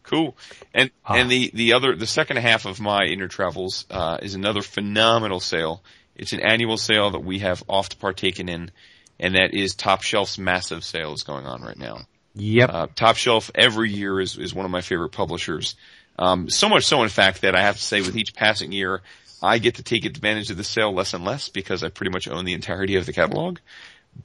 Cool. 0.03 0.37
And 0.75 0.91
Ah. 1.05 1.15
and 1.15 1.31
the 1.31 1.51
the 1.55 1.73
other 1.75 1.95
the 1.95 2.07
second 2.07 2.39
half 2.39 2.67
of 2.67 2.81
my 2.81 3.05
inner 3.05 3.29
travels 3.29 3.87
uh, 3.91 4.19
is 4.21 4.35
another 4.35 4.63
phenomenal 4.63 5.41
sale. 5.41 5.83
It's 6.17 6.33
an 6.33 6.41
annual 6.41 6.77
sale 6.77 7.11
that 7.13 7.25
we 7.25 7.39
have 7.39 7.63
oft 7.69 7.99
partaken 8.01 8.49
in, 8.49 8.73
and 9.21 9.35
that 9.37 9.55
is 9.55 9.75
Top 9.75 10.03
Shelf's 10.03 10.37
massive 10.39 10.85
sale 10.85 11.13
is 11.13 11.23
going 11.23 11.47
on 11.47 11.63
right 11.63 11.79
now. 11.79 12.01
Yep. 12.35 12.71
Uh, 12.73 12.87
Top 12.95 13.17
Shelf 13.17 13.51
every 13.55 13.91
year 13.91 14.21
is 14.21 14.39
is 14.39 14.55
one 14.55 14.65
of 14.65 14.71
my 14.71 14.81
favorite 14.81 15.11
publishers. 15.11 15.75
Um, 16.19 16.51
so 16.51 16.69
much 16.69 16.85
so, 16.85 17.03
in 17.03 17.09
fact, 17.09 17.43
that 17.43 17.55
I 17.55 17.63
have 17.63 17.77
to 17.77 17.83
say, 17.83 18.03
with 18.03 18.17
each 18.17 18.35
passing 18.35 18.73
year, 18.73 19.03
I 19.43 19.59
get 19.59 19.77
to 19.77 19.83
take 19.83 20.05
advantage 20.05 20.51
of 20.51 20.57
the 20.57 20.65
sale 20.65 20.93
less 20.93 21.15
and 21.15 21.25
less 21.25 21.49
because 21.49 21.83
I 21.83 21.89
pretty 21.89 22.11
much 22.11 22.29
own 22.29 22.45
the 22.45 22.53
entirety 22.53 22.97
of 22.97 23.07
the 23.07 23.13
catalog. 23.13 23.59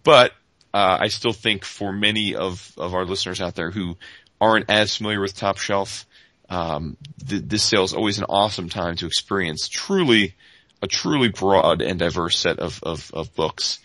But 0.03 0.31
uh, 0.73 0.97
I 0.99 1.07
still 1.07 1.33
think 1.33 1.63
for 1.63 1.93
many 1.93 2.35
of 2.35 2.71
of 2.77 2.93
our 2.93 3.05
listeners 3.05 3.41
out 3.41 3.55
there 3.55 3.71
who 3.71 3.97
aren't 4.41 4.69
as 4.69 4.95
familiar 4.95 5.21
with 5.21 5.35
Top 5.35 5.57
Shelf, 5.57 6.05
um, 6.49 6.97
th- 7.27 7.43
this 7.45 7.63
sale 7.63 7.85
is 7.85 7.93
always 7.93 8.17
an 8.17 8.25
awesome 8.25 8.69
time 8.69 8.97
to 8.97 9.07
experience 9.07 9.67
truly 9.67 10.35
a 10.81 10.87
truly 10.87 11.29
broad 11.29 11.81
and 11.81 11.97
diverse 11.97 12.37
set 12.37 12.59
of 12.59 12.81
of, 12.83 13.09
of 13.13 13.33
books. 13.35 13.79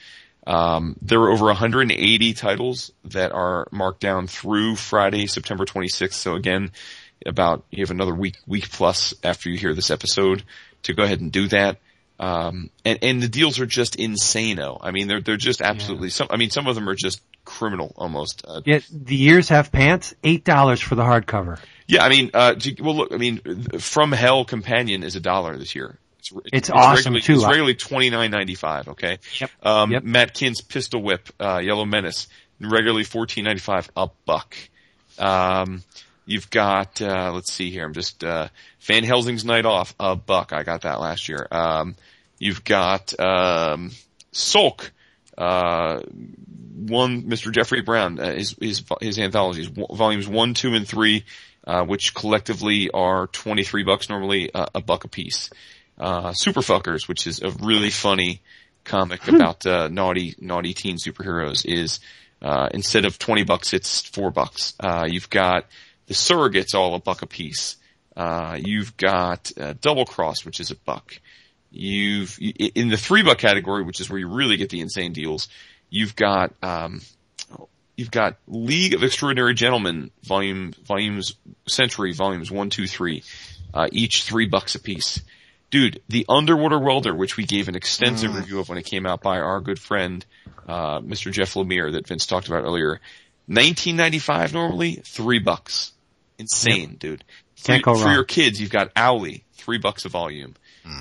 Um, 0.46 0.96
there 1.02 1.20
are 1.20 1.30
over 1.30 1.46
180 1.46 2.34
titles 2.34 2.92
that 3.04 3.32
are 3.32 3.68
marked 3.70 4.00
down 4.00 4.26
through 4.26 4.76
Friday, 4.76 5.26
September 5.26 5.64
26th. 5.64 6.14
So 6.14 6.34
again, 6.34 6.72
about 7.26 7.64
you 7.70 7.82
have 7.84 7.90
another 7.90 8.14
week 8.14 8.36
week 8.46 8.70
plus 8.70 9.12
after 9.22 9.50
you 9.50 9.58
hear 9.58 9.74
this 9.74 9.90
episode 9.90 10.42
to 10.84 10.94
go 10.94 11.02
ahead 11.02 11.20
and 11.20 11.30
do 11.30 11.48
that. 11.48 11.78
Um, 12.18 12.70
and 12.84 12.98
and 13.02 13.22
the 13.22 13.28
deals 13.28 13.60
are 13.60 13.66
just 13.66 13.96
insano. 13.98 14.78
I 14.80 14.90
mean, 14.90 15.08
they're 15.08 15.20
they're 15.20 15.36
just 15.36 15.62
absolutely 15.62 16.10
some. 16.10 16.28
I 16.30 16.36
mean, 16.36 16.50
some 16.50 16.66
of 16.66 16.74
them 16.74 16.88
are 16.88 16.94
just 16.94 17.20
criminal 17.44 17.92
almost. 17.96 18.42
Uh, 18.46 18.60
Yet 18.64 18.86
the 18.90 19.16
years 19.16 19.48
have 19.48 19.72
pants. 19.72 20.14
Eight 20.22 20.44
dollars 20.44 20.80
for 20.80 20.94
the 20.94 21.02
hardcover. 21.02 21.58
yeah, 21.86 22.04
I 22.04 22.08
mean, 22.10 22.30
uh, 22.34 22.54
well, 22.80 22.94
look, 22.96 23.12
I 23.12 23.16
mean, 23.16 23.40
From 23.78 24.12
Hell 24.12 24.44
Companion 24.44 25.02
is 25.02 25.16
a 25.16 25.20
dollar 25.20 25.56
this 25.56 25.74
year. 25.74 25.98
It's, 26.20 26.32
It's 26.52 26.70
awesome, 26.70 27.14
regularly, 27.14 27.20
too. 27.22 27.34
It's 27.34 27.44
regularly 27.44 27.74
twenty 27.74 28.10
nine 28.10 28.30
ninety 28.30 28.55
five. 28.55 28.88
Okay. 28.88 29.18
Yep. 29.40 29.51
Um, 29.62 29.90
Yep. 29.92 30.02
Matt 30.05 30.34
Kindt's 30.34 30.60
Pistol 30.60 31.02
Whip, 31.02 31.28
uh, 31.40 31.60
Yellow 31.62 31.84
Menace, 31.84 32.28
regularly 32.60 33.05
fourteen 33.05 33.44
ninety 33.44 33.60
five, 33.60 33.90
a 33.97 34.09
buck. 34.26 34.56
Um, 35.18 35.82
you've 36.26 36.48
got, 36.51 37.02
uh, 37.02 37.32
let's 37.34 37.52
see 37.52 37.70
here, 37.70 37.84
I'm 37.84 37.92
just, 37.92 38.22
uh, 38.24 38.48
Van 38.80 39.05
Helsing's 39.05 39.44
Night 39.44 39.66
Off, 39.66 39.94
a 40.01 40.16
buck. 40.16 40.52
I 40.52 40.62
got 40.62 40.82
that 40.82 41.01
last 41.01 41.28
year. 41.28 41.47
Um, 41.51 41.97
you've 42.38 42.64
got, 42.64 43.18
um, 43.20 43.90
Sulk, 44.32 44.92
uh, 45.36 46.01
one, 46.76 47.24
Mr. 47.24 47.52
Jeffrey 47.52 47.82
Brown, 47.82 48.18
uh, 48.18 48.32
his, 48.32 48.56
his, 48.60 48.82
his 49.01 49.18
anthologies, 49.18 49.66
volumes 49.68 50.28
one, 50.28 50.55
two, 50.55 50.74
and 50.74 50.86
three, 50.86 51.24
uh, 51.66 51.84
which 51.84 52.14
collectively 52.14 52.90
are 52.90 53.26
23 53.26 53.82
bucks 53.82 54.09
normally, 54.09 54.55
uh, 54.55 54.66
a 54.74 54.80
buck 54.80 55.05
a 55.05 55.09
piece. 55.09 55.51
Uh, 56.01 56.31
Superfuckers, 56.32 57.06
which 57.06 57.27
is 57.27 57.43
a 57.43 57.51
really 57.51 57.90
funny 57.90 58.40
comic 58.85 59.28
about, 59.28 59.64
uh, 59.66 59.89
naughty, 59.89 60.35
naughty 60.40 60.72
teen 60.74 60.97
superheroes 60.97 61.64
is, 61.66 62.01
Uh, 62.43 62.70
instead 62.72 63.05
of 63.05 63.18
20 63.18 63.44
bucks, 63.44 63.74
it's 63.74 64.01
four 64.01 64.31
bucks. 64.31 64.72
Uh, 64.81 65.06
you've 65.06 65.28
got 65.28 65.66
the 66.06 66.14
surrogates 66.14 66.74
all 66.74 66.94
a 66.94 66.98
buck 66.98 67.20
a 67.20 67.27
piece. 67.27 67.77
Uh, 68.16 68.59
you've 68.59 68.97
got 68.97 69.52
uh, 69.60 69.74
double 69.82 70.06
cross, 70.06 70.43
which 70.47 70.59
is 70.59 70.70
a 70.70 70.74
buck. 70.74 71.20
You've 71.70 72.39
in 72.40 72.89
the 72.89 72.97
three 72.97 73.22
buck 73.22 73.36
category, 73.36 73.82
which 73.85 74.01
is 74.01 74.09
where 74.09 74.18
you 74.18 74.27
really 74.27 74.56
get 74.56 74.70
the 74.70 74.81
insane 74.81 75.12
deals. 75.12 75.48
You've 75.90 76.16
got 76.16 76.55
um, 76.62 77.02
you've 77.94 78.10
got 78.10 78.39
League 78.48 78.94
of 78.94 79.05
Extraordinary 79.05 79.52
Gentlemen 79.55 80.10
volume 80.22 80.72
volumes 80.86 81.35
Century 81.68 82.14
volumes 82.14 82.51
one 82.51 82.70
two 82.70 82.86
three, 82.86 83.22
uh, 83.74 83.86
each 83.93 84.24
three 84.24 84.47
bucks 84.47 84.74
a 84.74 84.81
piece. 84.81 85.20
Dude, 85.70 86.02
the 86.09 86.26
Underwater 86.28 86.78
Welder, 86.78 87.14
which 87.14 87.36
we 87.36 87.44
gave 87.44 87.68
an 87.68 87.76
extensive 87.76 88.34
review 88.34 88.59
of 88.59 88.68
when 88.68 88.78
it 88.78 88.84
came 88.84 89.06
out 89.06 89.22
by 89.22 89.38
our 89.38 89.60
good 89.60 89.78
friend 89.78 90.24
uh, 90.66 91.01
Mr. 91.01 91.30
Jeff 91.30 91.55
Lemire 91.55 91.92
that 91.92 92.09
Vince 92.09 92.26
talked 92.26 92.48
about 92.48 92.64
earlier. 92.64 93.01
1995 93.47 94.52
normally, 94.52 94.94
three 95.05 95.38
bucks. 95.38 95.92
Insane, 96.38 96.97
dude. 96.98 97.22
Can't 97.62 97.84
for, 97.84 97.94
wrong. 97.94 98.14
your 98.14 98.24
kids, 98.24 98.60
you've 98.60 98.70
got 98.70 98.92
Owly, 98.94 99.44
three 99.55 99.78
bucks 99.78 100.05
a 100.05 100.09
volume. 100.09 100.55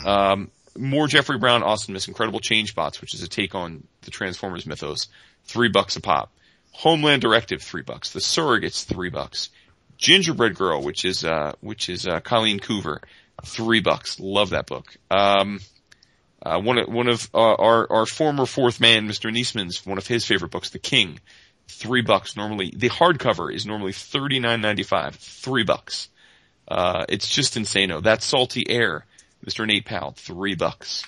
Um, 0.05 0.51
more 0.77 1.07
Jeffrey 1.07 1.37
Brown, 1.37 1.63
Austin 1.63 1.93
Miss, 1.93 2.07
Incredible 2.07 2.39
Change 2.39 2.75
Bots, 2.75 3.01
which 3.01 3.13
is 3.13 3.23
a 3.23 3.27
take 3.27 3.55
on 3.55 3.83
the 4.01 4.11
Transformers 4.11 4.65
mythos, 4.65 5.07
three 5.45 5.69
bucks 5.69 5.95
a 5.95 6.01
pop. 6.01 6.31
Homeland 6.71 7.21
Directive, 7.21 7.61
three 7.61 7.81
bucks. 7.81 8.11
The 8.11 8.19
Surrogates, 8.19 8.85
three 8.85 9.09
bucks. 9.09 9.49
Gingerbread 9.97 10.55
Girl, 10.55 10.81
which 10.81 11.03
is 11.03 11.25
uh, 11.25 11.53
which 11.59 11.89
is 11.89 12.07
uh, 12.07 12.21
Colleen 12.21 12.59
Coover, 12.59 12.99
three 13.45 13.81
bucks. 13.81 14.19
Love 14.19 14.51
that 14.51 14.67
book. 14.67 14.95
Um, 15.09 15.59
uh, 16.41 16.59
one 16.59 16.77
of 16.77 16.87
one 16.87 17.07
of 17.07 17.29
uh, 17.33 17.55
our 17.55 17.91
our 17.91 18.05
former 18.05 18.45
fourth 18.45 18.79
man, 18.79 19.07
Mr. 19.07 19.31
Niesman's, 19.31 19.85
one 19.85 19.97
of 19.97 20.07
his 20.07 20.25
favorite 20.25 20.51
books, 20.51 20.69
The 20.69 20.79
King, 20.79 21.19
three 21.67 22.01
bucks. 22.01 22.37
Normally, 22.37 22.73
the 22.75 22.89
hardcover 22.89 23.53
is 23.53 23.65
normally 23.65 23.93
thirty 23.93 24.39
nine 24.39 24.61
ninety 24.61 24.83
five, 24.83 25.15
three 25.15 25.63
bucks. 25.63 26.09
Uh, 26.69 27.05
it's 27.09 27.27
just 27.27 27.55
insano. 27.55 28.01
That 28.01 28.21
salty 28.21 28.69
air, 28.69 29.05
Mr. 29.45 29.65
Nate 29.65 29.85
Powell, 29.85 30.13
three 30.15 30.55
bucks. 30.55 31.03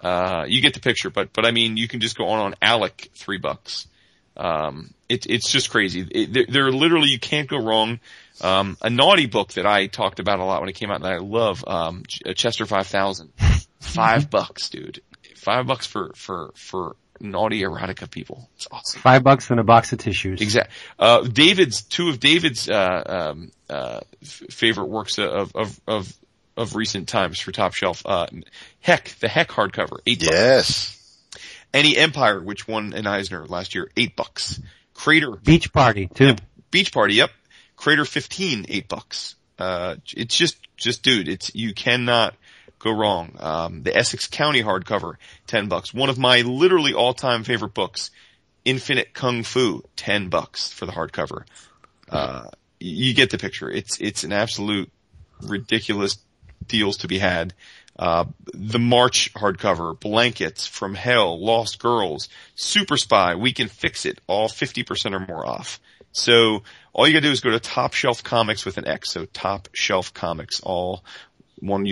Uh, 0.00 0.44
you 0.46 0.60
get 0.60 0.74
the 0.74 0.80
picture, 0.80 1.10
but, 1.10 1.32
but 1.32 1.46
I 1.46 1.52
mean, 1.52 1.76
you 1.76 1.88
can 1.88 2.00
just 2.00 2.18
go 2.18 2.28
on 2.28 2.38
on 2.38 2.54
Alec, 2.60 3.10
three 3.14 3.38
bucks. 3.38 3.88
Um, 4.36 4.92
it, 5.08 5.26
it's 5.26 5.50
just 5.50 5.70
crazy. 5.70 6.06
It, 6.10 6.32
they're, 6.32 6.46
they're 6.46 6.70
literally, 6.70 7.08
you 7.08 7.18
can't 7.18 7.48
go 7.48 7.56
wrong. 7.56 7.98
Um, 8.40 8.76
a 8.82 8.90
naughty 8.90 9.26
book 9.26 9.52
that 9.54 9.66
I 9.66 9.86
talked 9.86 10.20
about 10.20 10.40
a 10.40 10.44
lot 10.44 10.60
when 10.60 10.68
it 10.68 10.74
came 10.74 10.90
out 10.90 11.02
that 11.02 11.12
I 11.12 11.18
love, 11.18 11.64
um, 11.66 12.02
Chester 12.34 12.66
5000. 12.66 13.32
Five 13.80 14.30
bucks, 14.30 14.68
dude. 14.68 15.00
Five 15.36 15.66
bucks 15.66 15.86
for, 15.86 16.12
for, 16.14 16.52
for 16.54 16.96
naughty 17.20 17.62
erotica 17.62 18.10
people. 18.10 18.48
It's 18.56 18.66
awesome. 18.70 19.00
Five 19.00 19.22
bucks 19.22 19.50
and 19.50 19.60
a 19.60 19.64
box 19.64 19.92
of 19.92 19.98
tissues. 19.98 20.40
Exactly. 20.40 20.74
Uh, 20.98 21.22
David's 21.22 21.82
two 21.82 22.08
of 22.08 22.20
David's 22.20 22.68
uh, 22.68 23.02
um, 23.06 23.50
uh, 23.70 24.00
f- 24.22 24.42
favorite 24.50 24.88
works 24.88 25.18
of 25.18 25.54
of 25.54 25.80
of 25.86 26.12
of 26.56 26.74
recent 26.74 27.08
times 27.08 27.38
for 27.38 27.52
Top 27.52 27.74
Shelf. 27.74 28.02
Uh, 28.04 28.26
Heck, 28.80 29.10
the 29.20 29.28
Heck 29.28 29.48
hardcover, 29.48 29.98
eight 30.06 30.20
bucks. 30.20 30.30
Yes. 30.30 31.18
Any 31.72 31.96
Empire, 31.96 32.40
which 32.42 32.66
won 32.66 32.92
an 32.92 33.06
Eisner 33.06 33.46
last 33.46 33.74
year, 33.74 33.90
eight 33.96 34.16
bucks. 34.16 34.60
Crater 34.94 35.36
Beach 35.36 35.72
party 35.72 36.08
too. 36.12 36.36
Beach 36.70 36.92
Party, 36.92 37.14
yep. 37.14 37.30
Crater 37.86 38.04
15, 38.04 38.66
eight 38.68 38.88
bucks. 38.88 39.36
Uh, 39.60 39.94
it's 40.12 40.36
just, 40.36 40.56
just 40.76 41.04
dude, 41.04 41.28
it's, 41.28 41.54
you 41.54 41.72
cannot 41.72 42.34
go 42.80 42.90
wrong. 42.90 43.36
Um, 43.38 43.84
the 43.84 43.96
Essex 43.96 44.26
County 44.26 44.60
hardcover, 44.60 45.14
10 45.46 45.68
bucks. 45.68 45.94
One 45.94 46.08
of 46.08 46.18
my 46.18 46.40
literally 46.40 46.94
all-time 46.94 47.44
favorite 47.44 47.74
books, 47.74 48.10
Infinite 48.64 49.14
Kung 49.14 49.44
Fu, 49.44 49.84
10 49.94 50.30
bucks 50.30 50.72
for 50.72 50.84
the 50.84 50.90
hardcover. 50.90 51.44
Uh, 52.08 52.48
you 52.80 53.14
get 53.14 53.30
the 53.30 53.38
picture. 53.38 53.70
It's, 53.70 54.00
it's 54.00 54.24
an 54.24 54.32
absolute 54.32 54.90
ridiculous 55.40 56.18
deals 56.66 56.96
to 56.96 57.06
be 57.06 57.20
had. 57.20 57.54
Uh, 57.96 58.24
the 58.52 58.80
March 58.80 59.32
hardcover, 59.34 59.96
Blankets 60.00 60.66
from 60.66 60.96
Hell, 60.96 61.38
Lost 61.38 61.78
Girls, 61.78 62.28
Super 62.56 62.96
Spy, 62.96 63.36
We 63.36 63.52
Can 63.52 63.68
Fix 63.68 64.04
It, 64.06 64.20
all 64.26 64.48
50% 64.48 65.14
or 65.14 65.20
more 65.20 65.46
off. 65.46 65.78
So 66.16 66.62
all 66.92 67.06
you 67.06 67.12
gotta 67.12 67.26
do 67.26 67.30
is 67.30 67.40
go 67.40 67.50
to 67.50 67.60
Top 67.60 67.92
Shelf 67.92 68.24
Comix 68.24 68.64
with 68.64 68.78
an 68.78 68.88
X, 68.88 69.10
so 69.10 69.26
Top 69.26 69.68
Shelf 69.72 70.14
Comix, 70.14 70.60
all 70.62 71.04
one. 71.60 71.86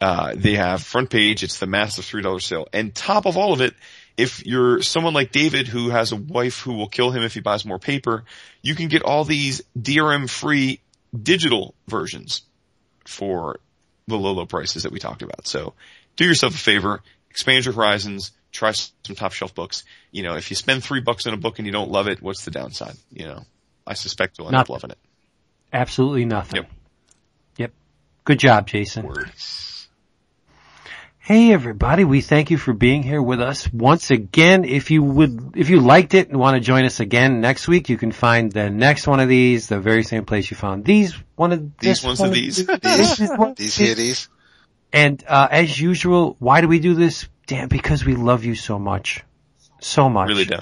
Uh, 0.00 0.32
they 0.36 0.54
have 0.54 0.82
front 0.82 1.10
page, 1.10 1.42
it's 1.42 1.58
the 1.58 1.66
massive 1.66 2.04
$3 2.04 2.40
sale. 2.40 2.68
And 2.72 2.94
top 2.94 3.26
of 3.26 3.36
all 3.36 3.52
of 3.52 3.60
it, 3.60 3.74
if 4.16 4.46
you're 4.46 4.80
someone 4.80 5.12
like 5.12 5.32
David 5.32 5.66
who 5.66 5.90
has 5.90 6.12
a 6.12 6.16
wife 6.16 6.60
who 6.60 6.74
will 6.74 6.88
kill 6.88 7.10
him 7.10 7.22
if 7.22 7.34
he 7.34 7.40
buys 7.40 7.64
more 7.64 7.78
paper, 7.78 8.24
you 8.62 8.74
can 8.74 8.88
get 8.88 9.02
all 9.02 9.24
these 9.24 9.62
DRM 9.78 10.30
free 10.30 10.80
digital 11.20 11.74
versions 11.88 12.42
for 13.06 13.58
the 14.06 14.16
low, 14.16 14.32
low 14.32 14.46
prices 14.46 14.84
that 14.84 14.92
we 14.92 14.98
talked 14.98 15.22
about. 15.22 15.46
So 15.46 15.74
do 16.16 16.24
yourself 16.24 16.54
a 16.54 16.58
favor, 16.58 17.02
expand 17.30 17.64
your 17.64 17.74
horizons, 17.74 18.30
try 18.52 18.72
some 18.72 19.16
top 19.16 19.32
shelf 19.32 19.54
books. 19.54 19.84
You 20.10 20.22
know, 20.22 20.36
if 20.36 20.50
you 20.50 20.56
spend 20.56 20.82
three 20.82 21.00
bucks 21.00 21.26
on 21.26 21.34
a 21.34 21.36
book 21.36 21.58
and 21.58 21.66
you 21.66 21.72
don't 21.72 21.90
love 21.90 22.08
it, 22.08 22.22
what's 22.22 22.44
the 22.44 22.50
downside? 22.50 22.94
You 23.12 23.26
know, 23.26 23.42
I 23.86 23.94
suspect 23.94 24.38
you'll 24.38 24.48
end 24.48 24.56
up 24.56 24.68
loving 24.68 24.90
it. 24.90 24.98
Absolutely 25.72 26.24
nothing. 26.24 26.62
Yep. 26.62 26.70
Yep. 27.58 27.72
Good 28.24 28.38
job, 28.38 28.66
Jason. 28.66 29.06
Word. 29.06 29.30
Hey 31.18 31.52
everybody, 31.52 32.04
we 32.04 32.22
thank 32.22 32.50
you 32.50 32.56
for 32.56 32.72
being 32.72 33.02
here 33.02 33.20
with 33.20 33.38
us 33.42 33.70
once 33.70 34.10
again. 34.10 34.64
If 34.64 34.90
you 34.90 35.02
would, 35.02 35.52
if 35.56 35.68
you 35.68 35.80
liked 35.80 36.14
it 36.14 36.30
and 36.30 36.38
want 36.38 36.54
to 36.54 36.60
join 36.60 36.86
us 36.86 37.00
again 37.00 37.42
next 37.42 37.68
week, 37.68 37.90
you 37.90 37.98
can 37.98 38.12
find 38.12 38.50
the 38.50 38.70
next 38.70 39.06
one 39.06 39.20
of 39.20 39.28
these, 39.28 39.66
the 39.66 39.78
very 39.78 40.04
same 40.04 40.24
place 40.24 40.50
you 40.50 40.56
found 40.56 40.86
these, 40.86 41.14
one 41.36 41.52
of 41.52 41.76
These 41.80 42.00
this 42.00 42.04
ones 42.04 42.20
one 42.20 42.28
of 42.30 42.34
these. 42.34 42.64
this 42.64 43.20
is 43.20 43.28
one- 43.36 43.52
These 43.58 43.76
here, 43.76 43.94
these. 43.94 44.30
And, 44.90 45.22
uh, 45.28 45.48
as 45.50 45.78
usual, 45.78 46.36
why 46.38 46.62
do 46.62 46.68
we 46.68 46.78
do 46.78 46.94
this? 46.94 47.28
Damn, 47.48 47.68
because 47.68 48.04
we 48.04 48.14
love 48.14 48.44
you 48.44 48.54
so 48.54 48.78
much. 48.78 49.24
So 49.80 50.08
much. 50.08 50.28
Really 50.28 50.44
do. 50.44 50.58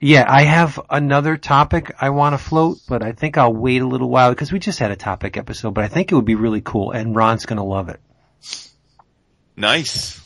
Yeah, 0.00 0.26
I 0.28 0.42
have 0.42 0.78
another 0.90 1.38
topic 1.38 1.94
I 2.00 2.10
want 2.10 2.34
to 2.34 2.38
float, 2.38 2.78
but 2.86 3.02
I 3.02 3.12
think 3.12 3.38
I'll 3.38 3.54
wait 3.54 3.80
a 3.82 3.86
little 3.86 4.10
while 4.10 4.30
because 4.30 4.52
we 4.52 4.58
just 4.58 4.78
had 4.78 4.90
a 4.90 4.96
topic 4.96 5.36
episode, 5.36 5.72
but 5.72 5.84
I 5.84 5.88
think 5.88 6.12
it 6.12 6.14
would 6.14 6.26
be 6.26 6.34
really 6.34 6.60
cool 6.60 6.90
and 6.90 7.16
Ron's 7.16 7.46
gonna 7.46 7.64
love 7.64 7.88
it. 7.88 8.00
Nice. 9.56 10.20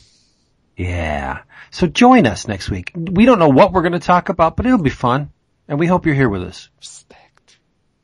Yeah. 0.77 1.41
So 1.71 1.87
join 1.87 2.27
us 2.27 2.47
next 2.47 2.69
week. 2.69 2.91
We 2.95 3.25
don't 3.25 3.39
know 3.39 3.49
what 3.49 3.73
we're 3.73 3.81
going 3.81 3.93
to 3.93 3.99
talk 3.99 4.29
about, 4.29 4.55
but 4.55 4.67
it'll 4.67 4.77
be 4.77 4.91
fun. 4.91 5.31
And 5.67 5.79
we 5.79 5.87
hope 5.87 6.05
you're 6.05 6.13
here 6.13 6.29
with 6.29 6.43
us. 6.43 6.69
Respect. 6.77 7.57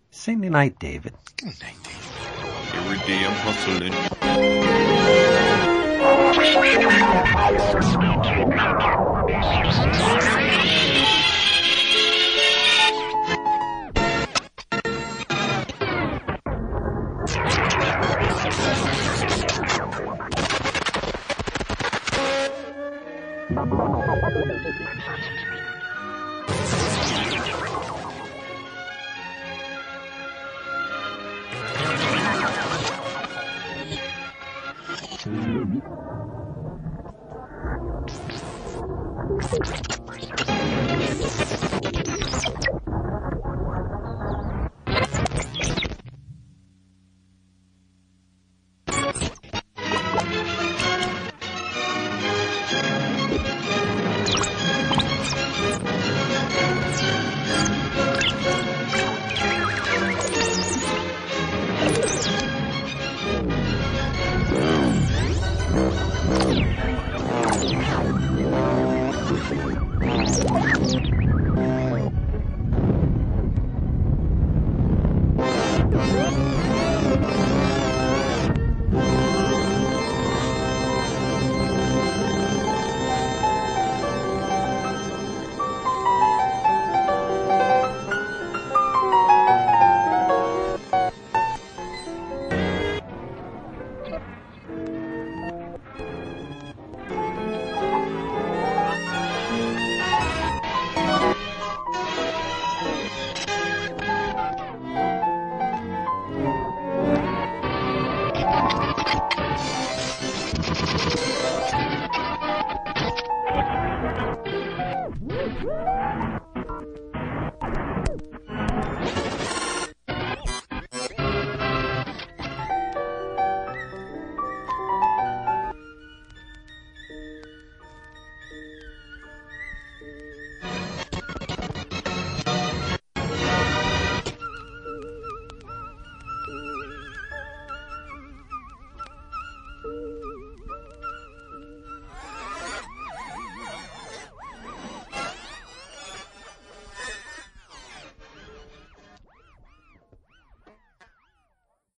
Sing 0.10 0.42
the 0.42 0.50
night, 0.50 0.80
David. 0.80 1.14
Every 1.44 2.98
day 3.06 3.26
I'm 3.26 3.36
hustling. 3.36 3.94
Mm-hmm. 35.30 36.09
Let's 39.52 39.72
go. 41.64 41.69